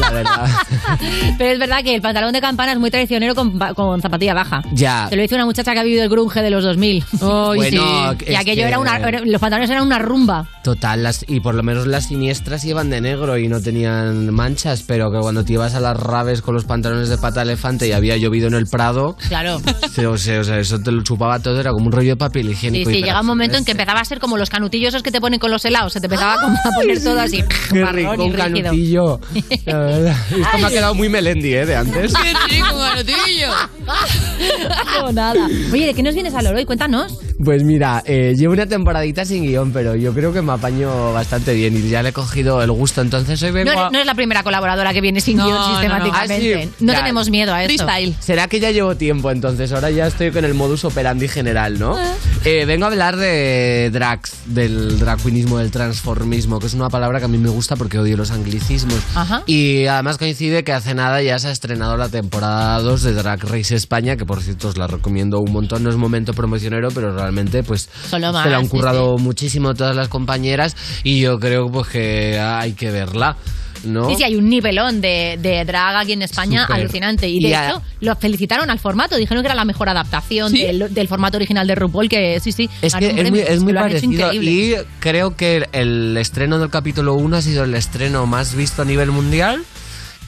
La 0.00 0.10
verdad. 0.10 0.48
Pero 1.38 1.50
es 1.52 1.58
verdad 1.58 1.82
que 1.82 1.94
el 1.94 2.02
pantalón 2.02 2.32
de 2.32 2.40
campana 2.40 2.72
es 2.72 2.78
muy 2.78 2.90
traicionero 2.90 3.34
con, 3.34 3.58
pa- 3.58 3.74
con 3.74 4.00
zapatilla 4.00 4.34
baja. 4.34 4.62
Ya. 4.72 5.06
Te 5.10 5.16
lo 5.16 5.22
dice 5.22 5.34
una 5.34 5.44
muchacha 5.46 5.72
que 5.72 5.80
ha 5.80 5.82
vivido 5.82 6.02
el 6.04 6.08
grunge 6.08 6.40
de 6.42 6.50
los 6.50 6.62
2000. 6.64 7.04
Bueno, 7.20 8.12
Y 8.26 8.32
es 8.32 8.38
aquello 8.38 8.62
que- 8.62 8.68
era 8.68 8.78
una. 8.78 8.96
era- 8.98 9.20
Los 9.24 9.40
pantalones 9.40 9.70
eran 9.70 9.82
una 9.84 9.98
rumba. 9.98 10.46
Total, 10.62 11.02
las, 11.02 11.24
y 11.28 11.40
por 11.40 11.54
lo 11.54 11.62
menos 11.62 11.86
las 11.86 12.06
siniestras 12.08 12.64
iban 12.64 12.90
de 12.90 13.00
negro 13.00 13.38
y 13.38 13.48
no 13.48 13.60
tenían 13.60 14.32
manchas, 14.32 14.82
pero 14.86 15.10
que 15.10 15.18
cuando 15.18 15.44
te 15.44 15.54
ibas 15.54 15.74
a 15.74 15.80
las 15.80 15.96
raves 15.96 16.42
con 16.42 16.54
los 16.54 16.64
pantalones 16.64 17.08
de 17.08 17.18
pata 17.18 17.42
elefante 17.42 17.88
y 17.88 17.92
había 17.92 18.16
llovido 18.16 18.48
en 18.48 18.54
el 18.54 18.66
Prado, 18.66 19.16
Claro. 19.38 19.60
o 20.12 20.18
sea, 20.18 20.40
o 20.40 20.44
sea, 20.44 20.58
eso 20.58 20.80
te 20.80 20.90
lo 20.90 21.02
chupaba 21.02 21.38
todo, 21.40 21.60
era 21.60 21.70
como 21.72 21.86
un 21.86 21.92
rollo 21.92 22.10
de 22.10 22.16
papel 22.16 22.46
Sí, 22.46 22.52
higiénico. 22.52 22.90
sí, 22.90 22.96
y 22.98 23.02
llega 23.02 23.20
un 23.20 23.26
momento 23.26 23.56
en 23.56 23.64
que 23.64 23.72
empezaba 23.72 24.00
a 24.00 24.04
ser 24.04 24.18
como 24.18 24.36
los 24.36 24.50
canutillos 24.50 24.88
esos 24.88 25.02
que 25.02 25.10
te 25.12 25.20
ponen 25.20 25.38
con 25.38 25.50
los 25.50 25.64
helados. 25.64 25.92
Se 25.92 26.00
te 26.00 26.06
empezaba 26.06 26.40
como 26.40 26.56
a 26.56 26.70
poner 26.76 27.02
todo 27.02 27.20
así. 27.20 27.44
Qué 27.72 27.84
rico, 27.86 28.24
un 28.24 28.32
canutillo. 28.32 29.20
La 29.66 29.78
verdad. 29.78 30.16
Esto 30.30 30.58
me 30.58 30.66
ha 30.66 30.70
quedado 30.70 30.94
muy 30.94 31.08
melendi, 31.08 31.54
¿eh? 31.54 31.66
De 31.66 31.76
antes. 31.76 32.12
¡Qué 32.14 32.54
rico, 32.54 32.66
canutillo! 32.78 33.48
No, 35.00 35.12
nada. 35.12 35.46
Oye, 35.72 35.86
¿de 35.86 35.94
qué 35.94 36.02
nos 36.02 36.14
vienes 36.14 36.34
a 36.34 36.38
hablar 36.38 36.54
hoy? 36.54 36.64
Cuéntanos. 36.64 37.18
Pues 37.44 37.62
mira, 37.64 38.02
eh, 38.06 38.34
llevo 38.36 38.52
una 38.52 38.66
temporadita 38.66 39.24
sin 39.24 39.44
guion, 39.44 39.72
pero 39.72 39.94
yo 39.94 40.12
creo 40.12 40.32
que 40.32 40.42
me 40.42 40.52
apaño 40.52 41.12
bastante 41.12 41.54
bien 41.54 41.76
y 41.76 41.88
ya 41.88 42.02
le 42.02 42.10
he 42.10 42.12
cogido 42.12 42.62
el 42.62 42.70
gusto. 42.72 43.00
Entonces 43.00 43.40
hoy 43.42 43.50
vengo 43.52 43.72
No, 43.72 43.78
a- 43.78 43.82
eres- 43.82 43.92
no 43.92 43.98
es 44.00 44.06
la 44.06 44.14
primera 44.14 44.42
colaboradora 44.42 44.92
que 44.92 45.00
viene 45.00 45.20
sin 45.20 45.36
No, 45.36 45.44
guion 45.46 45.56
no, 45.58 45.68
no. 45.68 45.74
sistemáticamente. 45.78 46.54
Ah, 46.54 46.62
sí. 46.62 46.70
No 46.84 46.92
tenemos 46.94 47.30
miedo 47.30 47.54
a 47.54 47.62
esto. 47.64 47.84
Freestyle. 47.84 48.16
Será 48.20 48.48
que 48.48 48.60
ya 48.60 48.70
llevo 48.70 48.96
tiempo, 48.96 49.27
entonces 49.30 49.72
ahora 49.72 49.90
ya 49.90 50.06
estoy 50.06 50.30
con 50.30 50.44
el 50.44 50.54
modus 50.54 50.84
operandi 50.84 51.28
general, 51.28 51.78
¿no? 51.78 51.96
Eh, 52.44 52.64
vengo 52.66 52.84
a 52.84 52.88
hablar 52.88 53.16
de 53.16 53.90
drags, 53.92 54.32
del 54.46 54.98
draquinismo, 54.98 55.58
del 55.58 55.70
transformismo, 55.70 56.58
que 56.58 56.66
es 56.66 56.74
una 56.74 56.88
palabra 56.88 57.18
que 57.18 57.24
a 57.26 57.28
mí 57.28 57.38
me 57.38 57.48
gusta 57.48 57.76
porque 57.76 57.98
odio 57.98 58.16
los 58.16 58.30
anglicismos. 58.30 59.00
Ajá. 59.14 59.42
Y 59.46 59.86
además 59.86 60.18
coincide 60.18 60.64
que 60.64 60.72
hace 60.72 60.94
nada 60.94 61.22
ya 61.22 61.38
se 61.38 61.48
ha 61.48 61.50
estrenado 61.50 61.96
la 61.96 62.08
temporada 62.08 62.80
2 62.80 63.02
de 63.02 63.12
Drag 63.14 63.42
Race 63.44 63.74
España, 63.74 64.16
que 64.16 64.24
por 64.24 64.42
cierto 64.42 64.68
os 64.68 64.78
la 64.78 64.86
recomiendo 64.86 65.38
un 65.40 65.52
montón, 65.52 65.82
no 65.82 65.90
es 65.90 65.96
momento 65.96 66.32
promocionero, 66.32 66.88
pero 66.94 67.14
realmente 67.14 67.62
pues 67.62 67.88
Solo 68.08 68.28
se 68.28 68.32
más, 68.32 68.50
la 68.50 68.58
han 68.58 68.64
sí, 68.64 68.70
currado 68.70 69.18
muchísimo 69.18 69.74
todas 69.74 69.94
las 69.96 70.08
compañeras 70.08 70.76
y 71.02 71.20
yo 71.20 71.38
creo 71.38 71.66
pues 71.70 71.88
que 71.88 72.38
hay 72.38 72.72
que 72.72 72.90
verla. 72.90 73.36
¿No? 73.84 74.08
Sí, 74.10 74.16
sí, 74.16 74.22
hay 74.24 74.36
un 74.36 74.48
nivelón 74.48 75.00
de, 75.00 75.38
de 75.40 75.64
drag 75.64 75.96
aquí 75.96 76.12
en 76.12 76.22
España 76.22 76.64
alucinante. 76.64 77.28
Y 77.28 77.40
de 77.40 77.48
Y 77.48 77.52
a- 77.54 77.68
hecho, 77.68 77.82
lo 78.00 78.14
felicitaron 78.16 78.70
al 78.70 78.78
formato. 78.78 79.16
Dijeron 79.16 79.42
que 79.42 79.46
era 79.48 79.54
la 79.54 79.64
mejor 79.64 79.88
adaptación 79.88 80.50
¿Sí? 80.52 80.62
del, 80.62 80.92
del 80.92 81.08
formato 81.08 81.36
original 81.36 81.66
de 81.66 81.74
RuPaul. 81.74 82.08
Que 82.08 82.40
sí, 82.40 82.52
sí. 82.52 82.68
Es 82.82 82.94
que 82.94 83.08
es 83.08 83.30
muy, 83.30 83.40
es 83.40 83.62
muy 83.62 83.72
hecho 83.72 83.80
parecido 83.80 84.32
y 84.34 84.74
creo 85.00 85.36
que 85.36 85.66
el 85.72 86.16
estreno 86.16 86.58
del 86.58 86.70
capítulo 86.70 87.14
1 87.14 87.36
ha 87.36 87.42
sido 87.42 87.64
el 87.64 87.74
estreno 87.74 88.26
más 88.26 88.54
visto 88.54 88.82
a 88.82 88.84
nivel 88.84 89.10
mundial 89.10 89.62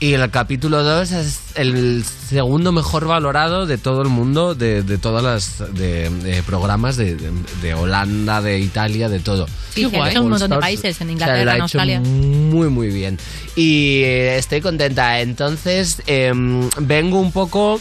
y 0.00 0.14
el 0.14 0.30
capítulo 0.30 0.82
2 0.82 1.12
es 1.12 1.40
el 1.56 2.02
segundo 2.04 2.72
mejor 2.72 3.06
valorado 3.06 3.66
de 3.66 3.76
todo 3.76 4.00
el 4.02 4.08
mundo, 4.08 4.54
de, 4.54 4.82
de 4.82 4.96
todas 4.98 5.22
las 5.22 5.74
de, 5.74 6.08
de 6.08 6.42
programas 6.42 6.96
de, 6.96 7.16
de- 7.16 7.30
de 7.62 7.74
Holanda, 7.74 8.40
de 8.40 8.58
Italia, 8.60 9.08
de 9.10 9.20
todo. 9.20 9.46
Sí, 9.74 9.84
hay 9.84 10.16
un 10.16 10.30
montón 10.30 10.50
de 10.50 10.56
Stars, 10.56 10.60
países, 10.60 11.00
en 11.00 11.06
o 11.08 11.08
sea, 11.08 11.12
Inglaterra, 11.12 11.44
lo 11.44 11.50
ha 11.50 11.54
en 11.54 11.56
hecho 11.56 11.62
Australia. 11.64 12.00
Muy, 12.00 12.68
muy 12.70 12.88
bien. 12.88 13.18
Y 13.56 14.02
eh, 14.04 14.38
estoy 14.38 14.60
contenta. 14.62 15.20
Entonces, 15.20 16.02
em, 16.06 16.68
vengo 16.80 17.20
un 17.20 17.30
poco 17.32 17.80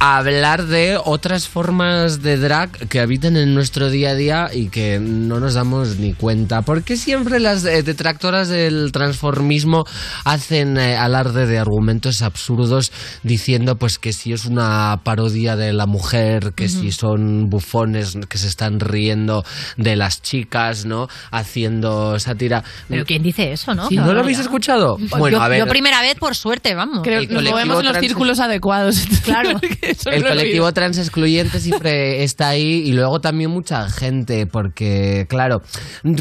a 0.00 0.16
hablar 0.16 0.64
de 0.64 0.98
otras 1.04 1.46
formas 1.46 2.22
de 2.22 2.38
drag 2.38 2.70
que 2.88 3.00
habitan 3.00 3.36
en 3.36 3.54
nuestro 3.54 3.90
día 3.90 4.10
a 4.10 4.14
día 4.14 4.48
y 4.50 4.70
que 4.70 4.98
no 4.98 5.40
nos 5.40 5.52
damos 5.52 5.98
ni 5.98 6.14
cuenta. 6.14 6.62
Porque 6.62 6.96
siempre 6.96 7.38
las 7.38 7.66
eh, 7.66 7.82
detractoras 7.82 8.48
del 8.48 8.92
transformismo 8.92 9.84
hacen 10.24 10.78
eh, 10.78 10.96
alarde 10.96 11.46
de 11.46 11.58
argumentos 11.58 12.22
absurdos 12.22 12.92
diciendo 13.22 13.76
pues 13.76 13.98
que 13.98 14.14
si 14.14 14.32
es 14.32 14.46
una 14.46 15.00
parodia 15.04 15.54
de 15.54 15.74
la 15.74 15.84
mujer, 15.84 16.54
que 16.56 16.70
si 16.70 16.92
son 16.92 17.50
bufones 17.50 18.16
que 18.26 18.38
se 18.38 18.48
están 18.48 18.80
riendo 18.80 19.44
de 19.76 19.96
las 19.96 20.22
chicas, 20.22 20.86
¿no? 20.86 21.08
Haciendo 21.30 22.18
sátira. 22.18 22.64
Pero 22.88 23.04
¿quién 23.04 23.22
dice 23.22 23.52
eso, 23.52 23.74
no? 23.74 23.86
Sí, 23.88 23.96
Qué 23.96 24.00
¿No 24.00 24.14
lo 24.14 24.20
habéis 24.20 24.38
escuchado? 24.38 24.96
Bueno, 25.18 25.36
yo, 25.36 25.42
a 25.42 25.48
ver. 25.48 25.58
yo 25.58 25.66
primera 25.66 26.00
vez, 26.00 26.14
por 26.14 26.34
suerte, 26.34 26.74
vamos. 26.74 27.00
Creo 27.02 27.20
que 27.20 27.34
nos 27.34 27.44
movemos 27.44 27.80
en 27.80 27.86
los 27.86 27.98
círculos 27.98 28.40
adecuados. 28.40 29.04
Claro. 29.24 29.60
Eso 29.90 30.10
El 30.10 30.22
colectivo 30.24 30.72
trans 30.72 30.98
excluyente 30.98 31.60
siempre 31.60 32.22
está 32.24 32.48
ahí 32.48 32.82
y 32.86 32.92
luego 32.92 33.20
también 33.20 33.50
mucha 33.50 33.88
gente, 33.90 34.46
porque 34.46 35.26
claro, 35.28 35.62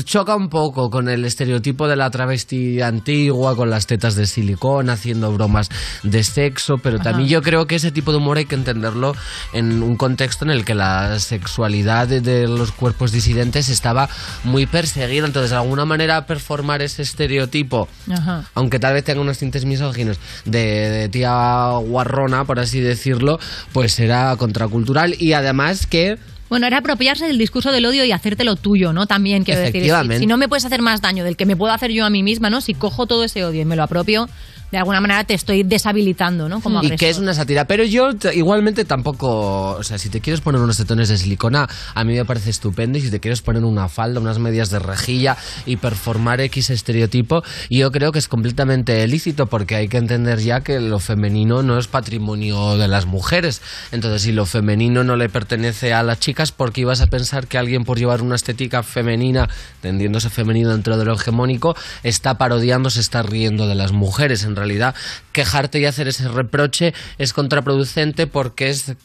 choca 0.04 0.36
un 0.36 0.50
poco 0.50 0.90
con 0.90 1.10
el 1.10 1.26
estereotipo 1.26 1.88
de 1.88 1.96
la 1.96 2.10
travesti 2.10 2.82
antigua, 2.82 3.56
con 3.56 3.70
las 3.70 3.88
tetas 3.88 4.16
de 4.16 4.26
silicón, 4.26 4.90
haciendo 4.90 5.32
bromas 5.32 5.70
de 6.04 6.24
sexo, 6.24 6.78
pero 6.78 7.00
también 7.00 7.30
yo 7.30 7.42
creo 7.42 7.68
que 7.68 7.76
ese 7.76 7.92
tipo 7.92 8.12
de 8.12 8.18
humor 8.18 8.38
hay 8.38 8.46
que 8.46 8.56
entenderlo 8.56 9.16
en 9.54 9.84
un 9.84 9.96
contexto 9.96 10.46
en 10.46 10.52
el 10.52 10.66
que 10.66 10.76
la 10.76 11.20
sexualidad 11.20 12.08
de, 12.08 12.22
de 12.22 12.48
los 12.48 12.72
cuerpos 12.72 13.12
disidentes 13.12 13.70
estaba 13.70 14.10
muy 14.44 14.66
perseguida, 14.66 15.26
entonces 15.26 15.52
de 15.52 15.58
alguna 15.58 15.86
manera 15.86 16.26
performar 16.26 16.82
ese 16.82 17.02
estereotipo 17.02 17.88
Ajá. 18.12 18.46
aunque 18.56 18.80
tal 18.80 18.94
vez 18.94 19.04
tenga 19.04 19.22
unos 19.22 19.38
tintes 19.38 19.66
misóginos 19.66 20.20
de, 20.46 20.60
de 20.90 21.10
tía 21.10 21.72
guarrona, 21.82 22.46
por 22.46 22.60
así 22.60 22.80
decirlo, 22.80 23.40
pues 23.74 24.00
era 24.00 24.36
contracultural 24.38 25.16
y 25.20 25.34
además 25.34 25.86
que 25.86 26.18
Bueno, 26.50 26.66
era 26.68 26.80
apropiarse 26.80 27.28
del 27.28 27.38
discurso 27.38 27.72
del 27.72 27.86
odio 27.86 28.04
y 28.06 28.12
hacértelo 28.12 28.56
tuyo, 28.56 28.92
¿no? 28.94 29.06
También 29.06 29.44
quiero 29.44 29.62
decir. 29.62 29.84
Si, 29.84 30.18
si 30.20 30.26
no 30.26 30.38
me 30.38 30.48
puedes 30.48 30.66
hacer 30.66 30.82
más 30.82 31.02
daño 31.02 31.24
del 31.24 31.38
que 31.38 31.46
me 31.46 31.56
puedo 31.56 31.74
hacer 31.74 31.92
yo 31.92 32.06
a 32.06 32.10
mí 32.10 32.24
misma, 32.24 32.50
¿no? 32.50 32.62
Si 32.62 32.74
cojo 32.74 33.06
todo 33.06 33.24
ese 33.24 33.44
odio 33.44 33.62
y 33.62 33.66
me 33.66 33.76
lo 33.76 33.84
apropio, 33.84 34.28
de 34.72 34.78
alguna 34.78 35.02
manera 35.02 35.24
te 35.24 35.34
estoy 35.34 35.64
deshabilitando, 35.64 36.48
¿no? 36.48 36.62
Como 36.62 36.84
y 36.84 36.92
que 36.92 37.10
es 37.10 37.18
una 37.18 37.34
sátira, 37.34 37.66
pero 37.66 37.84
yo 37.84 38.10
igualmente 38.34 38.86
tampoco, 38.86 39.72
o 39.72 39.84
sea, 39.84 39.98
si 39.98 40.10
te 40.10 40.22
quieres 40.22 40.42
poner 40.42 40.62
unos 40.62 40.78
tetones 40.78 41.10
de 41.10 41.18
silicona, 41.18 41.68
a 41.94 42.04
mí 42.04 42.16
me 42.16 42.26
parece 42.26 42.50
estupendo 42.50 42.98
y 42.98 43.02
si 43.02 43.12
te 43.12 43.20
quieres 43.20 43.42
poner 43.42 43.64
una 43.64 43.90
falda, 43.90 44.20
unas 44.20 44.40
medias 44.40 44.70
de 44.70 44.80
rejilla 44.80 45.38
y 45.66 45.78
performar 45.78 46.42
X 46.42 46.70
estereotipo, 46.70 47.44
yo 47.70 47.92
creo 47.92 48.12
que 48.12 48.20
es 48.20 48.28
completamente 48.28 49.08
lícito 49.08 49.48
porque 49.48 49.76
hay 49.76 49.88
que 49.88 49.98
entender 49.98 50.40
ya 50.40 50.62
que 50.62 50.80
lo 50.80 51.00
femenino 51.00 51.64
no 51.64 51.78
es 51.80 51.88
patrimonio 51.88 52.78
de 52.78 52.88
las 52.88 53.06
mujeres. 53.06 53.62
Entonces, 53.92 54.22
si 54.22 54.32
lo 54.32 54.46
femenino 54.46 55.04
no 55.04 55.16
le 55.16 55.30
pertenece 55.30 55.94
a 55.94 56.04
las 56.04 56.20
chicas, 56.20 56.52
¿por 56.52 56.72
qué 56.72 56.82
ibas 56.82 57.02
a 57.02 57.08
pensar 57.08 57.48
que 57.48 57.58
alguien 57.58 57.84
por 57.84 57.98
llevar 57.98 58.22
una 58.22 58.36
estética 58.36 58.84
femenina, 58.84 59.50
tendiéndose 59.82 60.30
femenino 60.30 60.70
dentro 60.70 60.98
de 60.98 61.06
lo 61.06 61.14
hegemónico, 61.16 61.76
está 62.04 62.38
parodiando, 62.38 62.90
se 62.90 63.00
está 63.00 63.24
riendo 63.24 63.68
de 63.68 63.76
las 63.76 63.92
mujeres? 63.92 64.44
En 64.44 64.56
realidad, 64.60 64.96
quejarte 65.32 65.80
y 65.80 65.86
hacer 65.86 66.08
ese 66.08 66.28
reproche 66.28 66.94
es 67.18 67.34
contraproducente 67.34 68.28
porque 68.28 68.70
es 68.70 68.96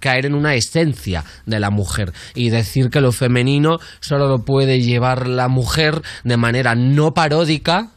caer 0.00 0.26
en 0.26 0.34
una 0.34 0.54
esencia 0.54 1.24
de 1.46 1.60
la 1.60 1.70
mujer. 1.70 2.12
Y 2.34 2.50
decir 2.50 2.90
que 2.90 3.00
lo 3.00 3.12
femenino 3.12 3.78
solo 4.00 4.28
lo 4.28 4.44
puede 4.44 4.80
llevar 4.80 5.26
la 5.26 5.48
mujer 5.48 6.02
de 6.24 6.36
manera 6.36 6.74
no 6.74 7.12
paródica 7.12 7.90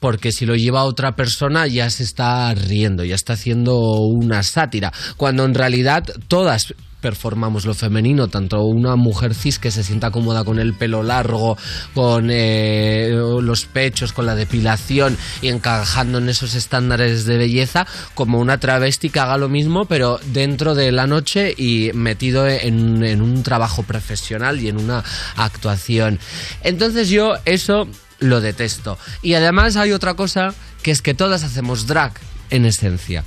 porque 0.00 0.32
si 0.32 0.46
lo 0.46 0.56
lleva 0.56 0.84
otra 0.84 1.12
persona 1.12 1.66
ya 1.66 1.88
se 1.90 2.02
está 2.02 2.52
riendo, 2.54 3.04
ya 3.04 3.14
está 3.14 3.34
haciendo 3.34 3.78
una 4.00 4.42
sátira, 4.42 4.92
cuando 5.16 5.44
en 5.44 5.54
realidad 5.54 6.04
todas 6.26 6.74
performamos 7.00 7.64
lo 7.64 7.74
femenino, 7.74 8.28
tanto 8.28 8.62
una 8.62 8.96
mujer 8.96 9.34
cis 9.34 9.58
que 9.58 9.70
se 9.70 9.84
sienta 9.84 10.10
cómoda 10.10 10.44
con 10.44 10.58
el 10.58 10.74
pelo 10.74 11.02
largo, 11.02 11.56
con 11.94 12.28
eh, 12.30 13.10
los 13.12 13.66
pechos, 13.66 14.12
con 14.12 14.26
la 14.26 14.34
depilación 14.34 15.16
y 15.40 15.48
encajando 15.48 16.18
en 16.18 16.28
esos 16.28 16.54
estándares 16.54 17.24
de 17.24 17.38
belleza, 17.38 17.86
como 18.14 18.38
una 18.38 18.58
travesti 18.58 19.10
que 19.10 19.20
haga 19.20 19.38
lo 19.38 19.48
mismo, 19.48 19.84
pero 19.84 20.20
dentro 20.32 20.74
de 20.74 20.92
la 20.92 21.06
noche 21.06 21.54
y 21.56 21.90
metido 21.94 22.46
en, 22.46 23.04
en 23.04 23.22
un 23.22 23.42
trabajo 23.42 23.82
profesional 23.82 24.60
y 24.60 24.68
en 24.68 24.78
una 24.78 25.04
actuación. 25.36 26.18
Entonces 26.62 27.08
yo 27.08 27.34
eso 27.44 27.88
lo 28.18 28.40
detesto. 28.40 28.98
Y 29.22 29.34
además 29.34 29.76
hay 29.76 29.92
otra 29.92 30.14
cosa 30.14 30.54
que 30.82 30.90
es 30.90 31.02
que 31.02 31.14
todas 31.14 31.44
hacemos 31.44 31.86
drag 31.86 32.12
en 32.50 32.64
esencia. 32.64 33.24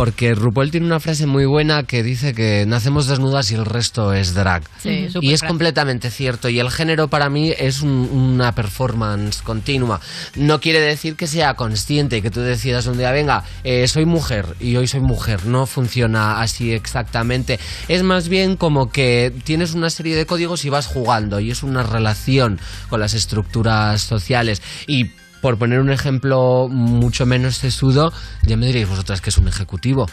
Porque 0.00 0.34
RuPaul 0.34 0.70
tiene 0.70 0.86
una 0.86 0.98
frase 0.98 1.26
muy 1.26 1.44
buena 1.44 1.82
que 1.82 2.02
dice 2.02 2.32
que 2.32 2.64
nacemos 2.66 3.06
desnudas 3.06 3.50
y 3.50 3.54
el 3.54 3.66
resto 3.66 4.14
es 4.14 4.32
drag. 4.32 4.62
Sí, 4.78 5.08
y 5.20 5.34
es 5.34 5.42
completamente 5.42 6.10
cierto. 6.10 6.48
Y 6.48 6.58
el 6.58 6.70
género 6.70 7.08
para 7.08 7.28
mí 7.28 7.52
es 7.58 7.82
un- 7.82 8.08
una 8.10 8.54
performance 8.54 9.42
continua. 9.42 10.00
No 10.36 10.58
quiere 10.58 10.80
decir 10.80 11.16
que 11.16 11.26
sea 11.26 11.52
consciente 11.52 12.16
y 12.16 12.22
que 12.22 12.30
tú 12.30 12.40
decidas 12.40 12.86
un 12.86 12.96
día, 12.96 13.12
venga, 13.12 13.44
eh, 13.62 13.86
soy 13.88 14.06
mujer 14.06 14.46
y 14.58 14.74
hoy 14.76 14.86
soy 14.86 15.00
mujer. 15.00 15.44
No 15.44 15.66
funciona 15.66 16.40
así 16.40 16.72
exactamente. 16.72 17.60
Es 17.86 18.02
más 18.02 18.30
bien 18.30 18.56
como 18.56 18.90
que 18.90 19.34
tienes 19.44 19.74
una 19.74 19.90
serie 19.90 20.16
de 20.16 20.24
códigos 20.24 20.64
y 20.64 20.70
vas 20.70 20.86
jugando. 20.86 21.40
Y 21.40 21.50
es 21.50 21.62
una 21.62 21.82
relación 21.82 22.58
con 22.88 23.00
las 23.00 23.12
estructuras 23.12 24.00
sociales. 24.00 24.62
Y 24.86 25.10
por 25.40 25.58
poner 25.58 25.80
un 25.80 25.90
ejemplo 25.90 26.68
mucho 26.68 27.26
menos 27.26 27.56
sesudo, 27.56 28.12
ya 28.44 28.56
me 28.56 28.66
diréis 28.66 28.88
vosotras 28.88 29.20
que 29.20 29.30
es 29.30 29.38
un 29.38 29.48
ejecutivo. 29.48 30.06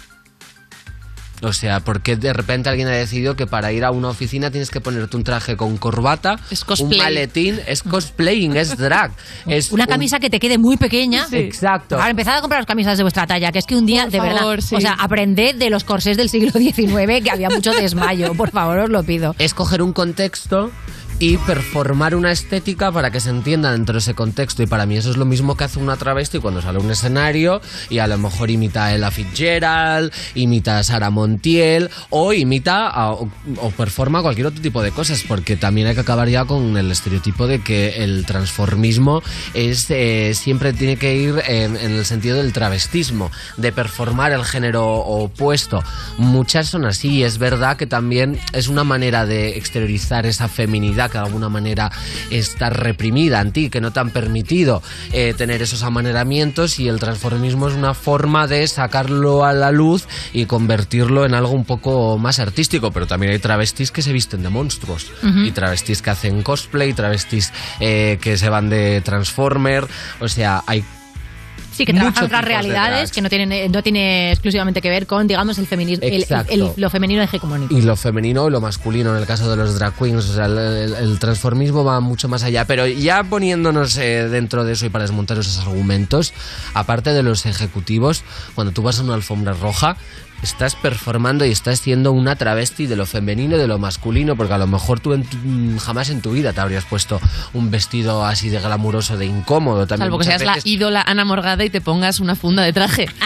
O 1.44 1.54
sea, 1.54 1.82
porque 1.82 2.16
de 2.16 2.34
repente 2.34 2.68
alguien 2.68 2.88
ha 2.88 2.92
decidido 2.94 3.36
que 3.36 3.46
para 3.46 3.72
ir 3.72 3.86
a 3.86 3.92
una 3.92 4.08
oficina 4.10 4.50
tienes 4.50 4.72
que 4.72 4.82
ponerte 4.82 5.16
un 5.18 5.24
traje 5.24 5.56
con 5.56 5.78
corbata, 5.78 6.40
un 6.50 6.58
cosplay. 6.66 6.98
maletín, 7.00 7.60
es 7.68 7.84
cosplaying, 7.84 8.58
es 8.58 8.76
drag. 8.76 9.12
Es 9.46 9.72
Una 9.72 9.84
un- 9.84 9.90
camisa 9.90 10.20
que 10.20 10.32
te 10.32 10.40
quede 10.40 10.58
muy 10.58 10.78
pequeña. 10.78 11.28
Exacto. 11.32 11.96
Ahora 11.98 12.10
empezad 12.10 12.38
a 12.38 12.42
comprar 12.42 12.66
camisas 12.66 12.98
de 12.98 13.04
vuestra 13.04 13.28
talla, 13.28 13.52
que 13.52 13.60
es 13.60 13.68
que 13.68 13.76
un 13.76 13.86
día, 13.86 14.04
Por 14.06 14.12
de 14.14 14.18
favor, 14.18 14.34
verdad, 14.34 14.60
sí. 14.68 14.76
o 14.78 14.82
sea, 14.82 14.94
aprended 14.94 15.58
de 15.58 15.70
los 15.70 15.84
corsés 15.84 16.18
del 16.18 16.30
siglo 16.30 16.50
XIX, 16.60 17.22
que 17.24 17.30
había 17.30 17.50
mucho 17.52 17.72
desmayo, 17.72 18.34
por 18.34 18.50
favor, 18.50 18.80
os 18.80 18.90
lo 18.90 19.04
pido. 19.04 19.36
Es 19.38 19.54
coger 19.54 19.84
un 19.84 19.94
contexto 19.94 20.72
y 21.20 21.38
performar 21.38 22.16
una 22.16 22.32
estética 22.32 22.92
para 22.92 23.12
que 23.12 23.20
se 23.20 23.30
entienda 23.30 23.72
dentro 23.72 23.94
de 23.94 24.00
ese 24.00 24.14
contexto. 24.14 24.64
Y 24.64 24.68
para 24.68 24.86
mí 24.86 24.98
eso 24.98 25.10
es 25.10 25.18
lo 25.18 25.26
mismo 25.26 25.56
que 25.56 25.64
hace 25.64 25.80
una 25.80 25.98
travesti 25.98 26.40
cuando 26.40 26.62
sale 26.62 26.78
a 26.78 26.82
un 26.82 26.92
escenario 26.92 27.62
y 27.90 28.00
a 28.00 28.08
lo 28.08 28.18
mejor 28.18 28.52
imita 28.52 28.86
a 28.86 28.96
Ella 28.96 29.12
Fitzgerald, 29.12 30.12
imita 30.36 30.80
a 30.80 30.84
Sara 30.84 31.10
Montiel 31.10 31.90
o 32.10 32.34
imita 32.34 33.12
o, 33.14 33.30
o 33.62 33.72
performa 33.72 34.22
cualquier 34.22 34.48
otro 34.48 34.62
tipo 34.62 34.82
de 34.82 34.92
cosas, 34.92 35.24
porque 35.28 35.56
también 35.56 35.88
hay 35.88 35.96
que 35.96 36.02
acabar 36.02 36.30
ya 36.30 36.46
con 36.46 36.78
el 36.78 36.92
estereotipo 36.92 37.48
de 37.48 37.62
que 37.62 38.04
el 38.04 38.26
transformismo 38.26 39.24
es 39.54 39.90
eh, 39.90 40.34
siempre 40.34 40.74
tiene 40.74 40.98
que 40.98 41.16
ir 41.16 41.42
en, 41.48 41.76
en 41.78 41.92
el 41.92 42.06
sentido 42.06 42.38
del 42.38 42.54
travestismo, 42.54 43.32
de 43.58 43.72
performar 43.72 44.32
el 44.32 44.44
género 44.44 44.86
opuesto. 44.86 45.84
Muchas 46.18 46.68
son 46.68 46.86
así 46.86 47.24
es 47.24 47.38
verdad 47.38 47.78
que 47.78 47.88
también 47.88 48.40
es 48.54 48.68
una 48.68 48.84
manera 48.84 49.26
de 49.26 49.58
exteriorizar 49.58 50.26
esa 50.26 50.48
feminidad 50.48 51.07
que 51.10 51.18
de 51.18 51.26
alguna 51.26 51.50
manera 51.50 51.92
está 52.30 52.70
reprimida 52.70 53.42
en 53.42 53.52
ti, 53.52 53.70
que 53.70 53.82
no 53.82 53.92
te 53.92 54.00
han 54.00 54.12
permitido 54.12 54.82
eh, 55.12 55.34
tener 55.38 55.62
esos 55.62 55.84
amaneramientos 55.84 56.80
y 56.80 56.88
el 56.88 57.00
transformismo 57.00 57.68
es 57.68 57.76
una 57.76 57.94
forma 57.94 58.48
de 58.48 58.68
sacarlo 58.68 59.46
a 59.46 59.54
la 59.54 59.72
luz 59.72 60.08
y 60.34 60.46
convertirlo 60.46 61.26
en 61.26 61.34
algo 61.34 61.52
un 61.52 61.66
poco 61.66 62.18
más 62.18 62.40
artístico, 62.40 62.92
pero 62.92 63.08
también 63.08 63.32
hay 63.32 63.40
travestis 63.40 63.92
que 63.92 64.02
se 64.02 64.14
visten 64.14 64.44
de 64.44 64.50
monstruos. 64.50 65.12
Y 65.24 65.52
travestis 65.52 66.02
que 66.02 66.10
hacen 66.10 66.42
cosplay, 66.42 66.94
travestis 66.94 67.52
eh, 67.80 68.18
que 68.22 68.38
se 68.38 68.50
van 68.50 68.70
de 68.70 69.02
Transformer, 69.02 69.86
o 70.20 70.28
sea, 70.28 70.64
hay 70.68 70.84
Sí, 71.78 71.86
que 71.86 71.94
muchos 71.94 72.14
trabajan 72.14 72.26
otras 72.26 72.46
realidades 72.46 72.90
detrás. 72.96 73.12
que 73.12 73.22
no 73.22 73.30
tienen 73.30 73.52
eh, 73.52 73.70
no 73.70 73.84
tiene 73.84 74.32
exclusivamente 74.32 74.82
que 74.82 74.90
ver 74.90 75.06
con, 75.08 75.28
digamos, 75.28 75.58
el 75.60 75.68
feminismo, 75.68 76.06
el- 76.06 76.26
el- 76.50 76.72
lo 76.76 76.90
femenino 76.90 77.22
hegemónico. 77.22 77.74
Y 77.78 77.82
lo 77.82 77.96
femenino 77.96 78.48
y 78.48 78.52
lo 78.52 78.60
masculino 78.62 79.12
en 79.16 79.22
el 79.22 79.28
caso 79.28 79.50
de 79.50 79.56
los 79.56 79.78
drag 79.78 79.94
queens. 79.96 80.26
O 80.30 80.34
sea, 80.34 80.46
el 80.46 81.18
transformismo 81.20 81.84
va 81.84 82.00
mucho 82.00 82.28
más 82.28 82.44
allá. 82.44 82.66
Pero 82.66 82.88
ya 82.88 83.24
poniéndonos 83.24 83.98
eh, 83.98 84.28
dentro 84.30 84.64
de 84.64 84.74
eso 84.74 84.86
y 84.86 84.90
para 84.90 85.04
desmontar 85.04 85.38
esos 85.38 85.60
argumentos, 85.60 86.34
aparte 86.74 87.14
de 87.14 87.24
los 87.24 87.46
ejecutivos, 87.46 88.24
cuando 88.56 88.74
tú 88.74 88.82
vas 88.82 89.00
a 89.00 89.04
una 89.04 89.14
alfombra 89.14 89.54
roja, 89.54 89.98
estás 90.44 90.76
performando 90.76 91.46
y 91.46 91.52
estás 91.52 91.80
siendo 91.80 92.12
una 92.12 92.36
travesti 92.36 92.88
de 92.88 92.96
lo 92.96 93.06
femenino 93.06 93.56
y 93.56 93.60
de 93.60 93.68
lo 93.68 93.80
masculino, 93.80 94.36
porque 94.36 94.54
a 94.54 94.58
lo 94.58 94.68
mejor 94.68 95.00
tú 95.00 95.14
en 95.14 95.24
tu- 95.24 95.80
jamás 95.80 96.10
en 96.10 96.22
tu 96.22 96.32
vida 96.32 96.54
te 96.54 96.62
habrías 96.62 96.86
puesto 96.86 97.20
un 97.54 97.72
vestido 97.72 98.26
así 98.26 98.50
de 98.50 98.60
glamuroso, 98.60 99.18
de 99.18 99.26
incómodo. 99.26 99.88
También 99.88 100.06
Salvo 100.08 100.20
que 100.20 100.26
seas 100.26 100.44
la 100.44 100.58
ídola 100.64 101.02
Ana 101.02 101.26
Morgada 101.26 101.64
y 101.66 101.70
te 101.70 101.82
pongas 101.82 102.20
una 102.20 102.36
funda 102.36 102.64
de 102.64 102.74
traje. 102.74 103.08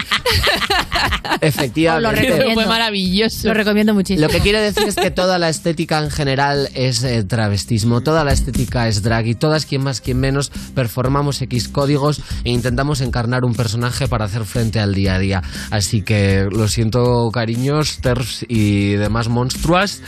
Efectivamente. 1.40 2.28
Eso 2.28 2.52
fue 2.54 2.66
maravilloso. 2.66 3.48
Lo 3.48 3.54
recomiendo 3.54 3.94
muchísimo. 3.94 4.26
Lo 4.26 4.32
que 4.32 4.40
quiero 4.40 4.60
decir 4.60 4.84
es 4.86 4.94
que 4.94 5.10
toda 5.10 5.38
la 5.38 5.48
estética 5.48 5.98
en 5.98 6.10
general 6.10 6.68
es 6.74 7.02
eh, 7.02 7.24
travestismo, 7.24 8.00
toda 8.02 8.24
la 8.24 8.32
estética 8.32 8.86
es 8.88 9.02
drag 9.02 9.26
y 9.26 9.34
todas, 9.34 9.66
quien 9.66 9.82
más, 9.82 10.00
quien 10.00 10.20
menos, 10.20 10.50
performamos 10.74 11.40
X 11.42 11.68
códigos 11.68 12.20
e 12.44 12.50
intentamos 12.50 13.00
encarnar 13.00 13.44
un 13.44 13.54
personaje 13.54 14.06
para 14.08 14.26
hacer 14.26 14.44
frente 14.44 14.78
al 14.78 14.94
día 14.94 15.16
a 15.16 15.18
día. 15.18 15.42
Así 15.70 16.02
que 16.02 16.46
lo 16.50 16.68
siento, 16.68 17.01
cariños, 17.32 17.98
TERFs 18.00 18.44
y 18.48 18.92
demás 18.92 19.28
monstruas. 19.28 20.00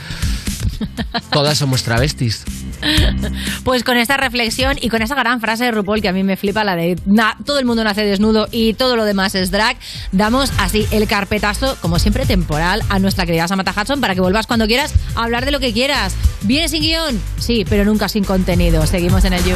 Todas 1.31 1.59
somos 1.59 1.83
travestis. 1.83 2.45
Pues 3.65 3.83
con 3.85 3.97
esta 3.97 4.17
reflexión 4.17 4.77
y 4.81 4.89
con 4.91 5.01
esa 5.03 5.15
gran 5.15 5.41
frase 5.41 5.65
de 5.65 5.71
RuPaul 5.71 6.03
que 6.03 6.09
a 6.09 6.13
mí 6.13 6.23
me 6.23 6.37
flipa, 6.37 6.65
la 6.65 6.77
de 6.77 6.99
"Na- 7.07 7.37
todo 7.47 7.59
el 7.59 7.65
mundo 7.65 7.83
nace 7.85 8.05
desnudo 8.05 8.49
y 8.51 8.75
todo 8.75 8.97
lo 8.97 9.05
demás 9.05 9.35
es 9.35 9.51
drag, 9.51 9.77
damos 10.13 10.53
así 10.59 10.87
el 10.91 11.07
carpetazo, 11.07 11.77
como 11.81 11.99
siempre 11.99 12.27
temporal, 12.27 12.83
a 12.91 12.99
nuestra 12.99 13.25
querida 13.25 13.49
Samantha 13.49 13.75
Hudson 13.81 14.01
para 14.01 14.15
que 14.15 14.21
vuelvas 14.21 14.47
cuando 14.47 14.67
quieras 14.67 14.93
a 15.15 15.23
hablar 15.25 15.45
de 15.45 15.53
lo 15.53 15.61
que 15.61 15.73
quieras. 15.73 16.15
¿Vienes 16.43 16.73
sin 16.73 16.83
guion? 16.83 17.19
Sí, 17.39 17.65
pero 17.69 17.85
nunca 17.85 18.09
sin 18.09 18.25
contenido. 18.25 18.87
Seguimos 18.87 19.25
en 19.25 19.33
el 19.35 19.45
You. 19.45 19.55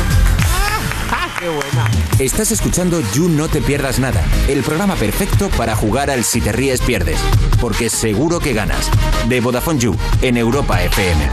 Estás 2.18 2.50
escuchando 2.52 3.00
You 3.12 3.28
No 3.28 3.48
Te 3.48 3.60
Pierdas 3.60 3.98
Nada, 3.98 4.24
el 4.48 4.62
programa 4.62 4.94
perfecto 4.96 5.48
para 5.50 5.76
jugar 5.76 6.10
al 6.10 6.24
Si 6.24 6.40
Te 6.40 6.52
Ríes 6.52 6.80
Pierdes, 6.80 7.18
porque 7.60 7.88
seguro 7.88 8.40
que 8.40 8.52
ganas. 8.52 8.90
De 9.28 9.40
Vodafone 9.40 9.78
You, 9.78 9.96
en 10.22 10.36
Europa 10.36 10.82
FM. 10.82 11.28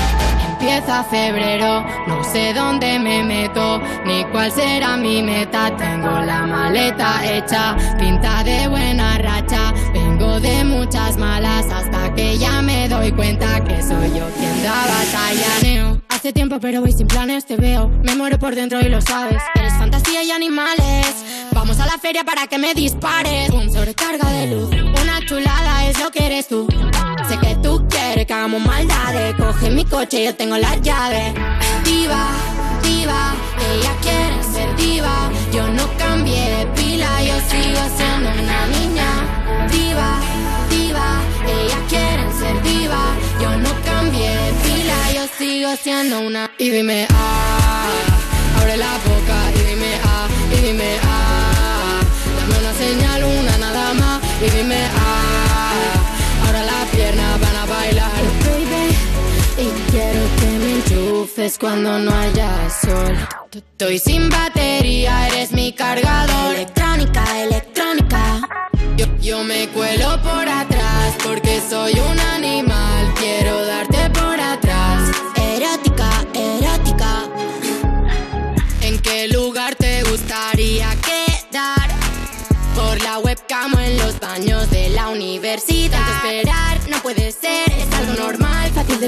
Empieza 0.52 1.04
febrero, 1.04 1.86
no 2.08 2.24
sé 2.24 2.54
dónde 2.54 2.98
me 2.98 3.24
meto, 3.24 3.82
ni 4.06 4.24
cuál 4.26 4.52
será 4.52 4.98
mi 4.98 5.22
meta. 5.22 5.76
Tengo 5.76 6.20
la 6.22 6.46
maleta 6.46 7.22
hecha, 7.26 7.76
pinta 8.00 8.44
de 8.44 8.68
buena 8.68 9.18
racha. 9.18 9.74
Vengo 9.94 10.40
de 10.40 10.64
muchas 10.64 11.18
malas 11.18 11.66
hasta 11.72 12.14
que 12.16 12.38
ya 12.38 12.62
me 12.62 12.88
doy 12.88 13.12
cuenta 13.12 13.64
que 13.64 13.82
soy 13.82 14.10
yo 14.18 14.28
quien 14.38 14.64
da 14.64 14.86
batalla. 14.88 16.05
Hace 16.26 16.34
tiempo 16.34 16.60
pero 16.60 16.82
voy 16.82 16.92
sin 16.92 17.06
planes, 17.06 17.46
te 17.46 17.56
veo. 17.56 17.88
Me 17.88 18.16
muero 18.16 18.40
por 18.40 18.56
dentro 18.56 18.82
y 18.82 18.90
lo 18.90 19.00
sabes. 19.00 19.44
Eres 19.54 19.74
fantasía 19.74 20.24
y 20.24 20.32
animales. 20.32 21.06
Vamos 21.52 21.80
a 21.80 21.86
la 21.86 22.00
feria 22.00 22.24
para 22.24 22.48
que 22.48 22.58
me 22.58 22.74
dispares. 22.74 23.52
Un 23.52 23.72
sobrecarga 23.72 24.28
de 24.32 24.48
luz, 24.48 24.72
una 24.72 25.24
chulada 25.24 25.86
es 25.88 26.00
lo 26.00 26.10
que 26.10 26.26
eres 26.26 26.48
tú. 26.48 26.68
Sé 27.30 27.38
que 27.38 27.56
tú 27.58 27.86
quieres 27.88 28.26
que 28.26 28.34
hagamos 28.34 28.60
maldades. 28.66 29.36
Coge 29.36 29.70
mi 29.70 29.86
coche, 29.86 30.26
yo 30.26 30.34
tengo 30.34 30.58
las 30.58 30.82
llaves. 30.82 31.32
Diva, 31.84 32.26
diva, 32.82 33.36
ella 33.72 33.92
quiere 34.02 34.44
ser 34.52 34.76
diva. 34.78 35.30
Yo 35.54 35.68
no 35.68 35.85
sigo 45.76 45.84
siendo 45.84 46.20
una. 46.22 46.52
Y 46.58 46.70
dime 46.70 47.08
ah, 47.12 47.90
abre 48.60 48.78
la 48.78 48.98
boca 49.06 49.52
y 49.56 49.70
dime 49.70 49.92
ah, 50.04 50.28
y 50.52 50.62
dime 50.62 50.98
ah. 51.04 52.02
Dame 52.40 52.60
una 52.60 52.74
señal, 52.74 53.24
una 53.24 53.58
nada 53.58 53.94
más 53.94 54.22
y 54.42 54.50
dime 54.58 54.78
ah. 54.98 56.46
Ahora 56.46 56.64
las 56.64 56.90
piernas 56.90 57.40
van 57.40 57.56
a 57.56 57.66
bailar, 57.66 58.12
baby. 58.44 58.96
Y 59.58 59.92
quiero 59.92 60.22
que 60.40 60.46
me 60.46 60.72
enchufes 60.76 61.58
cuando 61.58 62.00
no 62.00 62.12
haya 62.12 62.52
sol. 62.70 63.16
Estoy 63.54 64.00
sin 64.00 64.30
batería, 64.30 65.28
eres 65.28 65.52
mi 65.52 65.72
cargador. 65.72 66.56
Electrónica, 66.56 67.24
electrónica. 67.42 68.42
Yo, 68.98 69.06
yo 69.22 69.44
me 69.44 69.68
cuelo 69.70 70.22
por 70.22 70.48
atrás 70.48 71.16
porque 71.24 71.62
soy 71.68 71.94
un 71.94 72.20
animal. 72.20 73.14
Quiero 73.16 73.65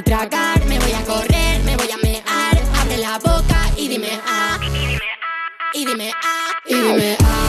de. 0.01 0.65
Me 0.67 0.79
voy 0.79 0.91
a 0.93 1.03
correr, 1.03 1.63
me 1.63 1.75
voy 1.75 1.89
a 1.91 1.97
mear. 1.97 2.23
Abre 2.79 2.97
la 2.97 3.17
boca 3.17 3.69
y 3.75 3.87
dime 3.87 4.19
ah. 4.25 4.59
Y 5.73 5.85
dime 5.85 6.11
ah. 6.23 6.51
Y 6.65 6.75
dime 6.75 7.17
ah. 7.23 7.46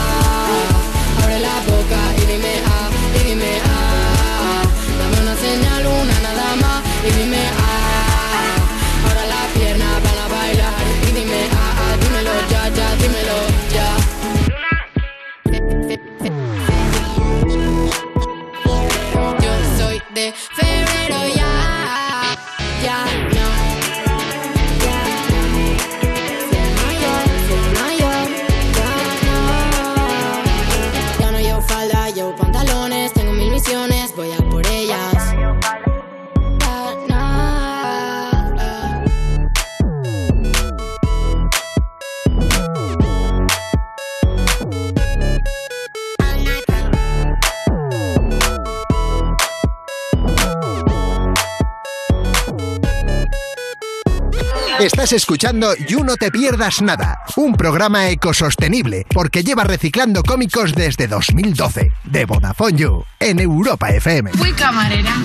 Estás 55.09 55.23
escuchando 55.23 55.73
You 55.87 56.03
No 56.03 56.17
Te 56.17 56.29
Pierdas 56.29 56.83
Nada, 56.83 57.23
un 57.35 57.55
programa 57.55 58.11
ecosostenible 58.11 59.07
porque 59.11 59.41
lleva 59.43 59.63
reciclando 59.63 60.21
cómicos 60.21 60.75
desde 60.75 61.07
2012. 61.07 61.91
De 62.03 62.25
Vodafone 62.25 62.77
You, 62.77 63.03
en 63.19 63.39
Europa 63.39 63.89
FM. 63.89 64.33
Fui 64.33 64.51
camarera, 64.51 65.15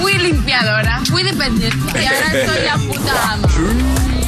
fui 0.00 0.12
limpiadora, 0.18 1.00
fui 1.06 1.24
dependiente 1.24 1.76
y 1.76 2.06
ahora 2.06 2.30
soy 2.30 2.64
la 2.64 2.76
puta 2.94 3.32
ama. 3.32 3.48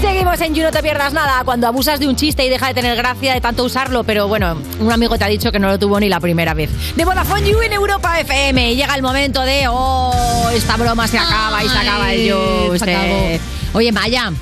Seguimos 0.01 0.41
en 0.41 0.53
You, 0.57 0.65
no 0.65 0.73
te 0.73 0.83
pierdas 0.83 1.13
nada. 1.13 1.45
Cuando 1.45 1.69
abusas 1.69 2.01
de 2.01 2.09
un 2.09 2.17
chiste 2.17 2.45
y 2.45 2.49
deja 2.49 2.67
de 2.67 2.75
tener 2.75 2.97
gracia 2.97 3.35
de 3.35 3.41
tanto 3.41 3.63
usarlo, 3.63 4.03
pero 4.03 4.27
bueno, 4.27 4.59
un 4.81 4.91
amigo 4.91 5.17
te 5.17 5.23
ha 5.23 5.29
dicho 5.29 5.53
que 5.53 5.61
no 5.61 5.69
lo 5.69 5.79
tuvo 5.79 6.01
ni 6.01 6.09
la 6.09 6.19
primera 6.19 6.55
vez. 6.55 6.71
De 6.97 7.05
Vodafone 7.05 7.49
You 7.49 7.63
en 7.63 7.73
Europa 7.73 8.19
FM. 8.19 8.73
Y 8.73 8.75
llega 8.75 8.97
el 8.97 9.03
momento 9.03 9.43
de, 9.43 9.67
oh, 9.71 10.51
esta 10.53 10.77
broma 10.77 11.07
se 11.07 11.21
acaba 11.21 11.63
y 11.63 11.69
se 11.69 11.79
acaba 11.79 12.13
el 12.13 12.27
You. 12.27 12.79
se 12.79 12.93
acabó. 12.93 13.39
Oye, 13.75 13.93
Maya. 13.93 14.33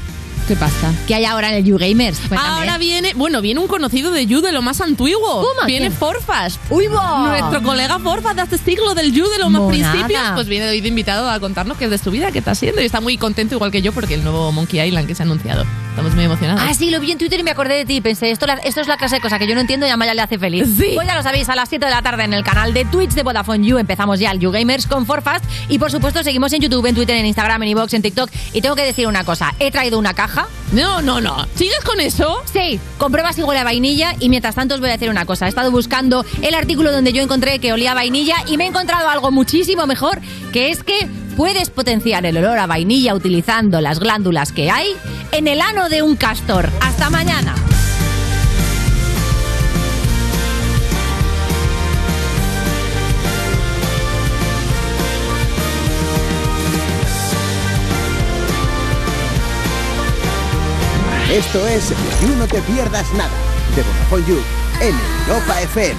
¿Qué 0.52 0.58
pasa? 0.58 0.92
¿Qué 1.06 1.14
hay 1.14 1.24
ahora 1.24 1.48
en 1.48 1.54
el 1.54 1.64
You 1.64 1.78
Gamers? 1.78 2.18
Cuéntame. 2.28 2.46
Ahora 2.46 2.76
viene, 2.76 3.14
bueno, 3.14 3.40
viene 3.40 3.58
un 3.58 3.68
conocido 3.68 4.10
de 4.10 4.26
You 4.26 4.42
de 4.42 4.52
lo 4.52 4.60
más 4.60 4.82
antiguo. 4.82 5.26
¿Cómo? 5.26 5.66
Viene 5.66 5.86
¿Quién? 5.86 5.98
Forfast. 5.98 6.60
¡Uy, 6.68 6.88
va! 6.88 7.38
Nuestro 7.40 7.62
colega 7.62 7.98
Forfast 7.98 8.36
de 8.36 8.42
este 8.42 8.58
siglo 8.58 8.94
del 8.94 9.14
You 9.14 9.30
de 9.30 9.38
los 9.38 9.48
más 9.48 9.62
Monada. 9.62 9.92
principios, 9.92 10.22
pues 10.34 10.48
viene 10.48 10.68
hoy 10.68 10.82
de 10.82 10.88
invitado 10.88 11.30
a 11.30 11.40
contarnos 11.40 11.78
qué 11.78 11.86
es 11.86 11.90
de 11.90 11.96
su 11.96 12.10
vida, 12.10 12.32
qué 12.32 12.40
está 12.40 12.50
haciendo. 12.50 12.82
Y 12.82 12.84
está 12.84 13.00
muy 13.00 13.16
contento, 13.16 13.54
igual 13.54 13.70
que 13.70 13.80
yo, 13.80 13.92
porque 13.92 14.12
el 14.12 14.24
nuevo 14.24 14.52
Monkey 14.52 14.86
Island 14.86 15.06
que 15.06 15.14
se 15.14 15.22
ha 15.22 15.24
anunciado. 15.24 15.64
Estamos 15.88 16.14
muy 16.14 16.24
emocionados. 16.24 16.62
Ah, 16.66 16.74
sí, 16.74 16.90
lo 16.90 17.00
vi 17.00 17.12
en 17.12 17.18
Twitter 17.18 17.40
y 17.40 17.44
me 17.44 17.50
acordé 17.50 17.74
de 17.76 17.84
ti. 17.86 18.02
Pensé, 18.02 18.30
esto, 18.30 18.44
esto 18.62 18.80
es 18.82 18.88
la 18.88 18.98
clase 18.98 19.16
de 19.16 19.20
cosa 19.22 19.38
que 19.38 19.46
yo 19.46 19.54
no 19.54 19.60
entiendo 19.62 19.86
y 19.86 19.88
a 19.88 19.96
Maya 19.96 20.12
le 20.12 20.20
hace 20.20 20.38
feliz. 20.38 20.66
Sí. 20.78 20.90
Pues 20.94 21.06
ya 21.06 21.14
lo 21.14 21.22
sabéis, 21.22 21.48
a 21.48 21.54
las 21.54 21.70
7 21.70 21.82
de 21.86 21.90
la 21.90 22.02
tarde 22.02 22.24
en 22.24 22.34
el 22.34 22.44
canal 22.44 22.74
de 22.74 22.84
Twitch 22.84 23.12
de 23.12 23.22
Vodafone 23.22 23.66
You 23.66 23.78
empezamos 23.78 24.18
ya 24.20 24.32
el 24.32 24.38
You 24.38 24.50
Gamers 24.50 24.86
con 24.86 25.06
Forfast. 25.06 25.44
Y 25.70 25.78
por 25.78 25.90
supuesto, 25.90 26.22
seguimos 26.22 26.52
en 26.52 26.60
YouTube, 26.60 26.84
en 26.84 26.94
Twitter, 26.94 27.16
en 27.16 27.24
Instagram, 27.24 27.62
en 27.62 27.70
iVoox, 27.70 27.94
en 27.94 28.02
TikTok. 28.02 28.30
Y 28.52 28.60
tengo 28.60 28.76
que 28.76 28.84
decir 28.84 29.06
una 29.06 29.24
cosa: 29.24 29.54
he 29.58 29.70
traído 29.70 29.98
una 29.98 30.12
caja. 30.12 30.41
No, 30.72 31.02
no, 31.02 31.20
no. 31.20 31.46
¿Sigues 31.54 31.80
con 31.84 32.00
eso? 32.00 32.42
Sí, 32.52 32.80
comprueba 32.98 33.32
si 33.32 33.42
huele 33.42 33.60
a 33.60 33.64
vainilla. 33.64 34.14
Y 34.18 34.28
mientras 34.28 34.54
tanto, 34.54 34.74
os 34.74 34.80
voy 34.80 34.88
a 34.88 34.92
decir 34.92 35.10
una 35.10 35.26
cosa: 35.26 35.46
he 35.46 35.48
estado 35.48 35.70
buscando 35.70 36.24
el 36.40 36.54
artículo 36.54 36.92
donde 36.92 37.12
yo 37.12 37.22
encontré 37.22 37.58
que 37.58 37.72
olía 37.72 37.92
a 37.92 37.94
vainilla 37.94 38.36
y 38.46 38.56
me 38.56 38.64
he 38.64 38.68
encontrado 38.68 39.08
algo 39.08 39.30
muchísimo 39.30 39.86
mejor, 39.86 40.20
que 40.52 40.70
es 40.70 40.82
que 40.82 41.08
puedes 41.36 41.70
potenciar 41.70 42.26
el 42.26 42.36
olor 42.36 42.58
a 42.58 42.66
vainilla 42.66 43.14
utilizando 43.14 43.80
las 43.80 43.98
glándulas 43.98 44.52
que 44.52 44.70
hay 44.70 44.88
en 45.32 45.48
el 45.48 45.60
ano 45.60 45.88
de 45.88 46.02
un 46.02 46.16
castor. 46.16 46.70
Hasta 46.80 47.10
mañana. 47.10 47.54
Esto 61.32 61.66
es 61.66 61.88
You 62.20 62.36
No 62.36 62.46
Te 62.46 62.60
Pierdas 62.60 63.10
Nada, 63.14 63.30
de 63.74 63.82
Vodafone 63.82 64.26
You, 64.28 64.42
en 64.82 64.94
Europa 65.26 65.62
FM. 65.62 65.96